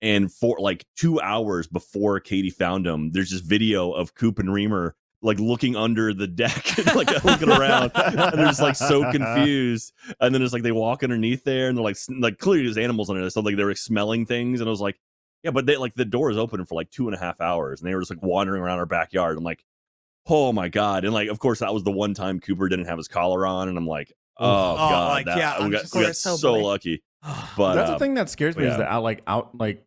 And 0.00 0.32
for 0.32 0.56
like 0.60 0.86
two 0.96 1.20
hours 1.20 1.66
before 1.66 2.20
Katie 2.20 2.50
found 2.50 2.86
them, 2.86 3.10
there's 3.10 3.30
this 3.32 3.40
video 3.40 3.90
of 3.90 4.14
Coop 4.14 4.38
and 4.38 4.52
Reamer 4.52 4.94
like 5.22 5.38
looking 5.40 5.74
under 5.76 6.14
the 6.14 6.26
deck, 6.26 6.64
like 6.94 7.24
looking 7.24 7.48
around, 7.50 7.90
and 7.94 8.16
they're 8.38 8.46
just 8.46 8.62
like 8.62 8.76
so 8.76 9.10
confused. 9.10 9.92
And 10.20 10.34
then 10.34 10.42
it's 10.42 10.52
like 10.52 10.62
they 10.62 10.72
walk 10.72 11.02
underneath 11.02 11.44
there, 11.44 11.68
and 11.68 11.76
they're 11.76 11.84
like 11.84 11.96
like 12.20 12.38
clearly 12.38 12.64
there's 12.64 12.78
animals 12.78 13.10
under 13.10 13.22
there, 13.22 13.30
so 13.30 13.40
like 13.40 13.56
they 13.56 13.64
were 13.64 13.74
smelling 13.74 14.26
things, 14.26 14.60
and 14.60 14.68
I 14.68 14.70
was 14.70 14.80
like, 14.80 14.98
yeah, 15.42 15.50
but 15.50 15.66
they 15.66 15.76
like 15.76 15.94
the 15.94 16.04
door 16.04 16.30
is 16.30 16.38
open 16.38 16.64
for 16.64 16.74
like 16.74 16.90
two 16.90 17.08
and 17.08 17.16
a 17.16 17.18
half 17.18 17.40
hours, 17.40 17.80
and 17.80 17.88
they 17.88 17.94
were 17.94 18.00
just 18.00 18.10
like 18.10 18.22
wandering 18.22 18.62
around 18.62 18.78
our 18.78 18.86
backyard. 18.86 19.36
I'm 19.36 19.44
like, 19.44 19.64
oh 20.26 20.52
my 20.52 20.68
god, 20.68 21.04
and 21.04 21.12
like 21.12 21.28
of 21.28 21.38
course 21.38 21.60
that 21.60 21.72
was 21.74 21.82
the 21.82 21.90
one 21.92 22.14
time 22.14 22.38
Cooper 22.40 22.68
didn't 22.68 22.86
have 22.86 22.98
his 22.98 23.08
collar 23.08 23.46
on, 23.46 23.68
and 23.68 23.76
I'm 23.76 23.86
like, 23.86 24.12
oh, 24.38 24.46
Oh, 24.72 24.76
god, 24.76 25.08
like, 25.10 25.26
that- 25.26 25.38
yeah, 25.38 25.58
we 25.58 25.64
I'm 25.64 25.70
got, 25.70 25.80
just- 25.82 25.94
we 25.94 26.00
got 26.02 26.10
Of 26.10 26.22
course, 26.22 26.40
so 26.40 26.54
oh, 26.54 26.58
lucky. 26.60 27.02
But 27.56 27.74
That's 27.74 27.90
uh, 27.90 27.92
the 27.94 27.98
thing 27.98 28.14
that 28.14 28.30
scares 28.30 28.56
me 28.56 28.64
but 28.64 28.70
is 28.72 28.78
that 28.78 28.88
out 28.88 29.02
like 29.02 29.22
out 29.26 29.56
like 29.58 29.84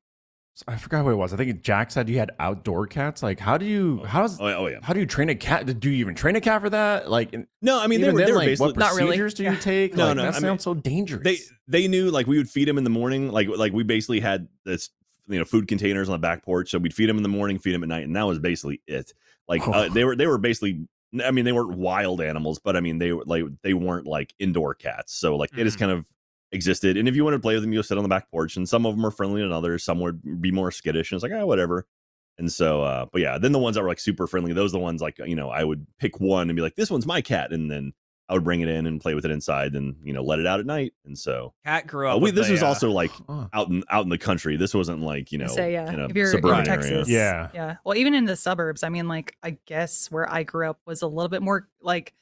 I 0.68 0.78
forgot 0.78 1.06
what 1.06 1.12
it 1.12 1.16
was. 1.16 1.34
I 1.34 1.38
think 1.38 1.62
Jack 1.62 1.92
said 1.92 2.10
you 2.10 2.20
had 2.20 2.32
outdoor 2.40 2.88
cats. 2.88 3.24
Like, 3.24 3.40
how 3.40 3.58
do 3.58 3.66
you 3.66 4.04
how 4.06 4.22
does 4.22 4.40
oh, 4.40 4.48
yeah, 4.48 4.56
oh 4.58 4.68
yeah, 4.68 4.80
how 4.82 4.94
do 4.94 5.00
you 5.00 5.06
train 5.06 5.30
a 5.30 5.36
cat? 5.36 5.80
Do 5.80 5.90
you 5.90 5.98
even 5.98 6.16
train 6.16 6.36
a 6.36 6.42
cat 6.42 6.62
for 6.62 6.70
that? 6.70 7.10
Like, 7.10 7.36
no, 7.62 7.80
I 7.80 7.88
mean 7.88 8.02
they 8.02 8.12
were, 8.12 8.18
then, 8.20 8.28
they 8.28 8.32
were 8.32 8.38
like, 8.38 8.48
basically 8.48 8.68
what 8.68 8.78
Not 8.78 8.94
really. 8.96 9.18
do 9.18 9.44
you 9.44 9.52
Yeah. 9.52 9.60
take? 9.60 9.96
No, 9.96 10.08
like, 10.08 10.16
no, 10.18 10.22
that 10.24 10.30
I 10.30 10.34
mean, 10.34 10.42
sounds 10.42 10.64
so 10.64 10.74
dangerous. 10.74 11.24
they 11.24 11.38
they 11.68 11.88
knew 11.88 12.12
like 12.12 12.28
we 12.28 12.38
would 12.38 12.50
feed 12.50 12.68
them 12.68 12.78
in 12.78 12.84
the 12.84 12.90
morning 12.90 13.32
like 13.32 13.48
like 13.48 13.74
we 13.74 13.84
basically 13.84 14.20
had 14.20 14.48
this 14.66 14.90
you 15.28 15.40
know 15.40 15.46
food 15.46 15.68
containers 15.68 16.10
on 16.10 16.14
the 16.14 16.20
back 16.20 16.44
porch 16.44 16.70
so 16.72 16.78
we'd 16.80 16.94
feed 16.94 17.08
them 17.08 17.18
in 17.18 17.24
the 17.24 17.30
morning 17.30 17.58
feed 17.60 17.74
them 17.74 17.84
at 17.84 17.90
night 17.90 18.04
and 18.04 18.16
that 18.16 18.24
was 18.24 18.40
basically 18.40 18.82
it 18.88 19.14
like 19.48 19.66
uh, 19.68 19.88
they 19.94 20.04
were 20.04 20.16
they 20.16 20.28
were 20.28 20.38
basically 20.38 20.86
i 21.24 21.32
mean 21.32 21.46
they 21.46 21.52
weren't 21.52 21.78
wild 21.78 22.22
animals 22.22 22.60
but 22.60 22.76
i 22.76 22.82
mean 22.82 22.98
they 22.98 23.12
were 23.14 23.24
like 23.26 23.44
they 23.62 23.74
weren't 23.74 24.08
like 24.08 24.34
indoor 24.40 24.74
cats 24.74 25.14
so 25.14 25.36
like 25.38 25.50
they 25.52 25.64
just 25.64 25.80
kind 25.80 25.92
of 25.92 26.06
existed 26.52 26.98
and 26.98 27.08
if 27.08 27.16
you 27.16 27.24
wanted 27.24 27.38
to 27.38 27.42
play 27.42 27.54
with 27.54 27.64
them 27.64 27.72
you'll 27.72 27.84
sit 27.84 27.98
on 27.98 28.04
the 28.04 28.10
back 28.10 28.30
porch 28.30 28.58
and 28.58 28.68
some 28.68 28.86
of 28.86 28.96
them 28.96 29.06
are 29.06 29.12
friendly 29.12 29.42
than 29.42 29.52
others 29.52 29.84
some 29.84 30.00
would 30.00 30.42
be 30.42 30.52
more 30.52 30.72
skittish 30.72 31.12
and 31.12 31.18
it's 31.18 31.24
like 31.24 31.32
ah 31.34 31.46
whatever 31.46 31.88
and 32.38 32.52
so 32.52 32.82
uh 32.82 33.06
but 33.12 33.22
yeah 33.22 33.38
then 33.38 33.52
the 33.52 33.60
ones 33.60 33.76
that 33.76 33.82
were 33.82 33.88
like 33.88 34.00
super 34.00 34.28
friendly 34.28 34.52
those 34.52 34.72
are 34.72 34.78
the 34.78 34.80
ones 34.80 35.02
like 35.02 35.18
you 35.20 35.36
know 35.36 35.50
i 35.50 35.64
would 35.64 35.86
pick 36.00 36.20
one 36.20 36.50
and 36.50 36.56
be 36.56 36.62
like 36.62 36.76
this 36.76 36.92
one's 36.92 37.06
my 37.06 37.22
cat 37.22 37.54
and 37.54 37.72
then 37.72 37.94
I 38.32 38.34
would 38.34 38.46
bring 38.46 38.62
it 38.62 38.70
in 38.70 38.86
and 38.86 39.02
play 39.02 39.14
with 39.14 39.26
it 39.26 39.32
inside, 39.32 39.76
and 39.76 39.98
you 40.06 40.14
know, 40.14 40.24
let 40.24 40.40
it 40.40 40.48
out 40.48 40.62
at 40.62 40.66
night. 40.66 40.94
And 41.04 41.20
so 41.20 41.54
Cat 41.66 41.86
grew 41.86 42.08
uh, 42.10 42.16
up. 42.16 42.22
we, 42.22 42.32
this 42.32 42.48
a, 42.48 42.54
was 42.54 42.64
uh, 42.64 42.68
also 42.68 42.90
like 42.90 43.12
Huh. 43.28 43.50
out 43.52 43.68
in 43.68 43.84
out 43.90 44.04
in 44.06 44.10
the 44.10 44.18
country. 44.18 44.56
This 44.56 44.74
wasn't 44.74 45.02
like 45.02 45.34
you 45.34 45.38
know 45.38 45.48
say 45.48 45.74
yeah 45.74 45.92
in 45.92 46.00
a 46.00 46.06
if 46.06 46.16
you're 46.16 46.32
suburban 46.32 46.60
in 46.60 46.66
texas 46.66 46.92
area. 46.92 47.04
Yeah. 47.08 47.50
yeah 47.54 47.76
well 47.84 47.98
even 47.98 48.14
in 48.14 48.24
the 48.24 48.38
suburbs 48.38 48.84
i 48.84 48.90
mean 48.90 49.10
like 49.10 49.36
i 49.44 49.58
guess 49.66 50.10
where 50.10 50.32
i 50.32 50.44
grew 50.44 50.70
up 50.70 50.80
was 50.86 51.02
a 51.02 51.08
little 51.08 51.28
bit 51.28 51.42
more 51.42 51.68
like 51.82 52.14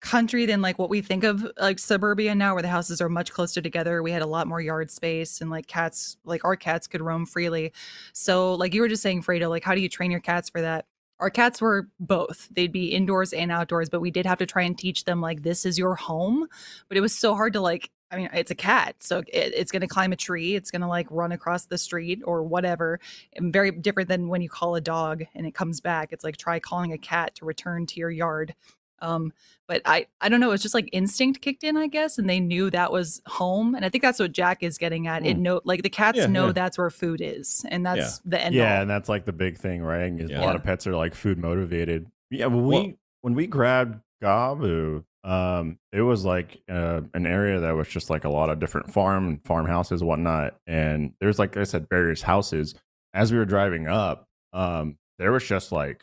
country 0.00 0.46
than 0.46 0.62
like 0.62 0.78
what 0.78 0.90
we 0.90 1.00
think 1.00 1.24
of 1.24 1.46
like 1.58 1.78
suburbia 1.78 2.34
now 2.34 2.54
where 2.54 2.62
the 2.62 2.68
houses 2.68 3.00
are 3.00 3.08
much 3.08 3.32
closer 3.32 3.60
together. 3.60 4.02
We 4.02 4.12
had 4.12 4.22
a 4.22 4.26
lot 4.26 4.46
more 4.46 4.60
yard 4.60 4.90
space 4.90 5.40
and 5.40 5.50
like 5.50 5.66
cats 5.66 6.16
like 6.24 6.44
our 6.44 6.56
cats 6.56 6.86
could 6.86 7.00
roam 7.00 7.26
freely. 7.26 7.72
So 8.12 8.54
like 8.54 8.74
you 8.74 8.80
were 8.80 8.88
just 8.88 9.02
saying 9.02 9.22
fredo 9.22 9.48
like 9.48 9.64
how 9.64 9.74
do 9.74 9.80
you 9.80 9.88
train 9.88 10.10
your 10.10 10.20
cats 10.20 10.50
for 10.50 10.60
that? 10.60 10.86
Our 11.20 11.30
cats 11.30 11.60
were 11.60 11.88
both. 11.98 12.48
They'd 12.52 12.70
be 12.70 12.94
indoors 12.94 13.32
and 13.32 13.50
outdoors 13.50 13.88
but 13.88 14.00
we 14.00 14.10
did 14.10 14.26
have 14.26 14.38
to 14.38 14.46
try 14.46 14.62
and 14.62 14.78
teach 14.78 15.04
them 15.04 15.20
like 15.20 15.42
this 15.42 15.66
is 15.66 15.78
your 15.78 15.96
home. 15.96 16.46
But 16.88 16.96
it 16.96 17.00
was 17.00 17.16
so 17.16 17.34
hard 17.34 17.52
to 17.54 17.60
like 17.60 17.90
i 18.10 18.16
mean 18.16 18.30
it's 18.32 18.50
a 18.50 18.54
cat 18.54 18.94
so 19.00 19.18
it, 19.18 19.52
it's 19.54 19.70
going 19.70 19.82
to 19.82 19.86
climb 19.86 20.12
a 20.12 20.16
tree 20.16 20.54
it's 20.54 20.70
going 20.70 20.80
to 20.80 20.88
like 20.88 21.06
run 21.10 21.30
across 21.30 21.66
the 21.66 21.76
street 21.76 22.22
or 22.24 22.42
whatever 22.42 22.98
and 23.34 23.52
very 23.52 23.70
different 23.70 24.08
than 24.08 24.28
when 24.28 24.40
you 24.40 24.48
call 24.48 24.74
a 24.74 24.80
dog 24.80 25.24
and 25.34 25.46
it 25.46 25.54
comes 25.54 25.80
back. 25.80 26.10
It's 26.10 26.24
like 26.24 26.38
try 26.38 26.58
calling 26.58 26.92
a 26.94 26.98
cat 26.98 27.34
to 27.34 27.44
return 27.44 27.84
to 27.84 28.00
your 28.00 28.10
yard 28.10 28.54
um 29.00 29.32
but 29.66 29.80
i 29.84 30.06
i 30.20 30.28
don't 30.28 30.40
know 30.40 30.50
it's 30.50 30.62
just 30.62 30.74
like 30.74 30.88
instinct 30.92 31.40
kicked 31.40 31.62
in 31.64 31.76
i 31.76 31.86
guess 31.86 32.18
and 32.18 32.28
they 32.28 32.40
knew 32.40 32.68
that 32.70 32.90
was 32.92 33.20
home 33.26 33.74
and 33.74 33.84
i 33.84 33.88
think 33.88 34.02
that's 34.02 34.18
what 34.18 34.32
jack 34.32 34.62
is 34.62 34.78
getting 34.78 35.06
at 35.06 35.24
it 35.24 35.36
Hmm. 35.36 35.42
know 35.42 35.60
like 35.64 35.82
the 35.82 35.90
cats 35.90 36.18
Yeah, 36.18 36.26
know 36.26 36.46
yeah. 36.46 36.52
that's 36.52 36.78
where 36.78 36.90
food 36.90 37.20
is 37.22 37.64
and 37.68 37.84
that's 37.86 38.18
the 38.24 38.42
end 38.42 38.54
yeah, 38.54 38.76
all. 38.76 38.82
and 38.82 38.90
that's 38.90 39.08
like 39.08 39.24
the 39.24 39.32
big 39.32 39.56
thing, 39.58 39.82
right? 39.82 40.12
Is 40.20 40.30
Yeah. 40.30 40.42
A 40.42 40.46
lot 40.46 40.56
of 40.56 40.62
pets 40.64 40.86
are 40.86 40.94
like 40.96 41.14
food 41.14 41.38
motivated. 41.38 42.06
Yeah, 42.30 42.46
when 42.46 42.64
we 42.66 42.74
Well- 42.74 42.92
when 43.22 43.34
we 43.34 43.46
grabbed 43.46 44.00
Gabu, 44.22 45.04
um, 45.24 45.78
it 45.92 46.02
was 46.02 46.24
like 46.24 46.60
uh, 46.68 47.00
an 47.14 47.26
area 47.26 47.60
that 47.60 47.72
was 47.72 47.88
just 47.88 48.10
like 48.10 48.24
a 48.24 48.28
lot 48.28 48.48
of 48.50 48.58
different 48.60 48.92
farm 48.92 49.40
farmhouses, 49.44 50.02
whatnot. 50.02 50.54
And 50.66 51.12
there's 51.20 51.38
like 51.38 51.56
I 51.56 51.64
said, 51.64 51.88
various 51.88 52.22
houses. 52.22 52.74
As 53.14 53.32
we 53.32 53.38
were 53.38 53.44
driving 53.44 53.88
up, 53.88 54.26
um, 54.52 54.96
there 55.18 55.32
was 55.32 55.44
just 55.46 55.72
like 55.72 56.02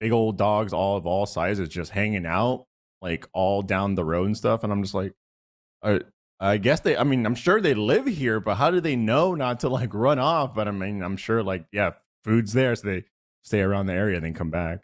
big 0.00 0.12
old 0.12 0.36
dogs, 0.36 0.72
all 0.72 0.96
of 0.96 1.06
all 1.06 1.26
sizes, 1.26 1.68
just 1.68 1.90
hanging 1.90 2.26
out, 2.26 2.66
like 3.00 3.28
all 3.32 3.62
down 3.62 3.94
the 3.94 4.04
road 4.04 4.26
and 4.26 4.36
stuff. 4.36 4.64
And 4.64 4.72
I'm 4.72 4.82
just 4.82 4.94
like, 4.94 5.12
uh, 5.82 6.00
I 6.40 6.58
guess 6.58 6.80
they. 6.80 6.96
I 6.96 7.04
mean, 7.04 7.26
I'm 7.26 7.34
sure 7.34 7.60
they 7.60 7.74
live 7.74 8.06
here, 8.06 8.40
but 8.40 8.56
how 8.56 8.70
do 8.70 8.80
they 8.80 8.96
know 8.96 9.34
not 9.34 9.60
to 9.60 9.68
like 9.68 9.92
run 9.92 10.18
off? 10.18 10.54
But 10.54 10.68
I 10.68 10.70
mean, 10.70 11.02
I'm 11.02 11.16
sure 11.16 11.42
like 11.42 11.66
yeah, 11.72 11.92
food's 12.24 12.52
there, 12.52 12.76
so 12.76 12.86
they 12.86 13.04
stay 13.42 13.60
around 13.60 13.86
the 13.86 13.94
area 13.94 14.16
and 14.16 14.24
then 14.24 14.34
come 14.34 14.50
back. 14.50 14.82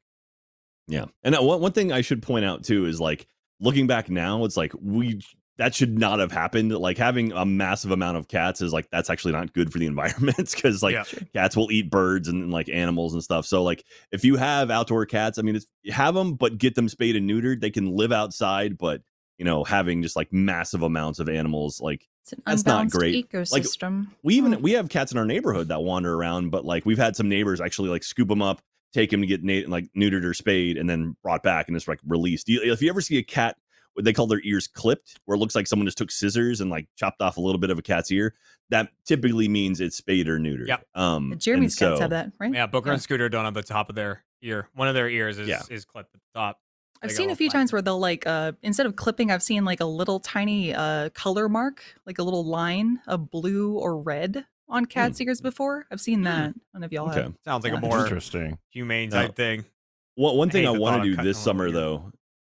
Yeah, 0.88 1.06
and 1.22 1.36
uh, 1.36 1.42
one 1.42 1.60
one 1.60 1.72
thing 1.72 1.92
I 1.92 2.00
should 2.00 2.22
point 2.22 2.44
out 2.44 2.64
too 2.64 2.86
is 2.86 3.00
like 3.00 3.26
looking 3.60 3.86
back 3.86 4.10
now, 4.10 4.44
it's 4.44 4.56
like 4.56 4.72
we 4.80 5.20
that 5.56 5.74
should 5.74 5.98
not 5.98 6.18
have 6.18 6.32
happened. 6.32 6.72
Like 6.72 6.98
having 6.98 7.32
a 7.32 7.44
massive 7.46 7.90
amount 7.92 8.16
of 8.16 8.26
cats 8.28 8.60
is 8.60 8.72
like 8.72 8.88
that's 8.90 9.08
actually 9.10 9.32
not 9.32 9.52
good 9.52 9.72
for 9.72 9.78
the 9.78 9.86
environment 9.94 10.50
because 10.50 10.82
like 10.82 10.94
Yeah. 10.94 11.04
cats 11.32 11.56
will 11.56 11.70
eat 11.70 11.90
birds 11.90 12.28
and, 12.28 12.50
like 12.50 12.68
animals 12.68 13.14
and 13.14 13.22
stuff. 13.22 13.46
So 13.46 13.62
like 13.62 13.84
if 14.10 14.24
you 14.24 14.36
have 14.36 14.70
outdoor 14.70 15.06
cats, 15.06 15.38
I 15.38 15.42
mean, 15.42 15.56
it's, 15.56 15.66
have 15.90 16.14
them, 16.14 16.34
but 16.34 16.58
get 16.58 16.74
them 16.74 16.88
spayed 16.88 17.14
and 17.16 17.28
neutered. 17.28 17.60
They 17.60 17.70
can 17.70 17.94
live 17.94 18.10
outside, 18.12 18.76
but 18.78 19.02
you 19.38 19.44
know, 19.44 19.64
having 19.64 20.02
just 20.02 20.16
like 20.16 20.32
massive 20.32 20.82
amounts 20.82 21.18
of 21.18 21.28
animals, 21.28 21.80
like 21.80 22.06
it's 22.22 22.32
an 22.32 22.42
That's 22.46 22.64
not 22.64 22.72
unbalanced 22.82 22.96
great. 22.96 23.14
Like, 23.34 23.62
ecosystem 23.64 24.06
we 24.22 24.34
even 24.36 24.52
Hmm. 24.54 24.62
we 24.62 24.72
have 24.72 24.88
cats 24.88 25.12
in 25.12 25.18
our 25.18 25.26
neighborhood 25.26 25.68
that 25.68 25.82
wander 25.82 26.14
around, 26.14 26.50
but 26.50 26.64
like 26.64 26.84
we've 26.86 26.98
had 26.98 27.14
some 27.16 27.28
neighbors 27.28 27.60
actually 27.60 27.90
like 27.90 28.02
scoop 28.02 28.28
them 28.28 28.42
up, 28.42 28.60
take 28.92 29.10
them 29.10 29.20
to 29.20 29.26
get 29.26 29.42
na- 29.44 29.68
like 29.68 29.86
neutered 29.96 30.24
or 30.24 30.34
spayed, 30.34 30.78
and 30.78 30.88
then 30.88 31.16
brought 31.22 31.42
back 31.42 31.68
and 31.68 31.76
it's 31.76 31.86
like 31.86 32.00
released. 32.06 32.46
If 32.48 32.80
you 32.82 32.88
ever 32.88 33.00
see 33.00 33.18
a 33.18 33.22
cat, 33.22 33.56
what 33.94 34.04
they 34.04 34.12
call 34.12 34.26
their 34.26 34.40
ears 34.44 34.66
clipped, 34.66 35.18
where 35.24 35.34
it 35.36 35.38
looks 35.38 35.54
like 35.54 35.66
someone 35.66 35.86
just 35.86 35.98
took 35.98 36.10
scissors 36.10 36.60
and 36.60 36.70
like 36.70 36.86
chopped 36.96 37.20
off 37.22 37.36
a 37.36 37.40
little 37.40 37.58
bit 37.60 37.70
of 37.70 37.78
a 37.78 37.82
cat's 37.82 38.10
ear, 38.10 38.34
that 38.70 38.88
typically 39.06 39.48
means 39.48 39.80
it's 39.80 39.96
spayed 39.96 40.28
or 40.28 40.38
neutered. 40.38 40.66
Yep. 40.68 40.86
Um, 40.94 41.32
and 41.32 41.40
jeremy's 41.40 41.74
cats 41.74 41.96
so- 41.96 42.00
have 42.00 42.10
that 42.10 42.32
right 42.38 42.52
Yeah, 42.52 42.66
Booker 42.66 42.88
Yeah. 42.90 42.94
and 42.94 43.02
Scooter 43.02 43.28
don't 43.28 43.44
have 43.44 43.54
the 43.54 43.62
top 43.62 43.88
of 43.88 43.94
their 43.94 44.24
ear. 44.42 44.68
One 44.74 44.88
of 44.88 44.94
their 44.94 45.08
ears 45.08 45.38
is 45.38 45.48
Yeah. 45.48 45.62
is 45.70 45.84
clipped 45.84 46.14
at 46.14 46.20
the 46.20 46.38
top. 46.38 46.60
I've 47.02 47.12
seen 47.12 47.28
a 47.30 47.36
few 47.36 47.50
flag. 47.50 47.60
times 47.60 47.72
where 47.72 47.82
they'll 47.82 47.98
like 48.00 48.26
uh 48.26 48.52
instead 48.62 48.86
of 48.86 48.96
clipping, 48.96 49.30
I've 49.30 49.42
seen 49.42 49.64
like 49.66 49.80
a 49.80 49.84
little 49.84 50.20
tiny 50.20 50.72
uh 50.74 51.10
color 51.10 51.48
mark, 51.50 51.82
like 52.06 52.18
a 52.18 52.22
little 52.22 52.44
line 52.44 53.00
of 53.06 53.30
blue 53.30 53.72
or 53.78 54.00
red 54.00 54.46
on 54.70 54.86
cat's 54.86 55.20
ears 55.20 55.42
before. 55.42 55.86
I've 55.90 56.00
seen 56.00 56.22
that. 56.22 56.40
I 56.50 56.52
don't 56.72 56.80
know 56.80 56.84
if 56.86 56.92
y'all 56.92 57.10
Okay. 57.10 57.22
have. 57.22 57.34
Sounds 57.44 57.62
like 57.64 57.74
Yeah. 57.74 57.78
a 57.78 57.82
more 57.82 58.00
Interesting. 58.04 58.58
humane 58.70 59.10
Yeah. 59.12 59.22
type 59.26 59.36
thing. 59.36 59.66
One 60.14 60.36
one 60.38 60.48
thing 60.50 60.62
hate 60.64 60.74
I 60.74 60.78
want 60.78 61.02
to 61.02 61.10
do 61.10 61.16
this 61.16 61.18
a 61.18 61.22
little 61.26 61.34
summer 61.42 61.66
ear. 61.66 61.72
though 61.72 62.12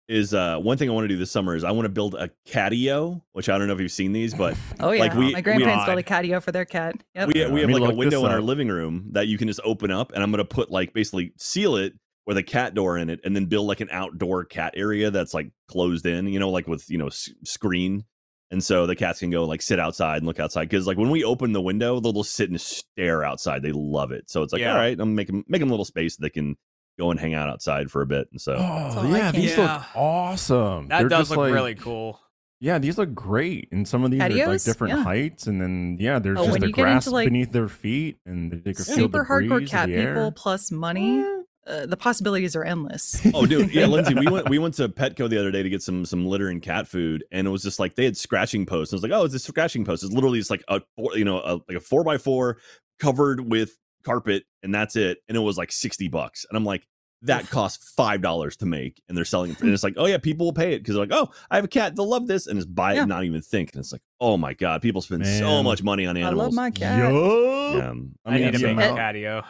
is 0.08 0.32
uh 0.34 0.56
one 0.58 0.76
thing 0.78 0.88
I 0.88 0.92
want 0.92 1.04
to 1.04 1.08
do 1.08 1.16
this 1.16 1.30
summer 1.30 1.56
is 1.56 1.64
I 1.64 1.72
want 1.72 1.86
to 1.86 1.90
build 1.90 2.14
a 2.14 2.30
catio, 2.46 3.22
which 3.32 3.48
I 3.48 3.58
don't 3.58 3.66
know 3.66 3.74
if 3.74 3.80
you've 3.80 3.90
seen 3.92 4.12
these, 4.12 4.34
but 4.34 4.56
Oh 4.80 4.92
yeah, 4.92 5.00
Like, 5.02 5.14
we- 5.14 5.32
my 5.32 5.40
grandparents 5.40 5.84
we- 5.86 5.94
built 5.94 5.98
a 6.06 6.08
catio 6.08 6.42
for 6.42 6.52
their 6.52 6.64
cat. 6.64 7.02
Yep. 7.14 7.28
we, 7.34 7.40
Yeah, 7.40 7.48
we 7.50 7.60
have 7.60 7.70
like 7.70 7.92
a 7.92 7.94
window 7.94 8.24
in 8.24 8.30
our 8.32 8.40
living 8.40 8.68
room 8.68 9.08
that 9.12 9.26
you 9.28 9.36
can 9.38 9.48
just 9.48 9.60
open 9.64 9.90
up 9.90 10.12
and 10.12 10.22
i'm 10.22 10.30
going 10.30 10.38
to 10.38 10.44
put 10.44 10.70
like 10.70 10.92
basically 10.92 11.32
seal 11.38 11.76
it 11.76 11.94
with 12.26 12.36
a 12.36 12.42
cat 12.42 12.74
door 12.74 12.98
in 12.98 13.08
it 13.10 13.20
and 13.24 13.34
then 13.36 13.46
build 13.46 13.66
like 13.66 13.80
an 13.80 13.88
outdoor 13.90 14.44
cat 14.44 14.74
area 14.76 15.10
that's 15.10 15.32
like 15.34 15.50
closed 15.68 16.06
in 16.06 16.26
you 16.28 16.38
know 16.38 16.50
like 16.50 16.66
with 16.66 16.88
you 16.90 16.98
know 16.98 17.06
s- 17.08 17.28
screen 17.44 18.04
and 18.52 18.62
so 18.62 18.86
the 18.86 18.94
cats 18.96 19.18
can 19.20 19.30
go 19.30 19.44
like 19.44 19.60
sit 19.62 19.78
outside 19.80 20.18
and 20.18 20.26
look 20.26 20.38
outside 20.40 20.68
because 20.68 20.86
like 20.86 20.96
when 20.98 21.10
we 21.10 21.24
open 21.24 21.52
the 21.52 21.60
window 21.60 21.98
they'll 22.00 22.12
just 22.12 22.34
sit 22.34 22.48
and 22.50 22.60
stare 22.60 23.24
outside 23.24 23.62
they 23.62 23.72
love 23.72 24.12
it 24.12 24.28
so 24.30 24.42
it's 24.42 24.52
like 24.52 24.60
Yeah. 24.60 24.72
all 24.72 24.78
right 24.78 24.98
i'm 25.00 25.14
making 25.16 25.44
making 25.48 25.68
a 25.68 25.70
little 25.70 25.84
space 25.84 26.16
that 26.16 26.22
they 26.22 26.30
can 26.30 26.56
go 26.98 27.10
and 27.10 27.20
hang 27.20 27.34
out 27.34 27.48
outside 27.48 27.90
for 27.90 28.02
a 28.02 28.06
bit 28.06 28.28
and 28.32 28.40
so 28.40 28.54
Oh 28.58 29.08
yeah, 29.14 29.30
these 29.32 29.56
Yeah. 29.56 29.74
look 29.74 29.96
awesome. 29.96 30.88
That 30.88 31.00
They're 31.00 31.08
does 31.08 31.18
just, 31.20 31.30
look 31.32 31.38
like- 31.38 31.52
really 31.54 31.74
cool. 31.74 32.20
Yeah, 32.58 32.78
these 32.78 32.96
look 32.96 33.12
great, 33.14 33.68
and 33.70 33.86
some 33.86 34.02
of 34.02 34.10
these 34.10 34.20
are 34.22 34.30
like 34.30 34.62
different 34.64 34.94
Yeah. 34.96 35.02
heights, 35.04 35.46
and 35.46 35.60
then 35.60 35.98
yeah, 36.00 36.18
there's 36.18 36.38
Oh, 36.38 36.46
just 36.46 36.60
the 36.60 36.72
grass 36.72 37.04
into, 37.06 37.14
like, 37.14 37.26
beneath 37.26 37.52
their 37.52 37.68
feet, 37.68 38.16
and 38.24 38.50
they 38.50 38.72
can 38.72 38.82
feel 38.84 38.94
Super 38.96 39.18
the 39.18 39.24
breeze 39.24 39.50
hardcore 39.50 39.68
cat 39.68 39.88
the 39.88 39.94
air. 39.94 40.14
people 40.14 40.32
plus 40.32 40.72
money. 40.72 41.22
uh, 41.66 41.84
the 41.84 41.96
possibilities 41.96 42.54
are 42.56 42.62
endless. 42.64 43.20
Oh, 43.34 43.44
dude, 43.44 43.74
yeah, 43.74 43.86
Lindsay, 43.86 44.14
we 44.14 44.26
went 44.28 44.48
we 44.48 44.58
went 44.58 44.72
to 44.76 44.88
Petco 44.88 45.28
the 45.28 45.36
other 45.38 45.50
day 45.50 45.62
to 45.64 45.68
get 45.68 45.82
some 45.82 46.06
some 46.06 46.24
litter 46.24 46.48
and 46.48 46.62
cat 46.62 46.88
food, 46.88 47.24
and 47.30 47.46
it 47.46 47.50
was 47.50 47.62
just 47.62 47.78
like 47.78 47.94
they 47.96 48.04
had 48.06 48.16
scratching 48.16 48.64
posts. 48.64 48.94
I 48.94 48.96
was 48.96 49.02
like, 49.02 49.12
oh, 49.12 49.24
it's 49.24 49.34
a 49.34 49.38
scratching 49.38 49.84
post. 49.84 50.02
It's 50.04 50.12
literally 50.14 50.38
just 50.38 50.50
like 50.50 50.62
a 50.68 50.80
four, 50.96 51.10
you 51.18 51.24
know, 51.26 51.38
a, 51.40 51.54
like 51.68 51.76
a 51.76 51.80
four 51.80 52.04
by 52.04 52.16
four 52.18 52.56
covered 53.00 53.40
with 53.40 53.76
carpet, 54.06 54.44
and 54.62 54.74
that's 54.74 54.96
it. 54.96 55.18
And 55.28 55.36
it 55.36 55.40
was 55.40 55.58
like 55.58 55.70
sixty 55.72 56.08
bucks, 56.08 56.46
and 56.48 56.56
I'm 56.56 56.64
like, 56.64 56.86
that 57.22 57.48
costs 57.50 57.92
five 57.92 58.22
dollars 58.22 58.56
to 58.58 58.66
make, 58.66 59.02
and 59.08 59.16
they're 59.16 59.24
selling 59.24 59.50
it. 59.52 59.60
And 59.60 59.70
it's 59.70 59.82
like, 59.88 59.94
oh 59.96 60.06
yeah, 60.06 60.18
people 60.18 60.46
will 60.46 60.52
pay 60.52 60.74
it 60.74 60.78
because 60.78 60.94
they're 60.94 61.04
like, 61.06 61.12
oh, 61.12 61.30
I 61.50 61.56
have 61.56 61.64
a 61.64 61.68
cat, 61.68 61.96
they'll 61.96 62.08
love 62.08 62.26
this, 62.26 62.46
and 62.46 62.56
just 62.58 62.74
buy 62.74 62.92
it, 62.92 62.96
Yeah. 62.96 63.02
and 63.02 63.08
not 63.08 63.24
even 63.24 63.42
think. 63.42 63.72
And 63.72 63.80
it's 63.80 63.92
like, 63.92 64.02
oh 64.20 64.36
my 64.36 64.54
god, 64.54 64.80
people 64.82 65.02
spend 65.02 65.26
so 65.26 65.62
much 65.62 65.82
money 65.82 66.06
on 66.06 66.16
animals. 66.16 66.40
I 66.40 66.44
love 66.44 66.52
my 66.54 66.70
cat. 66.70 66.98
Yo. 66.98 67.76
yeah, 67.76 67.92
I 68.24 68.38
need 68.38 68.52
to 68.52 68.58
the 68.58 68.66
make 68.74 68.78
a 68.78 68.90
amount- 68.92 68.98
catio. 68.98 69.44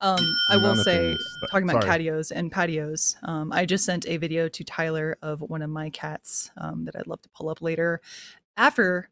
Um, 0.00 0.18
I 0.50 0.56
will 0.58 0.76
say, 0.76 0.98
things 0.98 1.18
talking 1.50 1.70
about 1.70 1.82
sorry. 1.82 2.00
catios 2.04 2.30
and 2.34 2.52
patios, 2.52 3.16
um, 3.22 3.50
I 3.52 3.64
just 3.64 3.86
sent 3.86 4.06
a 4.06 4.18
video 4.18 4.48
to 4.48 4.62
Tyler 4.64 5.16
of 5.22 5.40
one 5.40 5.62
of 5.62 5.70
my 5.70 5.88
cats 5.88 6.50
um, 6.58 6.84
that 6.84 6.94
I'd 6.96 7.06
love 7.06 7.22
to 7.22 7.28
pull 7.30 7.48
up 7.48 7.62
later 7.62 8.02
after 8.56 9.08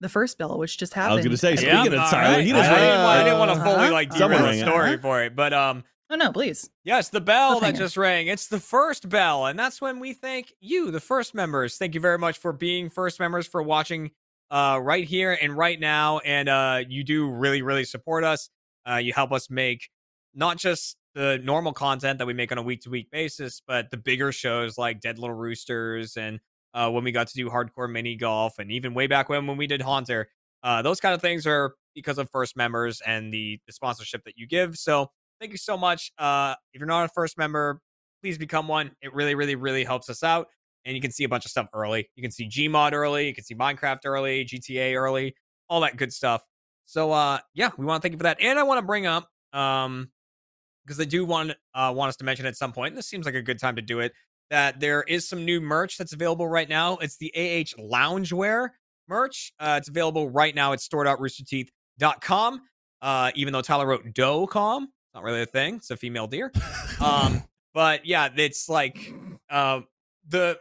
the 0.00 0.08
first 0.08 0.38
bell, 0.38 0.58
which 0.58 0.78
just 0.78 0.94
happened. 0.94 1.12
I 1.12 1.16
was 1.16 1.24
gonna 1.24 1.36
say, 1.36 1.52
I 1.52 1.54
speaking 1.56 1.76
think- 1.82 1.92
of 1.94 2.00
all 2.00 2.10
Tyler, 2.10 2.36
right. 2.36 2.44
he 2.44 2.52
I, 2.52 2.56
just 2.56 2.70
I 2.70 2.74
didn't, 2.74 2.88
rang- 2.90 3.06
I 3.06 3.24
didn't 3.24 3.38
want 3.38 3.50
to 3.52 3.56
fully 3.56 3.74
Uh-huh. 3.76 3.92
like 3.92 4.12
Someone 4.12 4.40
derail 4.42 4.52
the 4.52 4.58
story 4.60 4.88
Uh-huh. 4.94 4.98
for 5.02 5.22
it, 5.22 5.34
but 5.36 5.52
um, 5.52 5.84
Oh 6.10 6.16
no, 6.16 6.32
please. 6.32 6.70
Yes, 6.84 7.10
the 7.10 7.20
bell 7.20 7.60
that 7.60 7.74
Cliffhanger. 7.74 7.78
just 7.78 7.96
rang. 7.98 8.28
It's 8.28 8.46
the 8.48 8.58
first 8.60 9.08
bell, 9.10 9.44
and 9.46 9.58
that's 9.58 9.80
when 9.80 10.00
we 10.00 10.14
thank 10.14 10.54
you, 10.60 10.90
the 10.90 11.00
first 11.00 11.34
members. 11.34 11.76
Thank 11.76 11.94
you 11.94 12.00
very 12.00 12.16
much 12.16 12.38
for 12.38 12.50
being 12.52 12.88
first 12.88 13.20
members, 13.20 13.46
for 13.46 13.62
watching 13.62 14.12
uh, 14.50 14.80
right 14.82 15.04
here 15.04 15.36
and 15.42 15.54
right 15.54 15.78
now. 15.78 16.20
And 16.20 16.48
uh, 16.48 16.80
you 16.88 17.04
do 17.04 17.28
really, 17.30 17.60
really 17.60 17.84
support 17.84 18.24
us. 18.24 18.48
Uh, 18.88 18.96
you 18.96 19.12
help 19.12 19.32
us 19.32 19.50
make 19.50 19.90
not 20.34 20.56
just 20.56 20.96
the 21.14 21.38
normal 21.44 21.72
content 21.74 22.16
that 22.20 22.26
we 22.26 22.32
make 22.32 22.52
on 22.52 22.56
a 22.58 22.62
week 22.62 22.80
to 22.82 22.90
week 22.90 23.10
basis, 23.10 23.60
but 23.66 23.90
the 23.90 23.98
bigger 23.98 24.32
shows 24.32 24.78
like 24.78 25.00
Dead 25.02 25.18
Little 25.18 25.36
Roosters 25.36 26.16
and 26.16 26.40
uh, 26.74 26.90
when 26.90 27.04
we 27.04 27.12
got 27.12 27.28
to 27.28 27.34
do 27.34 27.48
hardcore 27.48 27.90
mini 27.90 28.16
golf, 28.16 28.58
and 28.58 28.70
even 28.70 28.94
way 28.94 29.06
back 29.06 29.28
when 29.28 29.46
when 29.46 29.56
we 29.56 29.66
did 29.66 29.82
Haunter. 29.82 30.28
Uh, 30.62 30.82
those 30.82 30.98
kind 30.98 31.14
of 31.14 31.20
things 31.20 31.46
are 31.46 31.74
because 31.94 32.18
of 32.18 32.28
first 32.30 32.56
members 32.56 33.00
and 33.06 33.32
the, 33.32 33.60
the 33.66 33.72
sponsorship 33.72 34.24
that 34.24 34.34
you 34.36 34.46
give. 34.46 34.76
So 34.76 35.10
thank 35.40 35.52
you 35.52 35.58
so 35.58 35.76
much. 35.76 36.12
Uh, 36.18 36.54
if 36.72 36.80
you're 36.80 36.88
not 36.88 37.04
a 37.04 37.08
first 37.08 37.38
member, 37.38 37.80
please 38.22 38.38
become 38.38 38.68
one. 38.68 38.90
It 39.00 39.14
really, 39.14 39.34
really, 39.34 39.54
really 39.54 39.84
helps 39.84 40.08
us 40.08 40.22
out. 40.22 40.48
And 40.84 40.94
you 40.94 41.02
can 41.02 41.10
see 41.10 41.24
a 41.24 41.28
bunch 41.28 41.44
of 41.44 41.50
stuff 41.50 41.68
early. 41.74 42.08
You 42.16 42.22
can 42.22 42.30
see 42.30 42.48
Gmod 42.48 42.92
early. 42.92 43.26
You 43.26 43.34
can 43.34 43.44
see 43.44 43.54
Minecraft 43.54 44.00
early, 44.04 44.44
GTA 44.44 44.94
early, 44.96 45.34
all 45.68 45.80
that 45.82 45.96
good 45.96 46.12
stuff. 46.12 46.42
So 46.86 47.12
uh, 47.12 47.38
yeah, 47.54 47.70
we 47.76 47.84
want 47.84 48.00
to 48.00 48.06
thank 48.06 48.12
you 48.12 48.18
for 48.18 48.24
that. 48.24 48.40
And 48.40 48.58
I 48.58 48.62
want 48.62 48.78
to 48.78 48.86
bring 48.86 49.06
up 49.06 49.28
um, 49.52 50.10
because 50.84 51.00
I 51.00 51.04
do 51.04 51.24
want 51.24 51.52
uh, 51.74 51.92
want 51.94 52.08
us 52.08 52.16
to 52.16 52.24
mention 52.24 52.46
at 52.46 52.56
some 52.56 52.72
point. 52.72 52.92
And 52.92 52.98
this 52.98 53.06
seems 53.06 53.26
like 53.26 53.34
a 53.34 53.42
good 53.42 53.58
time 53.58 53.76
to 53.76 53.82
do 53.82 54.00
it. 54.00 54.12
That 54.50 54.80
there 54.80 55.02
is 55.02 55.28
some 55.28 55.44
new 55.44 55.60
merch 55.60 55.98
that's 55.98 56.14
available 56.14 56.48
right 56.48 56.68
now. 56.68 56.96
It's 56.96 57.16
the 57.18 57.32
AH 57.36 57.80
Loungewear 57.80 58.70
merch. 59.08 59.52
Uh, 59.58 59.76
it's 59.78 59.88
available 59.88 60.30
right 60.30 60.54
now 60.54 60.72
at 60.72 60.80
store.roosterteeth.com. 60.80 62.62
Uh, 63.00 63.30
even 63.34 63.52
though 63.52 63.62
Tyler 63.62 63.86
wrote 63.86 64.12
doe.com, 64.14 64.84
it's 64.84 65.14
not 65.14 65.22
really 65.22 65.42
a 65.42 65.46
thing. 65.46 65.76
It's 65.76 65.90
a 65.90 65.96
female 65.96 66.26
deer. 66.26 66.52
Um, 67.00 67.42
but 67.74 68.04
yeah, 68.06 68.28
it's 68.34 68.68
like 68.68 69.12
uh, 69.50 69.80
the 70.28 70.58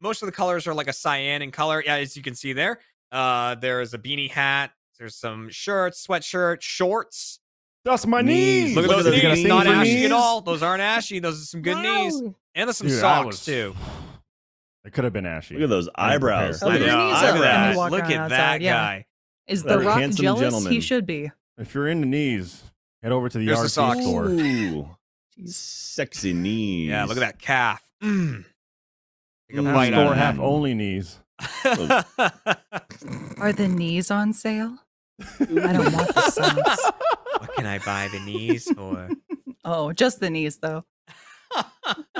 most 0.00 0.22
of 0.22 0.26
the 0.26 0.32
colors 0.32 0.66
are 0.66 0.74
like 0.74 0.88
a 0.88 0.92
cyan 0.92 1.42
in 1.42 1.50
color. 1.50 1.82
Yeah, 1.84 1.96
as 1.96 2.16
you 2.16 2.22
can 2.22 2.34
see 2.34 2.52
there. 2.52 2.80
Uh, 3.12 3.54
there's 3.54 3.94
a 3.94 3.98
beanie 3.98 4.30
hat. 4.30 4.72
There's 4.98 5.16
some 5.16 5.48
shirts, 5.50 6.06
sweatshirt, 6.06 6.62
shorts. 6.62 7.40
That's 7.86 8.06
my 8.06 8.20
Knees. 8.20 8.64
knees. 8.66 8.76
Look 8.76 8.84
at 8.84 8.88
Look 8.88 8.96
those 8.98 9.06
at 9.06 9.12
those 9.12 9.22
knees. 9.22 9.36
knees. 9.38 9.46
Not 9.48 9.66
ashy 9.66 9.94
knees. 9.94 10.04
at 10.06 10.12
all. 10.12 10.40
Those 10.42 10.62
aren't 10.62 10.82
ashy. 10.82 11.18
Those 11.20 11.40
are 11.40 11.44
some 11.44 11.62
good 11.62 11.78
knees. 11.78 12.14
And 12.20 12.34
there's 12.68 12.76
some 12.76 12.88
Dude, 12.88 12.98
socks 13.00 13.26
was- 13.26 13.44
too. 13.44 13.74
It 14.84 14.92
could 14.92 15.04
have 15.04 15.12
been 15.12 15.26
ashy. 15.26 15.54
Look 15.54 15.64
at 15.64 15.68
those 15.70 15.88
eyebrows. 15.96 16.58
prepared. 16.60 16.80
Look 16.82 16.88
at 16.90 16.94
Oh, 16.94 17.08
those 17.10 17.20
those 17.20 17.22
look 17.22 17.40
are 17.40 17.44
at 17.46 17.74
that. 17.74 17.90
Look 17.90 18.02
at 18.04 18.12
outside, 18.12 18.28
that 18.30 18.60
yeah. 18.60 18.72
guy. 18.72 19.06
Is 19.48 19.62
That 19.64 19.78
the 19.80 19.84
rock 19.84 19.98
jealous? 20.12 20.40
gentleman. 20.40 20.72
He 20.72 20.80
should 20.80 21.06
be. 21.06 21.30
If 21.58 21.74
you're 21.74 21.88
into 21.88 22.06
knees, 22.06 22.62
head 23.02 23.10
over 23.12 23.28
to 23.28 23.38
the 23.38 23.44
Here's 23.44 23.62
the 23.62 23.68
socks. 23.68 24.00
store. 24.00 24.26
Ooh, 24.28 24.88
sexy 25.46 26.32
knees. 26.32 26.88
Yeah, 26.90 27.04
look 27.04 27.16
at 27.16 27.20
that 27.20 27.38
calf. 27.40 27.82
Mm. 28.02 28.44
Take 29.50 29.58
a 29.58 29.62
Mm. 29.62 29.66
Half 29.66 29.74
bite 29.74 29.92
store, 29.92 30.14
half 30.14 30.38
only 30.38 30.74
knees. 30.74 31.18
Are 33.38 33.52
the 33.52 33.68
knees 33.68 34.10
on 34.10 34.32
sale? 34.32 34.76
I 35.40 35.44
don't 35.72 35.92
want 35.92 36.14
the 36.14 36.30
socks. 36.30 36.90
What 37.56 37.64
can 37.64 37.66
I 37.66 37.78
buy 37.78 38.08
the 38.12 38.20
knees 38.20 38.70
for? 38.72 39.08
Oh, 39.68 39.92
just 39.92 40.20
the 40.20 40.30
knees 40.30 40.58
though. 40.58 40.84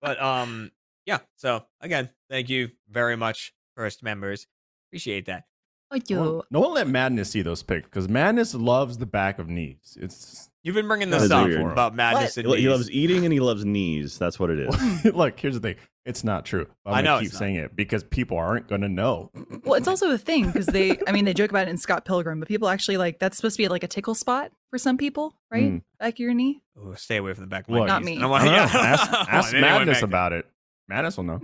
but 0.00 0.20
um, 0.22 0.72
yeah. 1.06 1.18
So 1.36 1.64
again, 1.80 2.10
thank 2.28 2.48
you 2.48 2.70
very 2.90 3.16
much, 3.16 3.54
first 3.76 4.02
members. 4.02 4.48
Appreciate 4.88 5.26
that. 5.26 5.44
Oh, 5.92 5.98
No 6.10 6.32
one, 6.32 6.42
no 6.50 6.60
one 6.60 6.74
let 6.74 6.88
Madness 6.88 7.30
see 7.30 7.42
those 7.42 7.62
pics 7.62 7.84
because 7.84 8.08
Madness 8.08 8.54
loves 8.54 8.98
the 8.98 9.06
back 9.06 9.38
of 9.38 9.48
knees. 9.48 9.96
It's 10.00 10.48
You've 10.64 10.74
been 10.74 10.88
bringing 10.88 11.10
this 11.10 11.30
up 11.30 11.46
weird. 11.46 11.60
about 11.70 11.94
madness 11.94 12.34
He, 12.36 12.40
and 12.40 12.50
he 12.50 12.56
knees. 12.56 12.66
loves 12.68 12.90
eating 12.90 13.24
and 13.24 13.32
he 13.32 13.40
loves 13.40 13.64
knees. 13.64 14.18
That's 14.18 14.40
what 14.40 14.50
it 14.50 14.58
is. 14.60 15.04
look. 15.14 15.38
Here's 15.38 15.54
the 15.54 15.60
thing. 15.60 15.76
It's 16.04 16.24
not 16.24 16.44
true. 16.44 16.66
I'm 16.84 16.94
I 16.94 17.02
gonna 17.02 17.16
know 17.16 17.20
keep 17.20 17.30
saying 17.32 17.54
it 17.54 17.76
because 17.76 18.02
people 18.02 18.36
aren't 18.36 18.66
gonna 18.68 18.88
know. 18.88 19.30
Well, 19.64 19.74
it's 19.74 19.86
also 19.86 20.10
a 20.10 20.18
thing 20.18 20.46
because 20.48 20.66
they, 20.66 20.98
I 21.06 21.12
mean, 21.12 21.24
they 21.24 21.32
joke 21.34 21.50
about 21.50 21.68
it 21.68 21.70
in 21.70 21.78
Scott 21.78 22.04
Pilgrim, 22.04 22.40
but 22.40 22.48
people 22.48 22.68
actually 22.68 22.96
like 22.96 23.20
that's 23.20 23.36
supposed 23.36 23.56
to 23.56 23.62
be 23.62 23.68
like 23.68 23.84
a 23.84 23.88
tickle 23.88 24.16
spot 24.16 24.50
for 24.70 24.78
some 24.78 24.98
people, 24.98 25.36
right? 25.52 25.62
Mm. 25.74 25.82
Back 26.00 26.14
of 26.14 26.18
your 26.18 26.34
knee. 26.34 26.60
Ooh, 26.76 26.94
stay 26.96 27.18
away 27.18 27.32
from 27.34 27.44
the 27.44 27.48
back 27.48 27.64
of 27.64 27.68
my 27.70 27.78
Look. 27.78 27.86
Not 27.86 28.02
me. 28.02 28.16
I 28.16 28.20
don't 28.22 28.24
I 28.28 28.30
want- 28.30 28.44
yeah, 28.46 28.62
Ask, 28.72 29.12
ask 29.30 29.54
anyone 29.54 29.70
Madness 29.86 30.02
about 30.02 30.32
it. 30.32 30.46
Madness 30.88 31.16
will 31.16 31.24
know. 31.24 31.40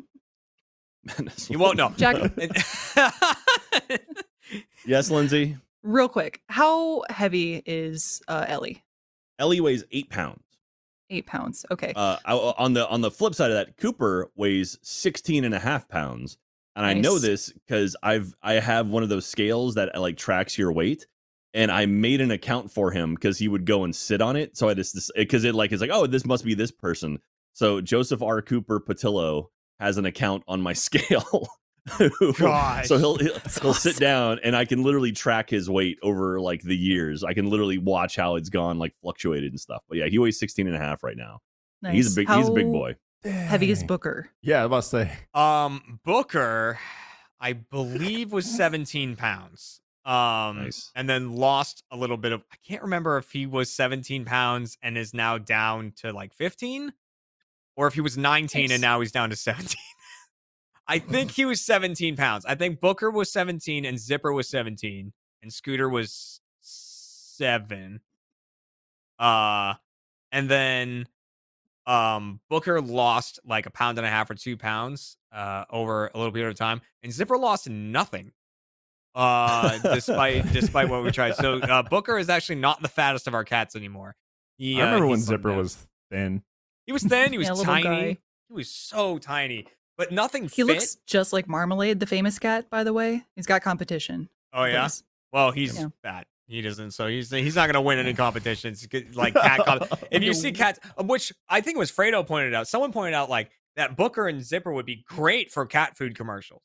Madness. 1.04 1.48
You 1.48 1.60
won't 1.60 1.76
know. 1.76 1.92
Jack, 1.96 2.16
yes, 4.86 5.10
Lindsay. 5.10 5.56
real 5.82 6.08
quick, 6.08 6.42
how 6.48 7.02
heavy 7.10 7.62
is 7.66 8.20
uh, 8.28 8.44
Ellie? 8.48 8.82
Ellie 9.38 9.60
weighs 9.60 9.84
eight 9.92 10.10
pounds. 10.10 10.42
Eight 11.10 11.26
pounds. 11.26 11.64
Okay. 11.70 11.92
Uh, 11.96 12.16
on 12.26 12.74
the 12.74 12.86
on 12.88 13.00
the 13.00 13.10
flip 13.10 13.34
side 13.34 13.50
of 13.50 13.56
that, 13.56 13.76
Cooper 13.76 14.30
weighs 14.36 14.78
16 14.82 15.44
and 15.44 15.54
a 15.54 15.58
half 15.58 15.88
pounds. 15.88 16.36
And 16.76 16.86
I 16.86 16.92
know 16.92 17.18
this 17.18 17.50
because 17.50 17.96
I've 18.02 18.34
I 18.42 18.54
have 18.54 18.88
one 18.88 19.02
of 19.02 19.08
those 19.08 19.26
scales 19.26 19.74
that 19.74 19.96
uh, 19.96 20.00
like 20.00 20.16
tracks 20.16 20.56
your 20.56 20.72
weight. 20.72 21.06
And 21.54 21.72
I 21.72 21.86
made 21.86 22.20
an 22.20 22.30
account 22.30 22.70
for 22.70 22.90
him 22.90 23.14
because 23.14 23.38
he 23.38 23.48
would 23.48 23.64
go 23.64 23.84
and 23.84 23.96
sit 23.96 24.20
on 24.20 24.36
it. 24.36 24.56
So 24.56 24.68
I 24.68 24.74
just 24.74 25.10
because 25.16 25.44
it 25.44 25.54
like 25.54 25.72
is 25.72 25.80
like, 25.80 25.90
oh, 25.92 26.06
this 26.06 26.26
must 26.26 26.44
be 26.44 26.54
this 26.54 26.70
person. 26.70 27.18
So 27.54 27.80
Joseph 27.80 28.22
R. 28.22 28.42
Cooper 28.42 28.78
Patillo 28.78 29.46
has 29.80 29.96
an 29.96 30.06
account 30.06 30.44
on 30.46 30.60
my 30.60 30.72
scale. 30.74 31.48
Gosh. 32.38 32.86
So 32.88 32.98
he'll 32.98 33.16
he'll, 33.16 33.38
he'll 33.62 33.74
sit 33.74 33.96
down 33.96 34.40
and 34.42 34.54
I 34.56 34.64
can 34.64 34.82
literally 34.82 35.12
track 35.12 35.50
his 35.50 35.68
weight 35.70 35.98
over 36.02 36.40
like 36.40 36.62
the 36.62 36.76
years. 36.76 37.24
I 37.24 37.34
can 37.34 37.50
literally 37.50 37.78
watch 37.78 38.16
how 38.16 38.36
it's 38.36 38.48
gone 38.48 38.78
like 38.78 38.94
fluctuated 39.02 39.50
and 39.52 39.60
stuff. 39.60 39.82
But 39.88 39.98
yeah, 39.98 40.06
he 40.06 40.18
weighs 40.18 40.38
16 40.38 40.66
and 40.66 40.76
a 40.76 40.78
half 40.78 41.02
right 41.02 41.16
now. 41.16 41.40
nice. 41.82 41.94
He's 41.94 42.12
a 42.12 42.16
big 42.20 42.30
he's 42.30 42.48
a 42.48 42.52
big 42.52 42.66
boy. 42.72 42.96
Heavy 43.24 43.70
is 43.70 43.82
Booker. 43.82 44.30
Yeah, 44.42 44.64
I 44.64 44.68
must 44.68 44.90
say. 44.90 45.10
Um, 45.34 45.98
Booker, 46.04 46.78
I 47.40 47.52
believe 47.54 48.32
was 48.32 48.46
17 48.46 49.16
pounds. 49.16 49.80
Um, 50.04 50.62
Nice. 50.62 50.90
and 50.94 51.06
then 51.10 51.32
lost 51.34 51.82
a 51.90 51.96
little 51.96 52.16
bit 52.16 52.32
of. 52.32 52.42
I 52.52 52.56
can't 52.66 52.82
remember 52.82 53.18
if 53.18 53.30
he 53.32 53.44
was 53.44 53.70
17 53.70 54.24
pounds 54.24 54.78
and 54.82 54.96
is 54.96 55.12
now 55.12 55.36
down 55.36 55.92
to 55.96 56.12
like 56.12 56.32
15, 56.32 56.92
or 57.76 57.88
if 57.88 57.94
he 57.94 58.00
was 58.00 58.16
19 58.16 58.62
Nice. 58.62 58.72
and 58.72 58.80
now 58.80 59.00
he's 59.00 59.12
down 59.12 59.28
to 59.30 59.36
17. 59.36 59.74
I 60.88 60.98
think 60.98 61.32
he 61.32 61.44
was 61.44 61.60
17 61.60 62.16
pounds. 62.16 62.46
I 62.46 62.54
think 62.54 62.80
Booker 62.80 63.10
was 63.10 63.30
17 63.30 63.84
and 63.84 63.98
Zipper 63.98 64.32
was 64.32 64.48
17 64.48 65.12
and 65.42 65.52
Scooter 65.52 65.88
was 65.88 66.40
seven. 66.62 68.00
Uh, 69.18 69.74
and 70.32 70.48
then 70.48 71.08
um 71.86 72.40
Booker 72.50 72.80
lost 72.82 73.40
like 73.46 73.64
a 73.66 73.70
pound 73.70 73.96
and 73.98 74.06
a 74.06 74.10
half 74.10 74.28
or 74.30 74.34
two 74.34 74.56
pounds 74.58 75.16
uh 75.32 75.64
over 75.70 76.10
a 76.14 76.18
little 76.18 76.32
period 76.32 76.50
of 76.50 76.56
time, 76.56 76.80
and 77.02 77.12
Zipper 77.12 77.38
lost 77.38 77.68
nothing. 77.68 78.32
Uh 79.14 79.78
despite 79.82 80.52
despite 80.52 80.88
what 80.90 81.02
we 81.02 81.10
tried. 81.10 81.34
So 81.36 81.58
uh 81.58 81.82
Booker 81.90 82.18
is 82.18 82.28
actually 82.28 82.56
not 82.56 82.82
the 82.82 82.88
fattest 82.88 83.26
of 83.26 83.34
our 83.34 83.44
cats 83.44 83.74
anymore. 83.74 84.16
He, 84.58 84.78
I 84.80 84.82
uh, 84.82 84.86
remember 84.86 85.06
he 85.06 85.10
when 85.12 85.20
Zipper 85.20 85.52
was 85.52 85.86
thin. 86.10 86.42
he 86.84 86.92
was 86.92 87.02
thin, 87.04 87.32
he 87.32 87.38
was 87.38 87.48
Yeah, 87.48 87.54
tiny. 87.62 88.18
He 88.48 88.54
was 88.54 88.70
so 88.70 89.18
tiny. 89.18 89.66
But 89.98 90.12
nothing 90.12 90.44
He 90.44 90.48
fit. 90.62 90.66
looks 90.66 90.94
just 91.06 91.32
like 91.34 91.48
Marmalade, 91.48 92.00
the 92.00 92.06
famous 92.06 92.38
cat, 92.38 92.70
by 92.70 92.84
the 92.84 92.92
way. 92.94 93.24
He's 93.36 93.46
got 93.46 93.60
competition. 93.62 94.28
oh 94.54 94.64
yeah. 94.64 94.82
Please. 94.84 95.02
Well, 95.32 95.50
he's 95.50 95.76
Yeah. 95.78 95.88
fat. 96.02 96.26
He 96.46 96.62
doesn't, 96.62 96.92
so 96.92 97.08
he's 97.08 97.30
he's 97.30 97.56
not 97.56 97.66
gonna 97.66 97.82
win 97.82 97.98
any 97.98 98.14
competitions. 98.24 98.86
Like 99.14 99.34
cat, 99.34 99.60
comp- 99.66 99.84
if 100.10 100.22
you 100.22 100.32
see 100.32 100.52
cats, 100.52 100.78
uh, 100.96 101.02
which 101.04 101.32
I 101.48 101.60
think 101.60 101.76
it 101.76 101.78
was 101.78 101.92
Fredo 101.92 102.26
pointed 102.26 102.54
out. 102.54 102.68
Someone 102.68 102.92
pointed 102.92 103.12
out 103.14 103.28
like 103.28 103.50
that 103.76 103.96
Booker 103.96 104.26
and 104.28 104.42
Zipper 104.42 104.72
would 104.72 104.86
be 104.86 105.04
great 105.06 105.50
for 105.50 105.66
cat 105.66 105.96
food 105.98 106.16
commercials 106.16 106.62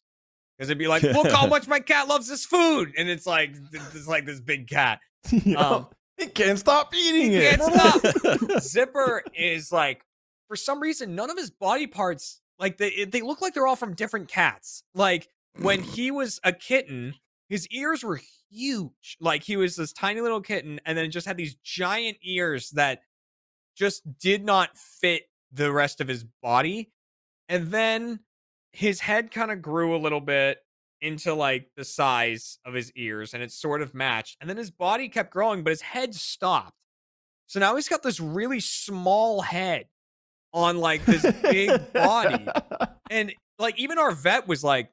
because 0.57 0.69
it'd 0.69 0.77
be 0.77 0.87
like, 0.87 1.03
look 1.03 1.29
how 1.29 1.47
much 1.47 1.67
my 1.67 1.79
cat 1.81 2.07
loves 2.07 2.29
this 2.29 2.45
food, 2.45 2.93
and 2.97 3.09
it's 3.09 3.25
like 3.25 3.55
it's 3.73 4.07
like 4.07 4.25
this 4.25 4.39
big 4.39 4.69
cat. 4.69 4.99
Yeah. 5.31 5.57
Um, 5.57 5.87
He 6.17 6.27
can't 6.27 6.59
stop 6.59 6.93
eating 6.95 7.31
He 7.31 7.37
it. 7.37 7.59
can't 7.59 7.73
stop. 7.73 8.61
Zipper 8.61 9.23
is 9.35 9.71
like, 9.71 10.05
for 10.47 10.55
some 10.55 10.79
reason, 10.79 11.15
none 11.15 11.29
of 11.31 11.37
his 11.37 11.49
body 11.49 11.87
parts 11.87 12.39
like 12.63 12.77
they 12.77 12.91
eh, 12.91 13.05
they 13.11 13.21
look 13.21 13.41
like 13.41 13.53
they're 13.53 13.67
all 13.67 13.75
from 13.75 13.93
different 13.93 14.29
cats. 14.29 14.83
Like 14.95 15.27
when 15.59 15.81
mm. 15.81 15.93
he 15.93 16.11
was 16.11 16.39
a 16.43 16.53
kitten, 16.53 17.13
mm. 17.13 17.19
his 17.49 17.67
ears 17.67 18.03
were 18.03 18.21
huge. 18.49 19.17
Like 19.19 19.43
he 19.43 19.57
was 19.57 19.75
this 19.75 19.91
tiny 19.91 20.21
little 20.21 20.41
kitten, 20.41 20.79
and 20.85 20.97
then 20.97 21.11
just 21.11 21.27
had 21.27 21.37
these 21.37 21.55
giant 21.55 22.17
ears 22.23 22.71
that 22.71 23.01
just 23.75 24.01
did 24.17 24.45
not 24.45 24.77
fit 24.77 25.23
the 25.51 25.73
rest 25.73 25.99
of 25.99 26.07
his 26.07 26.23
body. 26.41 26.91
And 27.49 27.67
then 27.67 28.21
his 28.71 29.01
head 29.01 29.29
kind 29.29 29.51
of 29.51 29.61
grew 29.61 29.95
a 29.95 29.99
little 29.99 30.21
bit 30.21 30.59
into 31.01 31.33
like 31.33 31.69
the 31.75 31.83
size 31.83 32.59
of 32.65 32.73
his 32.73 32.93
ears, 32.93 33.33
and 33.33 33.43
it 33.43 33.51
sort 33.51 33.81
of 33.81 33.93
matched. 33.93 34.37
And 34.39 34.49
then 34.49 34.57
his 34.57 34.71
body 34.71 35.09
kept 35.09 35.33
growing, 35.33 35.63
but 35.63 35.71
his 35.71 35.81
head 35.81 36.15
stopped. 36.15 36.77
So 37.45 37.59
now 37.59 37.75
he's 37.75 37.89
got 37.89 38.03
this 38.03 38.21
really 38.21 38.61
small 38.61 39.41
head 39.41 39.87
on 40.53 40.77
like 40.77 41.05
this 41.05 41.23
big 41.41 41.71
body. 41.93 42.45
And 43.09 43.33
like 43.59 43.79
even 43.79 43.97
our 43.97 44.11
vet 44.11 44.47
was 44.47 44.63
like, 44.63 44.91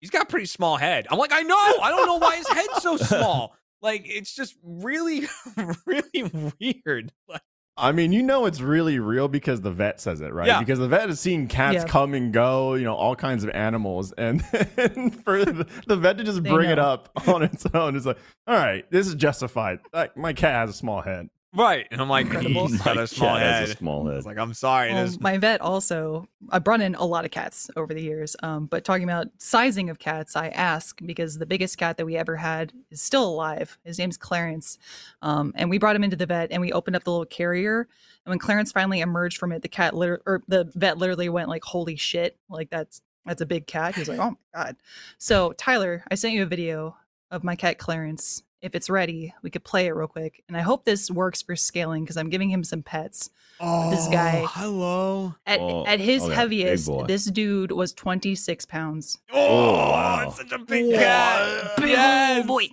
he's 0.00 0.10
got 0.10 0.22
a 0.22 0.26
pretty 0.26 0.46
small 0.46 0.76
head. 0.76 1.06
I'm 1.10 1.18
like, 1.18 1.32
I 1.32 1.42
know. 1.42 1.54
I 1.56 1.90
don't 1.90 2.06
know 2.06 2.18
why 2.18 2.36
his 2.36 2.48
head's 2.48 2.82
so 2.82 2.96
small. 2.96 3.54
Like 3.80 4.02
it's 4.06 4.34
just 4.34 4.54
really, 4.62 5.26
really 5.86 6.52
weird. 6.60 7.12
Like, 7.28 7.42
I 7.76 7.90
mean, 7.90 8.12
you 8.12 8.22
know 8.22 8.44
it's 8.46 8.60
really 8.60 8.98
real 8.98 9.28
because 9.28 9.62
the 9.62 9.70
vet 9.70 9.98
says 10.00 10.20
it, 10.20 10.32
right? 10.32 10.46
Yeah. 10.46 10.60
Because 10.60 10.78
the 10.78 10.88
vet 10.88 11.08
has 11.08 11.18
seen 11.18 11.48
cats 11.48 11.76
Yeah. 11.76 11.84
come 11.86 12.12
and 12.14 12.32
go, 12.32 12.74
you 12.74 12.84
know, 12.84 12.94
all 12.94 13.16
kinds 13.16 13.44
of 13.44 13.50
animals, 13.50 14.12
and 14.12 14.40
then 14.76 15.10
for 15.24 15.44
the, 15.44 15.66
the 15.86 15.96
vet 15.96 16.18
to 16.18 16.24
just 16.24 16.42
They 16.42 16.50
bring 16.50 16.68
it 16.70 16.78
up 16.78 17.08
on 17.26 17.42
its 17.42 17.64
own 17.72 17.96
is 17.96 18.04
like, 18.06 18.18
all 18.46 18.54
right, 18.56 18.88
this 18.90 19.06
is 19.06 19.14
justified. 19.14 19.80
Like 19.92 20.16
my 20.16 20.32
cat 20.34 20.54
has 20.54 20.70
a 20.70 20.74
small 20.74 21.00
head. 21.00 21.28
Right. 21.54 21.86
And 21.90 22.00
I'm 22.00 22.08
like, 22.08 22.26
Incredible. 22.26 22.66
he's 22.68 22.80
got 22.80 22.96
a 22.96 23.06
small 23.06 23.36
cat 23.36 23.40
has 23.42 23.68
head. 23.68 23.76
a 23.76 23.78
small 23.78 24.06
I 24.06 24.10
head. 24.10 24.16
was 24.16 24.26
like, 24.26 24.38
I'm 24.38 24.54
sorry. 24.54 24.88
Well, 24.88 24.96
there's- 25.04 25.20
my 25.20 25.38
vet 25.38 25.60
also, 25.60 26.26
I 26.50 26.58
brought 26.58 26.80
in 26.80 26.94
a 26.94 27.04
lot 27.04 27.24
of 27.24 27.30
cats 27.30 27.70
over 27.76 27.92
the 27.92 28.02
years. 28.02 28.34
Um, 28.42 28.66
but 28.66 28.84
talking 28.84 29.04
about 29.04 29.28
sizing 29.38 29.90
of 29.90 29.98
cats, 29.98 30.36
I 30.36 30.48
ask 30.48 30.98
because 31.04 31.38
the 31.38 31.46
biggest 31.46 31.76
cat 31.78 31.96
that 31.98 32.06
we 32.06 32.16
ever 32.16 32.36
had 32.36 32.72
is 32.90 33.00
still 33.02 33.24
alive. 33.28 33.78
His 33.84 33.98
name's 33.98 34.16
Clarence. 34.16 34.78
Um, 35.22 35.52
and 35.56 35.68
we 35.70 35.78
brought 35.78 35.96
him 35.96 36.04
into 36.04 36.16
the 36.16 36.26
vet 36.26 36.50
and 36.52 36.60
we 36.60 36.72
opened 36.72 36.96
up 36.96 37.04
the 37.04 37.10
little 37.10 37.26
carrier. 37.26 37.88
And 38.24 38.30
when 38.30 38.38
Clarence 38.38 38.72
finally 38.72 39.00
emerged 39.00 39.38
from 39.38 39.52
it, 39.52 39.62
the 39.62 39.68
cat 39.68 39.94
liter- 39.96 40.22
or 40.26 40.42
the 40.48 40.70
vet 40.74 40.98
literally 40.98 41.28
went 41.28 41.48
like, 41.48 41.64
holy 41.64 41.96
shit. 41.96 42.36
Like 42.48 42.70
that's, 42.70 43.02
that's 43.26 43.40
a 43.42 43.46
big 43.46 43.66
cat. 43.66 43.94
He 43.94 44.00
was 44.00 44.08
like, 44.08 44.18
oh 44.18 44.30
my 44.30 44.36
God. 44.64 44.76
So 45.18 45.52
Tyler, 45.52 46.02
I 46.10 46.14
sent 46.16 46.34
you 46.34 46.42
a 46.42 46.46
video 46.46 46.96
of 47.30 47.44
my 47.44 47.56
cat 47.56 47.78
Clarence. 47.78 48.42
If 48.62 48.76
it's 48.76 48.88
ready, 48.88 49.34
we 49.42 49.50
could 49.50 49.64
play 49.64 49.86
it 49.86 49.90
real 49.90 50.06
quick. 50.06 50.44
And 50.46 50.56
I 50.56 50.60
hope 50.60 50.84
this 50.84 51.10
works 51.10 51.42
for 51.42 51.56
scaling 51.56 52.04
because 52.04 52.16
I'm 52.16 52.30
giving 52.30 52.48
him 52.48 52.62
some 52.64 52.82
pets. 52.82 53.28
this 53.60 54.08
guy- 54.08 54.42
Oh, 54.44 54.46
Hello. 54.46 55.34
At, 55.46 55.60
Oh, 55.60 55.84
at 55.86 55.98
his 56.00 56.22
okay, 56.24 56.34
heaviest, 56.34 56.90
this 57.06 57.24
dude 57.26 57.72
was 57.72 57.92
26 57.92 58.64
pounds. 58.66 59.18
Oh, 59.32 59.72
wow. 59.90 60.24
it's 60.28 60.36
such 60.36 60.52
a 60.52 60.58
big 60.58 60.86
What? 60.86 60.94
cat. 61.00 61.76
Big 61.76 61.88
Yes. 61.90 62.38
old 62.38 62.46
boy. 62.46 62.68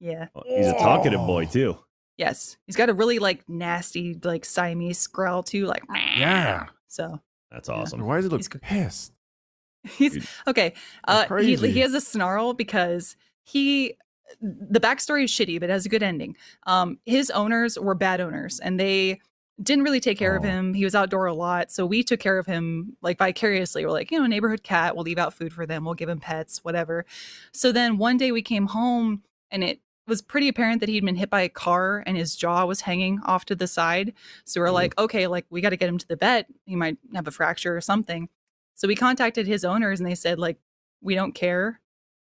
Yeah. 0.00 0.28
Oh, 0.34 0.42
He's 0.46 0.66
a 0.66 0.72
talkative 0.74 1.20
boy 1.20 1.44
Oh. 1.48 1.52
too. 1.52 1.78
Yes. 2.18 2.56
He's 2.66 2.76
got 2.76 2.88
a 2.90 2.94
really 2.94 3.18
like 3.18 3.46
nasty, 3.48 4.18
like 4.22 4.44
Siamese 4.44 5.06
growl 5.06 5.42
too. 5.42 5.66
Like, 5.66 5.82
Yeah. 6.16 6.66
so 6.88 7.20
That's 7.50 7.68
Yeah. 7.68 7.74
awesome. 7.76 8.00
Why 8.04 8.16
does 8.16 8.24
he 8.26 8.28
look 8.30 8.40
He's 8.40 8.48
good. 8.48 8.62
pissed? 8.62 9.12
he's 9.84 10.26
okay. 10.46 10.74
Uh, 11.04 11.24
he, 11.38 11.54
he 11.56 11.80
has 11.80 11.94
a 11.94 12.00
snarl 12.00 12.52
because 12.54 13.16
he, 13.44 13.94
the 14.40 14.80
backstory 14.80 15.24
is 15.24 15.30
shitty, 15.30 15.60
but 15.60 15.70
it 15.70 15.72
has 15.72 15.86
a 15.86 15.88
good 15.88 16.02
ending. 16.02 16.36
Um, 16.66 16.98
his 17.04 17.30
owners 17.30 17.78
were 17.78 17.94
bad 17.94 18.20
owners 18.20 18.58
and 18.60 18.78
they 18.78 19.20
didn't 19.62 19.84
really 19.84 20.00
take 20.00 20.18
care 20.18 20.36
of 20.36 20.44
Oh. 20.44 20.48
him. 20.48 20.74
He 20.74 20.84
was 20.84 20.94
outdoor 20.94 21.26
a 21.26 21.34
lot. 21.34 21.70
So 21.70 21.86
we 21.86 22.02
took 22.02 22.20
care 22.20 22.38
of 22.38 22.46
him 22.46 22.96
like 23.00 23.18
vicariously. 23.18 23.84
We're 23.86 23.92
like, 23.92 24.10
you 24.10 24.18
know, 24.18 24.26
neighborhood 24.26 24.62
cat, 24.62 24.94
we'll 24.94 25.04
leave 25.04 25.16
out 25.18 25.32
food 25.32 25.52
for 25.52 25.64
them, 25.64 25.84
we'll 25.84 25.94
give 25.94 26.08
him 26.10 26.20
pets, 26.20 26.62
whatever. 26.62 27.06
So 27.52 27.72
then 27.72 27.96
one 27.96 28.16
day 28.18 28.32
we 28.32 28.42
came 28.42 28.66
home 28.66 29.22
and 29.50 29.64
it 29.64 29.80
was 30.06 30.20
pretty 30.22 30.46
apparent 30.48 30.80
that 30.80 30.88
he'd 30.88 31.04
been 31.04 31.16
hit 31.16 31.30
by 31.30 31.40
a 31.40 31.48
car 31.48 32.02
and 32.06 32.16
his 32.16 32.36
jaw 32.36 32.64
was 32.66 32.82
hanging 32.82 33.18
off 33.24 33.44
to 33.46 33.54
the 33.56 33.66
side. 33.66 34.12
So 34.44 34.60
we're 34.60 34.66
Ooh. 34.68 34.72
like, 34.72 34.96
okay, 34.98 35.26
like 35.26 35.46
we 35.50 35.60
got 35.60 35.70
to 35.70 35.76
get 35.76 35.88
him 35.88 35.98
to 35.98 36.06
the 36.06 36.16
vet. 36.16 36.46
He 36.66 36.76
might 36.76 36.98
have 37.14 37.26
a 37.26 37.30
fracture 37.32 37.74
or 37.76 37.80
something. 37.80 38.28
So 38.74 38.86
we 38.86 38.94
contacted 38.94 39.46
his 39.46 39.64
owners 39.64 39.98
and 40.00 40.08
they 40.08 40.14
said, 40.14 40.38
like, 40.38 40.58
we 41.00 41.14
don't 41.14 41.32
care, 41.34 41.80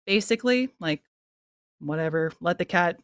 basically. 0.05 0.69
Like, 0.79 1.01
whatever, 1.79 2.31
let 2.41 2.57
the 2.57 2.65
cat 2.65 2.99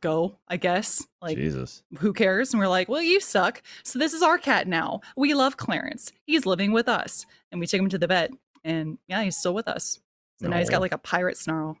go, 0.00 0.38
I 0.48 0.56
guess. 0.56 1.06
Like, 1.22 1.36
Jesus. 1.36 1.82
who 1.98 2.12
cares? 2.12 2.52
And 2.52 2.60
we're 2.60 2.68
like, 2.68 2.88
well, 2.88 3.02
you 3.02 3.20
suck. 3.20 3.62
So 3.84 3.98
this 3.98 4.12
is 4.12 4.22
our 4.22 4.38
cat 4.38 4.66
now. 4.68 5.00
We 5.16 5.34
love 5.34 5.56
Clarence. 5.56 6.12
He's 6.26 6.46
living 6.46 6.72
with 6.72 6.88
us. 6.88 7.26
And 7.52 7.60
we 7.60 7.66
took 7.66 7.80
him 7.80 7.88
to 7.90 7.98
the 7.98 8.06
vet. 8.06 8.30
And 8.64 8.98
yeah, 9.08 9.22
he's 9.22 9.36
still 9.36 9.54
with 9.54 9.68
us. 9.68 9.98
So 10.40 10.48
now 10.48 10.58
he's 10.58 10.70
got 10.70 10.80
like 10.80 10.92
a 10.92 10.98
pirate 10.98 11.36
snarl. 11.36 11.78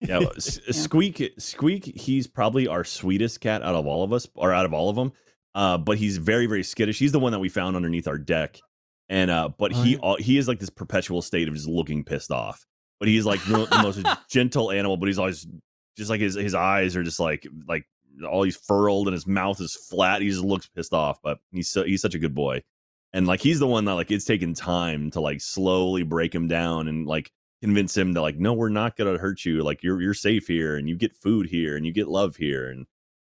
Yeah, 0.00 0.18
well, 0.18 0.32
S- 0.36 0.60
Squeak. 0.70 1.34
Squeak. 1.38 1.84
He's 1.84 2.26
probably 2.26 2.66
our 2.68 2.84
sweetest 2.84 3.40
cat 3.40 3.62
out 3.62 3.74
of 3.74 3.86
all 3.86 4.02
of 4.04 4.12
us, 4.12 4.28
or 4.34 4.52
out 4.52 4.66
of 4.66 4.72
all 4.74 4.88
of 4.90 4.96
them. 4.96 5.12
Uh, 5.54 5.78
but 5.78 5.96
he's 5.98 6.18
very, 6.18 6.46
very 6.46 6.62
skittish. 6.62 6.98
He's 6.98 7.12
the 7.12 7.18
one 7.20 7.32
that 7.32 7.38
we 7.38 7.48
found 7.48 7.76
underneath 7.76 8.06
our 8.06 8.18
deck, 8.18 8.60
and 9.08 9.30
uh, 9.30 9.48
but 9.58 9.72
Oh, 9.74 9.82
he 9.82 9.92
yeah. 10.02 10.14
he 10.18 10.36
is 10.38 10.48
like 10.48 10.60
this 10.60 10.68
perpetual 10.70 11.22
state 11.22 11.48
of 11.48 11.54
just 11.54 11.66
looking 11.66 12.04
pissed 12.04 12.30
off. 12.30 12.66
But 12.98 13.08
he's 13.08 13.26
like 13.26 13.44
the, 13.44 13.66
the 13.66 13.82
most 13.82 14.04
gentle 14.30 14.70
animal. 14.70 14.96
But 14.96 15.06
he's 15.06 15.18
always 15.18 15.46
just 15.96 16.10
like 16.10 16.20
his 16.20 16.34
his 16.34 16.54
eyes 16.54 16.96
are 16.96 17.02
just 17.02 17.20
like 17.20 17.46
like 17.68 17.84
all 18.28 18.42
he's 18.42 18.56
furled 18.56 19.08
and 19.08 19.14
his 19.14 19.26
mouth 19.26 19.60
is 19.60 19.74
flat. 19.74 20.22
He 20.22 20.28
just 20.28 20.42
looks 20.42 20.66
pissed 20.68 20.92
off. 20.92 21.18
But 21.22 21.38
he's 21.52 21.68
so 21.68 21.84
he's 21.84 22.02
such 22.02 22.14
a 22.14 22.18
good 22.18 22.34
boy, 22.34 22.62
and 23.12 23.26
like 23.26 23.40
he's 23.40 23.58
the 23.58 23.66
one 23.66 23.84
that 23.86 23.94
like 23.94 24.10
it's 24.10 24.24
taken 24.24 24.54
time 24.54 25.10
to 25.12 25.20
like 25.20 25.40
slowly 25.40 26.02
break 26.02 26.34
him 26.34 26.48
down 26.48 26.88
and 26.88 27.06
like 27.06 27.32
convince 27.62 27.96
him 27.96 28.14
to 28.14 28.20
like 28.20 28.36
no 28.36 28.52
we're 28.52 28.68
not 28.68 28.96
gonna 28.96 29.18
hurt 29.18 29.44
you 29.44 29.62
like 29.62 29.82
you're 29.82 30.00
you're 30.00 30.14
safe 30.14 30.46
here 30.46 30.76
and 30.76 30.88
you 30.88 30.96
get 30.96 31.14
food 31.14 31.46
here 31.46 31.76
and 31.76 31.86
you 31.86 31.92
get 31.92 32.06
love 32.06 32.36
here 32.36 32.68
and 32.68 32.86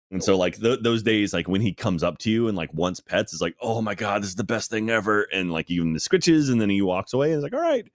and 0.10 0.24
so 0.24 0.36
like 0.38 0.60
th- 0.60 0.80
those 0.82 1.04
days 1.04 1.34
like 1.34 1.48
when 1.48 1.62
he 1.62 1.74
comes 1.74 2.02
up 2.02 2.18
to 2.18 2.32
you 2.32 2.48
and 2.48 2.58
like 2.58 2.74
wants 2.74 3.00
pets 3.00 3.34
is 3.34 3.42
like 3.42 3.56
oh 3.62 3.82
my 3.82 3.94
god 3.94 4.22
this 4.22 4.30
is 4.30 4.36
the 4.36 4.44
best 4.44 4.72
thing 4.72 4.90
ever 4.90 5.28
and 5.32 5.52
like 5.52 5.70
even 5.70 5.94
the 5.94 6.00
scritches, 6.00 6.52
and 6.52 6.60
then 6.60 6.70
he 6.70 6.82
walks 6.82 7.14
away 7.14 7.32
and 7.32 7.36
it's 7.36 7.44
like 7.44 7.54
all 7.54 7.68
right 7.68 7.88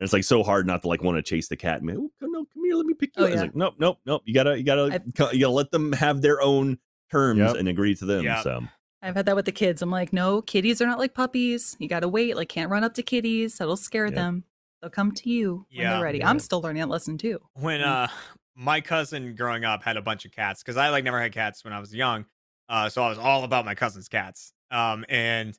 and 0.00 0.06
it's 0.06 0.12
like 0.12 0.24
so 0.24 0.42
hard 0.42 0.66
not 0.66 0.82
to 0.82 0.88
like 0.88 1.02
want 1.02 1.16
to 1.16 1.22
chase 1.22 1.48
the 1.48 1.56
cat 1.56 1.78
and 1.80 1.86
be, 1.88 1.94
oh 1.96 2.10
come 2.20 2.32
no 2.32 2.44
come 2.52 2.64
here 2.64 2.74
let 2.74 2.86
me 2.86 2.94
pick 2.94 3.10
you 3.16 3.22
Oh, 3.22 3.26
up. 3.26 3.30
It's 3.32 3.36
yeah. 3.36 3.42
like 3.42 3.56
nope 3.56 3.74
nope 3.78 3.98
nope 4.06 4.22
you 4.24 4.34
gotta 4.34 4.56
you 4.56 4.64
gotta 4.64 4.84
I've- 4.94 5.36
you 5.36 5.40
gotta 5.40 5.50
let 5.52 5.70
them 5.70 5.92
have 5.92 6.22
their 6.22 6.40
own 6.40 6.78
terms 7.10 7.38
Yep. 7.40 7.56
and 7.56 7.68
agree 7.68 7.94
to 7.96 8.04
them 8.04 8.24
Yep. 8.24 8.42
so 8.42 8.62
I've 9.00 9.14
had 9.14 9.26
that 9.26 9.36
with 9.36 9.44
the 9.44 9.52
kids. 9.52 9.80
I'm 9.80 9.92
like, 9.92 10.12
no, 10.12 10.42
kitties 10.42 10.82
are 10.82 10.86
not 10.86 10.98
like 10.98 11.14
puppies. 11.14 11.76
You 11.78 11.88
got 11.88 12.00
to 12.00 12.08
wait. 12.08 12.34
Like, 12.34 12.48
can't 12.48 12.68
run 12.68 12.82
up 12.82 12.94
to 12.94 13.02
kitties. 13.04 13.56
That'll 13.58 13.76
scare 13.76 14.06
Yep. 14.06 14.14
them. 14.16 14.42
They'll 14.82 14.90
come 14.90 15.12
to 15.12 15.30
you 15.30 15.66
when 15.70 15.82
Yeah. 15.82 15.92
they're 15.94 16.02
ready. 16.02 16.18
Yeah. 16.18 16.28
I'm 16.28 16.40
still 16.40 16.60
learning 16.60 16.80
that 16.80 16.88
lesson 16.88 17.16
too. 17.16 17.38
when 17.54 17.80
Mm. 17.80 17.86
uh 17.86 18.08
my 18.56 18.80
cousin 18.80 19.36
growing 19.36 19.64
up 19.64 19.84
had 19.84 19.96
a 19.96 20.02
bunch 20.02 20.24
of 20.24 20.32
cats 20.32 20.64
because 20.64 20.76
I 20.76 20.88
like 20.88 21.04
never 21.04 21.20
had 21.22 21.30
cats 21.32 21.62
when 21.62 21.72
I 21.72 21.78
was 21.78 21.94
young. 21.94 22.24
Uh 22.68 22.88
so 22.88 23.04
I 23.04 23.08
was 23.08 23.18
all 23.18 23.44
about 23.44 23.64
my 23.64 23.76
cousin's 23.76 24.08
cats. 24.08 24.52
Um 24.72 25.04
and 25.08 25.56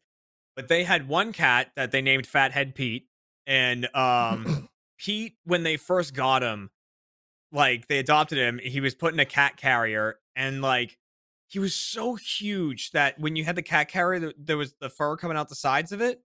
but 0.57 0.67
they 0.67 0.83
had 0.83 1.07
one 1.07 1.31
cat 1.31 1.71
that 1.77 1.91
they 1.91 2.01
named 2.01 2.27
Fathead 2.27 2.75
Pete. 2.75 3.07
And 3.49 3.93
um 3.93 4.69
Pete, 4.97 5.33
when 5.43 5.63
they 5.63 5.75
first 5.75 6.13
got 6.13 6.41
him, 6.41 6.69
like 7.51 7.87
they 7.87 7.99
adopted 7.99 8.37
him, 8.37 8.59
he 8.63 8.79
was 8.79 8.95
put 8.95 9.13
in 9.13 9.19
a 9.19 9.25
cat 9.25 9.57
carrier 9.57 10.19
and 10.35 10.61
like 10.61 10.97
he 11.47 11.59
was 11.59 11.73
so 11.73 12.15
huge 12.15 12.91
that 12.91 13.19
when 13.19 13.35
you 13.35 13.43
had 13.43 13.55
the 13.55 13.63
cat 13.63 13.89
carrier, 13.89 14.19
there, 14.19 14.33
there 14.37 14.57
was 14.57 14.75
the 14.79 14.89
fur 14.89 15.17
coming 15.17 15.35
out 15.35 15.49
the 15.49 15.55
sides 15.55 15.91
of 15.91 15.99
it. 15.99 16.21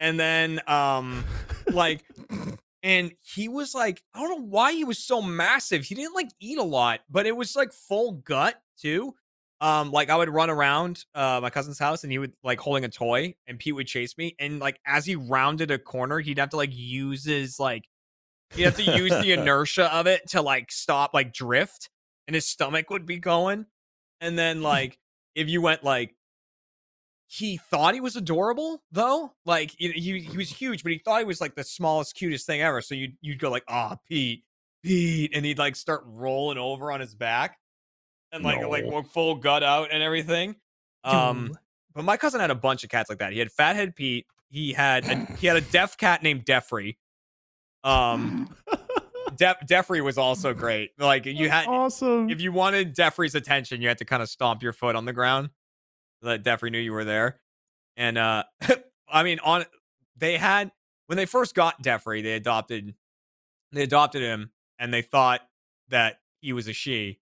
And 0.00 0.18
then 0.18 0.60
um 0.66 1.24
like 1.70 2.04
and 2.82 3.12
he 3.20 3.48
was 3.48 3.74
like 3.74 4.02
i 4.14 4.20
don't 4.20 4.30
know 4.30 4.46
why 4.46 4.72
he 4.72 4.84
was 4.84 4.98
so 4.98 5.22
massive 5.22 5.84
he 5.84 5.94
didn't 5.94 6.14
like 6.14 6.30
eat 6.40 6.58
a 6.58 6.62
lot 6.62 7.00
but 7.08 7.26
it 7.26 7.36
was 7.36 7.54
like 7.54 7.72
full 7.72 8.12
gut 8.12 8.60
too 8.76 9.14
um 9.62 9.90
like 9.92 10.10
i 10.10 10.16
would 10.16 10.28
run 10.28 10.50
around 10.50 11.04
uh 11.14 11.38
my 11.40 11.48
cousin's 11.48 11.78
house 11.78 12.02
and 12.02 12.12
he 12.12 12.18
would 12.18 12.32
like 12.42 12.60
holding 12.60 12.84
a 12.84 12.88
toy 12.88 13.34
and 13.46 13.58
pete 13.58 13.74
would 13.74 13.86
chase 13.86 14.18
me 14.18 14.34
and 14.38 14.58
like 14.58 14.78
as 14.86 15.06
he 15.06 15.16
rounded 15.16 15.70
a 15.70 15.78
corner 15.78 16.18
he'd 16.18 16.38
have 16.38 16.50
to 16.50 16.56
like 16.56 16.74
use 16.74 17.24
his 17.24 17.58
like 17.58 17.84
he'd 18.54 18.64
have 18.64 18.76
to 18.76 18.82
use 18.82 19.10
the 19.10 19.32
inertia 19.32 19.94
of 19.94 20.06
it 20.06 20.28
to 20.28 20.42
like 20.42 20.70
stop 20.70 21.14
like 21.14 21.32
drift 21.32 21.88
and 22.26 22.34
his 22.34 22.44
stomach 22.44 22.90
would 22.90 23.06
be 23.06 23.18
going 23.18 23.64
and 24.20 24.38
then 24.38 24.62
like 24.74 24.98
if 25.34 25.48
you 25.48 25.62
went 25.62 25.82
like 25.82 26.14
he 27.28 27.56
thought 27.56 27.94
he 27.94 28.00
was 28.02 28.14
adorable 28.14 28.82
though. 28.92 29.32
Like 29.46 29.74
he, 29.78 29.90
he 29.92 30.20
he 30.20 30.36
was 30.36 30.50
huge, 30.50 30.82
but 30.82 30.92
he 30.92 30.98
thought 30.98 31.20
he 31.20 31.24
was 31.24 31.40
like 31.40 31.54
the 31.54 31.64
smallest, 31.64 32.14
cutest 32.14 32.46
thing 32.46 32.60
ever. 32.60 32.82
So 32.82 32.94
you'd 32.94 33.16
you'd 33.22 33.38
go 33.38 33.50
like, 33.50 33.64
"Ah, 33.68 33.96
Pete, 34.06 34.44
Pete," 34.82 35.34
and 35.34 35.42
he'd 35.42 35.56
like 35.56 35.74
start 35.74 36.02
rolling 36.04 36.58
over 36.58 36.92
on 36.92 37.00
his 37.00 37.14
back 37.14 37.56
and 38.32 38.42
like 38.44 38.64
like 38.66 38.84
No. 38.84 38.90
walk 38.90 39.06
full 39.10 39.34
gut 39.36 39.62
out 39.62 39.88
and 39.92 40.02
everything. 40.02 40.56
Um, 41.04 41.50
Ooh. 41.52 41.56
but 41.94 42.04
my 42.04 42.16
cousin 42.16 42.40
had 42.40 42.50
a 42.50 42.54
bunch 42.54 42.84
of 42.84 42.90
cats 42.90 43.08
like 43.10 43.18
that. 43.18 43.32
He 43.32 43.38
had 43.38 43.50
Fathead 43.52 43.94
Pete. 43.94 44.26
He 44.50 44.72
had 44.72 45.04
a, 45.06 45.16
he 45.36 45.46
had 45.46 45.56
a 45.56 45.60
deaf 45.60 45.96
cat 45.96 46.22
named 46.22 46.44
Defrey. 46.44 46.96
Um, 47.84 48.54
De- 49.36 49.56
Jeffrey 49.66 50.00
was 50.00 50.18
also 50.18 50.52
great. 50.54 50.90
Like 50.98 51.24
you 51.26 51.48
had, 51.48 51.66
awesome. 51.66 52.28
if 52.30 52.40
you 52.40 52.52
wanted 52.52 52.94
Jeffrey's 52.94 53.34
attention, 53.34 53.80
you 53.80 53.88
had 53.88 53.98
to 53.98 54.04
kind 54.04 54.22
of 54.22 54.28
stomp 54.28 54.62
your 54.62 54.72
foot 54.72 54.94
on 54.94 55.04
the 55.06 55.12
ground 55.12 55.50
so 56.20 56.28
that 56.28 56.44
Jeffrey 56.44 56.70
knew 56.70 56.78
you 56.78 56.92
were 56.92 57.04
there. 57.04 57.40
And 57.96 58.16
uh 58.18 58.44
I 59.08 59.22
mean, 59.22 59.38
on 59.40 59.64
they 60.16 60.36
had 60.36 60.70
when 61.06 61.16
they 61.16 61.26
first 61.26 61.54
got 61.54 61.82
Jeffrey, 61.82 62.22
they 62.22 62.34
adopted 62.34 62.94
they 63.72 63.82
adopted 63.82 64.22
him 64.22 64.50
and 64.78 64.92
they 64.92 65.02
thought 65.02 65.40
that 65.88 66.20
he 66.40 66.52
was 66.52 66.68
a 66.68 66.72
she. 66.72 67.18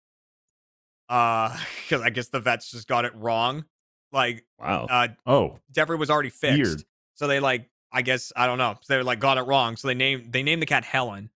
Uh, 1.10 1.56
because 1.84 2.02
I 2.02 2.10
guess 2.10 2.30
the 2.30 2.40
vets 2.40 2.72
just 2.72 2.88
got 2.88 3.06
it 3.06 3.16
wrong. 3.16 3.66
Like, 4.12 4.46
Wow. 4.60 4.88
uh, 4.90 5.08
oh, 5.26 5.60
Jeffrey 5.72 5.98
was 5.98 6.10
already 6.10 6.30
fixed. 6.30 6.58
Weird. 6.62 6.84
So 7.16 7.28
they 7.28 7.40
like, 7.40 7.70
I 7.92 8.02
guess 8.02 8.32
I 8.36 8.48
don't 8.48 8.58
know. 8.58 8.76
So 8.82 8.98
they 8.98 9.04
like 9.04 9.20
got 9.20 9.38
it 9.38 9.44
wrong. 9.44 9.78
So 9.78 9.88
they 9.88 9.94
named 9.94 10.32
they 10.32 10.44
named 10.44 10.62
the 10.62 10.66
cat 10.66 10.84
Helen. 10.86 11.30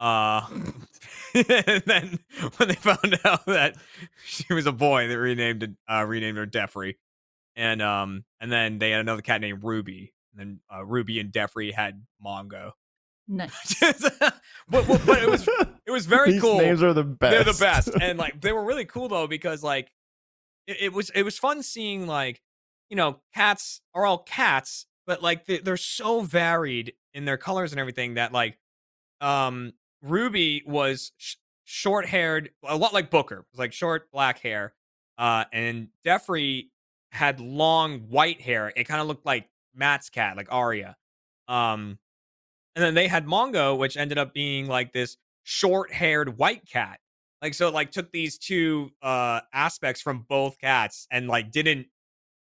Uh, 0.00 0.46
and 1.34 1.82
then 1.86 2.18
when 2.56 2.68
they 2.68 2.74
found 2.74 3.18
out 3.24 3.46
that 3.46 3.76
she 4.26 4.52
was 4.52 4.66
a 4.66 4.72
boy, 4.72 5.08
they 5.08 5.16
renamed 5.16 5.62
it, 5.62 5.70
uh, 5.90 6.04
renamed 6.06 6.36
her 6.38 6.46
Jeffrey. 6.46 6.98
And 7.56 7.80
um, 7.80 8.24
and 8.40 8.50
then 8.50 8.78
they 8.78 8.90
had 8.90 9.00
another 9.00 9.22
cat 9.22 9.40
named 9.40 9.62
Ruby. 9.62 10.12
And 10.32 10.40
then 10.40 10.60
uh, 10.74 10.84
Ruby 10.84 11.20
and 11.20 11.32
Jeffrey 11.32 11.70
had 11.70 12.02
Mongo. 12.24 12.72
Nice. 13.26 13.78
but, 13.80 14.40
but, 14.68 14.86
but 15.06 15.22
it 15.22 15.30
was 15.30 15.48
it 15.86 15.90
was 15.90 16.06
very 16.06 16.32
These 16.32 16.42
cool. 16.42 16.58
names 16.58 16.82
are 16.82 16.92
the 16.92 17.04
best. 17.04 17.30
They're 17.30 17.52
the 17.52 17.58
best, 17.58 17.90
and 18.00 18.18
like 18.18 18.40
they 18.40 18.52
were 18.52 18.64
really 18.64 18.84
cool 18.84 19.08
though 19.08 19.26
because 19.26 19.62
like 19.62 19.90
it, 20.66 20.76
it 20.80 20.92
was 20.92 21.10
it 21.10 21.22
was 21.22 21.38
fun 21.38 21.62
seeing 21.62 22.06
like 22.06 22.42
you 22.90 22.96
know 22.96 23.20
cats 23.34 23.80
are 23.94 24.04
all 24.04 24.18
cats, 24.18 24.86
but 25.06 25.22
like 25.22 25.46
they, 25.46 25.58
they're 25.58 25.76
so 25.76 26.20
varied 26.20 26.92
in 27.14 27.24
their 27.24 27.38
colors 27.38 27.72
and 27.72 27.80
everything 27.80 28.14
that 28.14 28.32
like 28.32 28.58
um 29.20 29.72
Ruby 30.02 30.62
was 30.66 31.12
sh- 31.16 31.36
short 31.64 32.04
haired, 32.04 32.50
a 32.62 32.76
lot 32.76 32.92
like 32.92 33.10
Booker, 33.10 33.46
was 33.52 33.58
like 33.58 33.72
short 33.72 34.10
black 34.12 34.38
hair, 34.40 34.74
uh, 35.16 35.44
and 35.50 35.88
Jeffrey 36.04 36.70
had 37.10 37.40
long 37.40 38.00
white 38.10 38.42
hair. 38.42 38.70
It 38.76 38.84
kind 38.84 39.00
of 39.00 39.06
looked 39.06 39.24
like 39.24 39.48
Matt's 39.74 40.10
cat, 40.10 40.36
like 40.36 40.48
Arya. 40.50 40.96
Um, 41.48 41.98
and 42.74 42.84
then 42.84 42.94
they 42.94 43.08
had 43.08 43.26
Mongo, 43.26 43.78
which 43.78 43.96
ended 43.96 44.18
up 44.18 44.34
being 44.34 44.66
like 44.66 44.92
this 44.92 45.16
short-haired 45.44 46.36
white 46.38 46.66
cat. 46.66 46.98
Like 47.42 47.54
so, 47.54 47.68
it, 47.68 47.74
like 47.74 47.90
took 47.90 48.10
these 48.10 48.38
two 48.38 48.90
uh 49.02 49.40
aspects 49.52 50.00
from 50.00 50.24
both 50.28 50.58
cats 50.58 51.06
and 51.10 51.28
like 51.28 51.50
didn't 51.50 51.86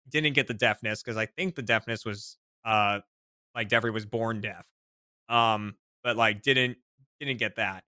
didn't 0.10 0.34
get 0.34 0.48
the 0.48 0.54
deafness 0.54 1.04
because 1.04 1.18
I 1.18 1.28
think 1.28 1.56
the 1.56 1.62
deafness 1.62 2.04
was 2.04 2.38
uh 2.66 3.00
like 3.56 3.70
Jeffrey 3.70 3.92
was 3.92 4.06
born 4.06 4.42
deaf. 4.42 4.66
Um, 5.30 5.76
but 6.04 6.18
like 6.18 6.42
didn't 6.42 6.78
didn't 7.20 7.38
get 7.38 7.58
that. 7.58 7.84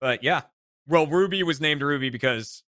But 0.00 0.22
yeah. 0.22 0.42
Well, 0.86 1.06
Ruby 1.06 1.42
was 1.42 1.60
named 1.60 1.82
Ruby 1.82 2.08
because 2.08 2.62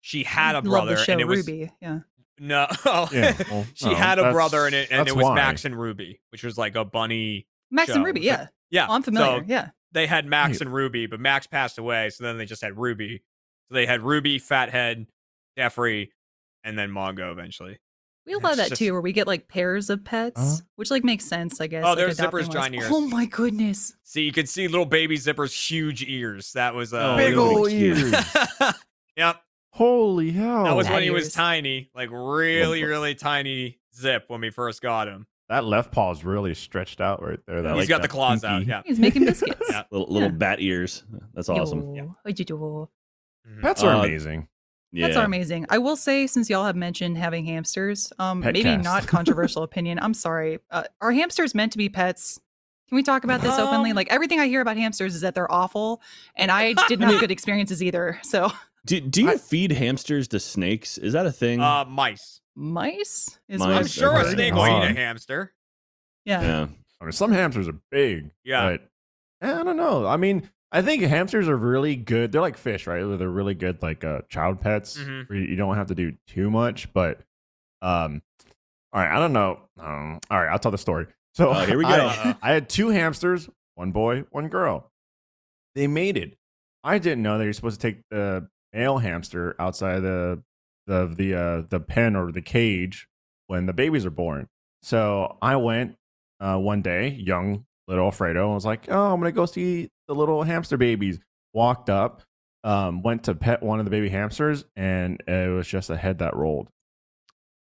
she 0.00 0.24
had 0.24 0.54
a 0.54 0.58
Love 0.58 0.64
brother 0.64 0.96
the 0.96 1.04
show 1.04 1.12
and 1.12 1.20
it 1.20 1.26
was 1.26 1.46
Ruby. 1.46 1.70
Yeah. 1.80 2.00
no 2.38 2.66
Yeah, 3.12 3.36
well, 3.50 3.66
she 3.74 3.90
no, 3.90 3.94
had 3.94 4.18
a 4.18 4.32
brother 4.32 4.66
in 4.66 4.74
it 4.74 4.88
and 4.90 5.06
it 5.06 5.14
was 5.14 5.24
why. 5.24 5.34
Max 5.36 5.64
and 5.64 5.78
Ruby, 5.78 6.20
which 6.30 6.42
was 6.42 6.58
like 6.58 6.74
a 6.74 6.84
bunny 6.84 7.46
Max 7.70 7.88
show. 7.90 7.96
and 7.96 8.04
Ruby. 8.04 8.20
So- 8.20 8.26
Yeah. 8.26 8.46
yeah. 8.70 8.86
Oh, 8.88 8.94
I'm 8.94 9.02
familiar. 9.02 9.40
So 9.40 9.44
yeah. 9.48 9.70
they 9.92 10.06
had 10.06 10.26
Max 10.26 10.58
Yeah. 10.60 10.66
and 10.66 10.74
Ruby, 10.74 11.06
but 11.06 11.20
Max 11.20 11.46
passed 11.46 11.78
away, 11.78 12.10
so 12.10 12.24
then 12.24 12.38
they 12.38 12.46
just 12.46 12.62
had 12.62 12.76
Ruby. 12.78 13.22
So 13.68 13.74
they 13.74 13.86
had 13.86 14.02
Ruby, 14.02 14.38
Fathead, 14.38 15.06
Jeffrey, 15.56 16.12
and 16.64 16.78
then 16.78 16.90
Mongo 16.90 17.30
eventually. 17.32 17.78
We 18.26 18.34
It's 18.34 18.44
allow 18.44 18.54
that 18.54 18.68
just- 18.68 18.78
too, 18.78 18.92
where 18.92 19.00
we 19.00 19.12
get 19.12 19.26
like 19.26 19.48
pairs 19.48 19.88
of 19.90 20.04
pets, 20.04 20.38
Uh-huh. 20.40 20.56
which 20.76 20.90
like 20.90 21.04
makes 21.04 21.24
sense, 21.24 21.60
I 21.60 21.66
guess. 21.68 21.82
Oh, 21.84 21.88
like, 21.90 21.96
there's 21.98 22.18
adopting 22.18 22.40
Zipper's 22.40 22.48
giant 22.48 22.74
ears. 22.74 22.86
Oh 22.90 23.00
my 23.00 23.24
goodness. 23.26 23.94
See, 24.04 24.22
you 24.22 24.32
could 24.32 24.48
see 24.48 24.68
little 24.68 24.84
baby 24.86 25.16
Zipper's 25.16 25.54
huge 25.54 26.02
ears. 26.06 26.52
That 26.52 26.74
was 26.74 26.92
uh, 26.92 27.14
Oh, 27.14 27.16
Big 27.16 27.34
old 27.36 27.56
ol' 27.58 27.66
cute. 27.68 27.96
ears. 27.98 28.14
yep, 29.16 29.40
Holy 29.72 30.32
hell! 30.32 30.64
that 30.64 30.76
was 30.76 30.86
That 30.88 30.94
when 30.94 31.02
he 31.04 31.10
was 31.10 31.32
tiny, 31.32 31.90
like 31.94 32.10
really, 32.12 32.82
really 32.84 33.14
tiny 33.14 33.78
Zip 33.94 34.24
when 34.28 34.40
we 34.42 34.50
first 34.50 34.82
got 34.82 35.08
him. 35.08 35.26
That 35.50 35.64
left 35.66 35.92
paw 35.92 36.10
is 36.12 36.24
really 36.24 36.54
stretched 36.54 37.00
out 37.02 37.22
right 37.22 37.38
there. 37.46 37.60
That, 37.62 37.74
He's 37.74 37.80
like, 37.82 37.88
got 37.90 37.96
the 37.98 38.08
that 38.08 38.08
claws 38.08 38.42
out. 38.44 38.58
pinky. 38.60 38.70
Yeah. 38.70 38.82
He's 38.86 38.98
making 38.98 39.24
biscuits. 39.26 39.60
Yeah. 39.70 39.82
little 39.90 40.06
little 40.10 40.28
Yeah. 40.30 40.34
bat 40.36 40.60
ears. 40.60 41.04
That's 41.34 41.48
awesome. 41.50 41.94
Yo. 41.94 42.16
Ojijo. 42.26 42.88
Mhm. 43.48 43.60
Pets 43.62 43.82
are 43.82 43.94
Uh, 43.94 44.04
amazing. 44.04 44.48
Yeah. 44.92 45.06
Pets 45.06 45.18
are 45.18 45.24
amazing. 45.24 45.66
I 45.68 45.78
will 45.78 45.96
say, 45.96 46.26
since 46.26 46.48
y'all 46.50 46.64
have 46.64 46.76
mentioned 46.76 47.16
having 47.18 47.44
hamsters, 47.44 48.12
um, 48.18 48.42
Pet 48.42 48.54
maybe 48.54 48.64
cast. 48.64 48.84
not 48.84 49.06
controversial 49.06 49.62
opinion. 49.68 49.98
I'm 50.00 50.14
sorry. 50.14 50.58
Uh, 50.70 50.84
are 51.00 51.12
hamsters 51.12 51.54
meant 51.54 51.72
to 51.72 51.78
be 51.78 51.88
pets? 51.88 52.40
Can 52.88 52.96
we 52.96 53.02
talk 53.04 53.22
about 53.22 53.40
this 53.40 53.56
openly? 53.56 53.90
Um, 53.90 53.96
Like 53.96 54.08
everything 54.10 54.40
I 54.40 54.46
hear 54.48 54.60
about 54.60 54.76
hamsters 54.76 55.14
is 55.14 55.20
that 55.20 55.36
they're 55.36 55.50
awful, 55.50 56.02
and 56.34 56.50
I 56.50 56.72
didn't 56.88 57.02
have 57.08 57.20
good 57.20 57.30
experiences 57.30 57.82
either. 57.84 58.18
So 58.22 58.50
Do, 58.84 59.00
do 59.00 59.22
you 59.22 59.30
I- 59.30 59.36
feed 59.36 59.70
hamsters 59.72 60.26
to 60.28 60.40
snakes? 60.40 60.98
Is 60.98 61.12
that 61.12 61.24
a 61.26 61.30
thing? 61.32 61.60
Uh, 61.60 61.84
mice. 61.84 62.39
Mice 62.56 63.38
is 63.48 63.60
Mice, 63.60 63.78
I'm 63.78 63.86
sure 63.86 64.12
a 64.12 64.20
okay. 64.20 64.32
snake 64.32 64.54
will 64.54 64.66
eat 64.66 64.90
a 64.90 64.94
hamster. 64.94 65.52
Yeah. 66.24 66.42
yeah. 66.42 66.66
I 67.00 67.04
mean, 67.04 67.12
some 67.12 67.32
hamsters 67.32 67.68
are 67.68 67.78
big. 67.90 68.30
Yeah. 68.44 68.70
But 68.70 68.88
eh, 69.48 69.60
I 69.60 69.62
don't 69.62 69.76
know. 69.76 70.06
I 70.06 70.16
mean, 70.16 70.48
I 70.72 70.82
think 70.82 71.02
hamsters 71.02 71.48
are 71.48 71.56
really 71.56 71.96
good. 71.96 72.30
They're 72.32 72.40
like 72.40 72.56
fish, 72.58 72.86
right? 72.86 73.02
They're 73.02 73.28
really 73.28 73.54
good, 73.54 73.82
like 73.82 74.04
uh, 74.04 74.20
child 74.28 74.60
pets. 74.60 74.98
Mhm. 74.98 75.28
where 75.28 75.38
You 75.38 75.46
you 75.46 75.56
don't 75.56 75.76
have 75.76 75.88
to 75.88 75.94
do 75.94 76.14
too 76.26 76.50
much, 76.50 76.92
but 76.92 77.20
um, 77.82 78.22
all 78.92 79.00
right. 79.02 79.16
I 79.16 79.18
don't 79.18 79.32
know. 79.32 79.60
Um, 79.78 80.20
all 80.30 80.38
right, 80.40 80.50
I'll 80.50 80.58
tell 80.58 80.70
the 80.70 80.78
story. 80.78 81.06
So 81.34 81.50
Oh, 81.50 81.64
here 81.64 81.78
we 81.78 81.84
go. 81.86 81.90
I, 81.90 82.36
I 82.42 82.52
had 82.52 82.68
two 82.68 82.88
hamsters, 82.88 83.48
one 83.76 83.92
boy, 83.92 84.24
one 84.30 84.48
girl. 84.48 84.90
They 85.74 85.86
mated. 85.86 86.36
I 86.84 86.98
didn't 86.98 87.22
know 87.22 87.38
that 87.38 87.44
you're 87.44 87.52
supposed 87.52 87.80
to 87.80 87.86
take 87.90 88.02
the 88.10 88.48
male 88.72 88.98
hamster 88.98 89.54
outside 89.58 90.00
the 90.00 90.42
the 90.90 91.06
the 91.16 91.34
uh, 91.34 91.62
the 91.70 91.80
pen 91.80 92.16
or 92.16 92.32
the 92.32 92.42
cage 92.42 93.06
when 93.46 93.66
the 93.66 93.72
babies 93.72 94.04
are 94.04 94.10
born. 94.10 94.48
So 94.82 95.38
I 95.40 95.56
went 95.56 95.96
uh, 96.40 96.56
one 96.58 96.82
day, 96.82 97.08
young 97.10 97.64
little 97.86 98.06
Alfredo, 98.06 98.44
and 98.46 98.54
was 98.54 98.66
like, 98.66 98.90
"Oh, 98.90 99.12
I'm 99.12 99.20
gonna 99.20 99.32
go 99.32 99.46
see 99.46 99.88
the 100.08 100.14
little 100.14 100.42
hamster 100.42 100.76
babies." 100.76 101.18
Walked 101.52 101.90
up, 101.90 102.22
um, 102.62 103.02
went 103.02 103.24
to 103.24 103.34
pet 103.34 103.62
one 103.62 103.78
of 103.80 103.84
the 103.84 103.90
baby 103.90 104.08
hamsters, 104.08 104.64
and 104.76 105.20
it 105.26 105.52
was 105.52 105.66
just 105.66 105.90
a 105.90 105.96
head 105.96 106.18
that 106.18 106.36
rolled 106.36 106.68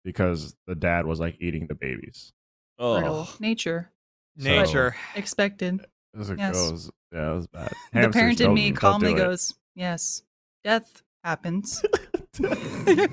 because 0.03 0.55
the 0.67 0.75
dad 0.75 1.05
was 1.05 1.19
like 1.19 1.37
eating 1.39 1.67
the 1.67 1.75
babies. 1.75 2.33
Oh, 2.79 3.33
Nature. 3.39 3.91
Nature. 4.35 4.95
Expected. 5.15 5.85
It 6.13 6.17
was, 6.17 6.29
Yes. 6.37 6.67
it 6.67 6.71
was 6.71 6.91
yeah, 7.13 7.31
it 7.31 7.35
was 7.35 7.47
bad. 7.47 7.69
the 7.93 7.99
Hamsters, 7.99 8.19
parent 8.21 8.41
in 8.41 8.53
me 8.53 8.71
calmly 8.73 9.11
do 9.11 9.15
it. 9.15 9.19
goes, 9.19 9.53
Yes, 9.75 10.21
death 10.63 11.01
happens. 11.27 11.83
it 12.39 13.11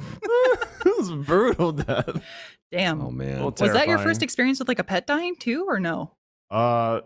was 0.84 1.10
brutal, 1.26 1.72
Dad. 1.72 2.22
Damn. 2.70 3.00
oh 3.02 3.10
man. 3.10 3.40
Well, 3.40 3.54
Was 3.60 3.72
that 3.72 3.88
your 3.88 3.98
first 3.98 4.22
experience 4.22 4.58
with 4.60 4.68
like 4.68 4.78
a 4.78 4.84
pet 4.84 5.06
dying 5.06 5.34
too, 5.36 5.64
or 5.68 5.80
no? 5.80 6.12
Uh, 6.50 7.00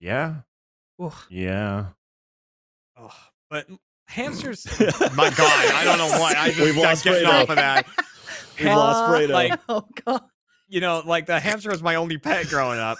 yeah, 0.00 0.36
Ugh. 1.00 1.12
yeah. 1.30 1.86
Ugh, 2.96 3.10
but 3.50 3.66
hamsters. 4.06 4.66
my 4.80 5.30
God, 5.30 5.74
I 5.74 5.82
don't 5.84 5.98
know 5.98 6.08
why. 6.18 6.34
I 6.36 6.48
just 6.48 6.60
We've 6.60 6.74
got 6.76 6.82
lost 6.84 7.04
getting 7.04 7.28
Fredo. 7.28 7.42
off 7.42 7.48
of 7.50 7.56
that. 7.56 7.86
We 8.58 8.64
lost 8.70 9.10
Fredo. 9.12 9.28
Like 9.34 9.60
oh 9.68 9.86
god. 10.06 10.22
you 10.66 10.80
know, 10.80 11.02
like 11.04 11.26
the 11.26 11.38
hamster 11.38 11.68
was 11.70 11.82
my 11.82 11.96
only 11.96 12.16
pet 12.16 12.48
growing 12.48 12.78
up. 12.78 12.96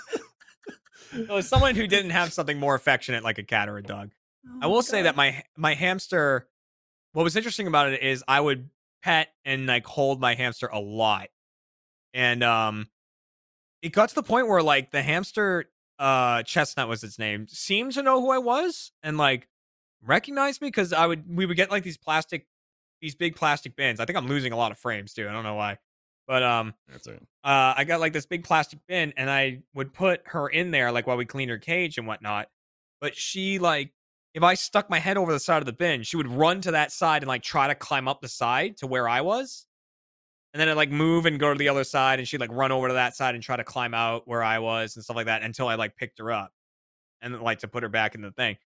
it 1.15 1.31
was 1.31 1.49
someone 1.49 1.75
who 1.75 1.87
didn't 1.87 2.11
have 2.11 2.31
something 2.35 2.59
more 2.61 2.75
affectionate 2.75 3.25
like 3.25 3.39
a 3.39 3.43
cat 3.43 3.71
or 3.71 3.79
a 3.79 3.83
dog, 3.83 4.11
I 4.61 4.67
Oh, 4.67 4.69
will 4.69 4.83
say 4.83 5.03
that 5.03 5.17
my 5.17 5.43
my 5.57 5.73
hamster. 5.73 6.47
What 7.17 7.23
was 7.23 7.35
interesting 7.35 7.67
about 7.67 7.95
it 7.95 8.03
is 8.03 8.23
I 8.29 8.39
would 8.39 8.69
pet 9.03 9.29
and 9.47 9.65
like 9.65 9.87
hold 9.87 10.21
my 10.21 10.35
hamster 10.35 10.67
a 10.67 10.79
lot, 10.79 11.29
and 12.13 12.45
um, 12.45 12.89
it 13.81 13.95
got 13.95 14.11
to 14.11 14.15
the 14.15 14.23
point 14.23 14.49
where 14.49 14.63
like 14.63 14.91
the 14.91 15.01
hamster, 15.01 15.65
uh, 15.99 16.43
chestnut 16.43 16.89
was 16.89 17.03
its 17.03 17.19
name, 17.19 17.47
seemed 17.49 17.93
to 17.93 18.03
know 18.03 18.21
who 18.21 18.31
I 18.33 18.37
was 18.37 18.93
and 19.03 19.17
like 19.17 19.49
recognized 20.03 20.61
me 20.61 20.69
because 20.69 20.93
I 20.93 21.07
would 21.07 21.25
we 21.27 21.47
would 21.47 21.57
get 21.57 21.71
like 21.71 21.85
these 21.85 21.97
plastic, 21.97 22.49
these 23.01 23.15
big 23.15 23.35
plastic 23.35 23.77
bins. 23.77 23.99
I 23.99 24.05
think 24.05 24.19
I'm 24.19 24.29
losing 24.29 24.53
a 24.53 24.57
lot 24.59 24.71
of 24.71 24.77
frames 24.77 25.15
too. 25.15 25.27
I 25.27 25.33
don't 25.33 25.43
know 25.43 25.55
why, 25.55 25.79
but 26.29 26.43
um, 26.43 26.75
That's 26.87 27.07
it. 27.07 27.23
uh, 27.43 27.73
I 27.79 27.85
got 27.85 27.99
like 27.99 28.13
this 28.13 28.27
big 28.27 28.45
plastic 28.45 28.81
bin 28.87 29.15
and 29.17 29.31
I 29.31 29.63
would 29.73 29.95
put 29.95 30.21
her 30.27 30.49
in 30.49 30.71
there 30.71 30.93
like 30.93 31.07
while 31.07 31.17
we 31.17 31.25
cleaned 31.25 31.51
her 31.51 31.57
cage 31.57 31.97
and 31.97 32.07
whatnot. 32.07 32.51
But 33.01 33.17
she 33.17 33.59
like 33.59 33.95
if 34.37 34.43
I 34.43 34.55
stuck 34.55 34.91
my 34.91 34.99
head 34.99 35.17
over 35.17 35.33
the 35.33 35.41
side 35.41 35.63
of 35.63 35.67
the 35.67 35.73
bin, 35.73 36.03
she 36.03 36.17
would 36.17 36.29
run 36.29 36.61
to 36.61 36.71
that 36.73 36.93
side 36.93 37.23
and 37.23 37.29
like 37.29 37.43
try 37.43 37.67
to 37.69 37.75
climb 37.75 38.07
up 38.07 38.21
the 38.21 38.29
side 38.29 38.77
to 38.79 38.87
where 38.87 39.09
I 39.09 39.23
was. 39.23 39.67
And 40.53 40.61
then 40.61 40.69
I'd 40.69 40.77
like 40.77 40.91
move 40.91 41.27
and 41.27 41.41
go 41.41 41.53
to 41.53 41.59
the 41.59 41.69
other 41.71 41.85
side 41.85 42.19
and 42.19 42.29
she'd 42.29 42.41
like 42.41 42.53
run 42.53 42.71
over 42.71 42.89
to 42.89 42.95
that 42.95 43.17
side 43.17 43.35
and 43.35 43.43
try 43.43 43.57
to 43.57 43.65
climb 43.65 43.95
out 43.95 44.29
where 44.29 44.43
I 44.43 44.59
was 44.59 44.95
and 44.97 45.03
stuff 45.05 45.17
like 45.17 45.27
that 45.27 45.43
until 45.43 45.69
I 45.69 45.75
like 45.75 45.97
picked 45.97 46.19
her 46.19 46.31
up 46.31 46.53
and 47.23 47.33
then 47.35 47.41
like 47.41 47.61
to 47.61 47.69
put 47.69 47.83
her 47.83 47.89
back 47.89 48.15
in 48.15 48.21
the 48.21 48.31
thing. 48.31 48.57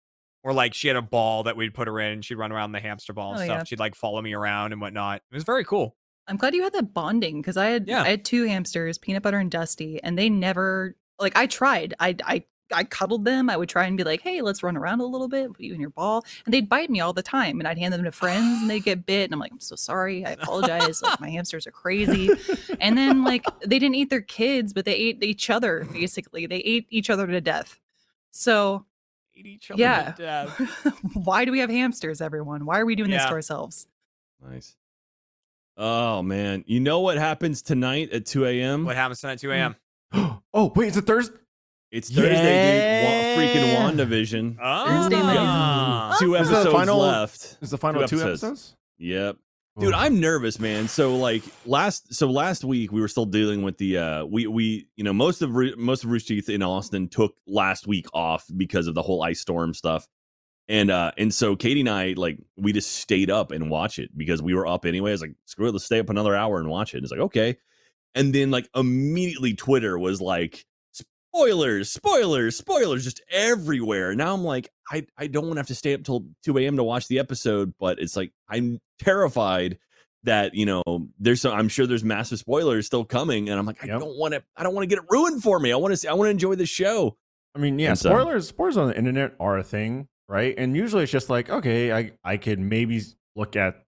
Or 0.43 0.53
like 0.53 0.75
she 0.75 0.89
had 0.89 0.97
a 0.97 1.03
ball 1.03 1.45
that 1.45 1.57
we'd 1.57 1.75
put 1.75 1.87
her 1.87 2.01
in 2.01 2.13
and 2.15 2.25
she'd 2.25 2.35
run 2.37 2.51
around 2.51 2.73
the 2.73 2.81
hamster 2.81 3.13
ball 3.13 3.33
and 3.33 3.41
Oh, 3.43 3.45
stuff. 3.45 3.59
yeah. 3.59 3.65
She'd 3.65 3.79
like 3.79 3.95
follow 3.95 4.21
me 4.23 4.33
around 4.35 4.73
and 4.73 4.81
whatnot. 4.81 5.23
It 5.31 5.35
was 5.35 5.45
very 5.45 5.65
cool. 5.65 5.97
I'm 6.27 6.37
glad 6.37 6.55
you 6.55 6.63
had 6.63 6.73
that 6.73 6.93
bonding 6.95 7.41
because 7.43 7.57
I 7.57 7.67
had 7.67 7.87
Yeah. 7.89 8.03
I 8.03 8.09
had 8.09 8.25
two 8.25 8.45
hamsters, 8.47 8.99
peanut 8.99 9.23
butter 9.23 9.39
and 9.39 9.51
Dusty, 9.51 10.03
and 10.03 10.17
they 10.19 10.29
never 10.31 10.97
like 11.19 11.37
I 11.37 11.47
tried. 11.47 11.95
I 12.01 12.17
I 12.25 12.45
I 12.73 12.85
cuddled 12.85 13.25
them. 13.25 13.51
I 13.51 13.57
would 13.57 13.69
try 13.69 13.87
and 13.87 13.97
be 13.97 14.05
like, 14.05 14.21
"Hey, 14.21 14.43
let's 14.43 14.63
run 14.63 14.77
around 14.77 15.01
a 15.01 15.07
little 15.07 15.29
bit, 15.29 15.53
put 15.53 15.61
you 15.61 15.75
in 15.75 15.81
your 15.81 15.91
ball," 15.91 16.25
and 16.45 16.55
they'd 16.55 16.69
bite 16.69 16.91
me 16.91 17.01
all 17.01 17.13
the 17.13 17.23
time. 17.23 17.59
And 17.59 17.69
I'd 17.69 17.79
hand 17.79 17.93
them 17.93 18.05
to 18.05 18.13
friends, 18.13 18.61
and 18.61 18.71
they'd 18.71 18.85
get 18.85 19.07
bit. 19.07 19.25
And 19.25 19.35
I'm 19.35 19.41
like, 19.41 19.53
"I'm 19.53 19.61
so 19.61 19.77
sorry. 19.77 20.25
I 20.25 20.33
apologize. 20.33 21.03
like 21.03 21.21
my 21.21 21.31
hamsters 21.31 21.67
are 21.67 21.73
crazy." 21.73 22.31
And 22.81 22.97
then 22.97 23.25
like 23.25 23.45
they 23.61 23.79
didn't 23.79 23.97
eat 23.97 24.09
their 24.11 24.23
kids, 24.23 24.73
but 24.73 24.85
they 24.85 24.95
ate 24.95 25.23
each 25.23 25.51
other. 25.51 25.87
Basically, 25.93 26.47
they 26.47 26.59
ate 26.59 26.87
each 26.89 27.11
other 27.11 27.27
to 27.27 27.41
death. 27.41 27.79
So 28.31 28.87
Eat 29.35 29.47
each 29.47 29.71
other 29.71 29.79
to 29.79 30.15
death. 30.17 30.95
why 31.15 31.45
do 31.45 31.53
we 31.53 31.61
have 31.61 31.71
hamsters, 31.71 32.21
everyone? 32.21 32.67
Why 32.67 32.81
are 32.81 32.87
we 32.87 32.95
doing 32.95 33.11
this 33.11 33.25
to 33.25 33.31
ourselves? 33.31 33.87
Nice. 34.47 34.77
Oh 35.77 36.23
man, 36.23 36.65
you 36.67 36.81
know 36.81 37.01
what 37.01 37.17
happens 37.17 37.63
tonight 37.63 38.13
at 38.13 38.27
2 38.27 38.45
a.m. 38.45 38.85
What 38.85 38.97
happens 38.97 39.21
tonight 39.21 39.35
at 39.35 39.39
2 39.41 39.53
a.m.? 39.53 39.77
Mm. 40.13 40.43
oh 40.55 40.73
wait, 40.77 40.89
it's 40.89 40.97
a 40.99 41.03
Thursday. 41.03 41.37
It's 41.91 42.09
Thursday, 42.11 42.29
dude. 42.31 43.37
Wa- 43.37 43.43
freaking 43.43 43.67
Yeah. 43.73 43.91
WandaVision. 43.91 44.57
Thursday 44.57 45.17
night. 45.23 45.37
Ah. 45.41 46.17
Two 46.21 46.35
Is 46.37 46.49
the 46.49 46.55
episodes 46.57 46.73
final- 46.75 46.99
left. 46.99 47.57
Is 47.61 47.71
the 47.71 47.79
final 47.79 48.03
Two 48.03 48.17
two 48.19 48.23
episodes. 48.23 48.45
episodes? 48.45 48.77
Yep. 48.99 49.37
Dude, 49.79 49.95
I'm 49.95 50.21
nervous, 50.21 50.59
man. 50.61 50.89
So 50.89 51.17
like 51.17 51.43
last 51.65 52.13
so 52.13 52.29
last 52.31 52.65
week 52.65 52.93
we 52.93 53.01
were 53.01 53.09
still 53.09 53.25
dealing 53.25 53.63
with 53.63 53.79
the 53.79 53.97
uh 53.99 54.25
we 54.27 54.47
we 54.47 54.89
you 54.97 55.05
know 55.05 55.13
most 55.15 55.41
of 55.43 55.55
Roo- 55.55 55.75
most 55.77 56.05
of 56.05 56.11
Rooster 56.11 56.35
Teeth 56.35 56.49
in 56.51 56.63
Austin 56.63 57.09
took 57.09 57.35
last 57.47 57.87
week 57.87 58.07
off 58.13 58.45
because 58.57 58.87
of 58.89 58.95
the 58.95 59.01
whole 59.03 59.23
ice 59.23 59.41
storm 59.41 59.73
stuff. 59.73 60.07
And 60.69 60.91
uh 60.91 61.13
and 61.17 61.33
so 61.33 61.57
Katie 61.57 61.81
and 61.81 61.89
I 61.89 62.13
like 62.17 62.39
we 62.57 62.73
just 62.73 62.93
stayed 62.97 63.31
up 63.31 63.53
and 63.53 63.71
watch 63.71 63.99
it 63.99 64.11
because 64.17 64.43
we 64.43 64.55
were 64.55 64.67
up 64.67 64.85
anyway. 64.85 65.11
I 65.11 65.13
was 65.13 65.23
like, 65.23 65.35
screw 65.47 65.69
it, 65.69 65.73
let's 65.73 65.87
stay 65.87 65.99
up 66.01 66.11
another 66.11 66.37
hour 66.37 66.59
and 66.59 66.69
watch 66.69 66.93
it. 66.93 66.99
And 66.99 67.05
It's 67.05 67.11
like, 67.13 67.21
okay. 67.21 67.57
And 68.15 68.35
then 68.35 68.51
like 68.51 68.69
immediately 68.77 69.55
Twitter 69.55 69.99
was 69.99 70.21
like 70.21 70.67
spoilers, 71.35 71.91
spoilers, 71.93 72.57
spoilers 72.57 73.05
just 73.05 73.21
everywhere. 73.31 74.15
Now 74.15 74.35
I'm 74.35 74.45
like, 74.45 74.69
I, 74.91 75.07
I 75.17 75.27
don't 75.27 75.45
want 75.45 75.55
to 75.55 75.61
have 75.61 75.67
to 75.69 75.75
stay 75.75 75.95
up 75.95 76.03
till 76.03 76.27
2 76.45 76.59
a.m. 76.59 76.77
to 76.77 76.85
watch 76.85 77.09
the 77.09 77.19
episode, 77.19 77.73
but 77.79 77.99
it's 78.01 78.17
like 78.17 78.33
I'm 78.49 78.79
terrified 78.99 79.79
that, 80.25 80.55
you 80.55 80.67
know, 80.67 80.83
there's 81.19 81.41
some 81.41 81.53
I'm 81.55 81.69
sure 81.69 81.87
there's 81.87 82.05
massive 82.05 82.39
spoilers 82.41 82.87
still 82.87 83.05
coming. 83.05 83.49
And 83.49 83.59
I'm 83.59 83.67
like, 83.67 83.83
I 83.83 83.87
Yep. 83.87 84.01
don't 84.01 84.17
want 84.19 84.35
to 84.35 84.43
I 84.57 84.63
don't 84.63 84.75
want 84.75 84.83
to 84.89 84.95
get 84.95 85.03
it 85.03 85.09
ruined 85.11 85.43
for 85.43 85.59
me. 85.61 85.73
I 85.73 85.77
want 85.77 85.93
to 85.93 85.97
see 85.97 86.09
I 86.09 86.13
want 86.15 86.27
to 86.27 86.31
enjoy 86.31 86.57
the 86.57 86.67
show. 86.67 87.17
I 87.55 87.59
mean, 87.59 87.79
yeah, 87.79 87.91
And 87.91 87.99
so- 87.99 88.11
spoilers 88.11 88.49
spoilers 88.49 88.77
on 88.77 88.89
the 88.89 88.97
internet 88.99 89.35
are 89.41 89.57
a 89.59 89.63
thing, 89.65 90.09
right? 90.29 90.55
And 90.59 90.77
usually 90.77 91.05
it's 91.05 91.13
just 91.13 91.31
like, 91.31 91.49
okay, 91.49 91.93
I 91.93 92.13
I 92.25 92.37
could 92.37 92.59
maybe 92.59 93.01
look 93.37 93.57
at 93.57 93.83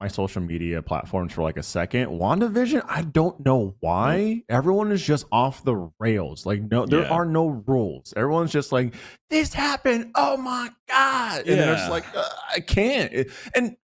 my 0.00 0.06
social 0.08 0.40
media 0.40 0.80
platforms 0.80 1.32
for 1.32 1.42
like 1.42 1.56
a 1.56 1.62
second. 1.62 2.08
WandaVision, 2.10 2.84
I 2.88 3.02
don't 3.02 3.44
know 3.44 3.74
why. 3.80 4.42
Everyone 4.48 4.92
is 4.92 5.02
just 5.04 5.26
off 5.32 5.64
the 5.64 5.90
rails. 5.98 6.46
Like, 6.46 6.62
no, 6.62 6.86
there 6.86 7.00
Yeah. 7.02 7.08
are 7.08 7.24
no 7.24 7.48
rules. 7.66 8.14
Everyone's 8.16 8.52
just 8.52 8.70
like, 8.70 8.94
this 9.28 9.52
happened. 9.52 10.12
Oh 10.14 10.36
my 10.36 10.70
God. 10.88 11.40
And 11.48 11.58
then 11.60 11.68
it's 11.72 11.82
Yeah. 11.82 11.88
like, 11.88 12.04
I 12.54 12.60
can't. 12.60 13.12
It- 13.12 13.30
and 13.54 13.76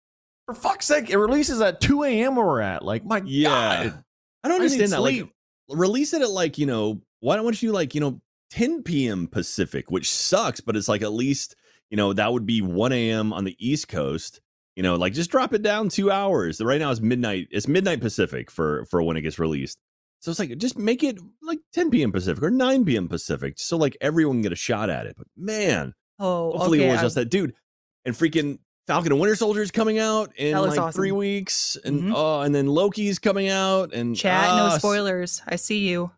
for 0.46 0.54
fuck's 0.54 0.86
sake, 0.86 1.10
it 1.10 1.18
releases 1.18 1.60
at 1.62 1.82
2 1.82 2.04
a.m. 2.04 2.36
where 2.36 2.46
we're 2.46 2.62
at. 2.62 2.84
Like, 2.86 3.04
my 3.06 3.22
Yeah. 3.26 3.50
God. 3.86 4.04
I 4.44 4.48
don't 4.50 4.62
I 4.62 4.64
understand 4.66 4.92
that. 4.92 5.02
Like 5.02 5.30
release 5.70 6.14
it 6.14 6.22
at 6.22 6.30
like, 6.30 6.58
you 6.60 6.66
know, 6.68 7.02
why 7.22 7.38
don't 7.38 7.62
you 7.64 7.72
like, 7.72 7.96
you 7.96 8.02
know, 8.02 8.22
10 8.52 8.84
p.m. 8.84 9.28
Pacific, 9.28 9.90
which 9.90 10.12
sucks, 10.12 10.60
but 10.60 10.76
it's 10.76 10.88
like 10.90 11.02
at 11.02 11.14
least, 11.14 11.56
you 11.90 11.98
know, 11.98 12.14
that 12.14 12.32
would 12.32 12.46
be 12.46 12.62
1 12.62 12.92
a.m. 12.92 13.34
on 13.34 13.46
the 13.46 13.56
East 13.58 13.88
Coast. 13.88 14.42
You 14.76 14.84
know, 14.84 14.96
like 14.96 15.14
just 15.14 15.30
drop 15.30 15.54
it 15.54 15.62
down 15.62 15.90
two 15.90 16.10
hours. 16.12 16.60
Right 16.62 16.80
now 16.80 16.90
it's 16.92 17.00
midnight. 17.02 17.48
It's 17.52 17.68
midnight 17.68 18.02
Pacific 18.02 18.50
for 18.50 18.86
for 18.86 19.02
when 19.04 19.18
it 19.18 19.22
gets 19.22 19.38
released. 19.40 19.78
So 20.20 20.32
it's 20.32 20.40
like 20.40 20.58
just 20.58 20.78
make 20.78 21.04
it 21.04 21.20
like 21.42 21.60
10 21.74 21.92
p.m. 21.92 22.12
Pacific 22.12 22.42
or 22.44 22.50
9 22.50 22.86
p.m. 22.86 23.08
Pacific, 23.10 23.56
so 23.58 23.78
like 23.78 23.98
everyone 24.02 24.38
can 24.38 24.42
get 24.44 24.52
a 24.54 24.56
shot 24.56 24.90
at 24.90 25.06
it. 25.06 25.16
But 25.18 25.28
man, 25.38 25.94
Oh, 26.20 26.52
hopefully 26.54 26.80
okay. 26.80 26.88
it 26.90 26.92
was 26.92 27.00
I- 27.00 27.04
just 27.04 27.16
that 27.16 27.30
dude. 27.30 27.54
And 28.06 28.16
freaking 28.16 28.60
Falcon 28.88 29.12
and 29.12 29.22
Winter 29.22 29.36
Soldier 29.36 29.62
is 29.62 29.72
coming 29.72 29.98
out 30.00 30.32
in 30.38 30.58
like 30.58 30.78
looks 30.78 30.96
three 30.96 31.12
weeks, 31.12 31.78
and 31.86 32.04
Mhm. 32.04 32.14
oh, 32.16 32.42
and 32.42 32.54
then 32.56 32.68
Loki's 32.68 33.20
coming 33.20 33.48
out, 33.50 33.94
and 33.94 34.16
Chat, 34.16 34.50
ah, 34.50 34.70
no 34.72 34.78
spoilers. 34.78 35.42
I 35.48 35.56
see 35.58 35.88
you. 35.88 36.12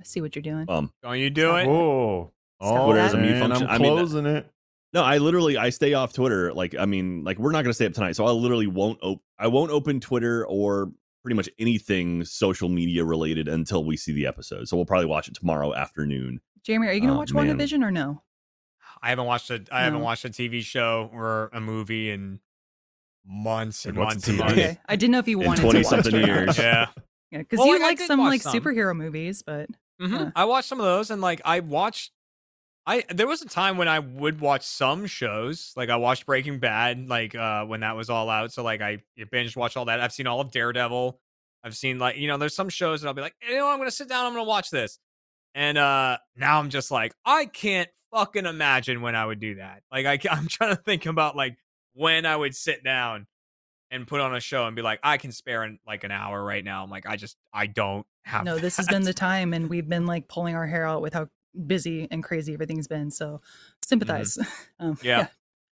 I 0.00 0.04
see 0.04 0.20
what 0.20 0.36
you're 0.36 0.42
doing. 0.42 0.66
Um, 0.68 0.92
Don't 1.02 1.18
you 1.18 1.30
do 1.30 1.56
it? 1.56 1.66
Oh, 1.66 2.32
oh, 2.60 2.84
Twitter 2.92 3.00
a 3.16 3.20
mute 3.20 3.30
man, 3.32 3.40
function. 3.48 3.66
I'm 3.68 3.74
I 3.74 3.78
mean, 3.78 3.92
closing 3.94 4.26
it. 4.26 4.48
No, 4.96 5.04
I 5.04 5.18
literally 5.18 5.56
I 5.56 5.68
stay 5.70 5.92
off 5.94 6.12
Twitter. 6.12 6.52
Like, 6.54 6.74
I 6.78 6.86
mean, 6.86 7.22
like 7.22 7.38
we're 7.38 7.52
not 7.52 7.62
gonna 7.62 7.74
stay 7.74 7.86
up 7.86 7.92
tonight, 7.92 8.16
so 8.16 8.24
I 8.26 8.30
literally 8.30 8.66
won't 8.66 8.98
op- 9.02 9.22
I 9.38 9.46
won't 9.46 9.70
open 9.70 10.00
Twitter 10.00 10.46
or 10.46 10.90
pretty 11.22 11.36
much 11.36 11.48
anything 11.58 12.24
social 12.24 12.68
media 12.68 13.04
related 13.04 13.46
until 13.48 13.84
we 13.84 13.96
see 13.96 14.12
the 14.12 14.26
episode. 14.26 14.68
So 14.68 14.76
we'll 14.76 14.86
probably 14.86 15.06
watch 15.06 15.28
it 15.28 15.34
tomorrow 15.34 15.74
afternoon. 15.74 16.40
Jeremy, 16.62 16.88
are 16.88 16.92
you 16.92 17.00
going 17.00 17.08
to 17.10 17.14
Oh, 17.14 17.18
watch 17.18 17.32
man. 17.32 17.58
WandaVision 17.58 17.82
or 17.84 17.90
no? 17.90 18.22
I 19.02 19.10
haven't 19.10 19.26
watched 19.26 19.50
a 19.50 19.62
I 19.72 19.82
haven't 19.82 20.00
watched 20.00 20.24
a 20.24 20.30
TV 20.30 20.62
show 20.62 21.10
or 21.12 21.50
a 21.52 21.60
movie 21.60 22.10
in 22.10 22.40
months 23.26 23.84
and 23.86 23.96
What's 23.98 24.14
months 24.14 24.28
and 24.28 24.38
months. 24.38 24.52
Okay. 24.54 24.78
I 24.88 24.96
didn't 24.96 25.12
know 25.12 25.18
if 25.18 25.28
you 25.28 25.40
In 25.40 25.46
wanted 25.48 25.62
20 25.62 25.70
to 25.82 25.84
watch 25.84 25.90
something 26.04 26.14
it 26.20 26.24
or 26.24 26.26
years. 26.26 26.58
Yeah. 26.58 26.86
Yeah, 27.32 27.38
because 27.38 27.58
Well, 27.58 27.66
you 27.68 27.72
like, 27.74 27.98
like 27.98 28.00
some 28.00 28.20
like 28.20 28.40
some. 28.42 28.56
superhero 28.58 28.96
movies, 28.96 29.42
but 29.42 29.68
hmm 30.00 30.14
Yeah. 30.14 30.30
I 30.36 30.44
watched 30.44 30.68
some 30.68 30.78
of 30.80 30.86
those, 30.86 31.10
and 31.10 31.20
like 31.20 31.40
I 31.44 31.60
watched. 31.60 32.12
I 32.86 33.04
there 33.12 33.26
was 33.26 33.42
a 33.42 33.46
time 33.46 33.78
when 33.78 33.88
I 33.88 33.98
would 33.98 34.40
watch 34.40 34.62
some 34.62 35.06
shows, 35.06 35.72
like 35.76 35.90
I 35.90 35.96
watched 35.96 36.26
Breaking 36.26 36.58
Bad, 36.58 37.08
like 37.08 37.34
uh 37.34 37.64
when 37.64 37.80
that 37.80 37.96
was 37.96 38.08
all 38.08 38.30
out. 38.30 38.52
So 38.52 38.62
like 38.62 38.80
I 38.80 38.98
binge 39.30 39.56
watched 39.56 39.76
all 39.76 39.86
that. 39.86 40.00
I've 40.00 40.12
seen 40.12 40.26
all 40.26 40.40
of 40.40 40.50
Daredevil. 40.50 41.18
I've 41.64 41.76
seen 41.76 41.98
like 41.98 42.16
you 42.16 42.28
know 42.28 42.38
there's 42.38 42.54
some 42.54 42.68
shows 42.68 43.00
that 43.00 43.08
I'll 43.08 43.14
be 43.14 43.22
like, 43.22 43.34
you 43.48 43.56
know, 43.56 43.68
I'm 43.68 43.78
gonna 43.78 43.90
sit 43.90 44.08
down, 44.08 44.26
I'm 44.26 44.32
gonna 44.32 44.44
watch 44.44 44.70
this, 44.70 44.98
and 45.54 45.76
uh 45.76 46.18
now 46.36 46.60
I'm 46.60 46.70
just 46.70 46.90
like 46.90 47.12
I 47.24 47.46
can't 47.46 47.90
fucking 48.12 48.46
imagine 48.46 49.02
when 49.02 49.16
I 49.16 49.26
would 49.26 49.40
do 49.40 49.56
that. 49.56 49.82
Like 49.90 50.06
I 50.06 50.18
I'm 50.30 50.46
trying 50.46 50.76
to 50.76 50.82
think 50.82 51.06
about 51.06 51.36
like 51.36 51.56
when 51.94 52.24
I 52.24 52.36
would 52.36 52.54
sit 52.54 52.84
down 52.84 53.26
and 53.90 54.06
put 54.06 54.20
on 54.20 54.34
a 54.34 54.40
show 54.40 54.66
and 54.66 54.74
be 54.74 54.82
like, 54.82 54.98
I 55.02 55.16
can 55.16 55.32
spare 55.32 55.62
an, 55.62 55.78
like 55.86 56.04
an 56.04 56.10
hour 56.10 56.42
right 56.42 56.64
now. 56.64 56.82
I'm 56.82 56.90
like, 56.90 57.06
I 57.06 57.16
just 57.16 57.36
I 57.52 57.66
don't 57.66 58.06
have. 58.24 58.44
no, 58.44 58.58
this 58.58 58.76
has 58.76 58.86
been 58.88 59.02
the 59.02 59.14
time, 59.14 59.52
and 59.54 59.68
we've 59.70 59.88
been 59.88 60.06
like 60.06 60.28
pulling 60.28 60.54
our 60.54 60.66
hair 60.66 60.86
out 60.86 61.02
with 61.02 61.14
how 61.14 61.28
busy 61.66 62.08
and 62.10 62.22
crazy 62.22 62.54
everything's 62.54 62.88
been. 62.88 63.10
So 63.10 63.40
sympathize. 63.80 64.38
um, 64.80 64.98
Yeah. 65.02 65.28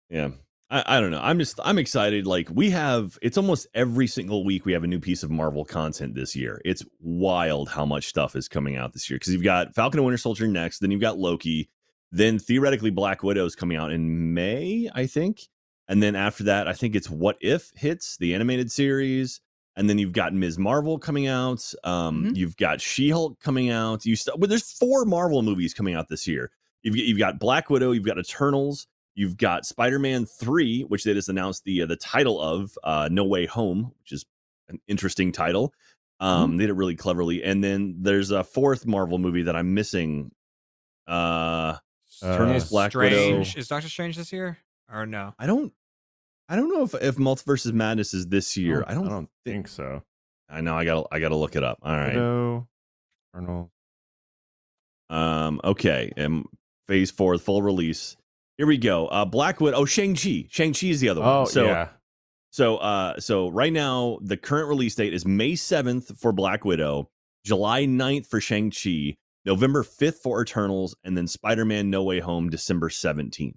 Yeah. 0.10 0.30
I, 0.70 0.98
I 0.98 1.00
don't 1.00 1.12
know. 1.12 1.22
I'm 1.22 1.40
just 1.40 1.60
I'm 1.64 1.78
excited. 1.78 2.28
Like 2.28 2.50
we 2.52 2.72
have 2.72 3.18
it's 3.22 3.38
almost 3.38 3.68
every 3.74 4.08
single 4.08 4.44
week 4.44 4.66
we 4.66 4.74
have 4.74 4.84
a 4.84 4.88
new 4.88 5.00
piece 5.00 5.24
of 5.24 5.32
Marvel 5.32 5.64
content 5.64 6.16
this 6.16 6.36
year. 6.36 6.62
It's 6.66 6.84
wild 7.00 7.70
how 7.70 7.86
much 7.86 8.08
stuff 8.08 8.36
is 8.36 8.48
coming 8.48 8.76
out 8.76 8.94
this 8.94 9.10
year. 9.10 9.18
Because 9.18 9.34
you've 9.34 9.44
got 9.44 9.76
Falcon 9.76 10.00
and 10.00 10.06
Winter 10.06 10.18
Soldier 10.18 10.48
next, 10.48 10.80
then 10.80 10.92
you've 10.92 11.02
got 11.02 11.18
Loki, 11.18 11.70
then 12.12 12.40
theoretically 12.40 12.90
Black 12.90 13.24
Widow 13.24 13.46
is 13.46 13.56
coming 13.56 13.78
out 13.78 13.92
in 13.92 14.34
May, 14.34 14.90
I 14.94 15.06
think. 15.08 15.48
And 15.88 16.04
then 16.04 16.16
after 16.16 16.44
that, 16.46 16.68
I 16.68 16.74
think 16.74 16.96
it's 16.96 17.10
What 17.10 17.38
If 17.40 17.72
hits, 17.76 18.18
the 18.18 18.36
animated 18.36 18.72
series. 18.72 19.40
And 19.78 19.90
then 19.90 19.98
you've 20.00 20.12
got 20.12 20.34
Ms. 20.34 20.58
Marvel 20.58 20.98
coming 21.00 21.28
out. 21.28 21.64
Um, 21.86 22.26
Mhm. 22.26 22.36
You've 22.36 22.58
got 22.58 22.82
She-Hulk 22.82 23.40
coming 23.40 23.70
out. 23.70 24.06
You 24.06 24.16
st- 24.18 24.38
well, 24.40 24.50
there's 24.50 24.72
four 24.74 25.06
Marvel 25.06 25.42
movies 25.44 25.74
coming 25.74 25.94
out 25.96 26.10
this 26.10 26.28
year. 26.28 26.52
You've, 26.84 26.98
you've 26.98 27.18
got 27.20 27.40
Black 27.40 27.70
Widow, 27.70 27.92
you've 27.92 28.04
got 28.06 28.18
Eternals, 28.18 28.88
You've 29.16 29.36
got 29.38 29.66
Spider-Man 29.66 30.28
3, 30.28 30.82
which 30.84 31.04
they 31.04 31.12
just 31.16 31.28
announced 31.30 31.64
the 31.64 31.82
uh, 31.82 31.86
the 31.88 31.96
title 31.96 32.40
of 32.40 32.78
uh, 32.84 33.10
No 33.12 33.24
Way 33.26 33.48
Home, 33.48 33.92
which 34.02 34.12
is 34.12 34.26
an 34.70 34.80
interesting 34.88 35.32
title. 35.32 35.74
Um, 36.20 36.58
They 36.58 36.66
did 36.66 36.70
it 36.70 36.76
really 36.76 36.96
cleverly. 36.96 37.44
And 37.44 37.64
then 37.64 37.96
there's 38.02 38.30
a 38.30 38.44
fourth 38.44 38.86
Marvel 38.86 39.18
movie 39.18 39.42
that 39.44 39.56
I'm 39.56 39.74
missing. 39.74 40.32
Uh, 41.08 41.78
Eternals, 42.24 42.66
Uh, 42.66 42.70
Black 42.70 42.94
Widow. 42.94 43.42
Is 43.42 43.68
Doctor 43.68 43.90
Strange 43.90 44.18
this 44.18 44.32
year 44.32 44.58
or 44.92 45.06
no? 45.06 45.34
I 45.40 45.46
don't, 45.48 45.74
I 46.50 46.56
don't 46.56 46.70
know 46.70 46.84
if 46.84 46.94
if 46.96 47.18
Multiverse 47.18 47.66
of 47.66 47.74
Madness 47.76 48.14
is 48.14 48.28
this 48.28 48.56
year. 48.56 48.84
I 48.88 48.94
don't. 48.94 49.08
I 49.08 49.10
don't 49.10 49.30
think 49.46 49.68
so. 49.68 50.04
I 50.50 50.62
know. 50.62 50.76
I 50.76 50.86
got. 50.86 51.08
I 51.12 51.20
got 51.20 51.30
to 51.30 51.36
look 51.36 51.56
it 51.56 51.64
up. 51.64 51.80
All 51.82 51.96
right. 51.96 52.14
Widow. 52.14 52.68
Um. 55.10 55.62
Okay. 55.64 56.12
And 56.16 56.46
Phase 56.88 57.12
Four, 57.12 57.38
full 57.38 57.62
release. 57.62 58.16
Here 58.58 58.66
we 58.68 58.78
go. 58.78 59.08
Uh, 59.08 59.26
Black 59.26 59.60
Widow. 59.62 59.78
Oh, 59.78 59.86
Shang 59.86 60.16
Chi. 60.16 60.46
Shang 60.50 60.74
Chi 60.74 60.88
is 60.88 61.00
the 61.00 61.10
other 61.10 61.22
one. 61.22 61.30
Oh, 61.30 61.46
So 61.46 61.66
yeah. 61.66 61.90
So 62.50 62.78
uh 62.78 63.20
so 63.20 63.50
right 63.50 63.74
now 63.74 64.18
the 64.22 64.38
current 64.38 64.70
release 64.70 64.96
date 64.96 65.14
is 65.14 65.26
May 65.28 65.52
7th 65.52 66.18
for 66.18 66.32
Black 66.32 66.64
Widow, 66.66 67.10
July 67.46 67.86
9th 67.86 68.26
for 68.26 68.40
Shang-Chi, 68.40 69.18
November 69.46 69.84
5th 69.84 70.20
for 70.24 70.42
Eternals, 70.42 70.96
and 71.04 71.16
then 71.16 71.28
Spider-Man 71.28 71.90
No 71.90 72.04
Way 72.04 72.20
Home 72.20 72.50
December 72.50 72.90
17th. 72.90 73.54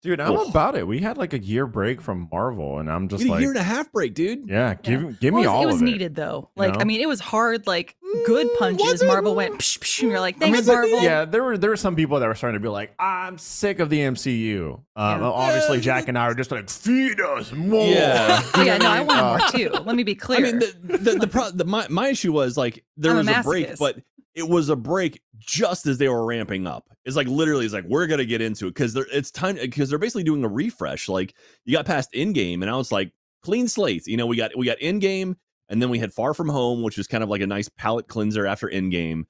Dude, 0.00 0.20
I'm 0.20 0.30
Oh. 0.30 0.44
about 0.48 0.76
it. 0.76 0.86
We 0.86 1.00
had 1.00 1.18
like 1.18 1.32
a 1.32 1.40
year 1.40 1.66
break 1.66 2.00
from 2.00 2.28
Marvel, 2.30 2.78
and 2.78 2.88
I'm 2.88 3.08
just 3.08 3.20
You 3.24 3.30
get 3.30 3.32
like, 3.32 3.38
a 3.38 3.42
year 3.42 3.50
and 3.50 3.58
a 3.58 3.62
half 3.64 3.90
break, 3.90 4.14
dude. 4.14 4.48
yeah, 4.48 4.74
give 4.74 5.02
me 5.02 5.16
give 5.20 5.34
me 5.34 5.40
it 5.42 5.46
was- 5.46 5.48
all 5.48 5.62
it 5.64 5.66
was 5.66 5.74
of 5.76 5.82
needed 5.82 6.14
though. 6.14 6.50
Like 6.54 6.74
know? 6.74 6.80
I 6.80 6.84
mean, 6.84 7.00
it 7.00 7.08
was 7.08 7.18
hard. 7.18 7.66
Like 7.66 7.96
good 8.24 8.46
Mm, 8.46 8.58
punches. 8.60 8.86
was 8.92 9.02
it? 9.02 9.06
Marvel 9.08 9.34
went. 9.34 9.58
Psh, 9.58 9.78
psh, 9.80 10.02
and 10.02 10.10
you're 10.12 10.20
like, 10.20 10.36
I 10.36 10.44
mean, 10.46 10.52
thanks, 10.54 10.68
the- 10.68 10.72
Marvel. 10.74 11.02
yeah, 11.02 11.24
there 11.24 11.42
were 11.42 11.58
there 11.58 11.70
were 11.70 11.76
some 11.76 11.96
people 11.96 12.20
that 12.20 12.26
were 12.28 12.36
starting 12.36 12.60
to 12.60 12.62
be 12.62 12.68
like, 12.68 12.94
I'm 13.00 13.38
sick 13.38 13.80
of 13.80 13.90
the 13.90 13.98
MCU. 13.98 14.74
Um, 14.94 15.20
Yeah. 15.20 15.26
Obviously, 15.26 15.80
Jack 15.80 16.06
and 16.06 16.16
I 16.16 16.28
were 16.28 16.34
just 16.36 16.52
like, 16.52 16.70
feed 16.70 17.20
us 17.20 17.50
more. 17.52 17.84
Yeah. 17.88 18.40
Oh, 18.54 18.62
yeah, 18.62 18.78
no, 18.78 18.88
I 18.90 19.00
want 19.02 19.18
Uh, 19.20 19.38
more 19.38 19.48
too. 19.48 19.70
Let 19.84 19.96
me 19.96 20.04
be 20.04 20.14
clear. 20.14 20.38
I 20.38 20.42
mean 20.42 20.58
the 20.60 20.74
the 20.98 21.14
the, 21.18 21.26
pro- 21.26 21.50
the 21.50 21.64
my, 21.64 21.86
my 21.88 22.08
issue 22.08 22.32
was 22.32 22.56
like 22.56 22.84
there 22.96 23.10
I'm 23.12 23.18
was 23.18 23.28
a, 23.28 23.42
break, 23.42 23.76
but 23.78 23.96
it 24.38 24.48
was 24.48 24.68
a 24.68 24.76
break 24.76 25.20
just 25.36 25.86
as 25.86 25.98
they 25.98 26.08
were 26.08 26.24
ramping 26.24 26.66
up. 26.66 26.88
It's 27.04 27.16
like 27.16 27.26
literally, 27.26 27.64
it's 27.64 27.74
like 27.74 27.84
we're 27.84 28.06
gonna 28.06 28.24
get 28.24 28.40
into 28.40 28.66
it 28.66 28.70
because 28.70 28.94
they're 28.94 29.06
it's 29.12 29.32
time 29.32 29.56
because 29.56 29.90
they're 29.90 29.98
basically 29.98 30.22
doing 30.22 30.44
a 30.44 30.48
refresh. 30.48 31.08
Like 31.08 31.34
you 31.64 31.76
got 31.76 31.86
past 31.86 32.12
Endgame, 32.12 32.62
and 32.62 32.70
I 32.70 32.76
was 32.76 32.92
like 32.92 33.12
clean 33.42 33.66
slate. 33.66 34.06
You 34.06 34.16
know, 34.16 34.26
we 34.26 34.36
got 34.36 34.56
we 34.56 34.64
got 34.64 34.78
Endgame, 34.78 35.34
and 35.68 35.82
then 35.82 35.90
we 35.90 35.98
had 35.98 36.12
Far 36.12 36.34
From 36.34 36.48
Home, 36.48 36.82
which 36.82 36.96
was 36.96 37.08
kind 37.08 37.24
of 37.24 37.28
like 37.28 37.40
a 37.40 37.46
nice 37.46 37.68
palate 37.68 38.06
cleanser 38.06 38.46
after 38.46 38.68
Endgame, 38.68 39.24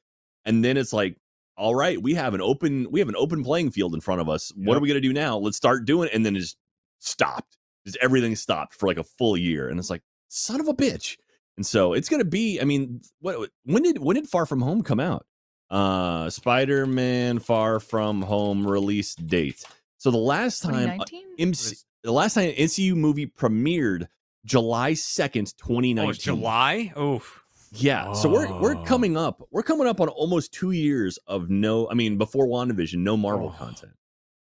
and 0.45 0.63
then 0.63 0.77
it's 0.77 0.93
like, 0.93 1.17
all 1.57 1.75
right, 1.75 2.01
we 2.01 2.15
have 2.15 2.35
an 2.35 2.43
open 2.43 2.91
we 2.91 3.01
have 3.01 3.09
an 3.09 3.17
open 3.17 3.43
playing 3.43 3.71
field 3.71 3.95
in 3.95 4.03
front 4.03 4.21
of 4.21 4.29
us. 4.29 4.53
What 4.57 4.77
are 4.77 4.81
we 4.81 4.89
gonna 4.89 5.01
do 5.01 5.15
now? 5.15 5.39
Let's 5.39 5.57
start 5.57 5.87
doing, 5.87 6.09
it. 6.09 6.15
and 6.15 6.27
then 6.27 6.37
it 6.37 6.41
just 6.41 6.59
stopped. 6.99 7.57
Just 7.87 7.99
everything 8.03 8.37
stopped 8.37 8.75
for 8.75 8.87
like 8.87 8.99
a 8.99 9.05
full 9.05 9.39
year, 9.39 9.71
and 9.71 9.79
it's 9.79 9.91
like 9.91 10.03
son 10.29 10.61
of 10.61 10.69
a 10.69 10.75
bitch. 10.75 11.17
And 11.59 11.67
so 11.67 11.93
it's 11.93 12.09
gonna 12.09 12.25
be. 12.25 12.61
I 12.61 12.65
mean, 12.65 13.01
what 13.21 13.51
when 13.65 13.83
did 13.83 13.99
when 13.99 14.15
did 14.15 14.29
Far 14.29 14.47
From 14.47 14.61
Home 14.61 14.83
come 14.83 15.01
out? 15.01 15.27
Uh, 15.69 16.31
Spider-Man 16.31 17.41
Far 17.41 17.81
From 17.81 18.23
Home 18.23 18.65
release 18.65 19.17
date. 19.17 19.65
So 19.99 20.13
the 20.13 20.19
last 20.19 20.63
time 20.63 21.01
uh, 21.01 21.05
MC, 21.37 21.77
the 22.05 22.13
last 22.13 22.35
time 22.35 22.51
an 22.51 22.55
MCU 22.55 22.95
movie 22.95 23.27
premiered 23.27 24.07
July 24.45 24.95
second, 24.95 25.53
twenty 25.59 25.95
nineteen. 25.95 26.11
it's 26.15 26.23
July. 26.23 26.93
Oof. 26.97 27.43
Yeah. 27.73 28.13
So 28.13 28.31
we're 28.31 28.61
we're 28.61 28.77
Oh. 28.77 28.85
coming 28.85 29.17
up. 29.17 29.43
We're 29.51 29.65
coming 29.65 29.89
up 29.89 30.01
on 30.01 30.07
almost 30.09 30.53
two 30.55 30.71
years 30.71 31.19
of 31.27 31.51
no. 31.51 31.91
I 31.91 31.95
mean, 31.95 32.19
before 32.19 32.47
WandaVision, 32.47 32.99
no 32.99 33.17
Marvel 33.17 33.53
Oh. 33.53 33.59
content. 33.59 33.93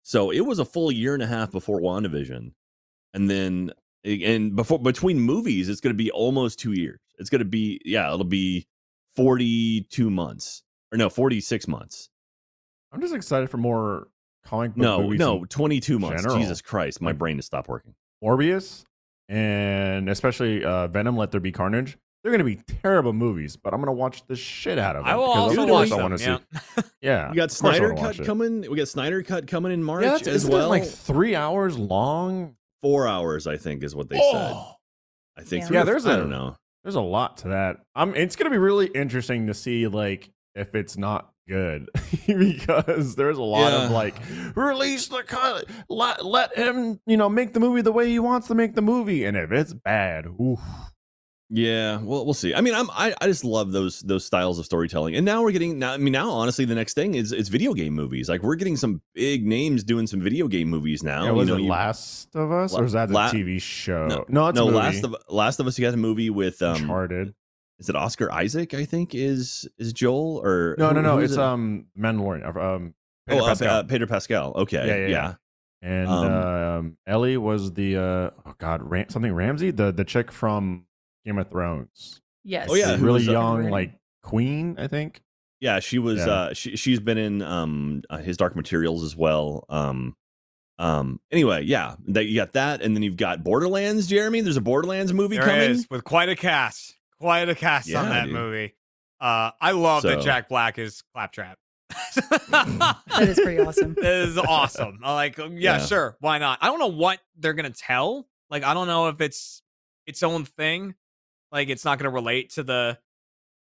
So 0.03 0.31
it 0.31 0.41
was 0.43 0.59
a 0.59 0.65
full 0.67 0.93
year 0.93 1.15
and 1.15 1.23
a 1.23 1.27
half 1.27 1.51
before 1.51 1.81
WandaVision, 1.81 2.53
and 3.15 3.31
then 3.31 3.73
and 4.05 4.55
before 4.57 4.79
between 4.79 5.19
movies, 5.21 5.69
it's 5.69 5.81
going 5.81 5.95
to 5.95 5.99
be 6.03 6.11
almost 6.11 6.59
two 6.59 6.73
years. 6.73 7.01
It's 7.19 7.31
going 7.31 7.41
to 7.41 7.45
be 7.45 7.81
yeah, 7.85 8.13
it'll 8.13 8.25
be 8.25 8.67
forty 9.17 9.83
two 9.91 10.11
months 10.11 10.63
or 10.93 10.99
no, 10.99 11.09
forty 11.11 11.41
six 11.41 11.67
months. 11.69 12.09
I'm 12.93 13.01
just 13.01 13.15
excited 13.15 13.51
for 13.51 13.57
more 13.59 14.09
comic 14.45 14.71
book 14.71 14.79
No, 14.79 15.03
movies 15.03 15.19
no, 15.19 15.39
in 15.39 15.47
twenty 15.47 15.81
two 15.81 15.99
months. 15.99 16.23
general. 16.23 16.41
Jesus 16.41 16.63
Christ, 16.63 17.01
my 17.03 17.13
brain 17.13 17.37
has 17.37 17.47
stopped 17.47 17.69
working. 17.69 17.95
Morbius 18.23 18.85
and 19.29 20.09
especially 20.09 20.65
uh, 20.65 20.89
Venom. 20.89 21.17
Let 21.17 21.31
There 21.31 21.41
Be 21.41 21.53
Carnage. 21.53 21.99
They're 22.23 22.33
going 22.37 22.57
to 22.57 22.57
be 22.57 22.75
terrible 22.83 23.13
movies, 23.13 23.57
but 23.57 23.73
I'm 23.73 23.81
going 23.81 23.87
to 23.95 23.99
watch 23.99 24.27
the 24.27 24.35
shit 24.35 24.77
out 24.79 24.97
of 24.97 25.05
them. 25.05 25.15
I 25.15 25.17
will 25.17 25.29
because 25.29 25.59
also 25.59 25.73
watch 25.73 25.89
course 25.89 25.93
I 25.93 26.03
wanna 26.03 26.17
yeah. 26.19 26.39
see. 26.77 26.83
Yeah, 27.01 27.31
We 27.31 27.37
got 27.37 27.53
of 27.53 27.59
course 27.61 27.75
I 27.77 27.79
Snyder 27.79 27.95
cut 27.95 28.25
coming. 28.27 28.61
We 28.69 28.77
got 28.77 28.89
Snyder 28.89 29.23
cut 29.23 29.47
coming 29.47 29.71
in 29.71 29.85
March 29.85 30.03
Yeah, 30.05 30.11
that's, 30.11 30.27
as 30.27 30.35
isn't 30.37 30.51
it 30.51 30.55
well. 30.55 30.69
like 30.69 30.85
three 30.85 31.37
hours 31.37 31.79
long. 31.79 32.57
Four 32.83 33.07
hours, 33.09 33.47
I 33.47 33.57
think, 33.57 33.83
is 33.83 33.95
what 33.95 34.09
they 34.09 34.17
said. 34.17 34.53
Oh! 34.55 34.75
I 35.37 35.43
think. 35.43 35.65
Yeah. 35.65 35.71
Yeah, 35.73 35.83
or- 35.83 35.85
there's 35.85 36.07
I 36.07 36.15
a- 36.15 36.17
don't 36.19 36.31
know. 36.31 36.57
There's 36.85 36.95
a 36.95 37.01
lot 37.01 37.39
to 37.39 37.49
that. 37.49 37.79
Um, 37.97 38.15
it's 38.15 38.37
gonna 38.37 38.51
be 38.51 38.59
really 38.59 38.87
interesting 38.87 39.49
to 39.49 39.55
see 39.55 39.87
like 39.89 40.31
if 40.55 40.75
it's 40.75 40.97
not 40.97 41.31
good 41.49 41.89
because 42.27 43.15
there's 43.17 43.39
a 43.39 43.43
lot 43.43 43.73
of 43.73 43.91
like 43.91 44.15
release 44.55 45.09
the 45.09 45.23
cut, 45.23 45.65
let 45.89 46.25
let 46.25 46.57
him 46.57 47.01
you 47.07 47.17
know 47.17 47.29
make 47.29 47.53
the 47.53 47.61
movie 47.61 47.83
the 47.83 47.93
way 47.93 48.09
he 48.09 48.19
wants 48.19 48.47
to 48.49 48.55
make 48.55 48.75
the 48.75 48.83
movie, 48.83 49.25
and 49.25 49.37
if 49.37 49.51
it's 49.53 49.75
bad, 49.75 50.27
oof. 50.41 50.61
Yeah, 51.51 51.97
well, 52.03 52.27
we'll 52.27 52.35
see. 52.35 52.55
I 52.55 52.61
mean, 52.61 52.75
I'm 52.75 52.91
I, 52.91 53.15
I 53.23 53.27
just 53.27 53.43
love 53.43 53.73
those 53.73 54.01
those 54.03 54.23
styles 54.25 54.59
of 54.59 54.67
storytelling, 54.67 55.17
and 55.17 55.25
now 55.25 55.43
we're 55.43 55.51
getting 55.53 55.79
now. 55.79 55.93
I 55.95 55.97
mean, 55.97 56.13
now 56.13 56.29
honestly, 56.31 56.67
the 56.67 56.75
next 56.75 56.93
thing 56.93 57.15
is 57.15 57.33
is 57.33 57.49
video 57.49 57.73
game 57.73 57.95
movies. 57.95 58.29
Like 58.29 58.43
we're 58.43 58.55
getting 58.57 58.77
some 58.77 59.01
big 59.15 59.47
names 59.47 59.83
doing 59.83 60.07
some 60.07 60.21
video 60.21 60.47
game 60.47 60.69
movies 60.69 61.03
now. 61.03 61.23
yeah, 61.25 61.31
you 61.31 61.35
was 61.37 61.49
know, 61.49 61.55
it 61.57 61.63
you- 61.63 61.69
Last 61.71 62.37
of 62.37 62.53
Us 62.53 62.75
or 62.75 62.85
is 62.85 62.93
that 62.93 63.09
the 63.09 63.15
La- 63.15 63.31
TV 63.31 63.61
show? 63.63 64.09
No, 64.09 64.25
no, 64.29 64.49
it's 64.49 64.57
no, 64.57 64.65
a 64.65 64.67
movie. 64.67 64.77
Last 64.79 65.05
of 65.05 65.17
Last 65.31 65.61
of 65.61 65.67
Us. 65.67 65.79
You 65.79 65.87
got 65.87 65.95
a 65.95 65.97
movie 65.97 66.29
with 66.29 66.61
um, 66.61 66.83
Uncharted. 66.83 67.35
is 67.79 67.89
it 67.89 67.97
Oscar 67.97 68.31
Isaac? 68.31 68.75
I 68.75 68.85
think 68.85 69.15
is 69.15 69.67
is 69.79 69.95
Joel 69.95 70.43
or 70.45 70.75
No, 70.79 70.89
who- 70.89 70.95
no, 70.97 71.01
no. 71.01 71.19
it's 71.19 71.33
it? 71.33 71.39
um 71.39 71.87
Mandalorian. 71.99 72.45
Um, 72.55 72.95
oh 73.31 73.39
uh, 73.39 73.49
Pascal. 73.49 73.75
uh, 73.75 73.83
Pedro 73.85 74.07
Pascal. 74.07 74.53
Okay, 74.55 74.77
Yeah, 74.87 74.97
yeah, 74.97 75.07
yeah. 75.07 75.09
yeah. 75.09 75.35
and 75.81 76.09
um, 76.09 76.33
um, 76.33 76.97
Ellie 77.07 77.39
was 77.39 77.73
the 77.73 77.97
uh, 77.97 78.31
oh 78.45 78.55
god, 78.59 78.83
Ram- 78.83 79.09
something 79.09 79.33
Ramsey, 79.33 79.71
the 79.71 79.91
the 79.93 80.05
chick 80.05 80.31
from 80.31 80.85
Game 81.25 81.39
of 81.39 81.51
Thrones. 81.51 82.21
Yes. 82.45 82.69
Oh, 82.71 82.75
yeah, 82.75 82.93
The 82.93 82.99
really 82.99 83.21
was, 83.21 83.29
uh, 83.29 83.33
young, 83.33 83.59
Right. 83.65 83.71
like 83.73 83.93
queen, 84.23 84.77
I 84.79 84.87
think. 84.87 85.21
Yeah, 85.61 85.81
she 85.81 85.99
was. 85.99 86.19
Yeah. 86.19 86.27
uh 86.33 86.55
she 86.55 86.77
she's 86.77 87.01
been 87.01 87.19
in 87.19 87.43
um 87.43 88.03
uh, 88.11 88.19
his 88.19 88.37
Dark 88.37 88.55
Materials 88.55 89.03
as 89.05 89.17
well. 89.17 89.65
Um, 89.69 90.15
um. 90.79 91.19
Anyway, 91.33 91.65
yeah, 91.65 91.97
that 92.09 92.27
you 92.27 92.37
got 92.37 92.53
that, 92.53 92.81
and 92.81 92.95
then 92.95 93.03
you've 93.03 93.17
got 93.17 93.43
Borderlands. 93.43 94.07
Jeremy, 94.07 94.41
there's 94.41 94.57
a 94.57 94.61
Borderlands 94.61 95.13
movie 95.13 95.37
There 95.37 95.47
coming. 95.47 95.71
is, 95.73 95.87
with 95.91 96.05
quite 96.05 96.29
a 96.29 96.37
cast. 96.37 96.95
Quite 97.21 97.49
a 97.49 97.55
cast 97.57 97.93
on 97.93 98.09
that 98.11 98.27
dude. 98.27 98.35
movie. 98.35 98.77
Uh, 99.21 99.51
I 99.61 99.73
love 99.73 100.05
that 100.05 100.21
Jack 100.23 100.49
Black 100.49 100.79
is 100.79 101.03
Claptrap. 101.13 101.59
That 102.51 102.97
is 103.29 103.41
pretty 103.41 103.61
awesome. 103.61 103.95
That 103.95 104.29
is 104.29 104.39
awesome. 104.39 105.01
I 105.03 105.15
like, 105.15 105.39
yeah, 105.39 105.49
Yeah. 105.53 105.79
sure, 105.81 106.17
why 106.21 106.39
not? 106.39 106.59
I 106.63 106.67
don't 106.67 106.79
know 106.79 106.87
what 106.89 107.19
they're 107.37 107.55
gonna 107.55 107.71
tell. 107.71 108.29
Like, 108.51 108.63
I 108.63 108.75
don't 108.75 108.87
know 108.87 109.09
if 109.09 109.21
it's 109.21 109.63
its 110.07 110.23
own 110.23 110.45
thing. 110.45 110.95
Like, 111.51 111.69
it's 111.69 111.85
not 111.85 111.99
gonna 111.99 112.11
relate 112.11 112.51
to 112.51 112.63
the 112.63 112.99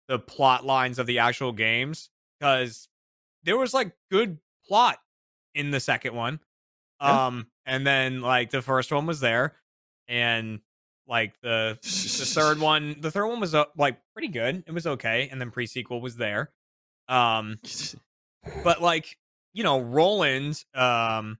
the 0.08 0.18
plot 0.18 0.64
lines 0.64 0.98
of 0.98 1.06
the 1.06 1.18
actual 1.18 1.52
games 1.52 2.10
because 2.38 2.88
there 3.42 3.56
was 3.56 3.74
like 3.74 3.92
good 4.10 4.38
plot 4.68 4.98
in 5.54 5.70
the 5.70 5.80
second 5.80 6.14
one. 6.14 6.40
Yeah. 7.00 7.26
Um, 7.26 7.48
and 7.64 7.86
then 7.86 8.20
like 8.20 8.50
the 8.50 8.62
first 8.62 8.92
one 8.92 9.06
was 9.06 9.20
there, 9.20 9.56
and 10.08 10.60
like 11.06 11.34
the 11.40 11.78
the 11.82 12.26
third 12.26 12.58
one, 12.60 12.96
the 13.00 13.10
third 13.10 13.26
one 13.26 13.40
was 13.40 13.54
uh, 13.54 13.64
like 13.76 13.98
pretty 14.12 14.28
good. 14.28 14.64
It 14.66 14.72
was 14.72 14.86
okay, 14.86 15.28
and 15.30 15.40
then 15.40 15.50
pre 15.50 15.66
sequel 15.66 16.00
was 16.00 16.16
there. 16.16 16.50
Um, 17.08 17.58
but 18.64 18.80
like 18.80 19.16
you 19.52 19.62
know 19.62 19.80
roland 19.80 20.62
um 20.74 21.38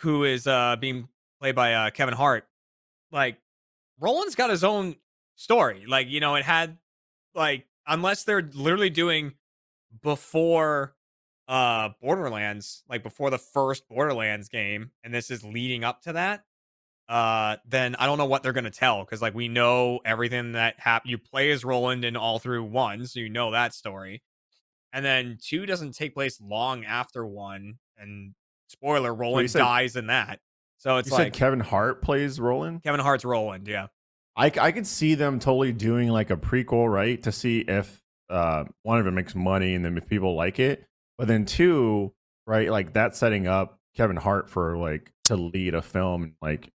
who 0.00 0.24
is 0.24 0.46
uh 0.46 0.76
being 0.76 1.08
played 1.40 1.54
by 1.54 1.74
uh 1.74 1.90
kevin 1.90 2.14
hart 2.14 2.46
like 3.12 3.36
roland's 4.00 4.34
got 4.34 4.50
his 4.50 4.64
own 4.64 4.96
story 5.36 5.84
like 5.86 6.08
you 6.08 6.20
know 6.20 6.34
it 6.34 6.44
had 6.44 6.78
like 7.34 7.66
unless 7.86 8.24
they're 8.24 8.48
literally 8.54 8.90
doing 8.90 9.34
before 10.02 10.94
uh 11.48 11.90
borderlands 12.00 12.82
like 12.88 13.02
before 13.02 13.30
the 13.30 13.38
first 13.38 13.88
borderlands 13.88 14.48
game 14.48 14.90
and 15.04 15.14
this 15.14 15.30
is 15.30 15.42
leading 15.44 15.84
up 15.84 16.02
to 16.02 16.12
that 16.12 16.44
uh 17.08 17.56
then 17.66 17.94
i 17.96 18.06
don't 18.06 18.18
know 18.18 18.26
what 18.26 18.42
they're 18.42 18.52
gonna 18.52 18.70
tell 18.70 19.04
because 19.04 19.22
like 19.22 19.34
we 19.34 19.48
know 19.48 20.00
everything 20.04 20.52
that 20.52 20.78
happened 20.78 21.10
you 21.10 21.16
play 21.16 21.50
as 21.50 21.64
roland 21.64 22.04
in 22.04 22.16
all 22.16 22.38
through 22.38 22.64
one 22.64 23.06
so 23.06 23.20
you 23.20 23.28
know 23.30 23.52
that 23.52 23.72
story 23.72 24.22
and 24.92 25.04
then 25.04 25.38
two 25.42 25.66
doesn't 25.66 25.92
take 25.92 26.14
place 26.14 26.40
long 26.40 26.84
after 26.84 27.26
one. 27.26 27.78
And 27.98 28.34
spoiler, 28.68 29.14
Roland 29.14 29.52
dies 29.52 29.96
in 29.96 30.06
that. 30.06 30.40
So 30.78 30.96
it's 30.96 31.10
you 31.10 31.16
like 31.16 31.26
said 31.26 31.32
Kevin 31.32 31.60
Hart 31.60 32.02
plays 32.02 32.40
Roland. 32.40 32.82
Kevin 32.82 33.00
Hart's 33.00 33.24
Roland, 33.24 33.68
yeah. 33.68 33.88
I, 34.36 34.52
I 34.60 34.72
could 34.72 34.86
see 34.86 35.16
them 35.16 35.40
totally 35.40 35.72
doing 35.72 36.08
like 36.08 36.30
a 36.30 36.36
prequel, 36.36 36.90
right? 36.90 37.20
To 37.24 37.32
see 37.32 37.60
if 37.60 38.00
uh, 38.30 38.64
one 38.84 39.00
of 39.00 39.06
it 39.06 39.10
makes 39.10 39.34
money 39.34 39.74
and 39.74 39.84
then 39.84 39.96
if 39.96 40.06
people 40.06 40.36
like 40.36 40.60
it. 40.60 40.86
But 41.16 41.26
then 41.26 41.44
two, 41.44 42.14
right? 42.46 42.70
Like 42.70 42.92
that 42.92 43.16
setting 43.16 43.48
up 43.48 43.80
Kevin 43.96 44.16
Hart 44.16 44.48
for 44.48 44.78
like 44.78 45.10
to 45.24 45.36
lead 45.36 45.74
a 45.74 45.82
film, 45.82 46.36
like 46.40 46.70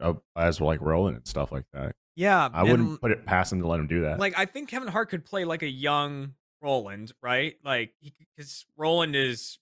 uh, 0.00 0.14
as 0.34 0.60
like 0.60 0.80
Roland 0.80 1.18
and 1.18 1.26
stuff 1.26 1.52
like 1.52 1.64
that. 1.74 1.94
Yeah, 2.16 2.48
I 2.52 2.62
wouldn't 2.62 3.00
put 3.00 3.10
it 3.10 3.26
past 3.26 3.52
him 3.52 3.60
to 3.60 3.68
let 3.68 3.80
him 3.80 3.86
do 3.86 4.02
that. 4.02 4.18
like 4.18 4.38
I 4.38 4.46
think 4.46 4.70
Kevin 4.70 4.88
Hart 4.88 5.10
could 5.10 5.24
play 5.24 5.44
like 5.44 5.62
a 5.62 5.68
young 5.68 6.34
Roland, 6.62 7.12
right? 7.22 7.56
Like 7.64 7.92
because 8.36 8.64
Roland 8.76 9.14
is 9.16 9.58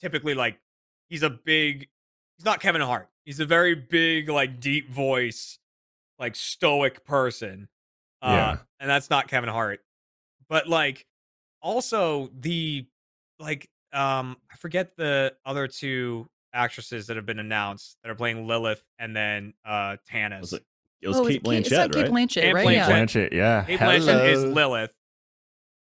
typically 0.00 0.34
like 0.34 0.60
he's 1.08 1.24
a 1.24 1.30
big. 1.30 1.88
He's 2.36 2.44
not 2.44 2.60
Kevin 2.60 2.82
Hart. 2.82 3.08
He's 3.26 3.38
a 3.40 3.44
very 3.44 3.74
big, 3.74 4.28
like 4.30 4.60
deep 4.60 4.90
voice, 4.90 5.58
like 6.18 6.34
stoic 6.36 7.04
person. 7.04 7.68
Uh, 8.22 8.30
Yeah. 8.32 8.56
and 8.80 8.88
that's 8.88 9.10
not 9.10 9.28
Kevin 9.28 9.50
Hart. 9.50 9.80
But 10.48 10.68
like, 10.68 11.04
also 11.60 12.30
the 12.40 12.86
like, 13.38 13.68
um, 13.92 14.36
I 14.50 14.56
forget 14.56 14.96
the 14.96 15.34
other 15.44 15.68
two 15.68 16.28
actresses 16.54 17.08
that 17.08 17.16
have 17.16 17.26
been 17.26 17.38
announced 17.40 17.98
that 18.02 18.10
are 18.10 18.14
playing 18.14 18.46
Lilith 18.46 18.82
and 18.98 19.14
then 19.14 19.52
uh 19.66 19.96
Tannis. 20.08 20.40
Was 20.40 20.52
it, 20.54 20.64
it 21.02 21.08
was 21.08 21.16
Oh, 21.18 21.26
Cate 21.26 21.42
Cate- 21.44 21.54
it's 21.58 21.68
Blanchett, 21.68 21.78
like 21.78 21.92
Cate 21.92 22.02
right? 22.02 22.10
Blanchett, 22.10 22.42
Cate 22.42 22.54
right? 22.54 22.66
Blanchett. 22.66 22.72
Yeah. 22.74 22.88
Blanchett, 22.88 23.32
yeah. 23.32 23.64
Cate 23.64 23.80
Blanchett 23.80 24.28
is 24.32 24.40
Hello. 24.42 24.52
Lilith. 24.54 24.92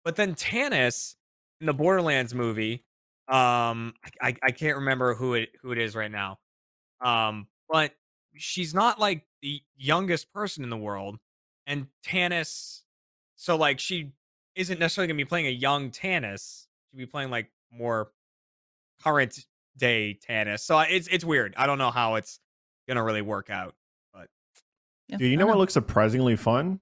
But 0.04 0.16
then 0.18 0.36
Tannis 0.36 1.16
in 1.62 1.68
the 1.68 1.74
Borderlands 1.74 2.34
movie, 2.36 2.84
um, 3.28 3.94
I, 4.22 4.30
I, 4.30 4.36
I 4.44 4.52
can't 4.52 4.76
remember 4.78 5.14
who 5.16 5.36
it 5.36 5.50
who 5.62 5.72
it 5.72 5.78
is 5.78 5.96
right 5.96 6.12
now. 6.12 6.40
Um, 7.02 7.48
but 7.70 7.92
she's 8.36 8.74
not 8.74 9.00
like 9.00 9.26
the 9.42 9.62
youngest 9.78 10.32
person 10.34 10.64
in 10.64 10.70
the 10.70 10.78
world, 10.78 11.18
and 11.68 11.88
Tannis, 12.04 12.84
so 13.36 13.56
like 13.56 13.80
she 13.80 14.12
isn't 14.56 14.80
necessarily 14.80 15.08
gonna 15.08 15.18
be 15.18 15.26
playing 15.26 15.48
a 15.48 15.52
young 15.52 15.92
Tannis. 15.92 16.68
She'd 16.92 16.98
be 16.98 17.06
playing 17.06 17.30
like 17.32 17.50
more 17.72 18.12
current 19.04 19.46
day 19.78 20.14
Tannis. 20.14 20.64
So 20.64 20.80
it's 20.80 21.08
it's 21.08 21.26
weird. 21.26 21.54
I 21.58 21.66
don't 21.68 21.78
know 21.78 21.92
how 21.92 22.16
it's 22.16 22.40
gonna 22.88 23.04
really 23.04 23.22
work 23.22 23.50
out. 23.50 23.76
Yeah, 25.08 25.18
Dude, 25.18 25.28
you 25.30 25.38
I 25.38 25.40
know 25.40 25.46
what 25.46 25.60
looks 25.60 25.74
surprisingly 25.74 26.36
fun? 26.36 26.80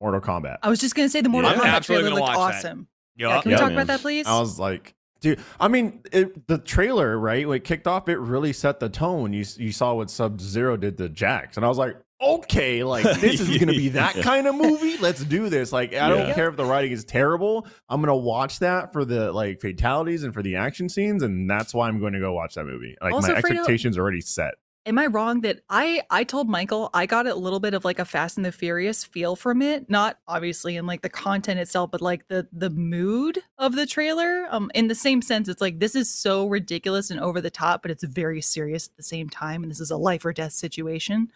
Mortal 0.00 0.22
Kombat. 0.22 0.56
I 0.62 0.70
was 0.70 0.78
just 0.78 0.94
gonna 0.94 1.10
say 1.10 1.20
the 1.20 1.28
Mortal 1.28 1.50
Yeah. 1.50 1.58
Kombat 1.78 1.84
trailer 1.84 2.04
looked 2.08 2.20
watch 2.22 2.34
that. 2.36 2.56
awesome. 2.56 2.88
Yeah, 3.16 3.38
can 3.42 3.50
we 3.50 3.52
Yeah, 3.52 3.58
talk 3.58 3.68
man. 3.68 3.76
about 3.76 3.86
that, 3.88 4.00
please? 4.00 4.26
I 4.26 4.38
was 4.40 4.58
like, 4.58 4.94
dude. 5.20 5.40
I 5.58 5.68
mean, 5.68 6.00
it, 6.12 6.46
the 6.48 6.58
trailer 6.58 7.18
right 7.18 7.46
when 7.46 7.56
it 7.56 7.64
kicked 7.64 7.86
off, 7.86 8.08
it 8.08 8.18
really 8.18 8.52
set 8.52 8.80
the 8.80 8.88
tone. 8.88 9.32
You 9.32 9.44
you 9.56 9.72
saw 9.72 9.94
what 9.94 10.10
Sub 10.10 10.40
Zero 10.40 10.76
did 10.76 10.98
to 10.98 11.08
Jax, 11.08 11.56
and 11.56 11.64
I 11.64 11.68
was 11.68 11.78
like, 11.78 11.96
okay, 12.22 12.82
like 12.84 13.04
this 13.20 13.40
is 13.40 13.56
gonna 13.58 13.72
be 13.72 13.90
that 13.90 14.16
Yeah. 14.16 14.22
kind 14.22 14.46
of 14.46 14.54
movie. 14.54 14.98
Let's 14.98 15.24
do 15.24 15.48
this. 15.48 15.72
Like, 15.72 15.94
I 15.94 16.08
don't 16.08 16.28
Yeah. 16.28 16.34
care 16.34 16.48
if 16.48 16.56
the 16.56 16.64
writing 16.64 16.92
is 16.92 17.04
terrible. 17.04 17.66
I'm 17.88 18.00
gonna 18.00 18.16
watch 18.16 18.58
that 18.58 18.92
for 18.92 19.04
the 19.04 19.32
like 19.32 19.60
fatalities 19.60 20.24
and 20.24 20.34
for 20.34 20.42
the 20.42 20.56
action 20.56 20.88
scenes, 20.88 21.22
and 21.22 21.48
that's 21.48 21.72
why 21.74 21.88
I'm 21.88 21.98
going 22.00 22.12
to 22.14 22.20
go 22.20 22.32
watch 22.32 22.54
that 22.56 22.64
movie. 22.64 22.96
Like 23.00 23.14
Also, 23.14 23.32
my 23.32 23.40
Fredo- 23.40 23.50
expectations 23.50 23.96
are 23.96 24.02
already 24.02 24.20
set. 24.20 24.54
Am 24.86 24.98
I 24.98 25.06
wrong 25.06 25.42
that 25.42 25.60
I 25.68 26.02
I 26.08 26.24
told 26.24 26.48
Michael 26.48 26.88
I 26.94 27.04
got 27.04 27.26
a 27.26 27.34
little 27.34 27.60
bit 27.60 27.74
of 27.74 27.84
like 27.84 27.98
a 27.98 28.04
Fast 28.04 28.38
and 28.38 28.46
the 28.46 28.52
Furious 28.52 29.04
feel 29.04 29.36
from 29.36 29.60
it, 29.60 29.90
not 29.90 30.18
obviously 30.26 30.76
in 30.76 30.86
like 30.86 31.02
the 31.02 31.10
content 31.10 31.60
itself, 31.60 31.90
but 31.90 32.00
like 32.00 32.28
the 32.28 32.48
the 32.50 32.70
mood 32.70 33.42
of 33.58 33.74
the 33.74 33.84
trailer. 33.84 34.46
Um, 34.50 34.70
in 34.74 34.88
the 34.88 34.94
same 34.94 35.20
sense, 35.20 35.48
it's 35.48 35.60
like 35.60 35.80
this 35.80 35.94
is 35.94 36.12
so 36.12 36.46
ridiculous 36.46 37.10
and 37.10 37.20
over 37.20 37.42
the 37.42 37.50
top, 37.50 37.82
but 37.82 37.90
it's 37.90 38.04
very 38.04 38.40
serious 38.40 38.88
at 38.88 38.96
the 38.96 39.02
same 39.02 39.28
time, 39.28 39.62
and 39.62 39.70
this 39.70 39.80
is 39.80 39.90
a 39.90 39.98
life 39.98 40.24
or 40.24 40.32
death 40.32 40.52
situation. 40.52 41.30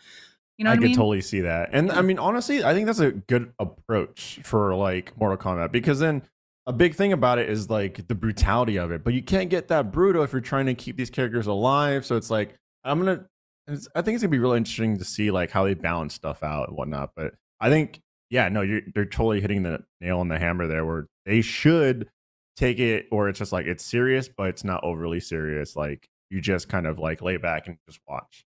You 0.57 0.65
know 0.65 0.71
I 0.71 0.77
could 0.77 0.85
mean? 0.85 0.97
totally 0.97 1.21
see 1.21 1.41
that. 1.41 1.71
And 1.73 1.93
I 1.93 2.01
mean, 2.01 2.19
honestly, 2.19 2.65
I 2.65 2.73
think 2.73 2.87
that's 2.87 3.01
a 3.01 3.11
good 3.11 3.53
approach 3.59 4.41
for 4.45 4.75
like 4.75 5.17
Mortal 5.19 5.37
Kombat 5.37 5.71
because 5.71 5.99
then 5.99 6.23
a 6.67 6.73
big 6.73 6.95
thing 6.95 7.13
about 7.13 7.39
it 7.39 7.51
is 7.51 7.69
like 7.69 8.07
the 8.09 8.15
brutality 8.15 8.79
of 8.79 8.91
it. 8.91 9.05
But 9.05 9.15
you 9.15 9.23
can't 9.23 9.51
get 9.51 9.69
that 9.69 9.93
brutal 9.93 10.23
if 10.23 10.33
you're 10.33 10.41
trying 10.41 10.67
to 10.67 10.75
keep 10.75 10.97
these 10.97 11.11
characters 11.11 11.47
alive. 11.47 12.07
So 12.07 12.17
it's 12.17 12.31
like 12.31 12.55
I'm 12.85 12.99
gonna. 12.99 13.27
It's- 13.69 13.89
I 13.95 14.03
think 14.03 14.15
it's 14.17 14.23
gonna 14.23 14.31
be 14.31 14.39
really 14.39 14.59
interesting 14.59 14.99
to 14.99 15.05
see 15.05 15.31
like 15.31 15.51
how 15.51 15.65
they 15.65 15.75
balance 15.75 16.15
stuff 16.15 16.43
out 16.43 16.69
and 16.69 16.77
whatnot. 16.77 17.13
But 17.17 17.35
I 17.61 17.71
think, 17.71 18.01
yeah, 18.31 18.49
no, 18.49 18.61
you're 18.63 18.83
they're 18.95 19.05
totally 19.05 19.41
hitting 19.41 19.63
the 19.63 19.85
nail 20.01 20.19
on 20.21 20.29
the 20.29 20.39
hammer 20.39 20.67
there. 20.67 20.85
Where 20.85 21.07
they 21.27 21.41
should 21.41 22.09
take 22.57 22.79
it, 22.79 23.07
or 23.11 23.29
it's 23.29 23.39
just 23.39 23.53
like 23.53 23.67
it's 23.67 23.85
serious, 23.85 24.29
but 24.29 24.49
it's 24.49 24.65
not 24.65 24.83
overly 24.85 25.21
serious. 25.21 25.77
Like 25.77 26.09
you 26.31 26.41
just 26.41 26.69
kind 26.69 26.87
of 26.87 26.99
like 26.99 27.23
lay 27.23 27.37
back 27.37 27.67
and 27.69 27.77
just 27.89 28.01
watch. 28.09 28.45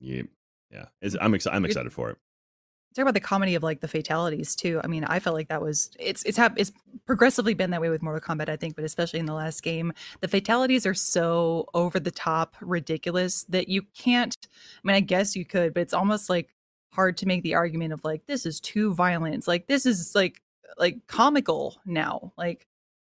Yeah, 0.00 0.22
yeah. 0.70 0.86
It's, 1.02 1.16
I'm 1.20 1.34
excited. 1.34 1.56
I'm 1.56 1.64
excited 1.64 1.92
for 1.92 2.10
it. 2.10 2.18
Talk 2.94 3.02
about 3.02 3.14
the 3.14 3.20
comedy 3.20 3.54
of 3.54 3.62
like 3.62 3.80
the 3.80 3.88
fatalities 3.88 4.56
too. 4.56 4.80
I 4.82 4.88
mean, 4.88 5.04
I 5.04 5.20
felt 5.20 5.34
like 5.36 5.48
that 5.48 5.62
was 5.62 5.90
it's 5.98 6.24
it's 6.24 6.36
hap- 6.36 6.58
it's 6.58 6.72
progressively 7.06 7.54
been 7.54 7.70
that 7.70 7.80
way 7.80 7.88
with 7.88 8.02
Mortal 8.02 8.20
Kombat, 8.20 8.48
I 8.48 8.56
think, 8.56 8.74
but 8.74 8.84
especially 8.84 9.20
in 9.20 9.26
the 9.26 9.34
last 9.34 9.62
game, 9.62 9.92
the 10.20 10.28
fatalities 10.28 10.86
are 10.86 10.94
so 10.94 11.66
over 11.72 12.00
the 12.00 12.10
top, 12.10 12.56
ridiculous 12.60 13.44
that 13.44 13.68
you 13.68 13.82
can't. 13.96 14.36
I 14.42 14.80
mean, 14.82 14.96
I 14.96 15.00
guess 15.00 15.36
you 15.36 15.44
could, 15.44 15.72
but 15.72 15.80
it's 15.82 15.94
almost 15.94 16.28
like 16.28 16.52
hard 16.92 17.16
to 17.18 17.26
make 17.26 17.44
the 17.44 17.54
argument 17.54 17.92
of 17.92 18.02
like 18.02 18.26
this 18.26 18.44
is 18.44 18.60
too 18.60 18.92
violent. 18.92 19.46
Like 19.46 19.68
this 19.68 19.86
is 19.86 20.14
like 20.14 20.42
like 20.76 21.06
comical 21.06 21.80
now. 21.86 22.32
Like 22.36 22.66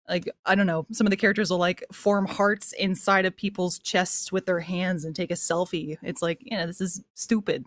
like 0.08 0.28
I 0.44 0.54
don't 0.54 0.66
know, 0.66 0.86
some 0.92 1.06
of 1.06 1.10
the 1.10 1.16
characters 1.16 1.50
will 1.50 1.58
like 1.58 1.84
form 1.92 2.26
hearts 2.26 2.72
inside 2.72 3.26
of 3.26 3.36
people's 3.36 3.78
chests 3.78 4.32
with 4.32 4.46
their 4.46 4.60
hands 4.60 5.04
and 5.04 5.14
take 5.14 5.30
a 5.30 5.34
selfie. 5.34 5.98
It's 6.02 6.22
like, 6.22 6.38
you 6.40 6.56
know, 6.56 6.66
this 6.66 6.80
is 6.80 7.02
stupid. 7.14 7.66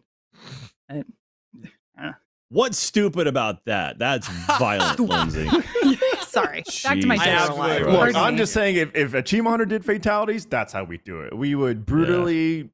What's 2.52 2.80
stupid 2.80 3.28
about 3.28 3.66
that? 3.66 4.00
That's 4.00 4.28
violent, 4.58 5.00
Lindsay. 5.10 5.48
Sorry. 6.22 6.64
Back 6.84 7.00
to 7.00 7.06
my 7.06 7.16
Jesus 7.16 7.26
general 7.26 7.58
life. 7.58 7.82
Look, 7.82 8.08
Look, 8.08 8.16
I'm 8.16 8.38
just 8.38 8.54
saying, 8.54 8.76
if, 8.78 8.96
if 8.96 9.14
Achievement 9.14 9.52
Hunter 9.52 9.66
did 9.66 9.86
fatalities, 9.86 10.46
that's 10.48 10.74
how 10.74 10.84
we 10.84 10.98
do 10.98 11.22
it. 11.22 11.38
We 11.38 11.54
would 11.54 11.86
brutally, 11.86 12.56
you 12.58 12.72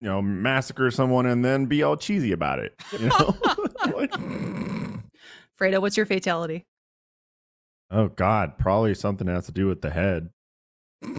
know, 0.00 0.22
massacre 0.22 0.90
someone 0.90 1.26
and 1.26 1.44
then 1.44 1.66
be 1.66 1.82
all 1.82 1.98
cheesy 1.98 2.32
about 2.32 2.60
it. 2.60 2.74
You 2.98 3.08
know? 3.08 3.36
Like- 3.94 4.12
Fredo, 5.58 5.80
what's 5.80 5.96
your 5.96 6.06
fatality? 6.06 6.66
oh 7.90 8.08
God, 8.08 8.56
probably 8.56 8.94
something 8.94 9.26
that 9.26 9.34
has 9.34 9.46
to 9.46 9.52
do 9.52 9.66
with 9.66 9.80
the 9.82 9.90
head. 9.90 10.30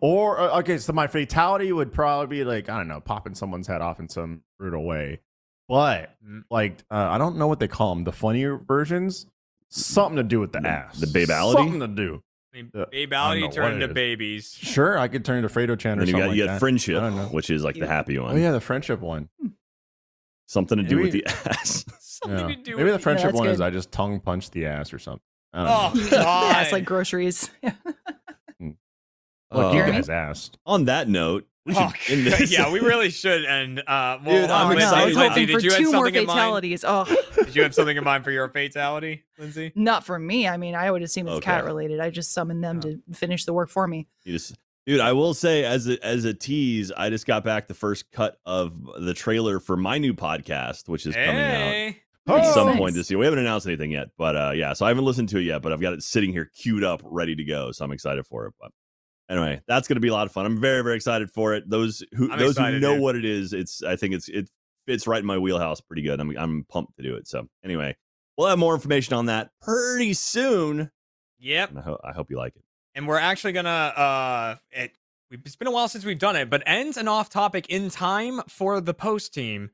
Or 0.00 0.38
uh, 0.38 0.58
okay, 0.60 0.78
so 0.78 0.92
my 0.92 1.06
fatality 1.08 1.72
would 1.72 1.92
probably 1.92 2.38
be 2.38 2.44
like 2.44 2.68
I 2.68 2.78
don't 2.78 2.88
know, 2.88 3.00
popping 3.00 3.34
someone's 3.34 3.66
head 3.66 3.80
off 3.82 3.98
in 4.00 4.08
some 4.08 4.42
brutal 4.58 4.84
way. 4.84 5.20
But 5.68 6.10
Mm. 6.26 6.44
like 6.50 6.78
uh, 6.90 7.08
I 7.10 7.18
don't 7.18 7.36
know 7.36 7.46
what 7.46 7.60
they 7.60 7.68
call 7.68 7.94
them, 7.94 8.04
the 8.04 8.12
funnier 8.12 8.56
versions. 8.56 9.26
Something 9.70 10.16
to 10.16 10.22
do 10.22 10.40
with 10.40 10.52
the, 10.52 10.60
The- 10.60 10.68
ass. 10.68 10.98
the 11.00 11.06
babality? 11.06 11.52
Something 11.54 11.80
to 11.80 11.88
do. 11.88 12.22
I 12.52 12.56
mean, 12.56 12.70
babality 12.70 13.52
turned 13.52 13.74
what 13.74 13.82
into 13.82 13.88
babies. 13.92 14.52
Sure, 14.54 14.96
I 14.96 15.08
could 15.08 15.24
turn 15.24 15.38
into 15.44 15.48
Fredo 15.48 15.76
Chan 15.76 15.98
or 15.98 16.04
then 16.04 16.08
you 16.08 16.12
something 16.12 16.20
got 16.20 16.28
like 16.28 16.36
you 16.36 16.44
got 16.46 16.52
that. 16.52 16.58
friendship, 16.60 16.96
I 16.98 17.00
don't 17.00 17.16
know. 17.16 17.24
which 17.26 17.50
is 17.50 17.64
like 17.64 17.74
the 17.76 17.86
happy 17.88 18.16
one. 18.18 18.34
Oh 18.34 18.38
yeah, 18.38 18.52
the 18.52 18.60
friendship 18.60 19.00
one. 19.00 19.28
Something 20.46 20.78
to 20.78 20.84
do 20.84 20.98
with 20.98 21.12
the 21.12 21.26
ass. 21.26 21.84
Something 22.00 22.50
Yeah. 22.50 22.54
to 22.56 22.62
do 22.62 22.70
Maybe 22.76 22.84
with 22.84 22.92
the 22.94 22.98
friendship 23.00 23.30
that's 23.30 23.38
one 23.38 23.48
is. 23.48 23.60
I 23.60 23.70
just 23.70 23.90
tongue 23.90 24.20
punch 24.20 24.50
the 24.50 24.66
ass 24.66 24.92
or 24.92 24.98
something. 25.00 25.20
I 25.52 25.64
don't 25.64 25.68
Oh, 25.68 26.00
know. 26.04 26.10
God. 26.10 26.52
yeah, 26.56 26.62
it's 26.62 26.72
like 26.72 26.84
groceries. 26.84 27.50
Look, 27.62 27.74
you 29.74 29.80
Uh, 29.82 29.86
guys 29.90 30.08
asked. 30.08 30.58
on 30.66 30.84
that 30.86 31.08
note, 31.08 31.46
we 31.66 31.74
should 31.74 31.82
Oh, 31.82 31.92
end 32.08 32.26
this. 32.26 32.52
yeah, 32.52 32.70
we 32.70 32.80
really 32.80 33.10
should 33.10 33.44
end. 33.44 33.80
Uh, 33.80 34.18
well, 34.24 34.42
Dude, 34.42 34.50
I'm 34.50 34.66
oh, 34.66 34.68
no, 34.70 34.76
Lindsay, 34.76 34.84
I 34.84 35.04
was 35.04 35.12
excited. 35.12 35.16
Lindsay, 35.16 35.28
hoping 35.28 35.46
did 35.46 35.52
for 35.54 35.60
you 35.60 35.70
have 35.70 35.78
two 35.78 35.84
more 35.92 36.04
something 36.06 36.14
in 36.22 36.26
mind? 36.26 36.36
fatalities. 36.38 36.84
Oh, 36.86 37.16
Did 37.44 37.56
you 37.56 37.62
have 37.62 37.74
something 37.74 37.96
in 37.96 38.04
mind 38.04 38.24
for 38.24 38.30
your 38.30 38.48
fatality, 38.48 39.24
Lindsay? 39.38 39.72
not 39.74 40.04
for 40.04 40.18
me. 40.18 40.46
I 40.48 40.56
mean, 40.56 40.74
I 40.74 40.90
would 40.90 41.02
assume 41.02 41.26
it's 41.28 41.36
Okay. 41.36 41.44
cat 41.46 41.64
related. 41.64 42.00
I 42.00 42.10
just 42.10 42.32
summoned 42.32 42.62
them 42.62 42.80
to 42.80 43.00
finish 43.12 43.44
the 43.44 43.52
work 43.52 43.70
for 43.70 43.86
me. 43.86 44.06
You 44.24 44.32
just- 44.34 44.56
dude, 44.86 45.00
I 45.00 45.12
will 45.12 45.32
say 45.32 45.64
as 45.64 45.88
a, 45.88 46.04
as 46.04 46.24
a 46.26 46.34
tease, 46.34 46.92
I 46.94 47.08
just 47.08 47.26
got 47.26 47.44
back 47.44 47.66
the 47.68 47.74
first 47.74 48.10
cut 48.12 48.38
of 48.44 48.74
the 49.00 49.14
trailer 49.14 49.58
for 49.60 49.76
my 49.76 49.96
new 49.98 50.12
podcast, 50.12 50.88
which 50.88 51.06
is 51.06 51.14
coming 51.14 51.28
out 51.30 51.36
Hey. 51.36 52.02
at 52.28 52.44
some 52.52 52.66
Nice. 52.68 52.76
point 52.78 52.94
this 52.94 53.10
year. 53.10 53.18
We 53.18 53.24
haven't 53.24 53.38
announced 53.40 53.66
anything 53.66 53.90
yet, 53.90 54.08
but 54.18 54.36
uh, 54.36 54.52
yeah, 54.54 54.74
so 54.74 54.84
I 54.84 54.88
haven't 54.90 55.04
listened 55.06 55.30
to 55.30 55.38
it 55.38 55.44
yet, 55.44 55.62
but 55.62 55.72
I've 55.72 55.80
got 55.80 55.94
it 55.94 56.02
sitting 56.02 56.30
here 56.32 56.50
queued 56.54 56.84
up, 56.84 57.00
ready 57.04 57.34
to 57.34 57.44
go. 57.44 57.72
So 57.72 57.84
I'm 57.84 57.92
excited 57.92 58.26
for 58.26 58.46
it. 58.46 58.54
But 58.60 58.70
anyway, 59.28 59.60
that's 59.66 59.88
going 59.88 59.96
to 59.96 60.00
be 60.00 60.08
a 60.08 60.12
lot 60.12 60.26
of 60.26 60.32
fun. 60.32 60.46
I'm 60.46 60.60
very, 60.60 60.82
very 60.82 60.96
excited 60.96 61.30
for 61.30 61.54
it. 61.54 61.68
Those 61.68 62.02
who 62.14 62.30
I'm 62.30 62.38
those 62.38 62.56
who 62.56 62.78
know 62.78 62.94
dude. 62.94 63.02
what 63.02 63.16
it 63.16 63.24
is, 63.24 63.52
it's 63.52 63.82
I 63.82 63.96
think 63.96 64.14
it's 64.14 64.28
it 64.28 64.48
fits 64.86 65.06
right 65.06 65.20
in 65.20 65.26
my 65.26 65.38
wheelhouse 65.38 65.80
pretty 65.80 66.02
good. 66.02 66.20
I'm 66.20 66.36
I'm 66.36 66.64
pumped 66.68 66.96
to 66.96 67.02
do 67.02 67.14
it. 67.16 67.26
So 67.26 67.48
anyway, 67.64 67.96
we'll 68.36 68.48
have 68.48 68.58
more 68.58 68.74
information 68.74 69.14
on 69.14 69.26
that 69.26 69.50
pretty 69.62 70.14
soon. 70.14 70.90
Yep. 71.38 71.72
I, 71.76 71.80
ho- 71.80 72.00
I 72.04 72.12
hope 72.12 72.30
you 72.30 72.36
like 72.38 72.56
it. 72.56 72.62
and 72.94 73.06
we're 73.06 73.18
actually 73.18 73.52
gonna 73.52 73.68
uh 73.68 74.54
it 74.70 74.92
it's 75.30 75.56
been 75.56 75.68
a 75.68 75.70
while 75.70 75.88
since 75.88 76.04
we've 76.04 76.18
done 76.18 76.36
it 76.36 76.48
but 76.48 76.62
ends 76.64 76.96
an 76.96 77.08
off 77.08 77.28
topic 77.28 77.66
in 77.68 77.90
time 77.90 78.40
for 78.48 78.80
the 78.80 78.94
post 78.94 79.34
team 79.34 79.70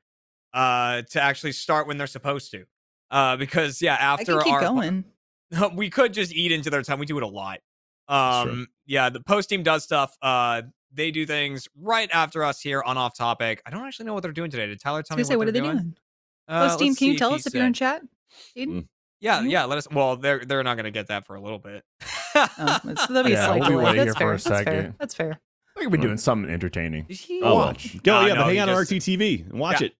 uh 0.52 1.02
to 1.02 1.20
actually 1.22 1.52
start 1.52 1.86
when 1.86 1.96
they're 1.98 2.06
supposed 2.08 2.50
to 2.50 2.64
uh 3.12 3.36
because 3.36 3.80
yeah 3.82 3.94
I 3.94 3.98
after 3.98 4.36
can 4.36 4.42
keep 4.42 4.52
our 4.54 4.60
going. 4.62 5.04
we 5.74 5.90
could 5.90 6.12
just 6.12 6.32
eat 6.32 6.50
into 6.50 6.70
their 6.70 6.82
time 6.82 6.98
we 6.98 7.06
do 7.06 7.18
it 7.18 7.22
a 7.22 7.28
lot 7.28 7.58
That's 7.58 7.58
true. 7.58 7.69
Um 8.10 8.66
yeah 8.86 9.08
the 9.08 9.20
post 9.20 9.48
team 9.48 9.62
does 9.62 9.84
stuff 9.84 10.16
uh 10.22 10.62
they 10.92 11.10
do 11.10 11.24
things 11.24 11.68
right 11.80 12.10
after 12.12 12.42
us 12.44 12.60
here 12.60 12.82
on 12.82 12.96
off 12.98 13.16
topic 13.16 13.62
i 13.64 13.70
don't 13.70 13.86
actually 13.86 14.06
know 14.06 14.14
what 14.14 14.22
they're 14.22 14.32
doing 14.32 14.50
today 14.50 14.66
did 14.66 14.80
tyler 14.80 15.02
tell 15.02 15.16
was 15.16 15.28
me 15.28 15.34
gonna 15.34 15.34
say, 15.34 15.36
what 15.36 15.48
are 15.48 15.52
they're 15.52 15.62
they 15.62 15.68
doing? 15.68 15.96
Uh, 16.48 16.66
Post 16.68 16.80
team, 16.80 16.94
can 16.96 17.06
you 17.08 17.16
tell 17.16 17.32
us 17.32 17.46
if 17.46 17.54
you're 17.54 17.64
in 17.64 17.72
chat? 17.72 18.02
Aiden? 18.56 18.88
yeah 19.20 19.40
yeah 19.42 19.64
let 19.64 19.78
us 19.78 19.86
well 19.92 20.16
they're 20.16 20.44
they're 20.44 20.64
not 20.64 20.76
gonna 20.76 20.90
get 20.90 21.06
that 21.08 21.26
for 21.26 21.36
a 21.36 21.40
little 21.40 21.58
bit 21.60 21.84
Oh, 22.34 22.80
it's, 22.84 23.06
that'll 23.06 23.24
be 23.24 23.32
a 23.32 23.34
Yeah, 23.36 23.46
slight 23.46 23.60
we'll 23.60 23.68
be 23.68 23.74
delay. 23.74 23.84
waiting 23.84 23.96
That's 24.06 24.06
here 24.06 24.14
fair. 24.14 24.26
for 24.28 24.32
a 24.32 24.36
That's 24.36 24.48
fair. 24.48 24.64
second. 24.82 24.94
That's 25.00 25.14
fair. 25.14 25.40
I 25.76 25.82
could 25.82 25.92
be 25.92 25.98
doing 25.98 26.16
something 26.16 26.48
entertaining. 26.52 27.06
Is 27.08 27.20
he- 27.22 27.40
Oh. 27.42 27.56
Watch. 27.56 28.00
go 28.04 28.18
Uh, 28.18 28.26
yeah, 28.26 28.34
no, 28.34 28.40
but 28.40 28.44
hang 28.46 28.54
he 28.54 28.58
on 28.60 28.68
just- 28.68 28.90
RTTV 28.92 29.50
and 29.50 29.58
watch 29.58 29.80
Yeah. 29.80 29.88
it. 29.88 29.94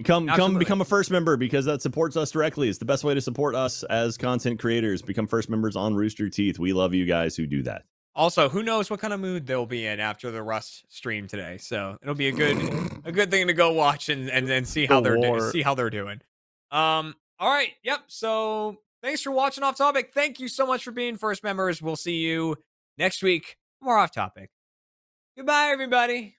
And 0.00 0.06
come 0.06 0.28
come 0.28 0.58
become 0.58 0.80
a 0.80 0.84
first 0.86 1.10
member 1.10 1.36
because 1.36 1.66
that 1.66 1.82
supports 1.82 2.16
us 2.16 2.30
directly. 2.30 2.70
It's 2.70 2.78
the 2.78 2.86
best 2.86 3.04
way 3.04 3.12
to 3.12 3.20
support 3.20 3.54
us 3.54 3.82
as 3.82 4.16
content 4.16 4.58
creators. 4.58 5.02
Become 5.02 5.26
first 5.26 5.50
members 5.50 5.76
on 5.76 5.94
Rooster 5.94 6.30
Teeth. 6.30 6.58
We 6.58 6.72
love 6.72 6.94
you 6.94 7.04
guys 7.04 7.36
who 7.36 7.46
do 7.46 7.62
that. 7.64 7.82
Also, 8.14 8.48
who 8.48 8.62
knows 8.62 8.88
what 8.88 8.98
kind 8.98 9.12
of 9.12 9.20
mood 9.20 9.46
they'll 9.46 9.66
be 9.66 9.84
in 9.84 10.00
after 10.00 10.30
the 10.30 10.42
Rust 10.42 10.86
stream 10.88 11.26
today? 11.26 11.58
So 11.58 11.98
it'll 12.00 12.14
be 12.14 12.28
a 12.28 12.32
good 12.32 12.56
a 13.04 13.12
good 13.12 13.30
thing 13.30 13.46
to 13.48 13.52
go 13.52 13.72
watch 13.72 14.08
and 14.08 14.30
and, 14.30 14.48
and 14.48 14.66
see 14.66 14.86
how 14.86 15.02
The 15.02 15.10
they're 15.10 15.38
do- 15.38 15.50
see 15.50 15.60
how 15.60 15.74
they're 15.74 15.90
doing. 15.90 16.22
Um. 16.70 17.14
All 17.38 17.50
right. 17.52 17.72
Yep. 17.84 18.04
So 18.06 18.78
thanks 19.02 19.20
for 19.20 19.32
watching 19.32 19.62
Off 19.64 19.76
Topic. 19.76 20.12
Thank 20.14 20.40
you 20.40 20.48
so 20.48 20.66
much 20.66 20.82
for 20.82 20.92
being 20.92 21.18
first 21.18 21.44
members. 21.44 21.82
We'll 21.82 21.96
see 21.96 22.20
you 22.20 22.56
next 22.96 23.22
week. 23.22 23.58
More 23.82 23.98
Off 23.98 24.12
Topic. 24.12 24.50
Goodbye, 25.36 25.68
everybody. 25.70 26.38